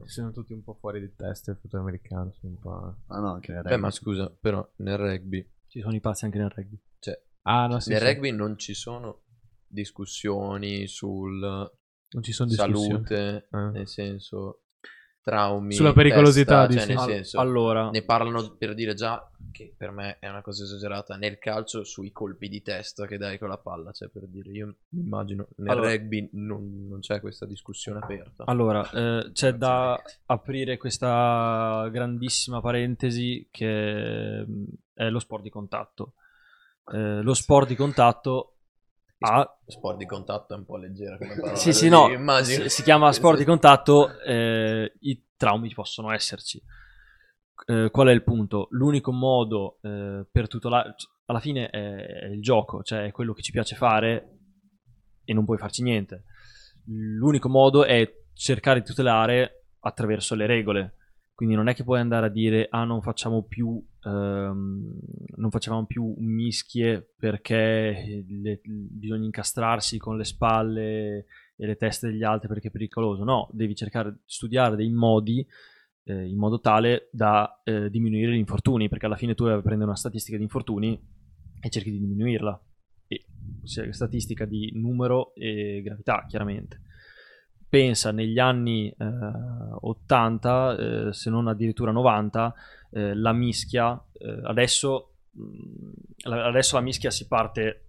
Sono 0.05 0.31
tutti 0.31 0.53
un 0.53 0.63
po' 0.63 0.73
fuori 0.73 0.99
di 0.99 1.13
testa 1.15 1.51
il 1.51 1.57
football 1.57 1.81
americano. 1.81 2.31
sono 2.33 2.53
un 2.53 2.59
po'... 2.59 2.95
Ah 3.13 3.19
no, 3.19 3.33
anche 3.33 3.51
nel 3.51 3.61
Beh, 3.61 3.69
rugby. 3.69 3.81
ma 3.83 3.91
scusa, 3.91 4.35
però 4.39 4.67
nel 4.77 4.97
rugby, 4.97 5.47
ci 5.67 5.81
sono 5.81 5.93
i 5.95 5.99
pazzi 5.99 6.25
anche 6.25 6.39
nel 6.39 6.49
rugby 6.49 6.79
cioè, 6.99 7.21
Ah, 7.43 7.67
no, 7.67 7.79
sì, 7.79 7.89
nel 7.91 7.99
sì. 8.01 8.05
rugby 8.07 8.31
non 8.31 8.57
ci 8.57 8.73
sono 8.73 9.21
discussioni 9.67 10.87
sul 10.87 11.71
Non 12.13 12.23
ci 12.23 12.31
sono 12.31 12.49
discussioni. 12.49 12.87
salute, 13.05 13.47
Eh. 13.51 13.57
nel 13.71 13.87
senso 13.87 14.59
traumi, 15.23 15.73
Sulla 15.73 15.93
pericolosità, 15.93 16.67
testa, 16.67 16.85
cioè, 16.85 16.95
nel 16.95 17.05
senso, 17.15 17.39
allora 17.39 17.89
ne 17.89 18.03
parlano 18.03 18.55
per 18.57 18.73
dire 18.73 18.93
già 18.93 19.25
che 19.53 19.73
per 19.77 19.91
me 19.91 20.17
è 20.19 20.27
una 20.27 20.41
cosa 20.41 20.65
esagerata 20.65 21.15
nel 21.15 21.37
calcio 21.39 21.85
sui 21.85 22.11
colpi 22.11 22.49
di 22.49 22.61
testa 22.61 23.07
che 23.07 23.17
dai 23.17 23.37
con 23.39 23.47
la 23.47 23.57
palla, 23.57 23.91
cioè 23.93 24.09
per 24.09 24.27
dire 24.27 24.51
io 24.51 24.75
mi 24.89 25.01
immagino 25.03 25.47
nel 25.57 25.69
Allora- 25.69 25.91
rugby 25.91 26.29
non, 26.33 26.87
non 26.89 26.99
c'è 26.99 27.21
questa 27.21 27.45
discussione 27.45 27.99
aperta. 27.99 28.43
Allora, 28.47 28.89
eh, 28.91 29.31
c'è 29.31 29.53
da 29.53 29.97
aprire 30.25 30.75
questa 30.75 31.87
grandissima 31.89 32.59
parentesi 32.59 33.47
che 33.49 34.43
mm, 34.45 34.63
è 34.93 35.07
lo 35.09 35.19
sport 35.19 35.43
di 35.43 35.49
contatto. 35.49 36.15
Eh, 36.91 37.21
lo 37.21 37.33
sport 37.33 37.69
di 37.69 37.75
contatto 37.75 38.52
ha... 39.25 39.57
Sport 39.65 39.97
di 39.97 40.05
contatto 40.05 40.53
è 40.53 40.57
un 40.57 40.65
po' 40.65 40.77
leggera 40.77 41.17
come 41.17 41.35
parola. 41.35 41.55
Sì, 41.55 41.71
sì, 41.71 41.87
no, 41.87 42.09
immagino. 42.09 42.63
si, 42.63 42.69
si 42.69 42.83
chiama 42.83 43.11
sport 43.11 43.37
di 43.37 43.45
contatto, 43.45 44.19
eh, 44.19 44.93
i 44.99 45.23
traumi 45.37 45.73
possono 45.73 46.11
esserci. 46.11 46.61
Eh, 47.65 47.89
qual 47.89 48.07
è 48.07 48.11
il 48.11 48.23
punto? 48.23 48.67
L'unico 48.71 49.11
modo 49.11 49.77
eh, 49.81 50.25
per 50.29 50.47
tutelare... 50.47 50.95
Alla 51.25 51.39
fine 51.39 51.69
è, 51.69 52.05
è 52.05 52.25
il 52.25 52.41
gioco, 52.41 52.83
cioè 52.83 53.05
è 53.05 53.11
quello 53.11 53.31
che 53.31 53.41
ci 53.41 53.53
piace 53.53 53.77
fare 53.77 54.39
e 55.23 55.33
non 55.33 55.45
puoi 55.45 55.57
farci 55.57 55.81
niente. 55.81 56.25
L'unico 56.87 57.47
modo 57.47 57.85
è 57.85 58.05
cercare 58.33 58.81
di 58.81 58.85
tutelare 58.85 59.67
attraverso 59.79 60.35
le 60.35 60.45
regole. 60.45 60.95
Quindi 61.35 61.55
non 61.55 61.67
è 61.67 61.73
che 61.73 61.83
puoi 61.83 61.99
andare 61.99 62.27
a 62.27 62.29
dire 62.29 62.67
ah 62.69 62.83
non 62.83 63.01
facciamo 63.01 63.43
più 63.43 63.83
ehm, 64.03 64.99
non 65.35 65.49
facevamo 65.49 65.85
più 65.85 66.13
mischie 66.19 67.13
perché 67.17 68.23
le- 68.27 68.61
bisogna 68.63 69.25
incastrarsi 69.25 69.97
con 69.97 70.15
le 70.15 70.25
spalle 70.25 71.25
e 71.55 71.65
le 71.65 71.75
teste 71.75 72.09
degli 72.09 72.23
altri 72.23 72.47
perché 72.47 72.67
è 72.67 72.71
pericoloso. 72.71 73.23
No, 73.23 73.49
devi 73.51 73.75
cercare 73.75 74.11
di 74.11 74.19
studiare 74.25 74.75
dei 74.75 74.89
modi 74.91 75.45
eh, 76.05 76.27
in 76.27 76.37
modo 76.37 76.59
tale 76.59 77.09
da 77.11 77.61
eh, 77.63 77.89
diminuire 77.89 78.33
gli 78.33 78.37
infortuni, 78.37 78.89
perché 78.89 79.05
alla 79.05 79.15
fine 79.15 79.35
tu 79.35 79.45
prendi 79.61 79.83
una 79.83 79.95
statistica 79.95 80.37
di 80.37 80.43
infortuni 80.43 80.99
e 81.59 81.69
cerchi 81.69 81.91
di 81.91 81.99
diminuirla. 81.99 82.61
E 83.07 83.25
statistica 83.91 84.45
di 84.45 84.71
numero 84.73 85.33
e 85.35 85.81
gravità, 85.83 86.25
chiaramente. 86.27 86.81
Pensa 87.73 88.11
negli 88.11 88.37
anni 88.37 88.87
eh, 88.87 88.95
80, 89.81 90.77
eh, 90.77 91.11
se 91.11 91.31
non 91.31 91.47
addirittura 91.47 91.89
90, 91.89 92.53
eh, 92.91 93.15
la 93.15 93.33
mischia, 93.33 93.99
eh, 94.11 94.41
adesso, 94.43 95.15
mh, 95.31 95.89
la- 96.25 96.45
adesso 96.45 96.75
la 96.75 96.83
mischia 96.83 97.09
si 97.09 97.25
parte 97.25 97.85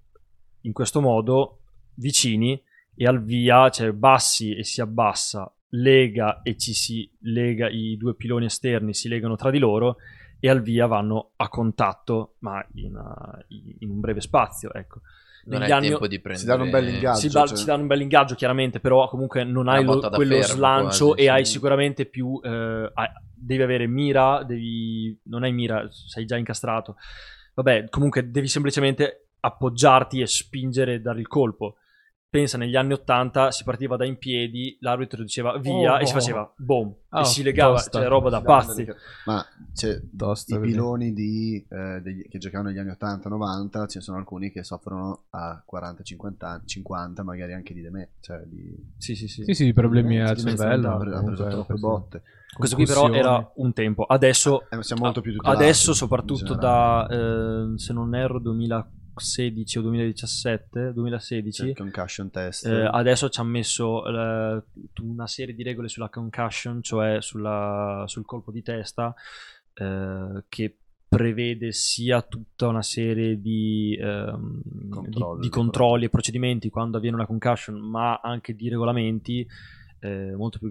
in 0.62 0.72
questo 0.72 1.02
modo, 1.02 1.58
vicini, 1.96 2.58
e 2.94 3.04
al 3.04 3.22
via, 3.22 3.68
cioè 3.68 3.92
bassi 3.92 4.56
e 4.56 4.64
si 4.64 4.80
abbassa, 4.80 5.54
lega 5.72 6.40
e 6.40 6.56
ci 6.56 6.72
si 6.72 7.06
lega, 7.20 7.68
i 7.68 7.98
due 7.98 8.14
piloni 8.14 8.46
esterni 8.46 8.94
si 8.94 9.08
legano 9.08 9.36
tra 9.36 9.50
di 9.50 9.58
loro 9.58 9.96
e 10.40 10.48
al 10.48 10.62
via 10.62 10.86
vanno 10.86 11.32
a 11.36 11.50
contatto, 11.50 12.36
ma 12.38 12.66
in, 12.76 12.94
uh, 12.94 13.54
in 13.80 13.90
un 13.90 14.00
breve 14.00 14.22
spazio, 14.22 14.72
ecco. 14.72 15.02
Non 15.46 15.62
hai 15.62 15.70
anni- 15.70 15.88
tempo 15.88 16.06
di 16.06 16.20
prendere 16.20 16.38
si 16.38 16.46
danno 16.46 16.64
un 16.64 16.70
bel 16.70 16.88
ingaggio. 16.88 17.18
Si, 17.20 17.28
dà- 17.28 17.46
cioè- 17.46 17.56
si 17.56 17.64
danno 17.64 17.82
un 17.82 17.86
bel 17.88 18.00
ingaggio 18.00 18.34
chiaramente, 18.34 18.80
però 18.80 19.08
comunque 19.08 19.44
non 19.44 19.68
hai 19.68 19.84
lo- 19.84 19.98
quello 20.10 20.34
fermo, 20.40 20.54
slancio 20.54 21.06
quasi, 21.08 21.20
e 21.20 21.24
sì. 21.24 21.28
hai 21.28 21.44
sicuramente 21.44 22.06
più... 22.06 22.40
eh, 22.42 22.90
devi 23.36 23.62
avere 23.62 23.86
mira, 23.86 24.42
devi, 24.42 25.18
non 25.24 25.42
hai 25.42 25.52
mira, 25.52 25.86
sei 25.90 26.24
già 26.24 26.36
incastrato. 26.36 26.96
Vabbè, 27.54 27.88
comunque 27.90 28.30
devi 28.30 28.48
semplicemente 28.48 29.26
appoggiarti 29.40 30.20
e 30.20 30.26
spingere 30.26 30.94
e 30.94 31.00
dare 31.00 31.20
il 31.20 31.28
colpo. 31.28 31.76
Pensa 32.34 32.58
negli 32.58 32.74
anni 32.74 32.94
80 32.94 33.52
si 33.52 33.62
partiva 33.62 33.94
da 33.96 34.04
in 34.04 34.18
piedi, 34.18 34.76
l'arbitro 34.80 35.22
diceva 35.22 35.56
via 35.56 35.94
Oh, 35.94 35.98
e 36.00 36.06
si 36.06 36.12
oh. 36.12 36.18
faceva 36.18 36.52
boom 36.56 36.92
Oh, 37.10 37.20
e 37.20 37.24
si 37.26 37.44
legava, 37.44 37.74
tosta. 37.74 38.00
cioè 38.00 38.08
roba 38.08 38.28
da 38.28 38.42
pazzi. 38.42 38.84
Ma 39.26 39.46
c'è 39.72 40.00
Tosto, 40.16 40.56
i 40.56 40.58
piloni 40.58 41.12
di, 41.12 41.64
eh, 41.70 42.00
degli- 42.02 42.26
che 42.28 42.38
giocavano 42.38 42.70
negli 42.70 42.78
anni 42.78 42.90
80-90, 42.90 43.86
ce 43.86 43.98
ne 43.98 44.04
sono 44.04 44.18
alcuni 44.18 44.50
che 44.50 44.64
soffrono 44.64 45.26
a 45.30 45.62
40-50 45.64 46.48
anni, 46.48 46.62
50, 46.66 47.22
magari 47.22 47.52
anche 47.52 47.72
di 47.72 47.82
deme, 47.82 48.14
cioè 48.20 48.42
di 48.46 48.74
Sì, 48.96 49.14
sì, 49.14 49.28
sì. 49.28 49.44
Sì, 49.44 49.54
sì, 49.54 49.72
problemi 49.72 50.20
al 50.20 50.34
di 50.34 50.42
demenza 50.42 50.64
cervello. 50.64 50.90
ha 51.16 51.22
preso 51.22 51.46
troppe 51.46 51.74
botte. 51.74 52.22
Questo 52.52 52.74
qui 52.74 52.84
però 52.84 53.12
era 53.12 53.52
un 53.56 53.72
tempo. 53.72 54.02
Adesso, 54.06 54.68
Eh, 54.70 54.82
siamo 54.82 55.04
molto 55.04 55.20
più 55.20 55.32
tutelati, 55.34 55.62
adesso 55.62 55.92
soprattutto 55.94 56.54
da, 56.54 57.06
eh, 57.08 57.78
se 57.78 57.92
non 57.92 58.12
erro, 58.16 58.40
2016 59.14 59.78
o 59.78 59.82
2017, 59.82 60.92
2016, 60.92 61.62
C'è 61.62 61.68
il 61.68 61.76
concussion 61.76 62.30
test. 62.30 62.66
Eh, 62.66 62.88
adesso 62.90 63.28
ci 63.28 63.40
ha 63.40 63.44
messo 63.44 64.04
eh, 64.06 64.62
una 65.02 65.26
serie 65.26 65.54
di 65.54 65.62
regole 65.62 65.88
sulla 65.88 66.08
concussion, 66.08 66.82
cioè 66.82 67.20
sulla- 67.20 68.04
sul 68.06 68.24
colpo 68.24 68.50
di 68.50 68.62
testa, 68.62 69.14
eh, 69.74 70.44
che 70.48 70.78
prevede 71.08 71.70
sia 71.70 72.22
tutta 72.22 72.66
una 72.66 72.82
serie 72.82 73.40
di, 73.40 73.96
ehm, 74.00 74.60
di- 74.64 74.88
Controlli, 74.88 75.40
di 75.42 75.48
controlli 75.48 76.04
e 76.06 76.08
procedimenti 76.08 76.70
quando 76.70 76.96
avviene 76.96 77.14
una 77.16 77.26
concussion, 77.26 77.76
ma 77.78 78.18
anche 78.20 78.54
di 78.56 78.68
regolamenti 78.68 79.46
eh, 80.00 80.34
molto, 80.36 80.58
più, 80.58 80.68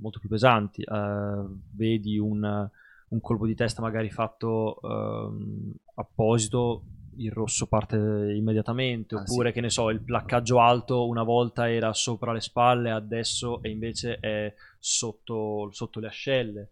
molto 0.00 0.18
più 0.18 0.28
pesanti. 0.28 0.82
Eh, 0.82 1.44
vedi 1.76 2.18
un, 2.18 2.68
un 3.08 3.20
colpo 3.20 3.46
di 3.46 3.54
testa 3.54 3.80
magari 3.80 4.10
fatto 4.10 4.80
ehm, 4.82 5.72
apposito, 5.94 6.82
il 7.18 7.32
rosso 7.32 7.66
parte 7.66 7.96
immediatamente, 7.96 9.14
Ah, 9.14 9.20
oppure 9.20 9.52
che 9.52 9.60
ne 9.60 9.70
so, 9.70 9.90
il 9.90 10.02
placcaggio 10.02 10.60
alto 10.60 11.06
una 11.06 11.22
volta 11.22 11.70
era 11.70 11.92
sopra 11.92 12.32
le 12.32 12.40
spalle, 12.40 12.90
adesso 12.90 13.62
e 13.62 13.70
invece 13.70 14.18
è 14.18 14.54
sotto, 14.78 15.68
sotto 15.72 16.00
le 16.00 16.06
ascelle. 16.06 16.68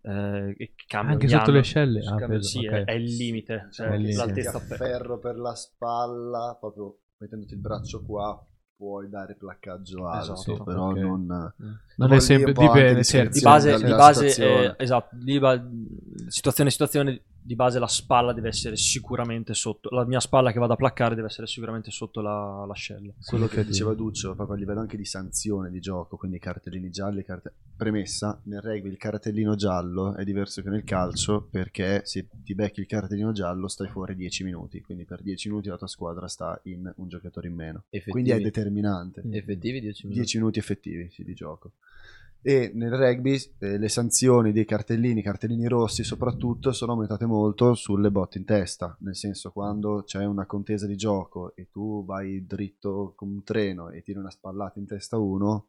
Eh, 0.00 0.72
cambia 0.86 1.12
Anche 1.14 1.28
sotto 1.28 1.42
anno. 1.44 1.52
le 1.52 1.58
ascelle? 1.58 2.04
Ah, 2.06 2.16
Cambia- 2.16 2.42
sì, 2.42 2.66
ok. 2.66 2.72
è, 2.72 2.84
è 2.84 2.92
il 2.92 3.16
limite. 3.16 3.68
Cioè, 3.72 3.88
è 3.88 3.94
il 3.94 4.00
limite. 4.00 4.16
l'altezza 4.18 4.60
per- 4.60 4.72
afferro 4.72 5.18
per 5.18 5.36
la 5.38 5.54
spalla, 5.54 6.56
proprio 6.58 6.98
mettendoti 7.18 7.54
il 7.54 7.60
braccio 7.60 8.02
qua, 8.02 8.46
puoi 8.76 9.08
dare 9.08 9.34
placcaggio 9.34 10.06
alto, 10.06 10.32
Esatto, 10.34 10.62
però 10.62 10.90
ok. 10.90 10.98
non... 10.98 11.26
Non 11.26 12.08
Poi 12.08 12.16
è 12.16 12.20
sempre 12.20 12.52
dipende, 12.52 12.94
di 12.94 13.04
certo. 13.04 13.30
di 13.32 13.40
base, 13.40 13.76
di 13.76 13.90
base 13.90 14.26
eh, 14.36 14.74
esatto, 14.78 15.16
di 15.16 15.38
ba- 15.40 15.60
situazione 16.28 16.70
situazione 16.70 17.22
di 17.40 17.54
base 17.54 17.78
la 17.78 17.86
spalla 17.86 18.32
deve 18.32 18.48
essere 18.48 18.76
sicuramente 18.76 19.54
sotto 19.54 19.88
la 19.90 20.04
mia 20.04 20.20
spalla 20.20 20.52
che 20.52 20.58
vado 20.58 20.74
a 20.74 20.76
placcare 20.76 21.14
deve 21.14 21.28
essere 21.28 21.46
sicuramente 21.46 21.90
sotto 21.90 22.20
la, 22.20 22.64
l'ascella 22.66 23.12
quello 23.24 23.46
che 23.46 23.62
Sì, 23.62 23.68
diceva 23.68 23.94
Duccio, 23.94 24.34
proprio 24.34 24.56
a 24.56 24.58
livello 24.58 24.80
anche 24.80 24.96
di 24.96 25.04
sanzione 25.04 25.70
di 25.70 25.80
gioco, 25.80 26.16
quindi 26.16 26.38
cartellini 26.38 26.90
gialli, 26.90 27.24
carte- 27.24 27.52
premessa, 27.76 28.40
nel 28.44 28.60
rugby 28.60 28.88
il 28.88 28.96
cartellino 28.96 29.54
giallo 29.54 30.14
è 30.14 30.24
diverso 30.24 30.62
che 30.62 30.68
nel 30.68 30.84
calcio 30.84 31.48
perché 31.50 32.02
se 32.04 32.26
ti 32.42 32.54
becchi 32.54 32.80
il 32.80 32.86
cartellino 32.86 33.32
giallo 33.32 33.68
stai 33.68 33.88
fuori 33.88 34.14
10 34.14 34.44
minuti, 34.44 34.80
quindi 34.82 35.04
per 35.04 35.22
10 35.22 35.48
minuti 35.48 35.68
la 35.68 35.76
tua 35.78 35.86
squadra 35.86 36.26
sta 36.28 36.60
in 36.64 36.92
un 36.96 37.08
giocatore 37.08 37.48
in 37.48 37.54
meno, 37.54 37.84
Effettivi, 37.88 38.10
quindi 38.10 38.30
è 38.30 38.40
determinante. 38.40 39.22
effettivi 39.30 39.80
10 39.80 40.02
minuti. 40.06 40.20
10 40.20 40.38
minuti 40.38 40.58
effettivi 40.58 41.08
sì, 41.10 41.24
di 41.24 41.34
gioco. 41.34 41.72
E 42.40 42.70
nel 42.74 42.92
rugby 42.92 43.36
eh, 43.58 43.78
le 43.78 43.88
sanzioni 43.88 44.52
dei 44.52 44.64
cartellini, 44.64 45.22
cartellini 45.22 45.66
rossi 45.66 46.04
soprattutto, 46.04 46.72
sono 46.72 46.92
aumentate 46.92 47.26
molto 47.26 47.74
sulle 47.74 48.10
botte 48.10 48.38
in 48.38 48.44
testa, 48.44 48.96
nel 49.00 49.16
senso 49.16 49.50
quando 49.50 50.04
c'è 50.04 50.24
una 50.24 50.46
contesa 50.46 50.86
di 50.86 50.96
gioco 50.96 51.54
e 51.56 51.68
tu 51.70 52.04
vai 52.04 52.46
dritto 52.46 53.12
come 53.16 53.32
un 53.32 53.42
treno 53.42 53.90
e 53.90 54.02
tiri 54.02 54.18
una 54.18 54.30
spallata 54.30 54.78
in 54.78 54.86
testa 54.86 55.16
a 55.16 55.20
uno, 55.20 55.68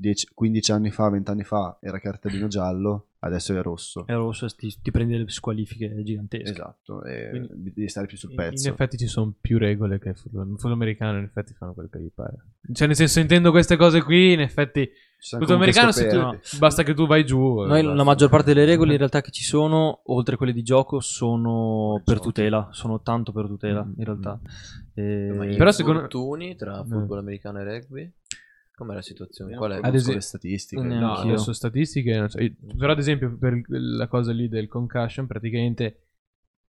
10 0.00 0.28
15 0.32 0.70
anni 0.72 0.90
fa, 0.92 1.08
20 1.10 1.30
anni 1.30 1.42
fa 1.44 1.76
era 1.80 1.98
cartellino 1.98 2.46
giallo, 2.46 3.06
adesso 3.20 3.52
è 3.52 3.60
rosso. 3.60 4.06
è 4.06 4.12
rosso 4.14 4.46
e 4.46 4.50
ti, 4.56 4.72
ti 4.80 4.90
prendi 4.92 5.14
delle 5.14 5.28
squalifiche 5.28 6.02
gigantesche 6.04 6.50
Esatto, 6.52 7.02
e 7.02 7.30
Quindi- 7.30 7.72
devi 7.74 7.88
stare 7.88 8.06
più 8.06 8.16
sul 8.16 8.32
pezzo. 8.32 8.68
In 8.68 8.74
effetti 8.74 8.96
ci 8.96 9.08
sono 9.08 9.34
più 9.40 9.58
regole 9.58 9.98
che 9.98 10.10
il 10.10 10.16
football, 10.16 10.44
il 10.44 10.50
football 10.52 10.72
americano 10.72 11.18
in 11.18 11.24
effetti 11.24 11.52
fanno 11.54 11.72
quel 11.74 11.88
che 11.90 11.98
gli 12.00 12.12
pare. 12.14 12.36
Cioè 12.72 12.86
nel 12.86 12.94
senso 12.96 13.14
sentendo 13.14 13.50
queste 13.50 13.76
cose 13.76 14.00
qui 14.02 14.34
in 14.34 14.40
effetti 14.40 14.88
comunque 15.30 15.54
americano 15.56 15.90
se 15.90 16.06
tu- 16.06 16.58
basta 16.60 16.84
che 16.84 16.94
tu 16.94 17.08
vai 17.08 17.26
giù. 17.26 17.62
noi 17.64 17.82
la 17.82 18.04
maggior 18.04 18.28
parte 18.30 18.54
delle 18.54 18.64
regole 18.66 18.92
in 18.92 18.98
realtà 18.98 19.20
che 19.20 19.32
ci 19.32 19.42
sono 19.42 20.02
oltre 20.12 20.36
quelle 20.36 20.52
di 20.52 20.62
gioco 20.62 21.00
sono 21.00 21.94
Per 21.96 22.04
per 22.04 22.14
giochi. 22.22 22.26
tutela 22.28 22.68
sono 22.70 23.00
tanto 23.02 23.32
per 23.32 23.46
tutela 23.48 23.82
Mm, 23.84 23.92
in 23.96 24.04
realtà 24.04 24.38
Ma 24.40 25.02
E- 25.02 25.48
gli 25.50 25.56
Però 25.56 25.70
secondo- 25.72 26.00
infortuni 26.02 26.54
tra 26.56 26.84
Mm. 26.84 26.88
football 26.88 27.18
americano 27.18 27.58
e 27.60 27.64
rugby? 27.64 28.12
Com'è 28.78 28.94
la 28.94 29.02
situazione? 29.02 29.56
Qual 29.56 29.72
è? 29.72 29.80
Ad 29.82 29.92
esempio- 29.94 30.14
le 30.14 30.20
statistiche. 30.20 30.80
No, 30.82 31.14
adesso 31.14 31.52
statistiche, 31.52 32.16
non 32.16 32.28
so. 32.28 32.38
Però 32.78 32.92
ad 32.92 32.98
esempio 32.98 33.36
per 33.36 33.60
la 33.66 34.06
cosa 34.06 34.32
lì 34.32 34.48
del 34.48 34.68
concussion, 34.68 35.26
praticamente 35.26 36.04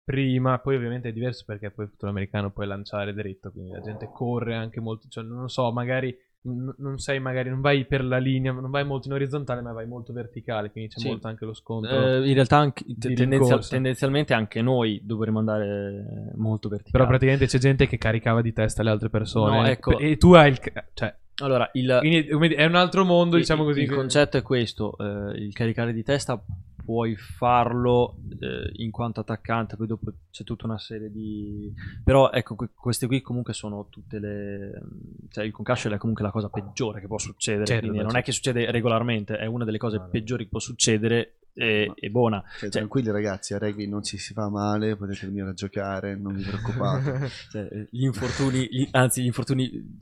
prima, 0.03 0.59
poi 0.59 0.75
ovviamente 0.75 1.07
è 1.09 1.13
diverso 1.13 1.45
perché 1.47 1.71
poi 1.71 1.85
il 1.85 1.91
football 1.91 2.09
americano 2.09 2.51
puoi 2.51 2.67
lanciare 2.67 3.13
dritto, 3.13 3.51
quindi 3.51 3.71
la 3.71 3.79
gente 3.79 4.09
corre 4.11 4.53
anche 4.53 4.81
molto, 4.81 5.07
cioè 5.07 5.23
non 5.23 5.47
so, 5.47 5.71
magari 5.71 6.13
n- 6.41 6.75
non 6.79 6.97
sei 6.97 7.21
magari, 7.21 7.49
non 7.49 7.61
vai 7.61 7.85
per 7.85 8.03
la 8.03 8.17
linea, 8.17 8.51
non 8.51 8.69
vai 8.69 8.83
molto 8.83 9.07
in 9.07 9.13
orizzontale, 9.13 9.61
ma 9.61 9.71
vai 9.71 9.87
molto 9.87 10.11
verticale, 10.11 10.71
quindi 10.71 10.89
c'è 10.93 10.99
Sì. 10.99 11.07
molto 11.07 11.29
anche 11.29 11.45
lo 11.45 11.53
scontro. 11.53 11.89
Eh, 12.17 12.27
in 12.27 12.33
realtà 12.33 12.57
anche- 12.57 12.83
di 12.85 12.97
tendenzia- 12.97 13.37
rincorsa. 13.39 13.69
tendenzialmente 13.69 14.33
anche 14.33 14.61
noi 14.61 14.99
dovremmo 15.05 15.39
andare 15.39 16.33
molto 16.35 16.67
però 16.67 16.81
verticali. 16.81 17.07
praticamente 17.07 17.45
c'è 17.45 17.57
gente 17.59 17.87
che 17.87 17.97
caricava 17.97 18.41
di 18.41 18.51
testa 18.51 18.83
le 18.83 18.89
altre 18.89 19.09
persone 19.09 19.61
No, 19.61 19.65
ecco. 19.67 19.97
e 19.97 20.17
tu 20.17 20.33
hai 20.33 20.49
il... 20.51 20.59
ca- 20.59 20.85
cioè, 20.93 21.15
allora, 21.41 21.69
il, 21.73 21.97
quindi 22.01 22.55
è 22.55 22.65
un 22.65 22.75
altro 22.75 23.03
mondo, 23.05 23.35
il- 23.35 23.41
diciamo 23.41 23.63
così. 23.63 23.81
il 23.81 23.89
concetto 23.91 24.37
è 24.37 24.41
questo: 24.41 24.95
eh, 24.97 25.37
il 25.37 25.53
caricare 25.53 25.93
di 25.93 26.03
testa 26.03 26.39
puoi 26.83 27.15
farlo 27.15 28.17
eh, 28.39 28.69
in 28.73 28.91
quanto 28.91 29.19
attaccante, 29.19 29.75
poi 29.75 29.87
dopo 29.87 30.11
c'è 30.31 30.43
tutta 30.43 30.65
una 30.65 30.77
serie 30.77 31.11
di. 31.11 31.73
Però 32.03 32.31
ecco, 32.31 32.55
que- 32.55 32.69
queste 32.73 33.07
qui 33.07 33.21
comunque 33.21 33.53
sono 33.53 33.87
tutte 33.89 34.19
le. 34.19 34.81
cioè 35.29 35.45
il 35.45 35.51
concussion 35.51 35.93
è 35.93 35.97
comunque 35.97 36.23
la 36.23 36.31
cosa 36.31 36.49
peggiore 36.49 36.99
che 36.99 37.07
può 37.07 37.17
succedere. 37.17 37.65
Certo, 37.65 37.81
quindi 37.81 37.99
non 37.99 38.09
è 38.09 38.13
certo. 38.13 38.25
che 38.27 38.31
succede 38.33 38.71
regolarmente, 38.71 39.37
è 39.37 39.45
una 39.45 39.65
delle 39.65 39.77
cose 39.77 39.97
no. 39.97 40.07
peggiori 40.09 40.43
che 40.43 40.49
può 40.49 40.59
succedere 40.59 41.35
e, 41.53 41.85
Ma- 41.87 41.93
e 41.95 42.09
buona. 42.09 42.43
Cioè, 42.59 42.69
tranquilli 42.69 43.11
ragazzi, 43.11 43.53
a 43.53 43.59
rugby 43.59 43.87
non 43.87 44.03
ci 44.03 44.17
si 44.17 44.33
fa 44.33 44.49
male, 44.49 44.95
potete 44.95 45.27
venire 45.27 45.49
a 45.49 45.53
giocare, 45.53 46.15
non 46.15 46.33
vi 46.33 46.43
preoccupate. 46.43 47.29
Cioè, 47.49 47.67
eh, 47.71 47.87
gli 47.91 48.03
infortuni, 48.03 48.67
gli- 48.69 48.87
anzi, 48.91 49.21
gli 49.21 49.27
infortuni 49.27 49.97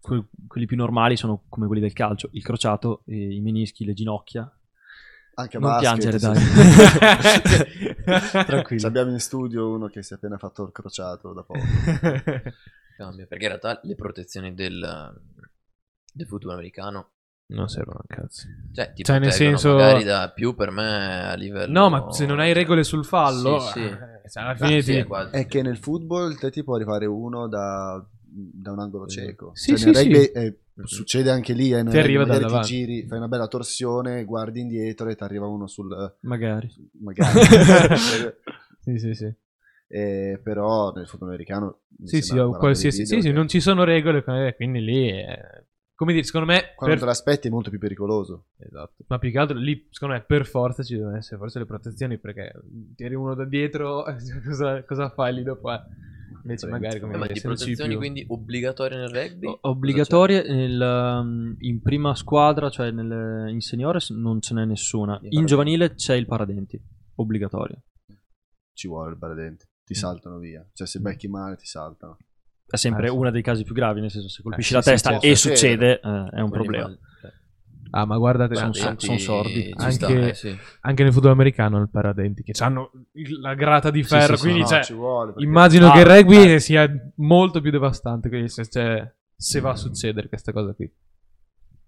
que- 0.00 0.24
quelli 0.46 0.66
più 0.66 0.76
normali 0.76 1.16
sono 1.16 1.44
come 1.48 1.66
quelli 1.66 1.82
del 1.82 1.92
calcio: 1.92 2.28
il 2.32 2.42
crociato, 2.42 3.02
eh, 3.06 3.34
i 3.34 3.40
menischi, 3.40 3.84
le 3.84 3.94
ginocchia. 3.94 4.50
Anche 5.40 5.56
a 5.56 5.60
Non 5.60 5.70
basket, 5.70 6.18
piangere, 6.18 6.18
sì. 6.18 7.54
dai. 8.04 8.44
Tranquillo. 8.46 8.86
Abbiamo 8.86 9.10
in 9.10 9.20
studio 9.20 9.68
uno 9.70 9.88
che 9.88 10.02
si 10.02 10.12
è 10.12 10.16
appena 10.16 10.38
fatto 10.38 10.64
il 10.64 10.72
crociato 10.72 11.32
da 11.32 11.42
poco. 11.42 11.60
Cambia, 12.96 13.26
perché 13.26 13.44
in 13.44 13.50
realtà 13.50 13.80
le 13.82 13.94
protezioni 13.94 14.52
del, 14.54 15.20
del 16.12 16.26
football 16.26 16.52
americano, 16.54 17.10
non 17.46 17.68
servono 17.68 17.98
a 18.06 18.14
cazzo. 18.14 18.46
cioè 18.72 18.92
ti 18.92 19.02
Cioè, 19.02 19.18
nel 19.18 19.32
senso- 19.32 19.72
magari 19.72 20.04
da 20.04 20.30
più 20.30 20.54
per 20.54 20.70
me 20.70 21.30
a 21.30 21.34
livello... 21.34 21.72
No, 21.72 21.88
ma 21.88 22.12
se 22.12 22.26
non 22.26 22.38
hai 22.38 22.52
regole 22.52 22.84
sul 22.84 23.04
fallo, 23.04 23.58
Sì, 23.60 23.70
sì. 23.72 23.84
eh, 23.84 24.28
cioè, 24.30 24.42
alla 24.42 24.52
Ah, 24.52 24.56
fine 24.56 24.82
sì, 24.82 24.92
ti... 24.92 24.98
è 24.98 25.04
quasi. 25.06 25.34
È 25.34 25.46
che 25.46 25.62
nel 25.62 25.78
football 25.78 26.36
te 26.36 26.50
ti 26.50 26.62
può 26.62 26.74
arrivare 26.76 27.06
uno 27.06 27.48
da, 27.48 28.04
da 28.22 28.70
un 28.72 28.78
angolo 28.78 29.06
cieco. 29.06 29.50
Sì, 29.54 29.76
Cioè, 29.76 29.78
sì, 29.78 30.02
rugby 30.02 30.22
sì. 30.24 30.30
eh, 30.32 30.58
succede 30.86 31.30
anche 31.30 31.52
lì, 31.52 31.72
eh, 31.72 31.84
Ti 31.84 31.98
arriva 31.98 32.24
da 32.24 32.34
ti 32.36 32.40
davanti. 32.40 32.66
giri, 32.68 33.06
fai 33.06 33.18
una 33.18 33.28
bella 33.28 33.46
torsione, 33.48 34.24
guardi 34.24 34.60
indietro 34.60 35.08
e 35.08 35.14
ti 35.16 35.22
arriva 35.22 35.46
uno 35.46 35.66
sul... 35.66 36.16
Magari. 36.20 36.70
magari... 37.00 37.38
Sì, 38.82 38.98
sì, 38.98 39.14
sì. 39.14 39.32
Eh, 39.88 40.40
però 40.42 40.92
nel 40.92 41.06
football 41.06 41.28
americano... 41.30 41.80
Sì, 42.04 42.22
sì, 42.22 42.34
qualsiasi... 42.36 43.04
Sì, 43.04 43.20
sì, 43.20 43.30
non 43.30 43.46
ci 43.48 43.60
sono 43.60 43.84
regole, 43.84 44.24
eh, 44.26 44.54
quindi 44.56 44.80
lì... 44.80 45.08
è- 45.08 45.38
Come 45.94 46.12
dire, 46.12 46.24
secondo 46.24 46.46
me... 46.46 46.72
Quando 46.74 46.94
per- 46.96 47.04
te 47.04 47.10
l'aspetti 47.10 47.48
è 47.48 47.50
molto 47.50 47.68
più 47.68 47.78
pericoloso. 47.78 48.46
Esatto. 48.58 49.04
Ma 49.08 49.18
più 49.18 49.30
che 49.30 49.38
altro 49.38 49.58
lì, 49.58 49.86
secondo 49.90 50.14
me, 50.14 50.22
per 50.22 50.46
forza 50.46 50.82
ci 50.82 50.96
devono 50.96 51.16
essere 51.16 51.36
forse 51.36 51.58
le 51.58 51.66
protezioni 51.66 52.18
perché 52.18 52.52
tiri 52.96 53.14
uno 53.14 53.34
da 53.34 53.44
dietro, 53.44 54.04
cosa, 54.46 54.82
cosa 54.84 55.10
fai 55.10 55.34
lì 55.34 55.42
dopo? 55.42 55.70
eh? 55.72 55.80
Invece 56.42 56.66
magari 56.68 57.00
come 57.00 57.14
Eh, 57.14 57.18
ma 57.18 57.26
di 57.26 57.40
protezioni 57.40 57.90
più- 57.90 57.98
quindi 57.98 58.24
obbligatorie 58.28 58.96
nel 58.98 59.08
rugby? 59.08 59.46
O- 59.46 59.58
Obbligatorie 59.62 60.42
nel, 60.48 60.80
um, 60.80 61.54
in 61.58 61.80
prima 61.82 62.14
squadra, 62.14 62.70
cioè 62.70 62.90
nel- 62.90 63.48
in 63.50 63.60
seniores, 63.60 64.10
non 64.10 64.40
ce 64.40 64.54
n'è 64.54 64.64
nessuna. 64.64 65.12
In 65.12 65.14
In 65.14 65.20
paradenti. 65.20 65.46
giovanile 65.46 65.94
c'è 65.94 66.14
il 66.14 66.26
paradenti, 66.26 66.80
obbligatorio. 67.16 67.82
Ci 68.72 68.88
vuole 68.88 69.10
il 69.10 69.16
baradente. 69.18 69.68
Ti 69.84 69.92
Mm. 69.94 70.00
saltano 70.00 70.38
via. 70.38 70.66
Cioè 70.72 70.86
se 70.86 71.00
becchi 71.00 71.28
male 71.28 71.56
ti 71.56 71.66
saltano. 71.66 72.16
È 72.66 72.76
sempre 72.76 73.08
sì. 73.08 73.14
uno 73.14 73.30
dei 73.30 73.42
casi 73.42 73.64
più 73.64 73.74
gravi, 73.74 74.00
nel 74.00 74.10
senso 74.10 74.28
se 74.28 74.42
colpisci 74.42 74.72
Eh, 74.72 74.76
la 74.76 74.82
sì, 74.82 74.88
sì, 74.88 74.94
testa 74.94 75.10
certo. 75.10 75.26
e 75.26 75.34
Succede. 75.36 75.56
succede, 75.56 75.92
eh, 75.94 75.98
è 76.36 76.40
un 76.40 76.48
Quelli 76.48 76.50
problema. 76.50 76.86
va- 76.88 76.98
cioè, 77.20 77.32
Ah, 77.90 78.04
ma 78.06 78.16
guardate, 78.18 78.54
Sono- 78.54 78.66
anche, 78.66 78.78
paradenti 78.80 79.06
son 79.06 79.18
sordi. 79.18 79.74
Anche- 79.76 79.92
sta, 79.92 80.08
eh, 80.08 80.34
sì. 80.34 80.56
anche 80.82 81.02
nel 81.02 81.12
football 81.12 81.32
americano 81.32 81.80
il 81.80 81.88
paradenti 81.90 82.42
che 82.42 82.52
hanno 82.62 82.90
la 83.40 83.54
grata 83.54 83.90
di 83.90 84.02
ferro, 84.02 84.36
sì, 84.36 84.36
sì, 84.36 84.42
quindi 84.42 84.60
No, 84.60 84.66
cioè, 84.66 84.84
ci 84.84 84.92
vuole. 84.94 85.32
perché- 85.32 85.46
immagino 85.48 85.88
Ah, 85.88 85.92
che 85.92 85.98
il 86.00 86.06
rugby 86.06 86.52
eh. 86.54 86.60
sia 86.60 86.88
molto 87.16 87.60
più 87.60 87.70
devastante, 87.70 88.28
quindi 88.28 88.48
se 88.48 88.66
c'è 88.68 89.12
se 89.36 89.60
va 89.60 89.70
a 89.70 89.76
succedere 89.76 90.28
questa 90.28 90.52
cosa 90.52 90.72
qui. 90.74 90.90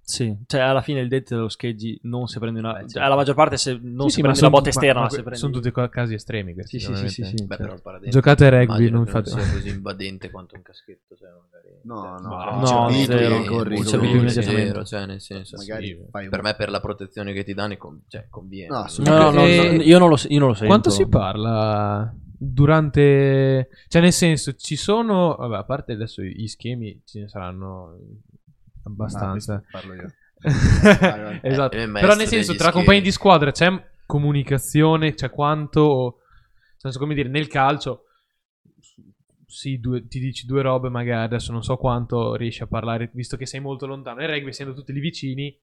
Sì, 0.04 0.36
cioè 0.46 0.60
alla 0.60 0.82
fine 0.82 1.00
il 1.00 1.08
detto 1.08 1.36
dello 1.36 1.48
scheggi 1.48 1.98
non 2.02 2.26
si 2.26 2.38
prende 2.40 2.58
una... 2.58 2.72
Beh, 2.72 2.78
certo. 2.80 2.92
cioè, 2.94 3.02
alla 3.04 3.14
maggior 3.14 3.34
parte 3.36 3.56
se 3.56 3.78
non 3.80 4.08
Sì, 4.08 4.08
si 4.08 4.14
sì, 4.16 4.20
prende 4.20 4.38
son- 4.40 4.50
botta 4.50 4.68
esterna, 4.68 5.06
prende... 5.06 5.34
sono 5.36 5.52
tutti 5.52 5.72
casi 5.90 6.14
estremi 6.14 6.54
questi. 6.54 6.80
Sì, 6.80 6.86
sì, 6.94 7.08
sì, 7.08 7.24
sì, 7.24 7.36
sì. 7.38 7.46
Beh, 7.46 7.56
Cioè, 7.56 8.08
Giocate 8.10 8.46
a 8.46 8.50
rugby, 8.50 8.90
non 8.90 9.04
che 9.04 9.10
fate- 9.12 9.30
sia 9.30 9.52
così 9.52 9.68
invadente 9.68 10.30
quanto 10.30 10.56
un 10.56 10.62
caschetto, 10.62 11.14
cioè 11.16 11.28
magari... 11.30 11.78
No, 11.84 12.18
no, 12.18 12.28
Ma- 12.36 12.50
non 12.50 12.58
no, 12.60 12.66
ci 12.66 12.74
abitui, 12.74 13.04
zero. 13.04 13.44
corri, 13.44 13.74
Non 13.76 13.84
corri. 13.84 14.10
immediatamente. 14.10 14.66
Zero, 14.66 14.84
cioè 14.84 15.06
nel 15.06 15.20
senso... 15.20 15.56
Magari 15.56 15.86
sì. 15.86 16.28
Per 16.28 16.42
me 16.42 16.54
per 16.56 16.70
la 16.70 16.80
protezione 16.80 17.32
che 17.32 17.44
ti 17.44 17.54
danno 17.54 17.76
cioè, 18.08 18.26
conviene. 18.28 18.68
No, 18.68 18.78
No, 18.78 18.84
assolutamente. 18.84 19.34
no, 19.36 19.40
no, 19.70 19.76
no, 19.76 19.82
io 19.82 19.98
non 19.98 20.08
lo, 20.08 20.16
io 20.28 20.38
non 20.40 20.48
lo 20.48 20.54
sento. 20.54 20.66
Quanto 20.66 20.90
si 20.90 21.06
parla 21.08 22.12
durante... 22.36 23.68
Cioè 23.88 24.02
nel 24.02 24.12
senso 24.12 24.54
ci 24.54 24.76
sono... 24.76 25.36
Vabbè, 25.38 25.56
a 25.58 25.64
parte 25.64 25.92
adesso 25.92 26.22
gli 26.22 26.46
schemi 26.48 27.00
ce 27.04 27.20
ne 27.20 27.28
saranno 27.28 27.96
abbastanza. 28.84 29.54
Ah, 29.54 29.62
parlo 29.70 29.94
io. 29.94 30.12
esatto. 31.42 31.76
Eh, 31.76 31.88
Però 31.90 32.14
nel 32.14 32.26
senso 32.26 32.52
tra 32.54 32.68
schemi. 32.68 32.72
compagni 32.84 33.00
di 33.00 33.10
squadra 33.12 33.50
c'è 33.52 33.90
comunicazione, 34.06 35.14
c'è 35.14 35.30
quanto... 35.30 36.16
Nel 36.18 36.76
senso 36.92 36.98
come 36.98 37.14
dire, 37.14 37.28
nel 37.28 37.46
calcio... 37.48 38.04
Sì, 39.46 39.78
due- 39.78 40.06
ti 40.08 40.18
dici 40.18 40.46
due 40.46 40.62
robe 40.62 40.88
magari, 40.88 41.24
adesso 41.24 41.52
non 41.52 41.62
so 41.62 41.76
quanto 41.76 42.34
riesci 42.36 42.62
a 42.62 42.66
parlare, 42.66 43.10
visto 43.12 43.36
che 43.36 43.44
sei 43.44 43.60
molto 43.60 43.86
lontano. 43.86 44.20
Nel 44.20 44.30
rugby, 44.30 44.48
essendo 44.48 44.72
tutti 44.72 44.94
lì 44.94 45.00
vicini, 45.00 45.54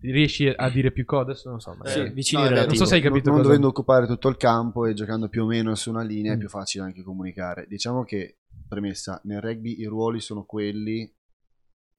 riesci 0.00 0.48
a 0.48 0.70
dire 0.70 0.90
più 0.90 1.04
cose, 1.04 1.22
adesso 1.32 1.50
non 1.50 1.60
so. 1.60 1.74
magari- 1.74 2.06
Sì, 2.08 2.14
vicini 2.14 2.42
No, 2.44 2.48
è. 2.48 2.64
Non 2.64 2.74
so 2.76 2.86
se 2.86 2.94
hai 2.94 3.02
capito 3.02 3.26
non, 3.28 3.34
non 3.40 3.42
dovendo 3.46 3.68
occupare 3.68 4.06
tutto 4.06 4.28
il 4.28 4.38
campo 4.38 4.86
e 4.86 4.94
giocando 4.94 5.28
più 5.28 5.42
o 5.42 5.46
meno 5.46 5.74
su 5.74 5.90
una 5.90 6.02
linea 6.02 6.32
è 6.32 6.36
Mm. 6.36 6.38
più 6.38 6.48
facile 6.48 6.84
anche 6.84 7.02
comunicare. 7.02 7.66
Diciamo 7.68 8.04
che, 8.04 8.38
premessa, 8.66 9.20
nel 9.24 9.42
rugby 9.42 9.78
i 9.80 9.84
ruoli 9.84 10.20
sono 10.20 10.44
quelli 10.44 11.12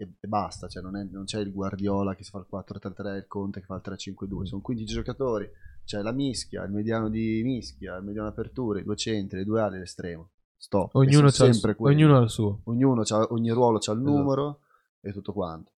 e, 0.01 0.13
e 0.19 0.27
basta, 0.27 0.67
cioè 0.67 0.81
non, 0.81 0.95
è- 0.97 1.03
non 1.03 1.25
c'è 1.25 1.39
il 1.39 1.51
Guardiola 1.51 2.15
che 2.15 2.23
si 2.23 2.31
fa 2.31 2.39
il 2.39 2.47
4-3-3, 2.51 3.15
il 3.17 3.27
Conte 3.27 3.59
che 3.59 3.65
fa 3.65 3.75
il 3.75 3.81
3-5-2, 3.83 4.43
sono 4.43 4.61
15 4.61 4.93
giocatori, 4.93 5.49
c'è 5.85 6.01
la 6.01 6.11
mischia, 6.11 6.63
il 6.63 6.71
mediano 6.71 7.09
di 7.09 7.41
mischia, 7.43 7.95
il 7.97 8.03
mediano 8.03 8.27
apertura, 8.29 8.79
i 8.79 8.83
due 8.83 8.95
centri, 8.95 9.39
le 9.39 9.45
due 9.45 9.61
ali 9.61 9.77
l'estremo. 9.79 10.29
Stop. 10.57 10.93
Ognuno, 10.95 11.29
c'ha 11.31 11.45
il, 11.45 11.75
ognuno 11.79 12.17
ha 12.17 12.21
il 12.21 12.29
suo. 12.29 12.61
ognuno 12.65 13.01
c'ha- 13.03 13.27
ogni 13.31 13.49
ruolo 13.49 13.77
ha 13.77 13.91
il 13.91 13.99
Esatto. 13.99 14.15
numero 14.17 14.59
e 15.01 15.11
tutto 15.11 15.33
quanto. 15.33 15.71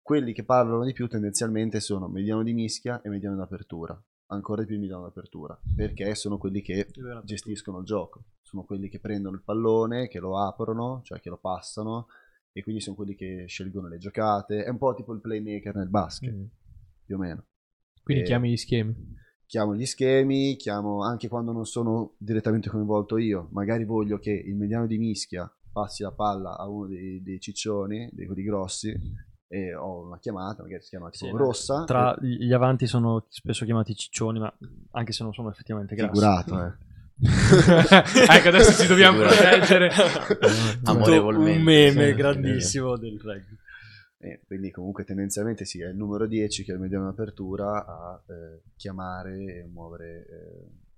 Quelli 0.00 0.32
che 0.32 0.44
parlano 0.44 0.84
di 0.84 0.92
più 0.92 1.08
tendenzialmente 1.08 1.80
sono 1.80 2.06
mediano 2.08 2.42
di 2.42 2.52
mischia 2.52 3.00
e 3.02 3.08
mediano 3.08 3.36
d'apertura. 3.36 4.00
Ancora 4.26 4.62
di 4.62 4.66
più 4.68 4.78
mediano 4.78 5.02
d'apertura, 5.02 5.58
perché 5.76 6.14
sono 6.14 6.38
quelli 6.38 6.62
che 6.62 6.88
gestiscono 7.24 7.78
il 7.80 7.84
gioco. 7.84 8.22
Sono 8.40 8.64
quelli 8.64 8.88
che 8.88 8.98
prendono 8.98 9.36
il 9.36 9.42
pallone, 9.42 10.08
che 10.08 10.20
lo 10.20 10.38
aprono, 10.38 11.00
cioè 11.04 11.20
che 11.20 11.28
lo 11.28 11.36
passano, 11.36 12.06
e 12.52 12.62
quindi 12.62 12.80
sono 12.80 12.96
quelli 12.96 13.14
che 13.14 13.44
scelgono 13.46 13.88
le 13.88 13.98
giocate. 13.98 14.64
È 14.64 14.68
un 14.68 14.78
po' 14.78 14.94
tipo 14.94 15.12
il 15.12 15.20
playmaker 15.20 15.74
nel 15.74 15.88
basket, 15.88 16.32
Mm. 16.34 16.44
più 17.06 17.16
o 17.16 17.18
meno. 17.18 17.44
Quindi 18.02 18.22
Eh, 18.22 18.26
chiami 18.26 18.50
gli 18.50 18.56
schemi. 18.56 18.94
chiamo 19.46 19.74
gli 19.74 19.86
schemi, 19.86 20.56
chiamo 20.56 21.02
anche 21.02 21.28
quando 21.28 21.52
non 21.52 21.64
sono 21.66 22.14
direttamente 22.18 22.68
coinvolto 22.68 23.16
io. 23.16 23.48
Magari 23.52 23.84
voglio 23.84 24.18
che 24.18 24.30
il 24.32 24.54
mediano 24.56 24.86
di 24.86 24.98
mischia 24.98 25.50
passi 25.72 26.02
la 26.02 26.12
palla 26.12 26.56
a 26.58 26.68
uno 26.68 26.86
dei, 26.88 27.22
dei 27.22 27.40
ciccioni, 27.40 28.08
dei 28.12 28.26
quelli 28.26 28.42
grossi, 28.42 28.94
e 29.48 29.74
ho 29.74 30.06
una 30.06 30.18
chiamata, 30.18 30.62
magari 30.62 30.82
si 30.82 30.88
chiama 30.90 31.10
tipo 31.10 31.26
Sì, 31.26 31.36
rossa. 31.36 31.84
Tra 31.84 32.14
e- 32.16 32.26
gli 32.26 32.52
avanti 32.52 32.86
sono 32.86 33.26
spesso 33.28 33.64
chiamati 33.64 33.94
ciccioni, 33.94 34.38
ma 34.38 34.52
anche 34.92 35.12
se 35.12 35.22
non 35.22 35.32
sono 35.34 35.50
effettivamente 35.50 35.94
grassi. 35.94 36.12
figurato, 36.14 36.54
eh. 36.66 36.72
ecco, 38.28 38.48
adesso 38.48 38.82
ci 38.82 38.88
dobbiamo 38.88 39.18
proteggere. 39.18 39.90
Amorevolmente. 40.84 41.58
Un 41.58 41.62
meme 41.62 42.08
Sì, 42.08 42.14
grandissimo 42.14 42.96
del 42.96 43.20
rugby. 43.20 43.56
E 44.18 44.40
quindi 44.46 44.70
comunque 44.70 45.04
tendenzialmente 45.04 45.64
sì, 45.64 45.80
è 45.80 45.88
il 45.88 45.96
numero 45.96 46.26
10 46.26 46.64
che 46.64 46.70
è 46.72 46.74
il 46.74 46.80
mediano 46.80 47.06
d'apertura 47.06 47.84
a 47.84 48.22
eh, 48.28 48.62
chiamare 48.76 49.58
e 49.58 49.68
muovere 49.72 50.26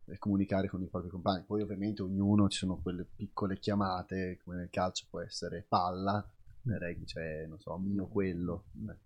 eh, 0.06 0.12
e 0.12 0.18
comunicare 0.18 0.68
con 0.68 0.82
i 0.82 0.88
propri 0.88 1.08
compagni. 1.08 1.44
Poi 1.46 1.62
ovviamente 1.62 2.02
ognuno 2.02 2.48
ci 2.48 2.58
sono 2.58 2.80
quelle 2.82 3.06
piccole 3.16 3.58
chiamate, 3.58 4.38
come 4.42 4.56
nel 4.56 4.70
calcio 4.70 5.06
può 5.08 5.20
essere 5.20 5.64
palla, 5.66 6.26
nel 6.64 6.78
rugby 6.78 7.04
c'è, 7.04 7.46
non 7.46 7.58
so, 7.58 7.76
mio 7.78 8.06
quello. 8.06 8.64
eh. 8.88 8.96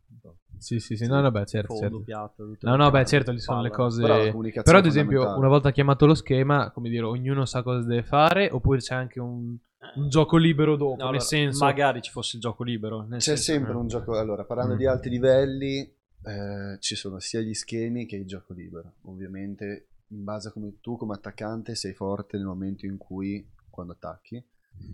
Sì, 0.58 0.80
sì, 0.80 0.96
sì, 0.96 1.06
no, 1.06 1.20
no, 1.20 1.30
beh, 1.30 1.46
certo, 1.46 1.74
Fondo, 1.74 1.88
certo. 1.88 2.04
piatto, 2.04 2.56
No, 2.62 2.76
no, 2.76 2.90
beh, 2.90 3.04
certo, 3.06 3.30
lì 3.30 3.38
sono 3.38 3.62
le 3.62 3.70
cose... 3.70 4.02
Però 4.02 4.62
Però, 4.62 4.78
ad 4.78 4.86
esempio, 4.86 5.36
una 5.36 5.48
volta 5.48 5.70
chiamato 5.70 6.06
lo 6.06 6.14
schema, 6.14 6.70
come 6.70 6.88
dire, 6.88 7.04
ognuno 7.04 7.44
sa 7.44 7.62
cosa 7.62 7.86
deve 7.86 8.02
fare, 8.02 8.48
oppure 8.50 8.78
c'è 8.80 8.94
anche 8.94 9.20
un, 9.20 9.56
un 9.94 10.08
gioco 10.08 10.36
libero 10.36 10.76
dopo, 10.76 10.90
No, 10.96 10.96
nel 10.96 11.06
allora, 11.06 11.20
senso... 11.20 11.64
Magari 11.64 12.00
ci 12.02 12.10
fosse 12.10 12.36
il 12.36 12.42
gioco 12.42 12.64
libero. 12.64 13.02
nel 13.02 13.18
C'è 13.20 13.36
senso- 13.36 13.42
sempre 13.42 13.72
un 13.74 13.86
gioco. 13.86 14.16
Allora, 14.18 14.44
parlando 14.44 14.74
Mm. 14.74 14.78
di 14.78 14.86
alti 14.86 15.08
livelli, 15.08 15.78
eh, 16.24 16.76
ci 16.80 16.94
sono 16.96 17.20
sia 17.20 17.40
gli 17.40 17.54
schemi 17.54 18.06
che 18.06 18.16
il 18.16 18.26
gioco 18.26 18.52
libero. 18.52 18.94
Ovviamente, 19.02 19.86
in 20.08 20.24
base 20.24 20.48
a 20.48 20.50
come 20.52 20.80
tu, 20.80 20.96
come 20.96 21.14
attaccante, 21.14 21.74
sei 21.74 21.92
forte 21.94 22.36
nel 22.36 22.46
momento 22.46 22.86
in 22.86 22.96
cui, 22.96 23.46
quando 23.70 23.92
attacchi, 23.92 24.42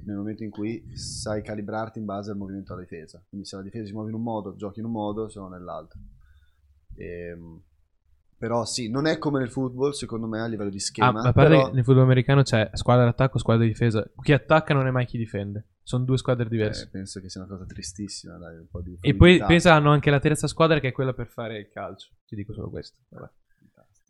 nel 0.04 0.16
momento 0.16 0.42
in 0.44 0.50
cui 0.50 0.84
sai 0.94 1.42
calibrarti 1.42 1.98
in 1.98 2.04
base 2.04 2.30
al 2.30 2.36
movimento 2.36 2.74
della 2.74 2.86
difesa. 2.86 3.22
Quindi, 3.28 3.46
se 3.46 3.56
la 3.56 3.62
difesa 3.62 3.86
si 3.86 3.92
muove 3.92 4.08
in 4.10 4.14
un 4.16 4.22
modo, 4.22 4.54
giochi 4.56 4.80
in 4.80 4.86
un 4.86 4.92
modo, 4.92 5.28
se 5.28 5.38
no 5.38 5.48
nell'altro. 5.48 5.98
Ehm, 6.96 7.60
però, 8.36 8.64
sì, 8.64 8.90
non 8.90 9.06
è 9.06 9.18
come 9.18 9.38
nel 9.38 9.50
football, 9.50 9.90
secondo 9.92 10.26
me, 10.26 10.40
a 10.40 10.46
livello 10.46 10.68
di 10.70 10.76
Ah, 10.76 10.80
schema. 10.80 11.12
ma 11.12 11.20
a 11.28 11.32
parte 11.32 11.48
però- 11.48 11.72
nel 11.72 11.84
football 11.84 12.04
americano 12.04 12.42
c'è 12.42 12.68
squadra 12.74 13.04
d'attacco, 13.04 13.38
squadra 13.38 13.62
di 13.64 13.70
difesa. 13.70 14.06
Chi 14.22 14.32
attacca 14.32 14.74
non 14.74 14.86
è 14.86 14.90
mai 14.90 15.06
chi 15.06 15.16
difende. 15.16 15.68
Sono 15.82 16.04
due 16.04 16.16
squadre 16.18 16.46
eh, 16.46 16.48
diverse. 16.48 16.88
penso 16.90 17.20
che 17.20 17.28
sia 17.28 17.42
una 17.42 17.50
cosa 17.50 17.66
tristissima, 17.66 18.36
dai, 18.38 18.56
un 18.56 18.66
po' 18.70 18.80
di 18.80 18.96
e 19.00 19.10
poi 19.10 19.16
fluidità. 19.16 19.46
pensa 19.46 19.74
hanno 19.74 19.90
anche 19.90 20.10
la 20.10 20.18
terza 20.18 20.46
squadra 20.46 20.78
che 20.80 20.88
è 20.88 20.92
quella 20.92 21.12
per 21.12 21.26
fare 21.28 21.58
il 21.58 21.68
calcio. 21.68 22.08
Ti 22.26 22.34
dico 22.34 22.52
solo 22.54 22.70
questo. 22.70 23.00
Vabbè. 23.10 23.30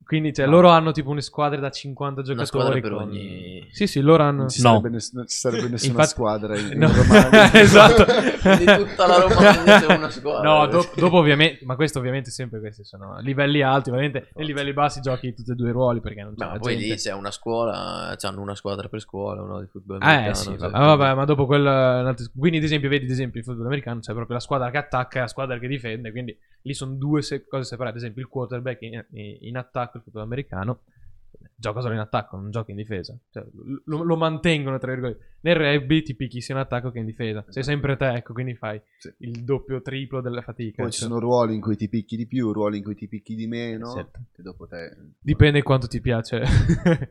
Quindi, 0.05 0.33
cioè, 0.35 0.45
No. 0.47 0.53
loro 0.53 0.69
hanno 0.69 0.93
tipo 0.93 1.11
una 1.11 1.21
squadra 1.21 1.59
da 1.61 1.71
50 1.71 2.21
Una 2.21 2.45
giocatori. 2.45 2.81
per 2.81 2.91
con- 2.93 3.03
ogni... 3.09 3.67
Sì, 3.71 3.87
sì, 3.87 4.01
loro 4.01 4.23
hanno. 4.23 4.41
Non 4.41 4.49
ci 4.51 4.61
No. 4.63 4.69
sarebbe, 4.69 4.89
ness- 4.91 5.13
non 5.15 5.27
ci 5.27 5.37
sarebbe 5.37 5.69
nessuna 5.69 5.93
Infatti- 5.93 6.09
squadra 6.11 6.59
in, 6.59 6.71
in 6.73 6.79
No. 6.79 6.93
Romagna. 6.93 7.53
esatto. 7.61 8.05
Di 8.05 8.65
tutta 8.65 9.07
la 9.07 9.21
Romagna 9.21 9.81
c'è 9.81 9.95
una 9.97 10.11
squadra. 10.11 10.43
No, 10.43 10.67
do- 10.67 10.91
dopo 10.97 11.17
ovviamente, 11.17 11.65
ma 11.65 11.75
questo 11.77 11.99
ovviamente 11.99 12.31
sempre 12.31 12.61
questi 12.61 12.85
sono 12.85 13.19
livelli 13.21 13.63
alti, 13.63 13.89
ovviamente 13.89 14.29
nei 14.35 14.47
livelli 14.47 14.73
bassi 14.73 15.01
giochi 15.01 15.33
tutti 15.35 15.51
e 15.51 15.55
due 15.55 15.71
i 15.71 15.73
ruoli 15.73 16.01
perché 16.01 16.23
non 16.23 16.35
c'è 16.37 16.45
Ma 16.47 16.59
poi 16.59 16.73
gente. 16.77 16.89
lì 16.95 16.95
c'è 16.97 17.13
una 17.13 17.31
scuola, 17.31 18.17
hanno 18.21 18.41
una 18.43 18.55
squadra 18.55 18.89
per 18.89 19.01
scuola, 19.01 19.41
uno 19.43 19.61
di 19.61 19.67
football 19.67 20.03
Eh 20.03 20.05
americano, 20.05 20.35
sì, 20.35 20.45
cioè, 20.45 20.57
vabbè, 20.59 20.77
ah, 20.77 20.95
vabbè, 20.97 21.15
ma 21.15 21.25
dopo 21.25 21.47
quel 21.47 22.15
quindi 22.37 22.59
ad 22.59 22.65
esempio 22.65 22.89
vedi 22.89 23.05
ad 23.07 23.11
esempio 23.11 23.41
il 23.41 23.47
football 23.47 23.67
americano 23.67 24.01
c'è 24.01 24.13
proprio 24.13 24.35
la 24.37 24.43
squadra 24.43 24.71
che 24.71 24.77
attacca 24.77 25.19
e 25.19 25.21
la 25.23 25.29
squadra 25.29 25.59
che 25.59 25.67
difende, 25.67 26.11
quindi 26.11 26.37
lì 26.63 26.75
sono 26.75 26.95
due 26.95 27.23
se- 27.23 27.47
cose 27.47 27.65
separate, 27.65 27.97
ad 27.97 28.03
esempio 28.03 28.23
il 28.23 28.29
quarterback 28.29 28.83
in, 28.83 29.05
in 29.41 29.57
attacco 29.57 29.94
il 29.99 30.03
football 30.03 30.23
americano 30.25 30.81
gioca 31.57 31.81
solo 31.81 31.95
in 31.95 32.01
attacco, 32.01 32.37
non 32.37 32.51
gioca 32.51 32.71
in 32.71 32.77
difesa. 32.77 33.17
Cioè, 33.31 33.45
lo, 33.85 34.03
lo 34.03 34.17
mantengono 34.17 34.79
tra 34.79 34.93
virgolette. 34.93 35.33
Nel 35.45 35.57
rugby 35.57 36.03
ti 36.03 36.15
picchi 36.15 36.41
sia 36.41 36.55
in 36.55 36.61
attacco 36.61 36.91
che 36.91 36.99
in 36.99 37.05
difesa. 37.05 37.45
Sei 37.49 37.63
sempre 37.63 37.97
te, 37.97 38.13
ecco, 38.15 38.33
quindi 38.33 38.55
fai 38.55 38.81
Sì. 38.99 39.13
il 39.19 39.45
doppio, 39.45 39.83
triplo 39.83 40.21
della 40.21 40.41
fatica. 40.43 40.83
Poi 40.83 40.91
ci 40.93 41.01
cioè. 41.01 41.09
sono 41.09 41.21
ruoli 41.21 41.55
in 41.55 41.61
cui 41.61 41.77
ti 41.77 41.89
picchi 41.89 42.17
di 42.17 42.27
più, 42.27 42.53
ruoli 42.53 42.79
in 42.79 42.85
cui 42.85 42.95
ti 42.95 43.09
picchi 43.09 43.35
di 43.35 43.47
meno. 43.47 43.93
Certo. 43.95 44.21
Dopo 44.37 44.67
te. 44.67 44.97
Dipende 45.21 45.63
quanto 45.63 45.87
ti 45.87 46.01
piace. 46.01 46.43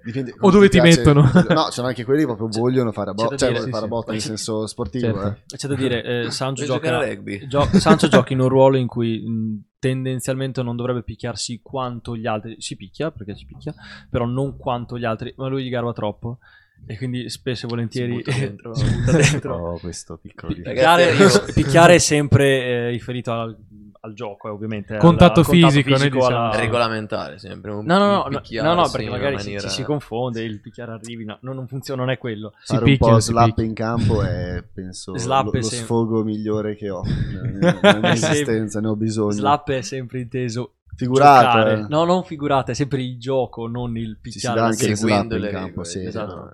Dipende 0.03 0.36
o 0.39 0.49
dove 0.51 0.69
ti, 0.69 0.79
piace- 0.81 0.97
mettono. 0.97 1.29
No, 1.53 1.69
sono 1.69 1.88
anche 1.88 2.03
quelli 2.03 2.21
che 2.21 2.25
proprio 2.25 2.47
vogliono 2.47 2.91
fare 2.91 3.11
a 3.11 3.13
c'è 3.13 3.23
botta. 3.23 3.38
Cioè, 3.38 3.49
dire, 3.49 3.59
vogliono 3.61 3.65
sì, 3.65 3.71
fare 3.71 3.84
a 3.84 3.88
sì. 3.88 3.93
botta 3.93 4.11
nel 4.11 4.21
senso 4.21 4.67
sportivo. 4.67 5.05
Certo. 5.13 5.27
eh. 5.27 5.55
C'è 5.57 5.67
da 5.67 5.75
dire, 5.75 6.03
eh, 6.25 6.31
Sancho 6.31 6.65
gioca, 6.65 7.15
gio- 7.47 7.69
Sancho 7.79 8.07
gioca 8.07 8.34
in 8.34 8.39
un 8.39 8.49
ruolo 8.49 8.77
in 8.77 8.88
cui 8.88 9.19
mh, 9.19 9.63
tendenzialmente 9.84 10.63
non 10.63 10.77
dovrebbe 10.77 11.03
picchiarsi 11.03 11.59
quanto 11.61 12.15
gli 12.15 12.25
altri. 12.25 12.55
Si 12.59 12.77
picchia, 12.77 13.11
perché 13.11 13.36
si 13.36 13.45
picchia, 13.45 13.75
però 14.09 14.25
non 14.25 14.55
quanto 14.55 14.97
gli 14.97 15.03
altri, 15.03 15.34
ma 15.36 15.47
lui 15.47 15.65
gli 15.65 15.69
garba 15.69 15.91
troppo. 15.91 16.38
E 16.86 16.95
quindi 16.95 17.29
spesso 17.29 17.65
e 17.65 17.69
volentieri 17.69 18.13
butta 18.13 18.31
dentro. 18.39 18.71
butta 18.71 19.11
dentro. 19.11 19.55
Oh, 19.57 19.79
questo 19.79 20.15
piccolo. 20.15 20.53
Picchiare, 20.53 21.11
io- 21.13 21.45
picchiare 21.53 21.95
è 21.95 21.97
sempre 21.97 22.63
eh, 22.63 22.89
riferito 22.91 23.34
al, 23.34 23.57
al 24.05 24.13
gioco, 24.13 24.49
eh, 24.49 24.51
ovviamente. 24.51 24.97
Contatto 24.97 25.39
al 25.39 25.45
fisico, 25.45 25.89
noi 25.91 26.09
diciamo. 26.09 26.25
alla- 26.25 26.51
È 26.51 26.59
regolamentare 26.59 27.39
sempre. 27.39 27.71
Un, 27.71 27.85
No, 27.85 27.97
no, 27.97 28.05
no, 28.07 28.23
un 28.27 28.41
no, 28.61 28.73
no, 28.73 28.89
perché 28.89 29.09
magari 29.09 29.35
maniera- 29.35 29.61
ci 29.61 29.69
si 29.69 29.83
confonde, 29.83 30.41
il 30.43 30.59
picchiare 30.59 30.91
arrivi, 30.91 31.23
no, 31.23 31.37
no, 31.41 31.53
non 31.53 31.67
funziona, 31.67 32.01
non 32.03 32.11
è 32.11 32.17
quello. 32.17 32.51
Si 32.63 32.73
Fare 32.73 32.83
un 32.83 32.91
picchiano, 32.91 33.13
po' 33.13 33.19
si 33.21 33.31
slap 33.31 33.57
in 33.59 33.73
campo 33.73 34.21
è, 34.23 34.61
penso, 34.73 35.17
Slap 35.17 35.45
lo, 35.45 35.51
è 35.51 35.55
lo 35.55 35.61
sempre- 35.61 35.85
sfogo 35.85 36.23
migliore 36.23 36.75
che 36.75 36.89
ho 36.89 37.01
nella 37.81 37.99
mia 37.99 38.11
esistenza. 38.11 38.81
Ne 38.81 38.87
ho 38.89 38.95
bisogno. 38.97 39.31
Slap 39.31 39.69
è 39.69 39.81
sempre 39.81 40.19
inteso 40.19 40.73
Figurato. 40.95 41.45
giocare. 41.45 41.80
eh. 41.80 41.85
No, 41.88 42.03
non 42.03 42.23
figurate, 42.23 42.71
è 42.73 42.75
sempre 42.75 43.01
il 43.01 43.17
gioco, 43.17 43.67
non 43.67 43.95
il 43.97 44.17
Ci 44.21 44.31
si 44.31 44.38
picchiare. 44.39 44.59
dà 44.59 44.65
anche 44.65 44.95
seguendo 44.95 45.35
slap 45.35 45.39
in 45.39 45.39
le 45.45 45.49
campo, 45.51 45.67
regole, 45.69 45.85
sì, 45.85 46.05
esatto. 46.05 46.35
no. 46.35 46.51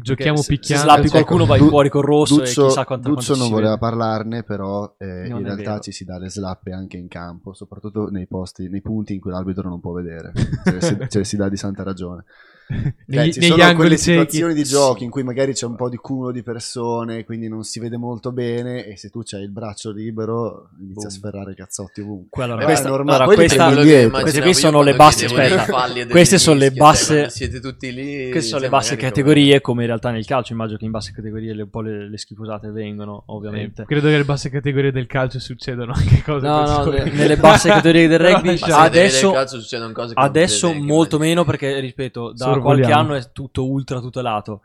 Giochiamo 0.00 0.38
se- 0.38 0.48
picchiando, 0.48 0.86
Se 0.86 0.90
slappi 0.92 1.08
cioè, 1.08 1.22
qualcuno 1.24 1.46
vai 1.46 1.58
Du- 1.58 1.68
fuori 1.68 1.88
col 1.88 2.02
rosso 2.04 2.36
Duccio, 2.36 2.64
e 2.64 2.66
chissà 2.68 2.84
quanta 2.84 3.08
Duccio 3.08 3.24
quanto 3.26 3.42
non 3.42 3.52
voleva 3.52 3.78
parlarne, 3.78 4.42
però 4.42 4.94
eh, 4.98 5.26
in 5.28 5.42
realtà 5.42 5.62
vero. 5.70 5.78
ci 5.80 5.92
si 5.92 6.04
dà 6.04 6.18
le 6.18 6.30
slappe 6.30 6.72
anche 6.72 6.96
in 6.96 7.08
campo, 7.08 7.52
soprattutto 7.54 8.08
nei 8.10 8.26
posti, 8.26 8.68
nei 8.68 8.82
punti 8.82 9.14
in 9.14 9.20
cui 9.20 9.30
l'arbitro 9.30 9.68
non 9.68 9.80
può 9.80 9.92
vedere. 9.92 10.32
Si, 10.84 10.96
ce 11.08 11.18
le 11.18 11.24
si 11.24 11.36
dà 11.36 11.48
di 11.48 11.56
santa 11.56 11.82
ragione. 11.82 12.24
Beh, 13.06 13.32
ci 13.32 13.38
negli 13.40 13.50
sono 13.50 13.62
angoli 13.62 13.74
quelle 13.76 13.96
ciechi. 13.98 14.20
situazioni 14.20 14.54
di 14.54 14.64
giochi 14.64 15.04
in 15.04 15.10
cui 15.10 15.22
magari 15.22 15.52
c'è 15.52 15.66
un 15.66 15.76
po' 15.76 15.88
di 15.88 15.96
cumulo 15.96 16.30
di 16.32 16.42
persone, 16.42 17.24
quindi 17.24 17.48
non 17.48 17.62
si 17.64 17.78
vede 17.80 17.96
molto 17.96 18.32
bene 18.32 18.86
e 18.86 18.96
se 18.96 19.10
tu 19.10 19.20
c'hai 19.24 19.42
il 19.42 19.50
braccio 19.50 19.90
libero 19.90 20.70
inizi 20.80 21.06
a 21.06 21.10
sferrare 21.10 21.54
cazzotti 21.54 22.00
ovunque. 22.00 22.42
Allora, 22.42 22.62
Eh, 22.62 22.64
questa, 22.64 22.86
è 22.86 22.90
normale. 22.90 23.22
allora, 23.24 23.34
questa- 23.36 24.20
queste 24.20 24.40
qui 24.40 24.54
sono 24.54 24.82
le 24.82 24.94
quando 24.94 25.04
basse- 25.04 25.24
aspetta. 25.26 26.06
Queste 26.08 26.38
sono 26.38 26.58
le 26.58 26.70
basse- 26.70 27.20
cioè, 27.22 27.28
siete 27.30 27.60
tutti 27.60 27.92
lì 27.92 28.30
Queste 28.30 28.48
sono 28.48 28.60
cioè, 28.60 28.60
le 28.60 28.68
basse 28.68 28.96
categorie, 28.96 29.60
come 29.60 29.82
in 29.82 29.88
realtà 29.88 30.10
nel 30.10 30.24
calcio. 30.24 30.52
Immagino 30.52 30.78
che 30.78 30.84
in 30.84 30.90
basse 30.90 31.12
categorie 31.12 31.54
le, 31.54 31.62
un 31.62 31.70
po' 31.70 31.80
le, 31.82 32.08
le 32.08 32.18
schifosate 32.18 32.70
vengono, 32.70 33.22
ovviamente. 33.26 33.82
Eh, 33.82 33.84
credo 33.84 34.08
che 34.08 34.16
le 34.16 34.24
basse 34.24 34.48
categorie 34.50 34.90
del 34.92 35.06
calcio 35.06 35.38
succedono 35.38 35.92
anche 35.94 36.22
cose 36.22 36.46
No, 36.46 36.64
no, 36.84 36.84
ne- 36.90 37.10
nelle 37.10 37.36
basse 37.36 37.68
categorie 37.68 38.08
del 38.08 38.18
rugby 38.20 38.58
vede 38.58 38.72
adesso, 38.72 39.32
calcio 39.32 39.60
succedono 39.60 39.92
cose 39.92 40.12
adesso 40.16 40.72
molto 40.72 41.18
meno 41.18 41.44
perché, 41.44 41.78
ripeto, 41.80 42.32
da 42.32 42.44
Sorvoliamo. 42.54 42.92
qualche 42.92 42.92
anno 42.92 43.14
è 43.14 43.32
tutto 43.32 43.68
ultra 43.68 44.00
tutelato. 44.00 44.62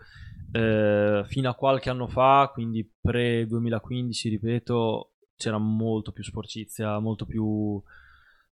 Eh, 0.52 1.24
fino 1.28 1.50
a 1.50 1.54
qualche 1.54 1.90
anno 1.90 2.08
fa, 2.08 2.50
quindi 2.52 2.90
pre-2015, 3.00 4.30
ripeto, 4.30 5.12
c'era 5.36 5.58
molto 5.58 6.12
più 6.12 6.24
sporcizia, 6.24 6.98
molto 7.00 7.26
più... 7.26 7.82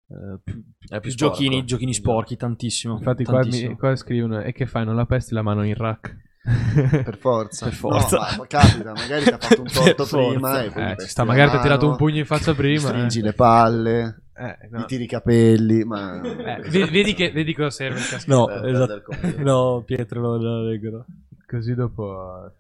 eh, 0.09 0.39
più, 0.45 0.63
più 0.79 1.01
più 1.01 1.15
giochini, 1.15 1.65
giochini 1.65 1.95
sporchi, 1.95 2.37
tantissimo. 2.37 2.95
Infatti 2.99 3.25
qua, 3.25 3.41
tantissimo. 3.41 3.71
mi, 3.71 3.77
qua 3.77 3.97
scrivono 3.97 4.41
e 4.43 4.53
che 4.53 4.67
fai 4.67 4.85
non 4.85 4.95
la 4.97 5.07
pesti 5.07 5.35
la 5.35 5.43
mano 5.43 5.65
in 5.65 5.75
rack 5.75 6.25
Per 7.03 7.17
forza. 7.19 7.65
Per 7.67 7.75
forza. 7.75 8.17
No, 8.19 8.23
ma, 8.23 8.37
ma 8.37 8.47
capita, 8.47 8.93
magari 8.93 9.25
ti 9.25 9.31
ha 9.31 9.39
fatto 9.39 9.63
un 9.63 9.67
torto 9.73 10.07
prima 10.07 10.63
e 10.63 10.71
poi 10.71 10.83
Eh, 10.93 10.95
sta, 11.01 11.25
magari 11.25 11.51
ti 11.51 11.57
ha 11.57 11.61
tirato 11.61 11.89
un 11.89 11.97
pugno 11.97 12.19
in 12.19 12.27
faccia 12.27 12.55
prima 12.55 12.89
Stringi 12.89 13.19
eh. 13.19 13.23
le 13.23 13.33
palle, 13.33 14.23
Eh, 14.39 14.69
no. 14.71 14.81
gli 14.81 14.85
tiri 14.85 15.05
i 15.05 15.07
capelli, 15.09 15.85
ma... 15.85 16.21
Eh, 16.25 16.61
vedi, 16.69 16.91
vedi 16.91 17.15
che, 17.15 17.31
vedi 17.33 17.55
cosa 17.55 17.71
serve 17.71 17.99
il 17.99 18.07
casco 18.09 18.31
No, 18.31 18.49
esatto. 18.51 18.61
perdere 18.63 18.95
il 18.99 19.03
controllo. 19.03 19.43
No, 19.77 19.83
Pietro 19.85 20.21
non 20.21 20.43
la 20.43 20.61
leggono. 20.63 21.07
così 21.47 21.75
dopo. 21.75 22.53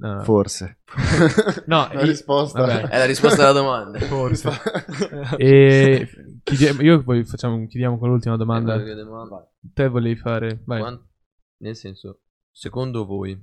No, 0.00 0.22
Forse. 0.22 0.78
No, 1.66 1.88
la 1.92 2.00
io- 2.00 2.02
risposta. 2.06 2.60
vabbè. 2.60 2.88
È 2.88 2.98
la 2.98 3.04
risposta 3.04 3.42
alla 3.42 3.52
domanda. 3.58 3.98
forse. 4.06 4.48
e 5.36 6.08
chiediamo, 6.44 6.82
io 6.82 7.02
poi 7.02 7.24
facciamo, 7.24 7.66
chiediamo 7.66 7.98
con 7.98 8.08
l'ultima 8.10 8.36
domanda. 8.36 8.74
Eh, 8.80 8.94
domanda? 8.94 9.50
Te 9.74 9.88
volevi 9.88 10.14
fare... 10.16 10.60
Vai. 10.64 10.80
Quan- 10.80 11.04
Nel 11.58 11.74
senso, 11.74 12.20
secondo 12.52 13.04
voi 13.06 13.36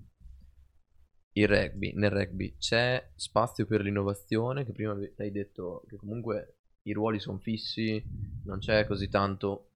il 1.34 1.48
rugby, 1.50 1.92
nel 1.96 2.10
rugby 2.12 2.56
c'è 2.58 3.12
spazio 3.16 3.66
per 3.66 3.82
l'innovazione? 3.82 4.64
Che 4.64 4.72
prima 4.72 4.96
hai 5.18 5.32
detto 5.32 5.84
che 5.90 5.98
comunque 5.98 6.60
i 6.88 6.94
ruoli 6.94 7.20
sono 7.20 7.38
fissi, 7.40 8.04
non 8.46 8.60
c'è 8.60 8.86
così 8.86 9.10
tanto 9.10 9.70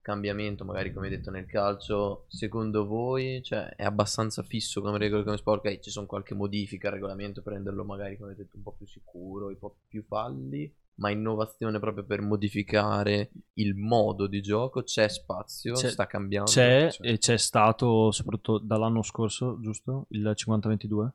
cambiamento, 0.00 0.64
magari 0.64 0.92
come 0.92 1.06
hai 1.08 1.16
detto 1.16 1.30
nel 1.30 1.46
calcio. 1.46 2.24
Secondo 2.28 2.86
voi 2.86 3.42
cioè, 3.42 3.74
è 3.76 3.84
abbastanza 3.84 4.42
fisso 4.42 4.80
come 4.82 4.98
regola 4.98 5.22
come 5.24 5.36
sport? 5.36 5.66
Ok, 5.66 5.78
ci 5.80 5.90
sono 5.90 6.06
qualche 6.06 6.34
modifica 6.34 6.88
al 6.88 6.94
regolamento 6.94 7.42
per 7.42 7.54
renderlo 7.54 7.84
magari, 7.84 8.16
come 8.18 8.30
hai 8.30 8.36
detto, 8.36 8.56
un 8.56 8.62
po' 8.62 8.72
più 8.72 8.86
sicuro, 8.86 9.48
un 9.48 9.58
po' 9.58 9.76
più 9.88 10.02
falli. 10.04 10.72
Ma 10.96 11.10
innovazione 11.10 11.80
proprio 11.80 12.04
per 12.04 12.20
modificare 12.20 13.30
il 13.54 13.74
modo 13.74 14.28
di 14.28 14.40
gioco 14.40 14.84
c'è 14.84 15.08
spazio, 15.08 15.74
C'è- 15.74 15.90
sta 15.90 16.06
cambiando. 16.06 16.48
C'è 16.50 16.88
Cioè. 16.90 17.10
e 17.10 17.18
c'è 17.18 17.36
stato 17.36 18.12
soprattutto 18.12 18.58
dall'anno 18.58 19.02
scorso, 19.02 19.58
giusto? 19.60 20.06
Il 20.10 20.32
50-22? 20.36 21.08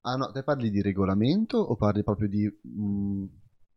Ah 0.00 0.16
no, 0.16 0.32
te 0.32 0.42
parli 0.42 0.68
di 0.70 0.82
regolamento 0.82 1.58
o 1.58 1.76
parli 1.76 2.02
proprio 2.02 2.26
di 2.28 2.44
mh, 2.60 3.24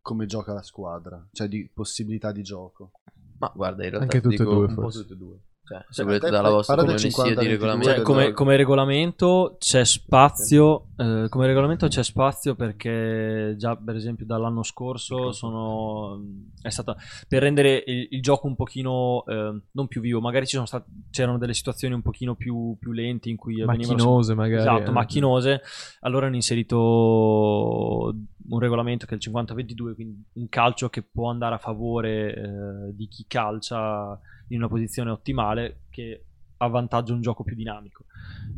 come 0.06 0.26
gioca 0.26 0.52
la 0.52 0.62
squadra? 0.62 1.28
Cioè 1.32 1.48
di 1.48 1.68
possibilità 1.68 2.30
di 2.30 2.42
gioco? 2.44 2.92
Ma 3.38 3.50
guarda, 3.52 3.82
in 3.82 3.90
realtà 3.90 4.04
Anche 4.16 4.20
tutte 4.20 4.40
e 4.40 4.46
due, 4.46 4.66
un 4.66 4.74
po' 4.74 4.82
forse. 4.82 5.00
tutte 5.00 5.14
e 5.14 5.16
due. 5.16 5.38
Cioè, 5.66 5.84
se 5.88 6.04
volete 6.04 6.26
te 6.26 6.30
dalla 6.30 6.50
vostra 6.50 6.80
sia 6.96 7.08
di 7.08 7.14
50-22 7.34 7.48
regolamento. 7.48 7.90
Cioè, 7.92 8.02
come, 8.02 8.32
come 8.32 8.56
regolamento 8.56 9.56
c'è 9.58 9.84
spazio, 9.84 10.90
eh, 10.96 11.26
come 11.28 11.46
regolamento 11.46 11.88
c'è 11.88 12.04
spazio 12.04 12.54
perché 12.54 13.56
già 13.58 13.74
per 13.74 13.96
esempio 13.96 14.24
dall'anno 14.24 14.62
scorso 14.62 15.32
sono, 15.32 16.22
è 16.62 16.70
stata 16.70 16.96
per 17.26 17.42
rendere 17.42 17.82
il, 17.84 18.06
il 18.10 18.22
gioco 18.22 18.46
un 18.46 18.54
pochino 18.54 19.24
eh, 19.26 19.60
non 19.72 19.88
più 19.88 20.00
vivo, 20.00 20.20
magari 20.20 20.46
ci 20.46 20.54
sono 20.54 20.66
state, 20.66 20.88
c'erano 21.10 21.36
delle 21.36 21.54
situazioni 21.54 21.94
un 21.94 22.02
pochino 22.02 22.36
più, 22.36 22.76
più 22.78 22.92
lenti 22.92 23.30
in 23.30 23.36
cui 23.36 23.56
venivano 23.56 23.76
Macchinose 23.76 24.34
magari. 24.34 24.60
Esatto, 24.60 24.90
eh. 24.90 24.94
macchinose. 24.94 25.62
Allora 26.02 26.26
hanno 26.26 26.36
inserito 26.36 28.14
un 28.48 28.58
regolamento 28.60 29.04
che 29.04 29.16
è 29.16 29.18
il 29.20 29.32
50-22, 29.32 29.94
quindi 29.94 30.22
un 30.34 30.48
calcio 30.48 30.88
che 30.90 31.02
può 31.02 31.28
andare 31.28 31.56
a 31.56 31.58
favore 31.58 32.34
eh, 32.34 32.94
di 32.94 33.08
chi 33.08 33.24
calcia 33.26 34.16
in 34.48 34.58
una 34.58 34.68
posizione 34.68 35.10
ottimale 35.10 35.82
che 35.90 36.24
avvantaggia 36.58 37.12
un 37.12 37.20
gioco 37.20 37.44
più 37.44 37.54
dinamico. 37.54 38.04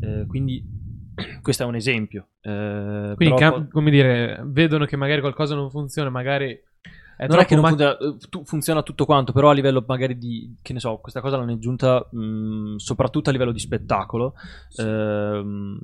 Eh, 0.01 0.25
quindi 0.27 0.63
questo 1.43 1.63
è 1.63 1.67
un 1.67 1.75
esempio. 1.75 2.29
Eh, 2.41 3.15
Quindi, 3.17 3.35
però 3.35 3.67
come 3.69 3.91
dire, 3.91 4.41
vedono 4.45 4.85
che 4.85 4.97
magari 4.97 5.21
qualcosa 5.21 5.55
non 5.55 5.71
funziona, 5.71 6.11
magari 6.11 6.61
è 7.19 7.27
non 7.27 7.41
è 7.41 7.47
che 7.47 7.57
non 7.57 7.65
funziona, 7.65 7.99
eh, 7.99 8.17
funziona 8.45 8.83
tutto 8.85 9.05
quanto, 9.05 9.33
però 9.33 9.51
a 9.51 9.53
livello 9.53 9.85
magari 9.87 10.17
di, 10.17 10.55
che 10.63 10.73
ne 10.73 10.79
so, 10.79 10.99
questa 10.99 11.21
cosa 11.21 11.37
l'hanno 11.37 11.53
aggiunta 11.53 12.07
mh, 12.09 12.77
soprattutto 12.77 13.31
a 13.31 13.33
livello 13.33 13.51
di 13.51 13.59
spettacolo. 13.59 14.35
Ehm, 14.77 15.81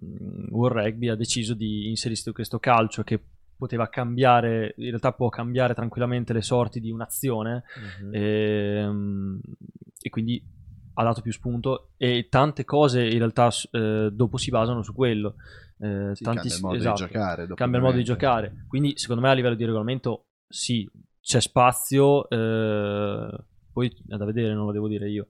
World 0.50 0.78
Rugby 0.78 1.08
ha 1.08 1.16
deciso 1.16 1.54
di 1.54 1.88
inserire 1.88 2.32
questo 2.32 2.60
calcio 2.60 3.02
che 3.02 3.20
poteva 3.56 3.88
cambiare, 3.88 4.74
in 4.76 4.88
realtà 4.90 5.12
può 5.12 5.28
cambiare 5.28 5.74
tranquillamente 5.74 6.32
le 6.32 6.42
sorti 6.42 6.78
di 6.78 6.92
un'azione 6.92 7.64
Mhm. 8.02 8.14
ehm, 8.14 9.40
e 10.04 10.10
quindi 10.10 10.42
ha 10.96 11.02
dato 11.02 11.22
più 11.22 11.32
spunto 11.32 11.92
e 11.96 12.26
tante 12.28 12.64
cose 12.64 13.02
in 13.08 13.16
realtà 13.18 13.48
eh, 13.70 14.10
dopo 14.12 14.36
si 14.36 14.50
basano 14.50 14.82
su 14.82 14.92
quello. 14.92 15.36
Eh, 15.78 16.10
Sì, 16.14 16.24
tanti- 16.24 16.48
cambia 16.48 16.54
il 16.56 16.62
modo 16.62 16.76
esatto, 16.76 17.00
di 17.04 17.08
giocare. 17.08 17.46
cambia 17.54 17.78
il 17.78 17.84
modo 17.84 17.96
di 17.96 18.04
giocare. 18.04 18.64
Quindi, 18.68 18.92
secondo 18.98 19.22
me, 19.22 19.30
a 19.30 19.32
livello 19.32 19.54
di 19.54 19.64
regolamento, 19.64 20.26
sì, 20.46 20.88
c'è 21.20 21.40
spazio. 21.40 22.28
eh, 22.28 23.38
poi 23.72 23.88
è 24.08 24.16
da 24.16 24.24
vedere, 24.26 24.52
non 24.54 24.66
lo 24.66 24.72
devo 24.72 24.88
dire 24.88 25.08
io. 25.10 25.28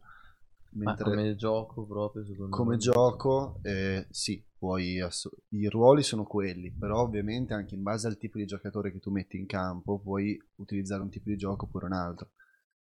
Ma 0.72 0.94
Mentre 0.96 1.04
come 1.04 1.36
gioco 1.36 1.86
proprio 1.86 2.24
secondo 2.24 2.56
come 2.56 2.72
me. 2.72 2.78
gioco, 2.78 3.60
eh, 3.62 4.06
sì, 4.10 4.44
puoi 4.58 5.00
ass- 5.00 5.30
i 5.50 5.68
ruoli 5.68 6.02
sono 6.02 6.24
quelli, 6.24 6.72
però 6.72 7.00
ovviamente 7.02 7.54
anche 7.54 7.74
in 7.76 7.82
base 7.82 8.08
al 8.08 8.18
tipo 8.18 8.38
di 8.38 8.44
giocatore 8.44 8.90
che 8.90 8.98
tu 8.98 9.10
metti 9.10 9.36
in 9.38 9.46
campo 9.46 9.98
puoi 10.00 10.36
utilizzare 10.56 11.00
un 11.02 11.10
tipo 11.10 11.28
di 11.28 11.36
gioco 11.36 11.66
oppure 11.66 11.86
un 11.86 11.92
altro. 11.92 12.30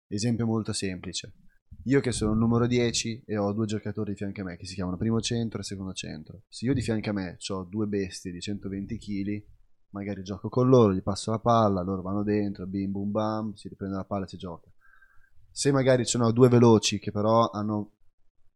Esempio 0.07 0.45
molto 0.45 0.73
semplice. 0.73 1.31
Io 1.85 2.01
che 2.01 2.11
sono 2.11 2.33
il 2.33 2.37
numero 2.37 2.67
10 2.67 3.23
e 3.25 3.37
ho 3.37 3.53
due 3.53 3.65
giocatori 3.65 4.11
di 4.11 4.17
fianco 4.17 4.41
a 4.41 4.43
me 4.43 4.57
che 4.57 4.65
si 4.65 4.73
chiamano 4.73 4.97
primo 4.97 5.21
centro 5.21 5.61
e 5.61 5.63
secondo 5.63 5.93
centro. 5.93 6.41
Se 6.49 6.65
io 6.65 6.73
di 6.73 6.81
fianco 6.81 7.09
a 7.09 7.13
me 7.13 7.37
ho 7.47 7.63
due 7.63 7.87
bestie 7.87 8.31
di 8.31 8.41
120 8.41 8.97
kg, 8.97 9.43
magari 9.91 10.21
gioco 10.21 10.49
con 10.49 10.67
loro, 10.67 10.93
gli 10.93 11.01
passo 11.01 11.31
la 11.31 11.39
palla, 11.39 11.81
loro 11.81 12.01
vanno 12.01 12.23
dentro, 12.23 12.67
bim 12.67 12.91
bum 12.91 13.11
bam, 13.11 13.53
si 13.53 13.69
riprende 13.69 13.95
la 13.95 14.03
palla 14.03 14.25
e 14.25 14.27
si 14.27 14.37
gioca. 14.37 14.69
Se 15.49 15.71
magari 15.71 16.05
ce 16.05 16.17
n'ho 16.17 16.31
due 16.31 16.49
veloci 16.49 16.99
che 16.99 17.11
però 17.11 17.49
hanno 17.49 17.93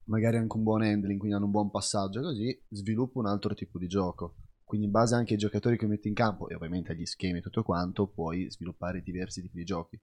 magari 0.06 0.38
anche 0.38 0.58
un 0.58 0.64
buon 0.64 0.82
handling, 0.82 1.18
quindi 1.18 1.36
hanno 1.36 1.46
un 1.46 1.52
buon 1.52 1.72
passaggio, 1.72 2.22
così 2.22 2.62
sviluppo 2.70 3.20
un 3.20 3.28
altro 3.28 3.54
tipo 3.54 3.80
di 3.80 3.88
gioco. 3.88 4.36
Quindi 4.64 4.88
in 4.88 4.92
base 4.92 5.16
anche 5.16 5.34
ai 5.34 5.40
giocatori 5.40 5.78
che 5.78 5.88
metti 5.88 6.08
in 6.08 6.14
campo 6.14 6.48
e 6.48 6.56
ovviamente 6.56 6.92
agli 6.92 7.06
schemi 7.06 7.40
e 7.40 7.42
tutto 7.42 7.64
quanto, 7.64 8.08
puoi 8.08 8.50
sviluppare 8.50 9.02
diversi 9.02 9.42
tipi 9.42 9.58
di 9.58 9.64
giochi. 9.64 10.00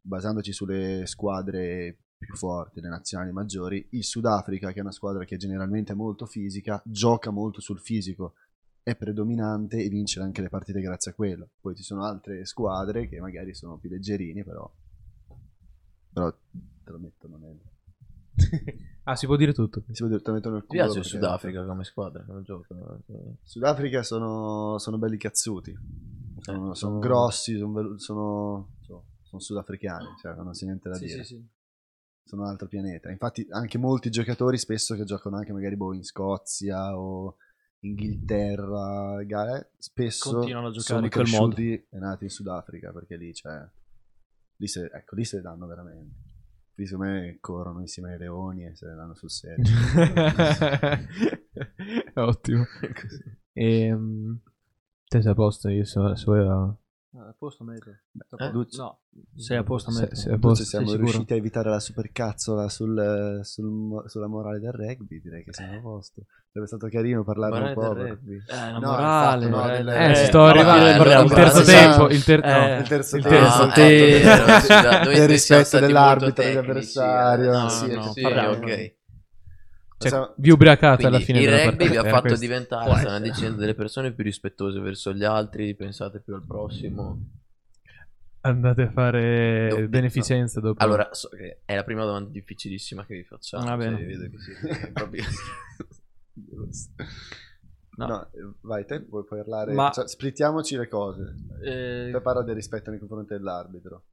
Basandoci 0.00 0.52
sulle 0.52 1.06
squadre 1.06 1.98
più 2.24 2.36
forti, 2.36 2.80
le 2.80 2.88
nazionali 2.88 3.32
maggiori, 3.32 3.86
il 3.90 4.04
Sudafrica, 4.04 4.72
che 4.72 4.78
è 4.78 4.82
una 4.82 4.92
squadra 4.92 5.24
che 5.24 5.36
generalmente 5.36 5.92
è 5.92 5.96
molto 5.96 6.26
fisica, 6.26 6.80
gioca 6.84 7.30
molto 7.30 7.60
sul 7.60 7.78
fisico, 7.80 8.34
è 8.82 8.94
predominante 8.96 9.82
e 9.82 9.88
vince 9.88 10.20
anche 10.20 10.42
le 10.42 10.48
partite 10.48 10.80
grazie 10.80 11.10
a 11.12 11.14
quello. 11.14 11.48
Poi 11.60 11.74
ci 11.74 11.82
sono 11.82 12.04
altre 12.04 12.44
squadre 12.44 13.08
che 13.08 13.20
magari 13.20 13.54
sono 13.54 13.76
più 13.78 13.88
leggerini, 13.90 14.44
però, 14.44 14.70
però 16.12 16.30
te 16.32 16.90
lo 16.90 16.98
mettono 16.98 17.36
nel, 17.38 17.58
ah, 19.04 19.16
si 19.16 19.26
può 19.26 19.36
dire 19.36 19.52
tutto. 19.52 19.82
si 19.92 20.04
può 20.06 20.16
te 20.18 20.22
lo 20.24 20.32
mettono 20.32 20.54
nel 20.56 20.62
Mi 20.64 20.68
culo. 20.68 20.82
piace 20.82 20.98
il 20.98 21.04
Sudafrica 21.04 21.64
come 21.64 21.84
squadra, 21.84 22.22
come 22.24 22.42
gioco. 22.42 22.74
Sudafrica 23.42 24.02
sono, 24.02 24.78
sono 24.78 24.98
belli 24.98 25.16
cazzuti, 25.16 25.74
sono, 26.40 26.72
Eh, 26.72 26.74
sono 26.76 26.98
grossi, 26.98 27.56
sono, 27.56 27.98
sono, 27.98 28.68
sono- 28.82 29.04
sono 29.22 29.40
sudafricani, 29.40 30.06
cioè 30.20 30.34
non 30.36 30.52
c'è 30.52 30.64
niente 30.64 30.88
da 30.88 30.96
Sì, 30.96 31.06
dire. 31.08 31.24
sì, 31.24 31.34
sì. 31.36 31.46
Sono 32.24 32.42
un 32.42 32.48
altro 32.48 32.66
pianeta. 32.66 33.10
Infatti 33.10 33.46
anche 33.50 33.78
molti 33.78 34.10
giocatori 34.10 34.58
spesso 34.58 34.94
che 34.94 35.04
giocano 35.04 35.36
anche 35.36 35.52
magari 35.52 35.76
boh, 35.76 35.94
in 35.94 36.04
Scozia 36.04 36.98
o 36.98 37.36
Inghilterra, 37.80 39.22
gare, 39.24 39.72
spesso 39.76 40.30
Continuano 40.30 40.68
a 40.68 40.70
giocare 40.70 40.86
sono 40.86 41.04
in 41.04 41.10
quel 41.10 41.28
modo. 41.28 41.56
e 41.60 41.86
nati 41.98 42.24
in 42.24 42.30
Sudafrica 42.30 42.92
perché 42.92 43.16
lì 43.16 43.32
c'è... 43.32 43.68
Lì 44.56 44.66
se, 44.66 44.90
ecco, 44.92 45.14
lì 45.16 45.24
se 45.24 45.36
le 45.36 45.42
danno 45.42 45.66
veramente. 45.66 46.32
Lì 46.76 46.86
secondo 46.86 47.12
me 47.12 47.36
corrono 47.40 47.80
insieme 47.80 48.12
ai 48.12 48.18
leoni 48.18 48.64
e 48.64 48.74
se 48.74 48.86
le 48.86 48.94
danno 48.94 49.14
sul 49.14 49.30
serio. 49.30 49.64
Ottimo. 52.14 52.64
E, 53.56 53.96
te 55.06 55.22
sei 55.22 55.30
a 55.30 55.34
posto? 55.34 55.68
Io 55.68 55.84
so, 55.84 56.12
se 56.16 56.24
Ah, 57.16 57.28
a 57.28 57.34
posto 57.38 57.62
metro. 57.62 57.92
Eh? 58.38 58.50
Duce- 58.50 58.76
No, 58.76 58.98
sei 59.36 59.56
a 59.58 59.62
posto 59.62 59.92
Se- 59.92 60.00
metro. 60.00 60.16
se- 60.16 60.38
posto, 60.38 60.64
siamo 60.64 60.86
sicuro? 60.86 61.04
riusciti 61.04 61.32
a 61.32 61.36
evitare 61.36 61.70
la 61.70 61.78
supercazzola 61.78 62.68
sul, 62.68 63.40
sul 63.44 64.02
sulla 64.06 64.26
morale 64.26 64.58
del 64.58 64.72
rugby, 64.72 65.20
direi 65.20 65.44
che 65.44 65.52
siamo 65.52 65.76
a 65.76 65.80
posto. 65.80 66.22
Sarebbe 66.50 66.66
stato 66.68 66.88
carino 66.88 67.22
parlare 67.22 67.52
Morale 67.52 67.68
un 67.68 67.74
po'. 67.74 67.94
del 67.94 68.06
rugby. 68.08 68.34
Eh, 68.34 68.42
la 68.56 68.78
No, 68.78 68.90
morale. 68.90 69.44
infatti, 69.46 69.48
no, 69.48 69.72
eh, 69.72 69.76
del- 69.76 69.88
Eh, 69.88 70.10
Eh, 70.10 70.14
sto 70.26 70.44
arrivando. 70.44 71.22
il 71.22 71.30
terzo 71.32 71.62
tempo, 71.62 72.08
il 72.08 72.24
ter-. 72.24 72.44
Eh, 72.44 72.78
il 72.78 72.88
terzo 72.88 73.16
il 73.16 73.22
tempo. 73.22 73.38
terzo 73.38 73.66
tempo. 73.68 74.60
sì, 74.60 74.68
da- 74.68 75.02
noi 75.04 75.14
Del 75.14 75.38
siamo 75.38 75.60
rispetto 75.62 75.78
dell'arbitro, 75.86 76.42
dell'avversario, 76.44 77.64
eh. 77.66 77.70
sì, 77.70 77.92
no, 77.94 78.12
sì, 78.12 78.20
parliamo. 78.22 78.56
ok. 78.56 78.93
Cioè, 79.96 80.08
Siamo- 80.10 80.34
vi 80.36 80.50
ubriacate 80.50 81.06
alla 81.06 81.16
Quindi 81.20 81.24
fine 81.24 81.38
il 81.40 81.44
della 81.50 81.70
rugby 81.70 81.88
vi 81.88 81.96
ha 81.96 82.04
fatto 82.04 82.20
questo. 82.22 82.40
diventare, 82.40 82.90
essere. 82.90 83.20
dicendo, 83.20 83.58
delle 83.60 83.74
persone 83.74 84.12
più 84.12 84.24
rispettose 84.24 84.80
verso 84.80 85.12
gli 85.14 85.24
altri, 85.24 85.74
pensate 85.76 86.20
più 86.20 86.34
al 86.34 86.44
prossimo. 86.44 87.18
Andate 88.40 88.82
a 88.82 88.90
fare 88.90 89.68
No, 89.80 89.88
beneficenza 89.88 90.60
dopo. 90.60 90.82
Allora, 90.82 91.08
so 91.14 91.28
che 91.30 91.60
è 91.64 91.74
la 91.74 91.84
prima 91.84 92.04
domanda 92.04 92.28
difficilissima 92.30 93.06
che 93.06 93.14
vi 93.14 93.24
facciamo. 93.24 93.64
Va 93.64 93.76
bene. 93.76 93.96
cioè, 93.96 94.06
vedo 94.06 94.28
che 94.28 94.38
siete 94.38 94.90
proprio... 94.92 95.22
No. 97.96 98.06
No, 98.06 98.28
vai, 98.62 98.84
te 98.84 99.00
puoi 99.02 99.24
parlare. 99.24 99.72
Ma- 99.72 99.90
cioè, 99.90 100.08
splittiamoci 100.08 100.76
le 100.76 100.88
cose. 100.88 101.34
Eh, 101.64 102.10
Te 102.12 102.20
parla 102.20 102.42
del 102.42 102.56
rispetto 102.56 102.90
nei 102.90 102.98
confronti 102.98 103.34
dell'arbitro. 103.34 104.04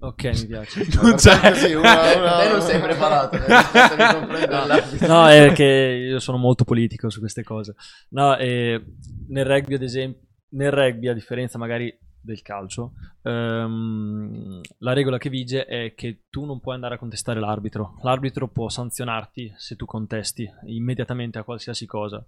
Ok, 0.00 0.24
mi 0.24 0.46
piace. 0.46 0.86
Non 1.02 1.14
c'è. 1.16 1.50
Così, 1.50 1.72
una- 1.74 2.14
una- 2.16 2.40
Te 2.42 2.48
non 2.50 2.60
sei 2.60 2.80
preparato, 2.80 3.36
dell'arbitro. 3.38 5.06
No, 5.06 5.28
è 5.28 5.52
che 5.52 6.06
io 6.10 6.18
sono 6.18 6.38
molto 6.38 6.64
politico 6.64 7.10
su 7.10 7.20
queste 7.20 7.42
cose. 7.42 7.74
No, 8.10 8.36
eh, 8.36 8.82
nel 9.28 9.44
rugby, 9.44 9.74
ad 9.74 9.82
esempio, 9.82 10.20
nel 10.50 10.70
rugby, 10.70 11.08
a 11.08 11.12
differenza 11.14 11.58
magari 11.58 11.96
del 12.20 12.40
calcio, 12.40 12.92
ehm, 13.22 14.60
la 14.78 14.92
regola 14.94 15.18
che 15.18 15.28
vige 15.28 15.66
è 15.66 15.92
che 15.94 16.22
tu 16.30 16.46
non 16.46 16.58
puoi 16.60 16.74
andare 16.74 16.94
a 16.94 16.98
contestare 16.98 17.38
l'arbitro. 17.38 17.98
L'arbitro 18.02 18.48
può 18.48 18.70
sanzionarti 18.70 19.52
se 19.58 19.76
tu 19.76 19.84
contesti 19.84 20.50
immediatamente 20.66 21.38
a 21.38 21.42
qualsiasi 21.42 21.84
cosa. 21.84 22.24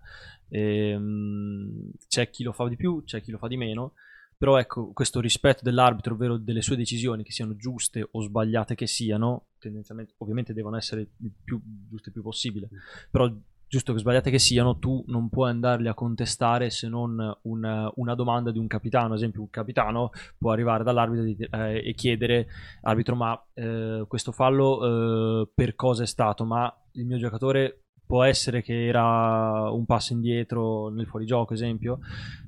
Ehm, 0.51 1.91
c'è 2.09 2.29
chi 2.31 2.43
lo 2.43 2.53
fa 2.53 2.69
di 2.69 2.77
più, 2.77 3.03
c'è 3.05 3.23
chi 3.23 3.31
lo 3.31 3.39
fa 3.39 3.49
di 3.49 3.57
meno. 3.57 3.93
Però 4.39 4.59
ecco, 4.59 4.93
questo 4.93 5.21
rispetto 5.21 5.61
dell'arbitro, 5.63 6.15
ovvero 6.15 6.37
delle 6.37 6.63
sue 6.63 6.77
decisioni, 6.77 7.23
che 7.23 7.33
siano 7.33 7.57
giuste 7.57 8.07
o 8.11 8.21
sbagliate 8.21 8.75
che 8.75 8.87
siano, 8.87 9.47
tendenzialmente, 9.59 10.15
ovviamente 10.19 10.53
devono 10.53 10.77
essere 10.77 11.09
il 11.19 11.33
più 11.43 11.61
giuste 11.89 12.09
il 12.09 12.13
più 12.15 12.23
possibile, 12.23 12.69
però 13.11 13.33
giusto 13.69 13.93
che 13.93 13.99
sbagliate 13.99 14.31
che 14.31 14.39
siano, 14.39 14.79
tu 14.79 15.03
non 15.09 15.29
puoi 15.29 15.51
andarli 15.51 15.89
a 15.89 15.95
contestare 15.95 16.71
se 16.71 16.89
non 16.89 17.39
una, 17.43 17.91
una 17.97 18.15
domanda 18.15 18.51
di 18.51 18.59
un 18.59 18.67
capitano. 18.67 19.09
Ad 19.09 19.19
esempio, 19.19 19.41
un 19.41 19.51
capitano 19.51 20.11
può 20.39 20.53
arrivare 20.53 20.85
dall'arbitro 20.85 21.59
eh, 21.59 21.83
e 21.85 21.95
chiedere, 21.95 22.47
arbitro, 22.83 23.17
ma 23.17 23.43
eh, 23.55 24.05
questo 24.07 24.33
fallo 24.33 25.43
eh, 25.43 25.49
per 25.55 25.75
cosa 25.75 26.03
è 26.05 26.07
stato? 26.07 26.45
Ma 26.45 26.73
il 26.93 27.07
mio 27.07 27.19
giocatore 27.19 27.81
può 28.07 28.23
essere 28.23 28.63
che 28.63 28.87
era 28.87 29.69
un 29.71 29.85
passo 29.85 30.13
indietro 30.13 30.89
nel 30.89 31.07
fuorigioco, 31.07 31.55
esempio. 31.55 31.99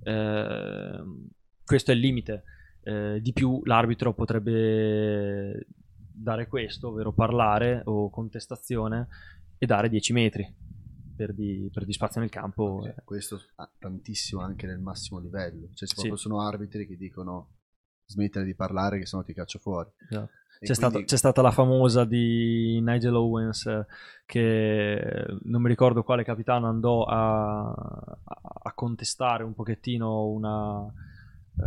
Eh, 0.05 1.02
questo 1.69 1.90
è 1.90 1.95
il 1.95 2.01
limite. 2.01 2.43
Eh, 2.82 3.20
di 3.20 3.32
più 3.35 3.61
l'arbitro 3.65 4.15
potrebbe 4.15 5.66
dare 6.11 6.47
questo, 6.49 6.89
ovvero 6.89 7.12
parlare 7.12 7.82
o 7.85 8.09
contestazione 8.09 9.09
e 9.59 9.66
dare 9.66 9.89
10 9.90 10.12
metri 10.15 10.55
per 11.15 11.35
di, 11.35 11.69
per 11.73 11.85
di 11.85 11.93
spazio 11.93 12.20
nel 12.20 12.31
campo. 12.31 12.81
Cioè, 12.82 12.95
questo 13.05 13.40
ha 13.57 13.70
tantissimo 13.78 14.40
anche 14.40 14.66
nel 14.66 14.78
massimo 14.78 15.19
livello. 15.20 15.69
Cioè, 15.74 15.89
Sì. 15.89 16.11
sono 16.15 16.40
arbitri 16.40 16.86
che 16.86 16.97
dicono 16.97 17.57
smettere 18.07 18.47
di 18.47 18.55
parlare 18.55 18.99
che 18.99 19.05
sennò 19.07 19.23
ti 19.23 19.35
caccio 19.35 19.59
fuori. 19.59 19.90
Esatto. 20.09 20.31
C'è, 20.61 20.74
stata, 20.74 20.90
quindi- 20.93 21.09
c'è 21.09 21.16
stata 21.16 21.40
la 21.43 21.53
famosa 21.53 22.05
di 22.05 22.81
Nigel 22.81 23.15
Owens 23.15 23.66
eh, 23.66 23.86
che 24.27 25.24
non 25.43 25.62
mi 25.62 25.69
ricordo 25.69 26.03
quale 26.03 26.24
capitano 26.24 26.66
andò 26.66 27.05
a, 27.05 27.69
a- 27.69 28.73
contestare 28.74 29.45
un 29.45 29.55
pochettino 29.55 30.27
una, 30.27 30.85
eh, 30.86 30.90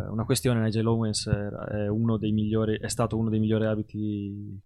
una 0.09 0.25
questione. 0.25 0.61
Nigel 0.61 0.87
Owens 0.87 1.27
è, 1.27 1.87
uno 1.87 2.17
dei 2.17 2.31
migliori, 2.31 2.77
è 2.79 2.87
stato 2.87 3.17
uno 3.17 3.29
dei 3.29 3.39
migliori 3.39 3.65
arbitri 3.65 4.59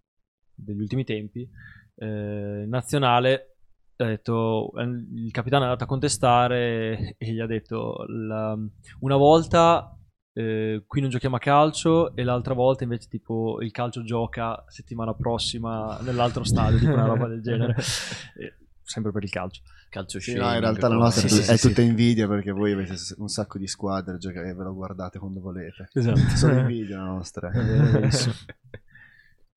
degli 0.54 0.80
ultimi 0.80 1.04
tempi. 1.04 1.48
Eh, 1.96 2.64
nazionale 2.66 3.56
ha 3.96 4.04
detto, 4.04 4.72
eh, 4.76 4.82
il 4.82 5.30
capitano 5.30 5.62
è 5.62 5.66
andato 5.66 5.84
a 5.84 5.88
contestare 5.88 7.14
e 7.18 7.32
gli 7.32 7.40
ha 7.40 7.46
detto 7.46 8.04
la- 8.08 8.58
una 9.00 9.16
volta 9.16 9.90
eh, 10.34 10.84
qui 10.86 11.00
non 11.00 11.08
giochiamo 11.08 11.36
a 11.36 11.38
calcio 11.38 12.14
e 12.14 12.22
l'altra 12.22 12.52
volta 12.52 12.84
invece 12.84 13.08
tipo 13.08 13.58
il 13.62 13.70
calcio 13.70 14.02
gioca 14.02 14.62
settimana 14.68 15.14
prossima 15.14 15.98
nell'altro 16.02 16.44
stadio, 16.44 16.78
tipo 16.78 16.92
una 16.92 17.06
roba 17.06 17.26
del 17.26 17.40
genere. 17.40 17.74
Sempre 18.86 19.10
per 19.10 19.24
il 19.24 19.30
calcio. 19.30 19.62
Calcio 19.90 20.20
Sì, 20.20 20.34
no, 20.34 20.44
shaming, 20.44 20.54
in 20.54 20.60
realtà 20.60 20.88
la 20.88 20.94
nostra 20.94 21.28
Sì, 21.28 21.38
è, 21.38 21.42
sì, 21.42 21.50
è 21.50 21.56
sì, 21.56 21.68
tutta 21.68 21.82
invidia 21.82 22.28
perché 22.28 22.52
voi 22.52 22.72
avete 22.72 22.94
un 23.16 23.28
sacco 23.28 23.58
di 23.58 23.66
squadre 23.66 24.16
gioca- 24.16 24.42
e 24.42 24.54
ve 24.54 24.62
lo 24.62 24.74
guardate 24.74 25.18
quando 25.18 25.40
volete. 25.40 25.88
Esatto. 25.92 26.36
Sono 26.36 26.60
invidia 26.60 26.98
la 26.98 27.04
nostra. 27.04 27.50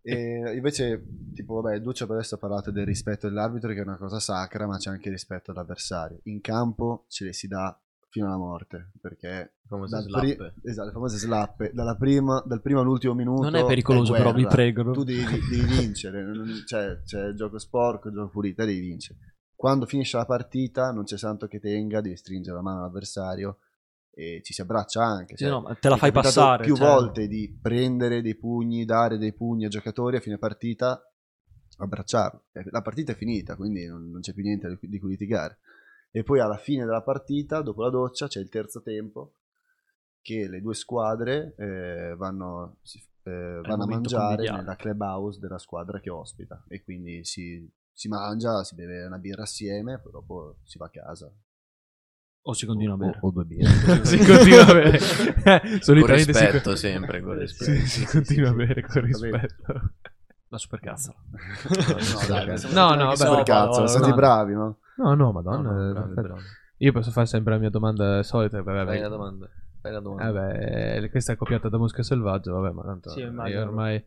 E 0.02 0.56
invece, 0.56 1.04
tipo, 1.36 1.62
vabbè, 1.62 1.82
Duccio 1.82 2.08
per 2.08 2.16
adesso 2.16 2.36
ha 2.36 2.38
parlato 2.38 2.72
del 2.72 2.86
rispetto 2.86 3.28
dell'arbitro, 3.28 3.74
che 3.74 3.80
è 3.80 3.84
una 3.84 3.98
cosa 3.98 4.20
sacra, 4.20 4.66
ma 4.66 4.78
c'è 4.78 4.90
anche 4.90 5.10
il 5.10 5.14
rispetto 5.14 5.52
all'avversario. 5.52 6.20
In 6.24 6.42
campo 6.42 7.06
ce 7.10 7.26
le 7.26 7.34
si 7.34 7.48
dà 7.48 7.78
fino 8.10 8.26
alla 8.26 8.38
morte, 8.38 8.92
perché 9.00 9.54
Famose 9.68 10.02
slappe. 10.02 10.36
pri- 10.36 10.52
esatto, 10.64 10.88
le 10.88 10.94
famose 10.94 11.18
slappe, 11.18 11.72
dalla 11.74 11.96
prima, 11.96 12.42
dal 12.46 12.62
primo 12.62 12.80
all'ultimo 12.82 13.14
minuto. 13.14 13.44
Non 13.44 13.56
è 13.56 13.66
pericoloso, 13.66 14.14
però, 14.14 14.34
vi 14.34 14.48
prego. 14.48 14.92
Tu 14.92 15.04
devi, 15.04 15.24
devi 15.24 15.62
vincere, 15.80 16.24
non- 16.24 16.64
cioè, 16.66 17.02
c'è 17.04 17.26
il 17.28 17.36
gioco 17.36 17.60
sporco, 17.60 18.08
il 18.08 18.16
gioco 18.16 18.30
pulito, 18.30 18.66
devi 18.66 18.80
vincere. 18.80 19.20
Quando 19.56 19.86
finisce 19.86 20.18
la 20.18 20.26
partita, 20.26 20.92
non 20.92 21.04
c'è 21.04 21.18
santo 21.18 21.48
che 21.48 21.60
tenga, 21.60 22.02
devi 22.02 22.16
stringere 22.16 22.56
la 22.56 22.62
mano 22.64 22.80
all'avversario 22.80 23.60
e 24.12 24.42
ci 24.44 24.54
si 24.54 24.62
abbraccia 24.62 25.04
anche. 25.04 25.36
Sì, 25.38 25.44
cioè, 25.44 25.52
no, 25.52 25.62
ma 25.62 25.76
te 25.76 25.90
la 25.90 25.96
è 25.96 26.00
fai 26.00 26.12
passare. 26.12 26.64
più 26.64 26.76
cioè. 26.76 26.88
volte 26.88 27.28
di 27.28 27.58
prendere 27.62 28.22
dei 28.22 28.36
pugni, 28.36 28.86
dare 28.86 29.18
dei 29.18 29.34
pugni 29.34 29.66
a 29.66 29.70
giocatori 29.70 30.16
a 30.16 30.20
fine 30.22 30.38
partita, 30.38 31.02
abbracciarlo. 31.78 32.46
Eh, 32.54 32.64
La 32.72 32.82
partita 32.82 33.12
è 33.12 33.16
finita, 33.16 33.56
quindi 33.56 33.86
non, 33.86 34.10
non 34.10 34.22
c'è 34.22 34.34
più 34.34 34.44
niente 34.44 34.78
di, 34.82 34.90
di 34.90 35.00
cui 35.00 35.10
litigare. 35.12 35.60
E 36.12 36.24
poi 36.24 36.40
alla 36.40 36.58
fine 36.58 36.86
della 36.86 37.02
partita, 37.04 37.62
dopo 37.62 37.84
la 37.84 37.90
doccia, 37.90 38.28
c'è 38.28 38.40
il 38.40 38.50
terzo 38.50 38.82
tempo 38.82 39.34
che 40.22 40.48
le 40.48 40.60
due 40.62 40.74
squadre 40.76 41.54
eh, 41.58 42.16
vanno, 42.18 42.78
si- 42.82 43.02
eh, 43.24 43.60
vanno 43.64 43.84
a 43.84 43.88
mangiare 43.88 44.28
conviviale. 44.28 44.58
nella 44.58 44.76
clubhouse 44.76 45.40
della 45.40 45.60
squadra 45.60 46.00
che 46.00 46.10
ospita 46.10 46.64
e 46.68 46.84
quindi 46.84 47.24
si, 47.24 47.68
si 47.94 48.08
mangia, 48.08 48.64
si 48.64 48.76
beve 48.76 49.06
una 49.06 49.18
birra 49.20 49.44
assieme, 49.44 50.00
poi 50.00 50.12
dopo 50.12 50.58
si 50.64 50.78
va 50.78 50.88
a 50.88 50.90
casa. 50.90 51.32
O 52.42 52.54
si 52.54 52.66
continua 52.66 52.94
a 52.94 52.98
O- 52.98 53.00
bere. 53.00 53.18
o 53.22 53.32
due 53.32 53.46
birre. 53.46 54.06
si 54.06 54.18
continua 54.18 54.66
a 54.66 54.74
bere. 54.74 54.98
Con 55.00 55.80
Solitamente 55.82 56.34
si- 56.34 56.40
rispetto 56.40 56.76
sempre, 56.76 57.22
con 57.22 57.38
rispetto. 57.38 57.72
si, 57.72 57.86
si 57.88 58.06
continua 58.06 58.50
a 58.50 58.54
bere 58.54 58.82
con 58.82 59.02
rispetto. 59.04 59.94
La 60.50 60.58
supercazzola. 60.58 61.18
No, 62.74 62.90
No, 62.96 62.96
no, 62.96 63.04
no, 63.06 63.16
siamo 63.16 63.88
stati 63.88 64.10
no. 64.10 64.16
bravi, 64.16 64.54
no? 64.54 64.78
No, 64.98 65.14
no, 65.14 65.32
madonna. 65.32 65.72
no, 65.72 65.90
è 65.90 65.94
bravi, 65.94 66.14
bravi. 66.14 66.42
Io 66.78 66.92
posso 66.92 67.12
fare 67.12 67.28
sempre 67.28 67.54
la 67.54 67.60
mia 67.60 67.70
domanda 67.70 68.24
solita. 68.24 68.62
Vabbè, 68.62 68.86
Fai 68.86 69.00
la 69.00 69.10
domanda. 69.10 69.48
Fai 69.82 69.92
la 69.92 70.00
domanda. 70.00 70.32
Vabbè, 70.32 71.10
questa 71.12 71.34
è 71.34 71.36
copiata 71.36 71.70
da 71.70 71.78
Mosca 71.78 72.02
Selvaggio, 72.04 72.54
vabbè, 72.60 72.74
ma 72.74 72.84
tanto 72.84 73.10
Sì, 73.12 73.20
io 73.20 73.62
ormai... 73.62 74.04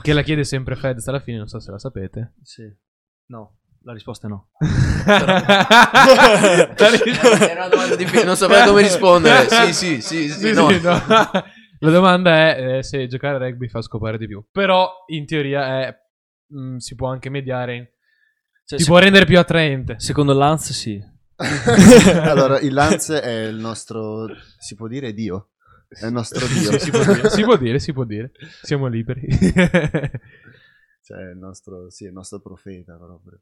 Che 0.00 0.12
la 0.12 0.22
chiede 0.22 0.44
sempre 0.44 0.76
Feds 0.76 1.08
alla 1.08 1.18
fine, 1.18 1.38
non 1.38 1.48
so 1.48 1.58
se 1.58 1.72
la 1.72 1.78
sapete. 1.78 2.34
Sì. 2.42 2.62
No, 3.26 3.56
la 3.82 3.92
risposta 3.92 4.28
è 4.28 4.30
no. 4.30 4.50
Era 6.78 7.64
una 7.64 7.68
domanda 7.68 7.96
difficile, 7.96 8.24
non 8.24 8.36
sapevo 8.36 8.70
come 8.70 8.82
rispondere. 8.82 9.48
Sì, 9.48 9.72
sì, 9.72 10.00
sì, 10.00 10.28
sì, 10.28 10.38
Sì, 10.38 10.52
no. 10.52 10.68
sì, 10.68 10.80
no. 10.80 11.00
La 11.82 11.90
domanda 11.90 12.54
è 12.54 12.78
eh, 12.78 12.82
se 12.84 13.08
giocare 13.08 13.34
a 13.34 13.38
rugby 13.38 13.66
fa 13.68 13.82
scopare 13.82 14.16
di 14.16 14.28
più. 14.28 14.44
Però, 14.52 15.04
in 15.06 15.26
teoria, 15.26 15.86
è, 15.86 15.98
mh, 16.46 16.76
si 16.76 16.94
può 16.94 17.08
anche 17.08 17.28
mediare. 17.28 17.96
Cioè, 18.64 18.78
se- 18.78 18.84
può 18.84 18.98
rendere 18.98 19.24
più 19.24 19.36
attraente. 19.36 19.96
Secondo 19.98 20.32
Lance 20.32 20.72
sì. 20.72 21.02
allora, 22.22 22.60
il 22.60 22.72
Lance 22.74 23.20
è 23.20 23.46
il 23.46 23.56
nostro, 23.56 24.28
si 24.58 24.76
può 24.76 24.86
dire 24.86 25.12
Dio? 25.12 25.50
È 25.88 26.06
il 26.06 26.12
nostro 26.12 26.46
Dio. 26.46 26.78
Sì, 26.78 26.78
si, 26.78 26.90
può 26.90 27.02
dire, 27.02 27.28
si 27.28 27.42
può 27.42 27.56
dire, 27.56 27.78
si 27.80 27.92
può 27.92 28.04
dire. 28.04 28.32
Siamo 28.62 28.86
liberi. 28.86 29.26
Cioè, 31.04 31.30
il 31.32 31.36
nostro, 31.36 31.90
sì, 31.90 32.04
il 32.04 32.12
nostro 32.12 32.38
profeta 32.38 32.96
proprio. 32.96 33.40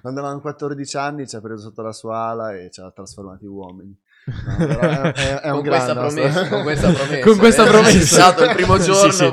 Quando 0.00 0.20
avevamo 0.20 0.40
14 0.40 0.96
anni 0.96 1.26
ci 1.26 1.34
ha 1.34 1.40
preso 1.40 1.62
sotto 1.62 1.82
la 1.82 1.92
sua 1.92 2.28
ala 2.28 2.54
e 2.54 2.70
ci 2.70 2.80
ha 2.80 2.90
trasformati 2.92 3.44
in 3.44 3.50
uomini. 3.50 4.00
No, 4.28 4.56
però 4.56 4.80
è, 4.80 5.12
è- 5.12 5.40
è 5.40 5.50
un 5.50 5.60
con, 5.60 5.68
questa 5.68 5.94
promessa, 5.94 6.48
con 6.48 6.62
questa 6.62 6.92
promessa. 6.92 7.20
Con 7.26 7.38
questa 7.38 7.64
eh, 7.64 7.68
promessa. 7.68 7.98
È 7.98 8.02
stato 8.04 8.44
il 8.44 8.54
primo 8.54 8.78
Sì, 8.78 8.84
giorno. 8.84 9.10
sì, 9.12 9.24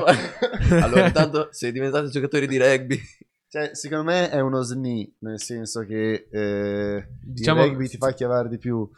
allora, 0.75 1.05
intanto, 1.07 1.49
sei 1.51 1.71
diventati 1.71 2.09
giocatori 2.09 2.47
di 2.47 2.57
rugby. 2.57 3.01
Cioè, 3.49 3.71
secondo 3.73 4.03
me 4.05 4.29
è 4.29 4.39
uno 4.41 4.61
SNI, 4.61 5.15
nel 5.19 5.39
senso 5.41 5.85
che 5.85 6.27
eh, 6.31 7.07
Diciamo- 7.21 7.63
il 7.63 7.69
rugby 7.71 7.87
ti 7.87 7.97
fa 7.97 8.11
chiavare 8.13 8.49
di 8.49 8.57
più. 8.57 8.89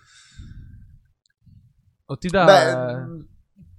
o 2.06 2.18
ti 2.18 2.28
dà... 2.30 2.46
Beh, 2.46 3.26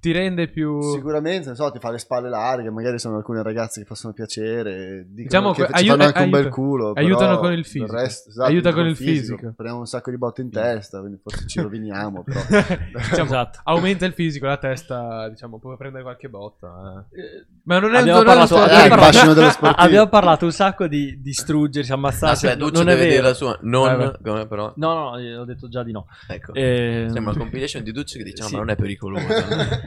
ti 0.00 0.12
rende 0.12 0.48
più... 0.48 0.80
Sicuramente, 0.92 1.46
non 1.46 1.56
so, 1.56 1.70
ti 1.72 1.78
fa 1.80 1.90
le 1.90 1.98
spalle 1.98 2.28
larghe, 2.28 2.70
magari 2.70 2.98
sono 2.98 3.16
alcune 3.16 3.42
ragazze 3.42 3.80
che 3.80 3.86
possono 3.86 4.12
piacere, 4.12 5.04
Diciamo 5.08 5.52
che 5.52 5.64
que- 5.64 5.74
ci 5.74 5.80
aiu- 5.80 5.90
fanno 5.90 6.02
anche 6.04 6.18
un 6.18 6.24
aiuta- 6.24 6.40
bel 6.42 6.48
culo, 6.50 6.92
però 6.92 7.06
aiutano 7.06 7.38
con 7.38 7.52
il 7.52 7.64
fisico. 7.64 7.86
del 7.86 8.00
resto, 8.00 8.28
esatto, 8.30 8.48
Aiuta 8.48 8.72
con 8.72 8.86
il 8.86 8.96
fisico. 8.96 9.36
Prendiamo 9.54 9.78
un 9.78 9.86
sacco 9.86 10.10
di 10.10 10.18
botte 10.18 10.42
in 10.42 10.50
testa, 10.50 11.00
quindi 11.00 11.18
forse 11.22 11.46
ci 11.48 11.60
roviniamo, 11.62 12.22
però... 12.22 12.40
Diciamo, 12.94 13.24
Esatto. 13.24 13.60
Aumenta 13.64 14.06
il 14.06 14.12
fisico, 14.12 14.46
la 14.46 14.56
testa, 14.56 15.28
diciamo, 15.28 15.58
puoi 15.58 15.76
prendere 15.76 16.02
qualche 16.02 16.28
botta. 16.28 17.04
eh. 17.12 17.20
Eh, 17.20 17.46
Ma 17.64 17.78
non 17.78 17.94
è 17.94 17.98
Abbiamo 17.98 18.20
un 18.20 18.24
non 18.26 18.36
un 18.38 18.46
parlato- 18.48 18.56
Eh, 18.56 18.60
abbiamo 18.64 18.82
il 18.84 18.88
parlato- 18.90 19.12
fascino 19.12 19.34
dello 19.34 19.50
sportivo. 19.50 19.82
Abbiamo 19.86 20.08
parlato 20.08 20.44
un 20.44 20.52
sacco 20.52 20.86
di 20.86 21.20
distruggersi, 21.20 21.92
ammazzarsi. 21.92 22.46
Aspetta, 22.46 22.56
non 22.58 22.68
Duccio 22.68 22.82
non 22.84 22.92
è 22.92 22.94
deve 22.94 23.04
dire 23.08 23.16
vero. 23.16 23.28
la 23.28 23.34
sua. 23.34 23.58
Non, 23.62 24.18
come 24.22 24.46
però. 24.46 24.72
No, 24.76 24.94
no, 24.94 25.40
ho 25.40 25.44
detto 25.44 25.68
già 25.68 25.82
di 25.82 25.92
no. 25.92 26.06
Ecco. 26.28 26.54
Eh, 26.54 27.06
Sembra 27.10 27.32
una 27.32 27.40
compilation 27.40 27.82
di 27.82 27.92
Duccio 27.92 28.16
che 28.18 28.24
dice: 28.24 28.42
"No, 28.42 28.48
sì. 28.48 28.54
ma 28.54 28.60
non 28.60 28.70
è 28.70 28.76
pericoloso. 28.76 29.26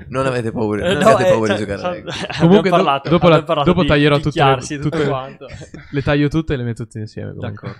Non 0.09 0.25
avete 0.25 0.51
paura, 0.51 0.85
Eh, 0.89 0.93
non 0.93 1.03
no, 1.03 1.09
avete 1.09 1.29
eh, 1.29 1.31
paura 1.31 1.47
cioè, 1.55 1.57
di 1.57 1.71
giocare 1.71 2.03
a 2.27 2.39
Comunque 2.39 2.69
parlato- 2.69 3.09
dopo, 3.09 3.27
la- 3.29 3.39
dopo 3.39 3.81
di 3.81 3.87
taglierò 3.87 4.19
tutte, 4.19 4.39
e 4.41 4.57
tutto 4.77 4.89
tutte- 4.89 5.07
quanto. 5.07 5.47
le 5.91 6.01
taglio 6.01 6.27
tutte 6.27 6.53
e 6.53 6.57
le 6.57 6.63
metto 6.63 6.83
tutte 6.83 6.99
insieme. 6.99 7.33
comunque. 7.33 7.73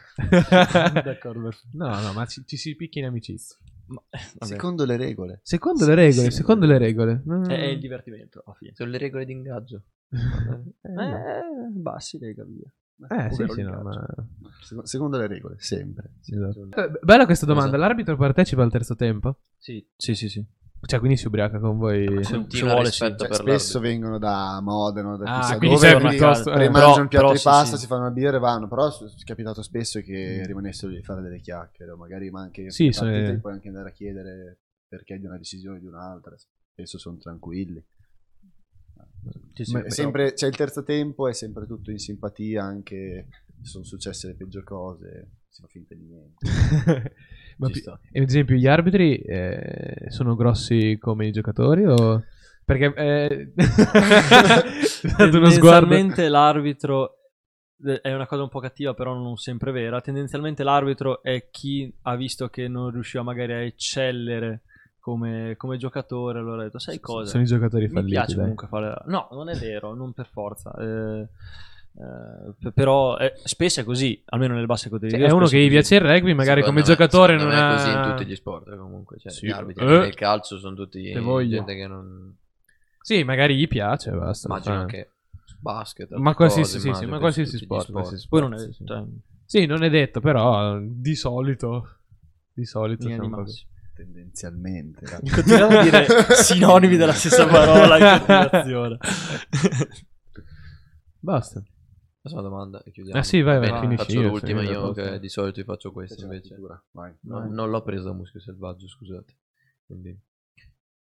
D'accordo, 1.04 1.42
perfetto. 1.44 1.68
no, 1.78 2.00
no, 2.00 2.14
ma 2.14 2.26
ci, 2.26 2.44
ci 2.46 2.58
si 2.58 2.76
picchia 2.76 3.02
in 3.02 3.08
amicizia. 3.08 3.58
Ma- 3.88 4.02
eh. 4.10 4.46
Secondo 4.46 4.86
le 4.86 4.96
regole. 4.98 5.40
Secondo 5.44 5.86
le 5.86 5.96
regole, 5.96 6.32
secondo 6.32 6.66
le 6.66 6.78
regole. 6.78 7.24
Mm. 7.30 7.44
È, 7.46 7.56
è 7.60 7.66
il 7.68 7.80
divertimento 7.80 8.42
alla 8.46 8.56
fine. 8.56 8.72
Sono 8.74 8.90
le 8.90 8.98
regole 8.98 9.26
di 9.26 9.32
ingaggio. 9.34 9.84
Eh, 10.82 11.70
bassi, 11.74 12.18
lega 12.20 12.44
via. 12.44 12.70
Eh, 13.10 13.34
sì, 13.34 13.46
sì, 13.50 13.62
no, 13.64 13.82
ma... 13.82 14.06
Secondo, 14.62 14.86
secondo 14.86 15.18
le 15.18 15.26
regole, 15.28 15.56
sempre. 15.58 16.12
esatto. 16.24 16.68
Eh, 16.76 16.92
bella 17.02 17.26
questa 17.26 17.46
domanda. 17.48 17.72
Cosa? 17.72 17.82
L'arbitro 17.88 18.16
partecipa 18.16 18.62
al 18.62 18.70
terzo 18.72 18.96
tempo? 18.96 19.40
Sì, 19.58 19.84
sì, 19.96 20.14
sì. 20.16 20.30
sì. 20.30 20.46
Cioè, 20.84 20.98
quindi 21.00 21.16
si 21.18 21.28
ubriaca 21.28 21.60
con 21.60 21.78
voi? 21.78 22.24
Se 22.24 22.38
vuole, 22.38 22.84
rispetto 22.84 23.18
Cioè, 23.20 23.28
per 23.28 23.36
spesso 23.38 23.80
vengono 23.80 24.18
da 24.18 24.60
Modena, 24.62 25.16
da 25.16 25.36
Ah, 25.36 25.40
chissà 25.42 25.58
quindi 25.58 25.76
dove, 25.76 25.94
quindi 25.94 26.18
piuttosto- 26.18 26.50
eh. 26.50 26.54
premangiano 26.54 26.72
Però- 26.94 27.02
un 27.02 27.08
piatto 27.08 27.26
però 27.26 27.38
di 27.38 27.42
pasta, 27.44 27.76
sì. 27.76 27.82
si 27.82 27.88
fanno 27.88 28.02
una 28.02 28.12
birra 28.12 28.36
e 28.38 28.40
vanno. 28.40 28.68
Però 28.68 28.88
è 28.88 28.94
capitato 29.24 29.62
spesso 29.62 30.02
che 30.02 30.44
rimanessero 30.46 30.92
lì 30.92 30.98
a 30.98 31.04
fare 31.04 31.22
delle 31.22 31.40
chiacchiere, 31.40 31.92
o 31.92 31.98
magari 31.98 32.30
ma 32.32 32.42
anche 32.42 32.72
Sì, 32.72 32.92
sono- 32.92 33.12
partite, 33.12 33.38
puoi 33.40 33.54
anche 33.54 33.68
andare 33.68 33.90
a 33.90 33.92
chiedere 33.92 34.60
perché 34.88 35.20
di 35.20 35.26
una 35.28 35.38
decisione 35.38 35.78
o 35.78 35.80
di 35.80 35.86
un'altra. 35.86 36.36
Spesso 36.74 36.98
sono 36.98 37.18
tranquilli. 37.18 37.84
Sì, 39.54 39.64
sì, 39.66 39.72
Ma 39.74 39.80
è 39.80 39.82
però- 39.84 39.94
sempre, 39.94 40.34
c'è 40.34 40.48
il 40.48 40.56
terzo 40.56 40.84
tempo, 40.84 41.28
è 41.28 41.34
sempre 41.34 41.68
tutto 41.68 41.92
in 41.92 42.00
simpatia, 42.00 42.64
anche 42.64 43.28
sono 43.64 43.84
successe 43.84 44.28
le 44.28 44.36
peggio 44.36 44.64
cose, 44.64 45.30
si 45.50 45.62
fa 45.62 45.68
finta 45.68 45.96
di 45.96 46.06
niente. 46.06 47.14
Ma 47.58 47.70
pi- 47.70 47.84
e 48.12 48.22
ad 48.22 48.28
esempio, 48.28 48.56
gli 48.56 48.68
arbitri 48.68 49.18
eh, 49.18 50.06
sono 50.10 50.36
grossi 50.36 50.98
come 51.00 51.28
i 51.28 51.32
giocatori? 51.32 51.86
O... 51.86 52.24
Perché 52.66 52.94
eh... 52.96 53.54
Tendenzialmente 55.18 56.28
l'arbitro 56.28 57.18
eh, 57.84 58.02
è 58.02 58.14
una 58.14 58.28
cosa 58.28 58.44
un 58.44 58.50
po' 58.50 58.60
cattiva, 58.60 58.94
però 58.94 59.14
non 59.14 59.38
sempre 59.38 59.72
vera. 59.72 60.02
Tendenzialmente 60.02 60.64
l'arbitro 60.64 61.22
è 61.22 61.50
chi 61.50 61.94
ha 62.04 62.16
visto 62.16 62.50
che 62.50 62.68
non 62.68 62.92
riusciva 62.92 63.24
magari 63.24 63.54
a 63.54 63.62
eccellere 63.62 64.62
come, 65.00 65.56
come 65.58 65.78
giocatore. 65.78 66.40
Allora 66.40 66.62
ha 66.62 66.66
detto: 66.66 66.80
Sai 66.80 67.00
cosa? 67.00 67.30
Sono 67.30 67.44
i 67.44 67.48
giocatori 67.48 67.88
Mi 67.88 67.94
falliti. 67.94 68.12
piace 68.12 68.36
dai. 68.36 68.42
comunque 68.42 68.68
fare. 68.68 69.02
No, 69.06 69.28
non 69.32 69.50
è 69.50 69.56
vero, 69.56 69.94
non 69.94 70.14
per 70.14 70.28
forza. 70.28 70.74
Eh, 70.80 71.28
p- 71.94 72.72
però 72.72 73.18
eh, 73.18 73.34
spesso 73.44 73.82
è 73.82 73.84
così, 73.84 74.22
almeno 74.28 74.56
basse 74.66 74.90
Cioè, 74.90 75.00
categorie. 75.00 75.28
è 75.28 75.32
uno 75.32 75.46
che 75.48 75.60
gli 75.60 75.70
piace 75.70 75.96
il 75.96 76.02
rugby, 76.02 76.34
magari 76.34 76.62
come 76.62 76.80
me- 76.80 76.86
giocatore 76.86 77.36
non 77.36 77.52
ha... 77.52 77.74
è 77.74 77.76
così 77.76 77.90
in 77.92 78.16
tutti 78.16 78.30
gli 78.30 78.36
sport 78.36 78.76
comunque. 78.78 79.18
Cioè, 79.20 79.32
Sì, 79.32 79.48
gli 79.48 79.52
arbitri 79.52 79.86
eh. 79.86 80.00
nel 80.00 80.14
calcio 80.16 80.58
sono 80.58 80.76
tutti 80.76 81.00
gente 81.50 81.76
che 81.76 81.88
non... 81.88 82.36
Sì, 83.02 83.24
magari 83.24 83.58
gli 83.58 83.68
piace, 83.68 84.12
basta. 84.12 84.48
Immagino 84.48 84.84
Eh. 84.84 84.86
che 84.86 85.10
basket, 85.60 86.12
Ma 86.12 86.34
qualsiasi- 86.34 86.78
cose, 86.78 86.94
sì, 86.94 87.00
sì, 87.00 87.06
ma 87.06 87.20
qualsiasi 87.20 87.58
gli 87.58 87.60
sport, 87.60 87.92
qualsiasi 87.92 88.28
Poi 88.28 88.42
non 88.42 88.54
è. 88.54 88.58
Sì, 88.60 88.72
sì. 88.74 88.86
cioè, 88.86 89.04
Sì, 89.46 89.66
non 89.66 89.84
è 89.84 89.90
detto, 89.90 90.20
però 90.22 90.80
di 90.80 91.16
solito... 91.16 91.96
Di 92.54 92.66
solito 92.66 93.08
di 93.08 93.14
sono 93.16 93.30
così. 93.30 93.66
Tendenzialmente. 93.96 95.06
Continuiamo 95.34 95.80
a 95.80 95.84
dire 95.84 96.06
sinonimi 96.36 96.98
della 96.98 97.14
stessa 97.14 97.48
parola 97.48 97.98
in 97.98 98.18
continuazione. 98.20 98.98
Basta. 101.20 101.64
Prossima 102.22 102.42
domanda 102.42 102.84
e 102.84 102.92
chiudiamo. 102.92 103.20
Ah, 103.20 103.24
sì, 103.24 103.42
vai, 103.42 103.58
vai, 103.58 103.70
Bene, 103.70 103.80
finisci 103.82 104.06
faccio 104.06 104.22
io, 104.22 104.28
l'ultima 104.30 104.62
io 104.62 104.92
che 104.92 105.20
di 105.20 105.28
solito 105.28 105.60
vi 105.60 105.66
faccio 105.66 105.92
questa 105.92 106.16
la 106.20 106.34
invece. 106.34 106.56
vai. 106.92 107.16
No, 107.22 107.48
non 107.48 107.70
l'ho 107.72 107.82
presa 107.82 108.04
da 108.04 108.14
Muschio 108.14 108.40
Selvaggio, 108.40 108.88
scusate. 108.88 109.38
Quindi- 109.88 110.20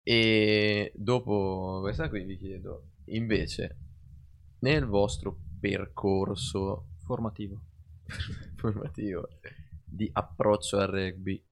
E 0.02 0.92
dopo 0.94 1.78
questa 1.80 2.10
qui 2.10 2.22
vi 2.24 2.36
chiedo, 2.36 2.90
invece, 3.06 3.78
nel 4.60 4.84
vostro 4.84 5.38
percorso 5.58 6.88
Formativo. 7.04 7.62
formativo 8.56 9.28
di 9.84 10.10
approccio 10.12 10.78
al 10.78 10.88
rugby, 10.88 11.42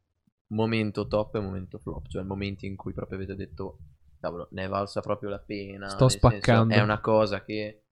momento 0.48 1.06
top 1.06 1.36
e 1.36 1.40
momento 1.40 1.78
flop, 1.78 2.08
cioè 2.08 2.22
momenti 2.22 2.66
in 2.66 2.76
cui 2.76 2.92
proprio 2.92 3.16
avete 3.16 3.34
detto, 3.34 3.78
cavolo, 4.20 4.48
ne 4.50 4.64
è 4.64 4.68
valsa 4.68 5.00
proprio 5.00 5.30
la 5.30 5.38
pena. 5.38 5.88
Sto 5.88 6.04
nel 6.04 6.10
senso, 6.10 6.28
spaccando. 6.28 6.74
è 6.74 6.80
una 6.80 7.00
cosa 7.00 7.42
che... 7.42 7.83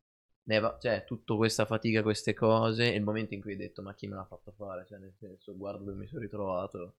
Ne 0.44 0.59
va- 0.60 0.78
cioè, 0.81 1.02
tutta 1.05 1.35
questa 1.35 1.64
fatica, 1.66 2.02
queste 2.02 2.32
cose, 2.32 2.93
e 2.93 2.97
il 2.97 3.02
momento 3.02 3.35
in 3.35 3.40
cui 3.40 3.52
hai 3.52 3.56
detto, 3.56 3.82
ma 3.82 3.93
chi 3.94 4.06
me 4.06 4.14
l'ha 4.14 4.24
fatto 4.24 4.52
fare? 4.52 4.86
Cioè, 4.86 4.98
nel 4.98 5.14
senso, 5.19 5.56
guarda 5.56 5.82
dove 5.82 5.97
mi 5.98 6.06
sono 6.06 6.20
ritrovato. 6.20 6.94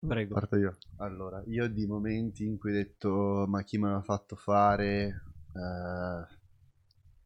Prego. 0.00 0.34
Parto 0.34 0.56
io. 0.56 0.76
Allora, 0.98 1.42
io 1.46 1.68
di 1.68 1.86
momenti 1.86 2.44
in 2.44 2.58
cui 2.58 2.70
ho 2.70 2.74
detto 2.74 3.44
ma 3.48 3.62
chi 3.62 3.78
me 3.78 3.90
l'ha 3.90 4.02
fatto 4.02 4.36
fare, 4.36 5.22
eh, 5.54 6.26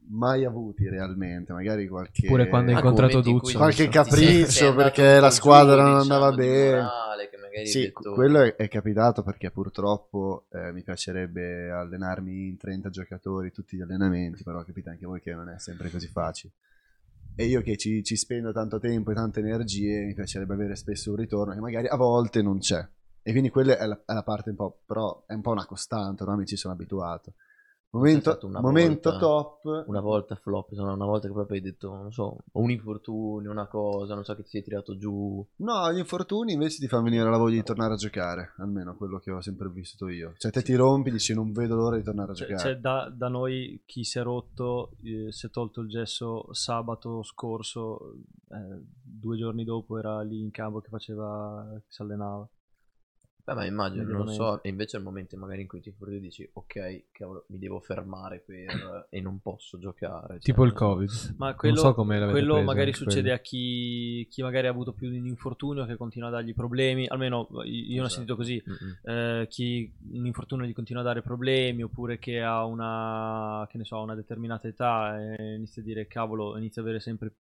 mai 0.08 0.44
avuti 0.44 0.88
realmente, 0.88 1.52
magari 1.52 1.86
qualche... 1.88 2.26
Pure 2.26 2.48
quando 2.48 2.70
hai 2.70 2.76
Ah, 2.76 2.80
incontrato 2.80 3.20
Duccio. 3.20 3.58
Qualche 3.58 3.88
capriccio, 3.88 4.74
perché 4.74 5.14
po' 5.14 5.20
la 5.20 5.30
squadra 5.30 5.76
giù, 5.76 5.82
non 5.82 5.94
diciamo, 5.94 6.00
andava 6.22 6.32
bene. 6.32 6.78
morale, 6.78 7.28
magari 7.50 7.66
Sì, 7.66 7.80
detto- 7.82 8.12
quello 8.12 8.40
è, 8.42 8.54
è 8.54 8.68
capitato 8.68 9.22
perché 9.22 9.50
purtroppo 9.50 10.46
eh, 10.50 10.72
mi 10.72 10.82
piacerebbe 10.82 11.70
allenarmi 11.70 12.48
in 12.48 12.56
30 12.56 12.88
giocatori 12.90 13.50
tutti 13.50 13.76
gli 13.76 13.80
allenamenti, 13.82 14.42
però 14.42 14.62
capite 14.62 14.90
anche 14.90 15.06
voi 15.06 15.20
che 15.20 15.34
non 15.34 15.48
è 15.48 15.58
sempre 15.58 15.90
così 15.90 16.06
facile. 16.06 16.52
E 17.34 17.44
io 17.46 17.62
che 17.62 17.76
ci, 17.76 18.02
ci 18.02 18.16
spendo 18.16 18.52
tanto 18.52 18.78
tempo 18.78 19.10
e 19.10 19.14
tante 19.14 19.40
energie, 19.40 20.04
mi 20.04 20.14
piacerebbe 20.14 20.54
avere 20.54 20.76
spesso 20.76 21.10
un 21.10 21.16
ritorno 21.16 21.52
che 21.52 21.60
magari 21.60 21.86
a 21.86 21.96
volte 21.96 22.42
non 22.42 22.58
c'è. 22.58 22.86
E 23.22 23.30
quindi 23.32 23.50
quella 23.50 23.76
è 23.78 23.86
la, 23.86 24.00
è 24.04 24.12
la 24.12 24.22
parte 24.22 24.50
un 24.50 24.56
po', 24.56 24.80
però 24.86 25.24
è 25.26 25.34
un 25.34 25.40
po' 25.40 25.50
una 25.50 25.66
costante, 25.66 26.24
no? 26.24 26.36
mi 26.36 26.46
ci 26.46 26.56
sono 26.56 26.74
abituato. 26.74 27.34
Momento, 27.92 28.38
momento 28.60 29.10
volta- 29.10 29.18
top. 29.26 29.84
Una 29.88 30.00
volta 30.00 30.36
flop, 30.36 30.72
sono 30.74 30.92
una 30.94 31.04
volta 31.06 31.26
che 31.26 31.32
proprio 31.32 31.56
hai 31.56 31.62
detto, 31.62 31.92
non 31.92 32.12
so, 32.12 32.36
un 32.52 32.70
infortunio, 32.70 33.50
una 33.50 33.66
cosa, 33.66 34.14
non 34.14 34.22
so 34.22 34.36
che 34.36 34.44
ti 34.44 34.50
sei 34.50 34.62
tirato 34.62 34.96
giù. 34.96 35.44
No, 35.56 35.92
gli 35.92 35.98
infortuni 35.98 36.52
invece 36.52 36.78
ti 36.78 36.86
fanno 36.86 37.02
venire 37.02 37.28
la 37.28 37.36
voglia 37.36 37.56
di 37.56 37.64
tornare 37.64 37.94
a 37.94 37.96
giocare, 37.96 38.52
almeno 38.58 38.94
quello 38.94 39.18
che 39.18 39.32
ho 39.32 39.40
sempre 39.40 39.68
vissuto 39.70 40.08
io. 40.08 40.34
Cioè 40.38 40.52
te 40.52 40.62
ti 40.62 40.74
rompi, 40.76 41.10
dici 41.10 41.34
non 41.34 41.50
vedo 41.50 41.74
l'ora 41.74 41.96
di 41.96 42.04
tornare 42.04 42.30
a 42.30 42.34
Cioè, 42.36 42.46
giocare. 42.46 42.74
c'è 42.74 42.80
da, 42.80 43.12
da 43.12 43.26
noi 43.28 43.82
chi 43.86 44.04
si 44.04 44.20
è 44.20 44.22
rotto, 44.22 44.92
eh, 45.02 45.32
si 45.32 45.46
è 45.46 45.50
tolto 45.50 45.80
il 45.80 45.88
gesso 45.88 46.46
sabato 46.52 47.24
scorso, 47.24 48.12
eh, 48.50 48.82
due 49.02 49.36
giorni 49.36 49.64
dopo 49.64 49.98
era 49.98 50.20
lì 50.22 50.38
in 50.38 50.52
campo 50.52 50.78
che 50.78 50.88
faceva, 50.90 51.66
che 51.74 51.82
si 51.88 52.02
allenava. 52.02 52.48
Beh, 53.50 53.56
ma 53.56 53.66
immagino, 53.66 54.04
non 54.04 54.28
so, 54.28 54.62
e 54.62 54.68
invece 54.68 54.96
è 54.96 55.00
il 55.00 55.04
momento 55.04 55.36
magari 55.36 55.62
in 55.62 55.66
cui 55.66 55.80
ti 55.80 55.92
e 55.98 56.20
dici, 56.20 56.48
ok, 56.52 57.04
cavolo, 57.10 57.44
mi 57.48 57.58
devo 57.58 57.80
fermare 57.80 58.38
per... 58.38 59.08
e 59.10 59.20
non 59.20 59.40
posso 59.40 59.78
giocare. 59.78 60.34
cioè, 60.34 60.38
Tipo 60.38 60.64
il. 60.64 60.72
Covid. 60.72 61.10
Ma 61.36 61.54
quello, 61.54 61.76
so 61.76 61.94
quello 61.94 62.30
preso 62.30 62.60
magari 62.62 62.92
succede 62.92 63.22
quello. 63.22 63.34
a 63.34 63.38
chi, 63.38 64.26
chi 64.30 64.42
magari 64.42 64.68
ha 64.68 64.70
avuto 64.70 64.92
più 64.92 65.10
di 65.10 65.18
un 65.18 65.26
infortunio 65.26 65.84
che 65.84 65.96
continua 65.96 66.28
a 66.28 66.30
dargli 66.30 66.54
problemi, 66.54 67.06
almeno 67.08 67.48
io 67.64 67.94
ne 67.94 68.00
ho 68.00 68.04
Esatto. 68.04 68.08
sentito 68.08 68.36
così, 68.36 68.62
eh, 69.02 69.46
chi 69.48 69.92
un 70.12 70.26
infortunio 70.26 70.64
gli 70.66 70.72
continua 70.72 71.02
a 71.02 71.04
dare 71.04 71.22
problemi 71.22 71.82
oppure 71.82 72.18
che 72.18 72.40
ha 72.40 72.64
una, 72.64 73.66
che 73.68 73.78
ne 73.78 73.84
so, 73.84 74.00
una 74.00 74.14
determinata 74.14 74.68
età 74.68 75.18
e 75.20 75.54
inizia 75.54 75.82
a 75.82 75.84
dire 75.84 76.06
cavolo, 76.06 76.56
inizia 76.56 76.82
ad 76.82 76.88
avere 76.88 77.02
sempre 77.02 77.34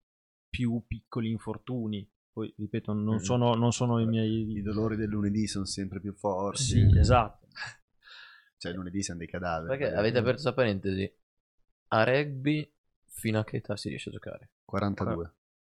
più 0.48 0.82
piccoli 0.86 1.30
infortuni. 1.30 2.06
Poi, 2.32 2.52
ripeto, 2.56 2.92
non, 2.92 3.16
Mm. 3.16 3.18
sono, 3.18 3.54
non 3.54 3.72
sono 3.72 3.98
i 3.98 4.04
I 4.04 4.06
miei... 4.06 4.62
dolori 4.62 4.96
del 4.96 5.08
lunedì 5.08 5.46
sono 5.46 5.64
sempre 5.64 6.00
più 6.00 6.12
forti. 6.14 6.62
Sì, 6.62 6.88
esatto. 6.96 7.48
Cioè, 8.56 8.70
il 8.72 8.76
lunedì 8.76 9.02
siamo 9.02 9.18
dei 9.20 9.28
cadaveri. 9.28 9.78
Perché 9.78 9.94
avete 9.94 10.18
aperto 10.18 10.32
questa 10.42 10.52
parentesi, 10.52 11.12
a 11.88 12.04
rugby 12.04 12.70
fino 13.06 13.38
a 13.38 13.44
che 13.44 13.56
età 13.56 13.76
si 13.76 13.88
riesce 13.88 14.10
a 14.10 14.12
giocare? 14.12 14.50
42. 14.64 15.32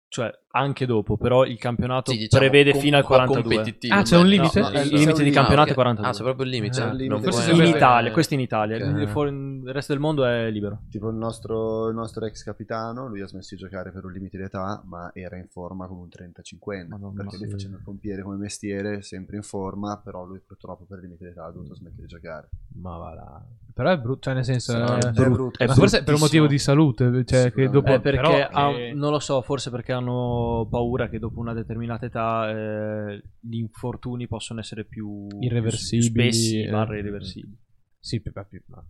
Cioè 0.10 0.32
anche 0.52 0.86
dopo, 0.86 1.18
però 1.18 1.46
il 1.46 1.58
campionato 1.60 2.12
Sì, 2.12 2.18
diciamo, 2.18 2.48
prevede 2.48 2.72
com- 2.72 2.80
fino 2.82 2.98
al 2.98 3.04
qua 3.04 3.18
42. 3.18 3.56
competitivo, 3.56 3.94
Ah, 3.94 4.02
c'è 4.02 4.18
un 4.18 4.26
limite? 4.28 4.60
No, 4.60 4.70
no, 4.70 4.82
il 4.82 4.90
no, 4.92 4.98
limite 4.98 5.24
di 5.24 5.30
campionato 5.32 5.70
è 5.72 5.74
42. 5.74 6.12
Ah, 6.12 6.16
c'è 6.16 6.24
proprio 6.24 6.46
il 6.46 6.52
limite. 6.52 6.80
Un 6.82 6.88
Non 6.88 6.96
limite. 6.98 7.22
Forse 7.32 7.52
in 7.52 7.64
Italia, 7.64 8.12
questo 8.12 8.34
in 8.34 8.40
Italia, 8.40 8.78
Ok. 8.90 9.06
fuori- 9.08 9.30
il 9.36 9.72
resto 9.72 9.92
del 9.94 10.02
mondo 10.02 10.26
è 10.26 10.50
libero. 10.50 10.84
Tipo 10.90 11.10
il 11.10 11.16
nostro, 11.16 11.90
il 11.90 11.96
nostro 11.96 12.26
ex 12.26 12.44
capitano, 12.44 13.08
lui 13.08 13.22
ha 13.22 13.28
smesso 13.28 13.54
di 13.56 13.62
giocare 13.62 13.92
per 13.92 14.06
un 14.06 14.12
limite 14.12 14.38
di 14.38 14.44
età, 14.44 14.82
ma 14.86 15.12
era 15.14 15.36
in 15.38 15.48
forma 15.50 15.86
come 15.88 16.02
un 16.02 16.08
35enne. 16.10 16.88
Madonna, 16.88 17.24
perché 17.24 17.38
lui 17.38 17.50
facendo 17.50 17.78
il 17.78 17.84
pompiere 17.84 18.22
come 18.24 18.38
mestiere, 18.38 19.02
sempre 19.02 19.36
in 19.36 19.44
forma, 19.44 20.02
però 20.04 20.24
lui 20.26 20.40
purtroppo 20.40 20.86
per 20.86 20.98
il 21.00 21.04
limite 21.04 21.26
di 21.26 21.32
età 21.32 21.46
ha 21.46 21.52
dovuto 21.52 21.76
smettere 21.76 22.02
di 22.02 22.08
giocare. 22.08 22.50
Ma 22.82 22.98
va 22.98 23.14
là. 23.14 23.46
Però 23.78 23.92
è 23.92 23.98
brutto, 24.00 24.22
cioè 24.22 24.34
nel 24.34 24.44
senso... 24.44 24.72
Sì, 24.74 24.80
è- 24.80 24.98
è 24.98 25.12
brutto, 25.12 25.30
brutto. 25.30 25.64
è 25.64 25.68
ma 25.68 25.74
forse 25.76 26.00
è 26.00 26.04
per 26.04 26.16
un 26.16 26.20
motivo 26.20 26.48
di 26.48 26.58
salute, 26.58 27.24
cioè 27.26 27.54
che 27.54 27.70
dopo... 27.70 27.94
Eh, 27.94 28.00
perché 28.00 28.20
però 28.22 28.48
ha- 28.50 28.74
che- 28.74 28.92
non 28.96 29.12
lo 29.12 29.20
so, 29.20 29.40
forse 29.44 29.70
perché 29.70 29.92
hanno 29.92 30.68
paura 30.68 31.08
che 31.10 31.20
dopo 31.20 31.40
una 31.40 31.54
determinata 31.54 32.08
età 32.08 32.50
eh, 32.50 33.22
gli 33.40 33.58
infortuni 33.58 34.26
possono 34.28 34.60
essere 34.62 34.84
più 34.84 35.28
Irreversibili, 35.42 36.12
più 36.12 36.22
spessi, 36.24 36.62
eh. 36.64 36.70
barra 36.72 36.98
irreversibili. 36.98 37.56
Sì, 38.00 38.20
più- 38.20 38.32
più- 38.50 38.62
ma 38.66 38.84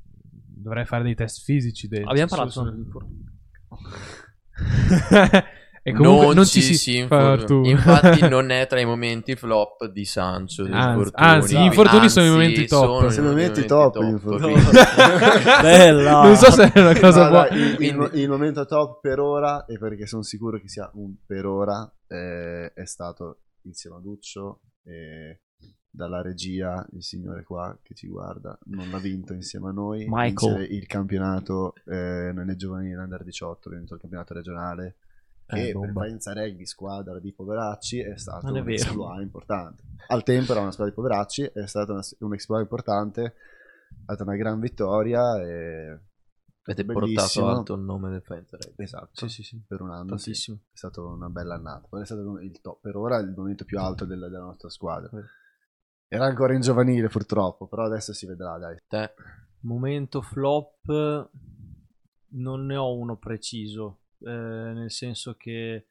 dovrei 0.59 0.85
fare 0.85 1.03
dei 1.03 1.15
test 1.15 1.43
fisici. 1.43 1.89
dei- 1.89 2.03
Abbiamo 2.05 2.30
parlato 2.30 2.51
su- 2.51 2.59
solo 2.59 2.72
di 2.72 2.80
infortuni. 2.80 3.26
e 5.88 5.93
comunque 5.93 6.26
non, 6.26 6.35
non 6.35 6.45
ci 6.45 6.61
si, 6.61 6.73
si 6.76 6.97
infortuna. 6.97 7.45
tu. 7.45 7.64
Infatti 7.64 8.27
non 8.27 8.49
è 8.49 8.68
tra 8.68 8.80
i 8.80 8.85
momenti 8.85 9.35
flop 9.35 9.85
di 9.85 10.03
Sancho 10.05 10.64
degli 10.64 10.73
Anzi- 10.73 10.89
infortuni. 10.97 11.27
anzi, 11.30 11.57
gli 11.57 11.64
infortuni 11.64 12.09
sono 12.09 12.26
i 12.26 12.30
Anzi, 12.30 12.39
momenti 12.39 12.68
top. 12.68 12.84
sono 12.97 13.09
Sono 13.09 13.26
i 13.27 13.30
momenti 13.30 13.65
top, 13.65 13.99
gli 14.03 14.07
infortuni. 14.09 14.53
Bella! 15.61 16.23
non 16.23 16.35
so 16.35 16.51
se 16.51 16.72
è 16.72 16.80
una 16.80 16.99
cosa 16.99 17.23
No, 17.23 17.30
buona. 17.30 17.47
dai, 17.49 17.59
il, 17.59 17.76
il- 17.80 18.09
il 18.14 18.30
momento 18.30 18.65
top 18.65 18.99
per 19.01 19.19
ora, 19.19 19.65
e 19.65 19.77
perché 19.77 20.05
sono 20.07 20.23
sicuro 20.23 20.59
che 20.59 20.68
sia 20.68 20.89
un 20.95 21.14
per 21.26 21.45
ora, 21.45 21.89
eh, 22.07 22.72
è 22.73 22.85
stato 22.85 23.41
insieme 23.64 23.97
a 23.97 23.99
Duccio 23.99 24.61
e 24.84 25.41
dalla 25.89 26.22
regia 26.22 26.85
il 26.93 27.03
signore 27.03 27.43
qua 27.43 27.76
che 27.81 27.95
ci 27.95 28.07
guarda 28.07 28.57
non 28.65 28.89
l'ha 28.91 28.99
vinto 28.99 29.34
insieme 29.34 29.69
a 29.69 29.72
noi 29.72 30.05
Michael. 30.07 30.72
il 30.72 30.85
campionato 30.85 31.73
eh, 31.85 32.31
nelle 32.34 32.55
giovanili 32.55 32.93
under 32.93 33.23
18 33.23 33.69
ha 33.69 33.72
vinto 33.76 33.95
il 33.95 33.99
campionato 33.99 34.34
regionale 34.35 34.97
che 35.48 35.69
Eh, 35.69 35.72
per. 35.72 35.91
Faenza 35.94 36.34
Rugby 36.34 36.65
squadra 36.65 37.19
di 37.19 37.34
poveracci 37.34 37.99
è 37.99 38.18
stato 38.18 38.48
un 38.53 38.69
exploit 38.69 39.22
importante 39.22 39.84
al 40.07 40.24
tempo 40.24 40.52
era 40.52 40.61
una 40.61 40.72
squadra 40.72 40.94
di 40.94 40.99
poveracci 41.02 41.44
è 41.53 41.65
stato 41.68 41.94
una- 41.94 42.03
un 42.19 42.34
exploit 42.34 42.64
importante 42.64 43.24
è 43.26 43.34
stata 44.03 44.24
una 44.24 44.36
gran 44.36 44.60
vittoria 44.60 45.41
e 45.41 45.99
Avete 46.69 46.84
portato 46.84 47.48
alto 47.48 47.74
il 47.76 47.82
nome 47.82 48.10
del 48.10 48.22
Faenza 48.22 48.57
Rugby. 48.60 48.84
Esatto, 48.84 49.10
Sì, 49.14 49.30
sì, 49.30 49.41
sì. 49.44 49.64
per 49.65 49.80
un 49.80 49.90
anno 49.91 50.18
sì. 50.18 50.32
È 50.32 50.57
stata 50.74 50.99
una 51.02 51.30
bella 51.30 51.56
annata. 51.56 51.88
Poi 51.88 52.02
è 52.02 52.06
stato 52.06 52.40
il 52.41 52.60
top, 52.60 52.82
per 52.82 52.98
ora 52.98 53.15
il 53.19 53.34
momento 53.34 53.64
più 53.64 53.80
alto 53.80 54.03
del- 54.03 54.19
della 54.19 54.44
nostra 54.44 54.68
squadra. 54.69 55.10
Era 56.10 56.26
ancora 56.26 56.53
in 56.53 56.60
giovanile 56.60 57.07
purtroppo, 57.07 57.68
però 57.68 57.86
adesso 57.86 58.11
si 58.11 58.26
vedrà, 58.26 58.57
dai. 58.57 58.76
Te, 58.86 59.14
Momento 59.61 60.22
flop 60.22 61.30
non 62.32 62.65
ne 62.65 62.76
ho 62.76 62.94
uno 62.98 63.15
preciso, 63.18 63.99
eh, 64.19 64.30
nel 64.31 64.91
senso 64.91 65.35
che 65.35 65.85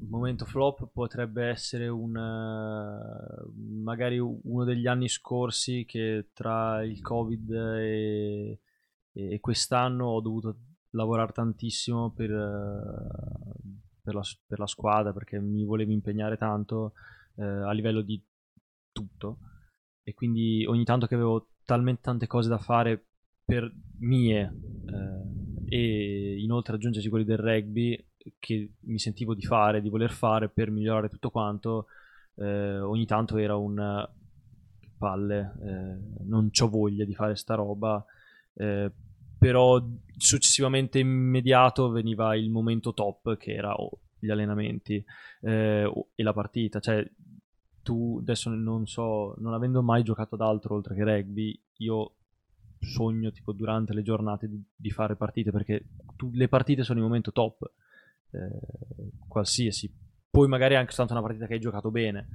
il 0.00 0.08
momento 0.08 0.44
flop 0.44 0.88
potrebbe 0.92 1.46
essere 1.46 1.88
un 1.88 2.16
eh, 2.16 3.50
magari 3.82 4.18
uno 4.18 4.64
degli 4.64 4.86
anni 4.86 5.08
scorsi 5.08 5.84
che 5.86 6.28
tra 6.32 6.84
il 6.84 7.00
covid 7.02 7.50
e, 7.50 8.60
e 9.12 9.40
quest'anno 9.40 10.06
ho 10.06 10.20
dovuto 10.20 10.56
lavorare 10.90 11.32
tantissimo 11.32 12.12
per, 12.12 12.30
eh, 12.30 14.00
per, 14.02 14.14
la, 14.14 14.22
per 14.46 14.58
la 14.58 14.66
squadra 14.66 15.12
perché 15.12 15.40
mi 15.40 15.64
volevo 15.64 15.92
impegnare 15.92 16.36
tanto 16.36 16.92
eh, 17.36 17.44
a 17.44 17.72
livello 17.72 18.02
di 18.02 18.22
tutto. 18.92 19.38
E 20.02 20.14
quindi 20.14 20.64
ogni 20.66 20.84
tanto 20.84 21.06
che 21.06 21.14
avevo 21.14 21.50
talmente 21.64 22.00
tante 22.02 22.26
cose 22.26 22.48
da 22.48 22.58
fare 22.58 23.08
per 23.44 23.70
mie 23.98 24.40
eh, 24.40 25.37
e 25.68 26.40
inoltre 26.40 26.76
aggiungerci 26.76 27.08
quelli 27.08 27.24
del 27.24 27.38
rugby 27.38 28.06
che 28.38 28.72
mi 28.80 28.98
sentivo 28.98 29.34
di 29.34 29.44
fare, 29.44 29.80
di 29.80 29.88
voler 29.88 30.10
fare 30.10 30.48
per 30.48 30.70
migliorare 30.70 31.08
tutto 31.08 31.30
quanto, 31.30 31.86
eh, 32.36 32.78
ogni 32.78 33.06
tanto 33.06 33.36
era 33.36 33.56
un 33.56 34.06
palle, 34.98 35.54
eh, 35.62 36.24
non 36.24 36.50
ho 36.52 36.68
voglia 36.68 37.04
di 37.04 37.14
fare 37.14 37.36
sta 37.36 37.54
roba, 37.54 38.04
eh, 38.54 38.90
però 39.38 39.82
successivamente 40.16 40.98
immediato 40.98 41.90
veniva 41.90 42.34
il 42.34 42.50
momento 42.50 42.92
top 42.92 43.36
che 43.36 43.54
era 43.54 43.74
oh, 43.74 44.00
gli 44.18 44.30
allenamenti 44.30 45.02
eh, 45.42 45.92
e 46.14 46.22
la 46.22 46.32
partita, 46.32 46.80
cioè 46.80 47.08
tu 47.82 48.18
adesso 48.20 48.50
non 48.50 48.86
so, 48.86 49.34
non 49.38 49.54
avendo 49.54 49.82
mai 49.82 50.02
giocato 50.02 50.34
ad 50.34 50.42
altro 50.42 50.74
oltre 50.74 50.94
che 50.94 51.04
rugby, 51.04 51.58
io 51.78 52.16
sogno 52.80 53.30
tipo 53.32 53.52
durante 53.52 53.92
le 53.94 54.02
giornate 54.02 54.48
di, 54.48 54.62
di 54.74 54.90
fare 54.90 55.16
partite 55.16 55.50
perché 55.50 55.84
tu- 56.16 56.30
le 56.32 56.48
partite 56.48 56.82
sono 56.84 56.98
il 56.98 57.04
momento 57.04 57.32
top, 57.32 57.70
eh, 58.32 59.10
qualsiasi. 59.26 59.92
Poi 60.30 60.46
magari 60.48 60.74
è 60.74 60.76
anche 60.76 60.92
stata 60.92 61.12
una 61.12 61.22
partita 61.22 61.46
che 61.46 61.54
hai 61.54 61.60
giocato 61.60 61.90
bene. 61.90 62.28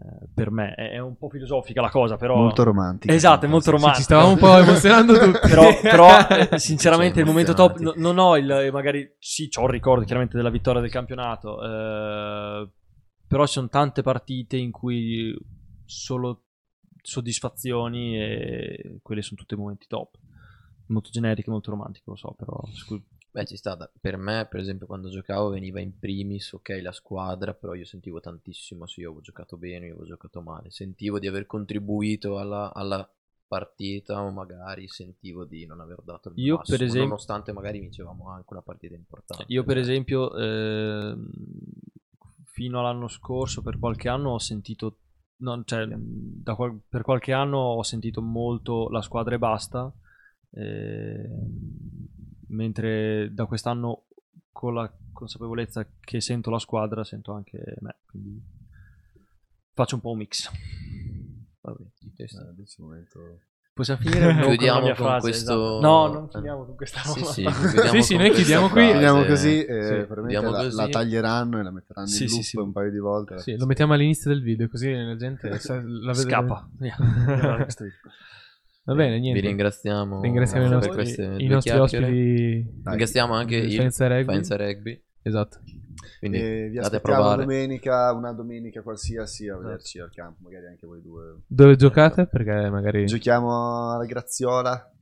eh, 0.00 0.28
per 0.34 0.50
me 0.50 0.74
è, 0.74 0.92
è 0.92 0.98
un 0.98 1.16
po' 1.16 1.28
filosofica 1.28 1.80
la 1.82 1.90
cosa, 1.90 2.16
però 2.16 2.36
Molto 2.36 2.62
romantico. 2.62 3.12
Esatto, 3.12 3.44
è 3.44 3.48
molto 3.48 3.66
Sì, 3.66 3.70
romantico. 3.72 3.96
ci 3.98 4.02
stavamo 4.04 4.30
un 4.32 4.38
po' 4.38 4.56
emozionando 4.58 5.18
tutti. 5.18 5.48
però, 5.48 5.78
però, 5.80 6.08
eh, 6.54 6.58
sinceramente 6.58 7.14
Cioè, 7.14 7.22
il 7.22 7.28
momento 7.28 7.52
top 7.54 7.78
no- 7.78 7.92
non 7.96 8.18
ho 8.18 8.36
il 8.36 8.70
magari 8.72 9.14
sì 9.18 9.48
c'ho 9.48 9.64
il 9.64 9.70
ricordo 9.70 10.04
chiaramente 10.04 10.36
della 10.36 10.48
vittoria 10.50 10.80
del 10.80 10.90
campionato 10.90 11.62
eh, 11.62 12.68
però 13.28 13.46
ci 13.46 13.52
sono 13.52 13.68
tante 13.68 14.02
partite 14.02 14.56
in 14.56 14.70
cui 14.70 15.36
solo 15.84 16.44
soddisfazioni 17.02 18.18
e 18.20 18.98
quelli 19.02 19.22
sono 19.22 19.40
tutti 19.40 19.54
momenti 19.56 19.86
top 19.86 20.16
molto 20.86 21.10
generiche 21.10 21.50
molto 21.50 21.70
romantico 21.70 22.10
lo 22.10 22.16
so 22.16 22.32
però 22.32 22.60
scu- 22.72 23.02
beh, 23.30 23.46
ci 23.46 23.56
sta. 23.56 23.76
Per 24.00 24.16
me, 24.16 24.46
per 24.50 24.58
esempio, 24.58 24.86
quando 24.86 25.08
giocavo 25.08 25.50
veniva 25.50 25.80
in 25.80 25.96
primis, 25.98 26.52
ok, 26.52 26.80
la 26.82 26.90
squadra, 26.90 27.54
però 27.54 27.74
io 27.74 27.84
sentivo 27.84 28.18
tantissimo 28.18 28.86
se 28.86 29.00
io 29.02 29.06
avevo 29.08 29.22
giocato 29.22 29.56
bene, 29.56 29.86
io 29.86 29.92
avevo 29.92 30.04
giocato 30.06 30.40
male. 30.42 30.70
Sentivo 30.72 31.20
di 31.20 31.28
aver 31.28 31.46
contribuito 31.46 32.38
alla, 32.38 32.74
alla 32.74 33.08
partita 33.46 34.20
o 34.20 34.30
magari 34.30 34.88
sentivo 34.88 35.44
di 35.44 35.64
non 35.66 35.80
aver 35.80 36.02
dato 36.02 36.28
il 36.28 36.34
Io, 36.38 36.56
massimo, 36.56 36.76
per 36.76 36.86
esempio- 36.86 37.08
nonostante 37.08 37.52
magari 37.52 37.78
vincevamo 37.80 38.28
anche 38.28 38.52
una 38.52 38.62
partita 38.62 38.94
importante. 38.94 39.44
io 39.48 39.62
per 39.64 39.78
esempio 39.78 40.36
ehm, 40.36 41.30
fino 42.44 42.78
all'anno 42.80 43.08
scorso 43.08 43.62
per 43.62 43.78
qualche 43.78 44.08
anno 44.08 44.30
ho 44.30 44.38
sentito 44.38 44.98
no, 45.40 45.62
cioè, 45.64 45.86
da 45.88 46.54
qual- 46.54 46.80
per 46.88 47.02
qualche 47.02 47.32
anno 47.32 47.58
ho 47.58 47.82
sentito 47.82 48.22
molto 48.22 48.88
la 48.88 49.02
squadra 49.02 49.34
e 49.34 49.38
basta 49.38 49.92
ehm, 50.52 52.08
mentre 52.48 53.32
da 53.32 53.46
quest'anno 53.46 54.06
con 54.52 54.74
la 54.74 54.92
consapevolezza 55.12 55.86
che 56.00 56.20
sento 56.20 56.50
la 56.50 56.58
squadra 56.58 57.04
sento 57.04 57.32
anche 57.32 57.76
me 57.80 57.96
quindi 58.06 58.42
faccio 59.72 59.94
un 59.94 60.00
po' 60.00 60.10
un 60.10 60.18
mix. 60.18 60.50
Eh, 62.34 62.48
adesso 62.48 62.80
è 62.80 62.82
un 62.82 62.88
momento- 62.88 63.40
possiamo 63.72 64.00
finire 64.00 64.26
o 64.28 64.32
no 64.32 64.46
Chiudiamo 64.48 64.80
con 64.86 64.94
frase, 64.94 65.20
questo- 65.20 65.52
esatto. 65.52 65.80
no 65.80 66.06
non 66.12 66.28
chiudiamo 66.28 66.64
con 66.66 66.76
questa 66.76 67.00
Sì, 67.00 67.20
roba 67.20 67.30
sì, 67.32 67.44
Sì, 67.90 68.02
sì, 68.02 68.14
con 68.14 68.22
noi 68.24 68.34
chiudiamo 68.34 68.68
qui. 68.68 68.90
Chiudiamo 68.90 69.24
così, 69.24 69.64
eh, 69.64 69.82
Sì, 70.06 70.12
chiudiamo 70.14 70.50
la, 70.50 70.62
così. 70.64 70.76
la 70.76 70.88
taglieranno 70.88 71.58
e 71.58 71.62
la 71.62 71.70
metteranno 71.70 72.06
Sì, 72.06 72.22
in 72.24 72.28
sì, 72.28 72.34
loop 72.34 72.44
sì. 72.46 72.56
un 72.58 72.72
paio 72.72 72.90
di 72.90 72.98
volte. 72.98 73.38
Sì, 73.38 73.56
lo 73.56 73.66
mettiamo 73.66 73.92
all'inizio 73.94 74.30
del 74.30 74.42
video 74.42 74.68
così 74.68 74.92
la 74.92 75.16
gente 75.16 75.56
sa- 75.60 75.74
la 75.76 76.12
vede. 76.12 76.14
scappa. 76.14 76.68
Va 78.84 78.94
bene, 78.94 79.14
Vi 79.16 79.20
niente. 79.20 79.40
ringraziamo, 79.40 80.20
Ringraziamo 80.22 80.64
i 80.64 80.68
per 80.68 80.76
nostri, 80.76 80.94
queste 80.94 81.22
i 81.22 81.46
due 81.46 81.54
nostri 81.54 81.72
chiacchiere. 81.72 82.04
ospiti. 82.06 82.64
Dai. 82.82 82.82
Ringraziamo 82.92 83.34
anche 83.34 83.56
il 83.56 83.74
Faenza 83.76 84.06
Rugby. 84.08 84.24
Faenza 84.24 84.56
Rugby. 84.56 85.02
Esatto. 85.22 85.58
Quindi 86.18 86.38
E 86.38 86.68
vi 86.70 86.78
aspettiamo 86.78 87.36
domenica, 87.36 88.12
una 88.12 88.32
domenica 88.32 88.82
qualsiasi 88.82 89.48
a 89.48 89.56
vederci 89.56 89.98
al 89.98 90.12
campo, 90.12 90.40
magari 90.42 90.66
anche 90.66 90.86
voi 90.86 91.02
due. 91.02 91.40
Dove 91.46 91.76
giocate? 91.76 92.26
Perché 92.26 92.70
magari... 92.70 93.06
Giochiamo 93.06 93.92
alla 93.92 94.04
Graziola, 94.04 94.92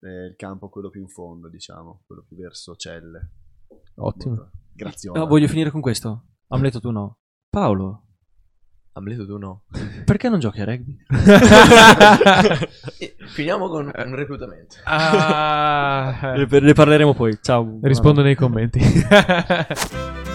eh, 0.00 0.26
il 0.26 0.34
campo 0.36 0.68
quello 0.68 0.90
più 0.90 1.00
in 1.00 1.08
fondo, 1.08 1.48
diciamo, 1.48 2.02
quello 2.06 2.24
più 2.26 2.36
verso 2.36 2.74
Celle. 2.76 3.30
Ottimo. 3.96 4.50
Graziola. 4.74 5.20
No, 5.20 5.26
voglio 5.26 5.46
finire 5.46 5.70
con 5.70 5.80
questo 5.80 6.24
Amleto 6.48 6.80
tu 6.80 6.90
no 6.90 7.18
Paolo 7.48 8.00
Amleto 8.96 9.26
tu 9.26 9.38
no. 9.38 9.64
perché 10.04 10.28
non 10.28 10.38
giochi 10.38 10.60
a 10.60 10.64
rugby? 10.64 10.96
Finiamo 13.26 13.68
con 13.68 13.90
un 13.92 14.14
reclutamento. 14.14 14.76
Ah, 14.84 16.34
ne, 16.36 16.60
ne 16.60 16.72
parleremo 16.72 17.12
poi 17.12 17.36
ciao 17.42 17.80
rispondo 17.82 18.22
nei 18.22 18.36
commenti. 18.36 18.78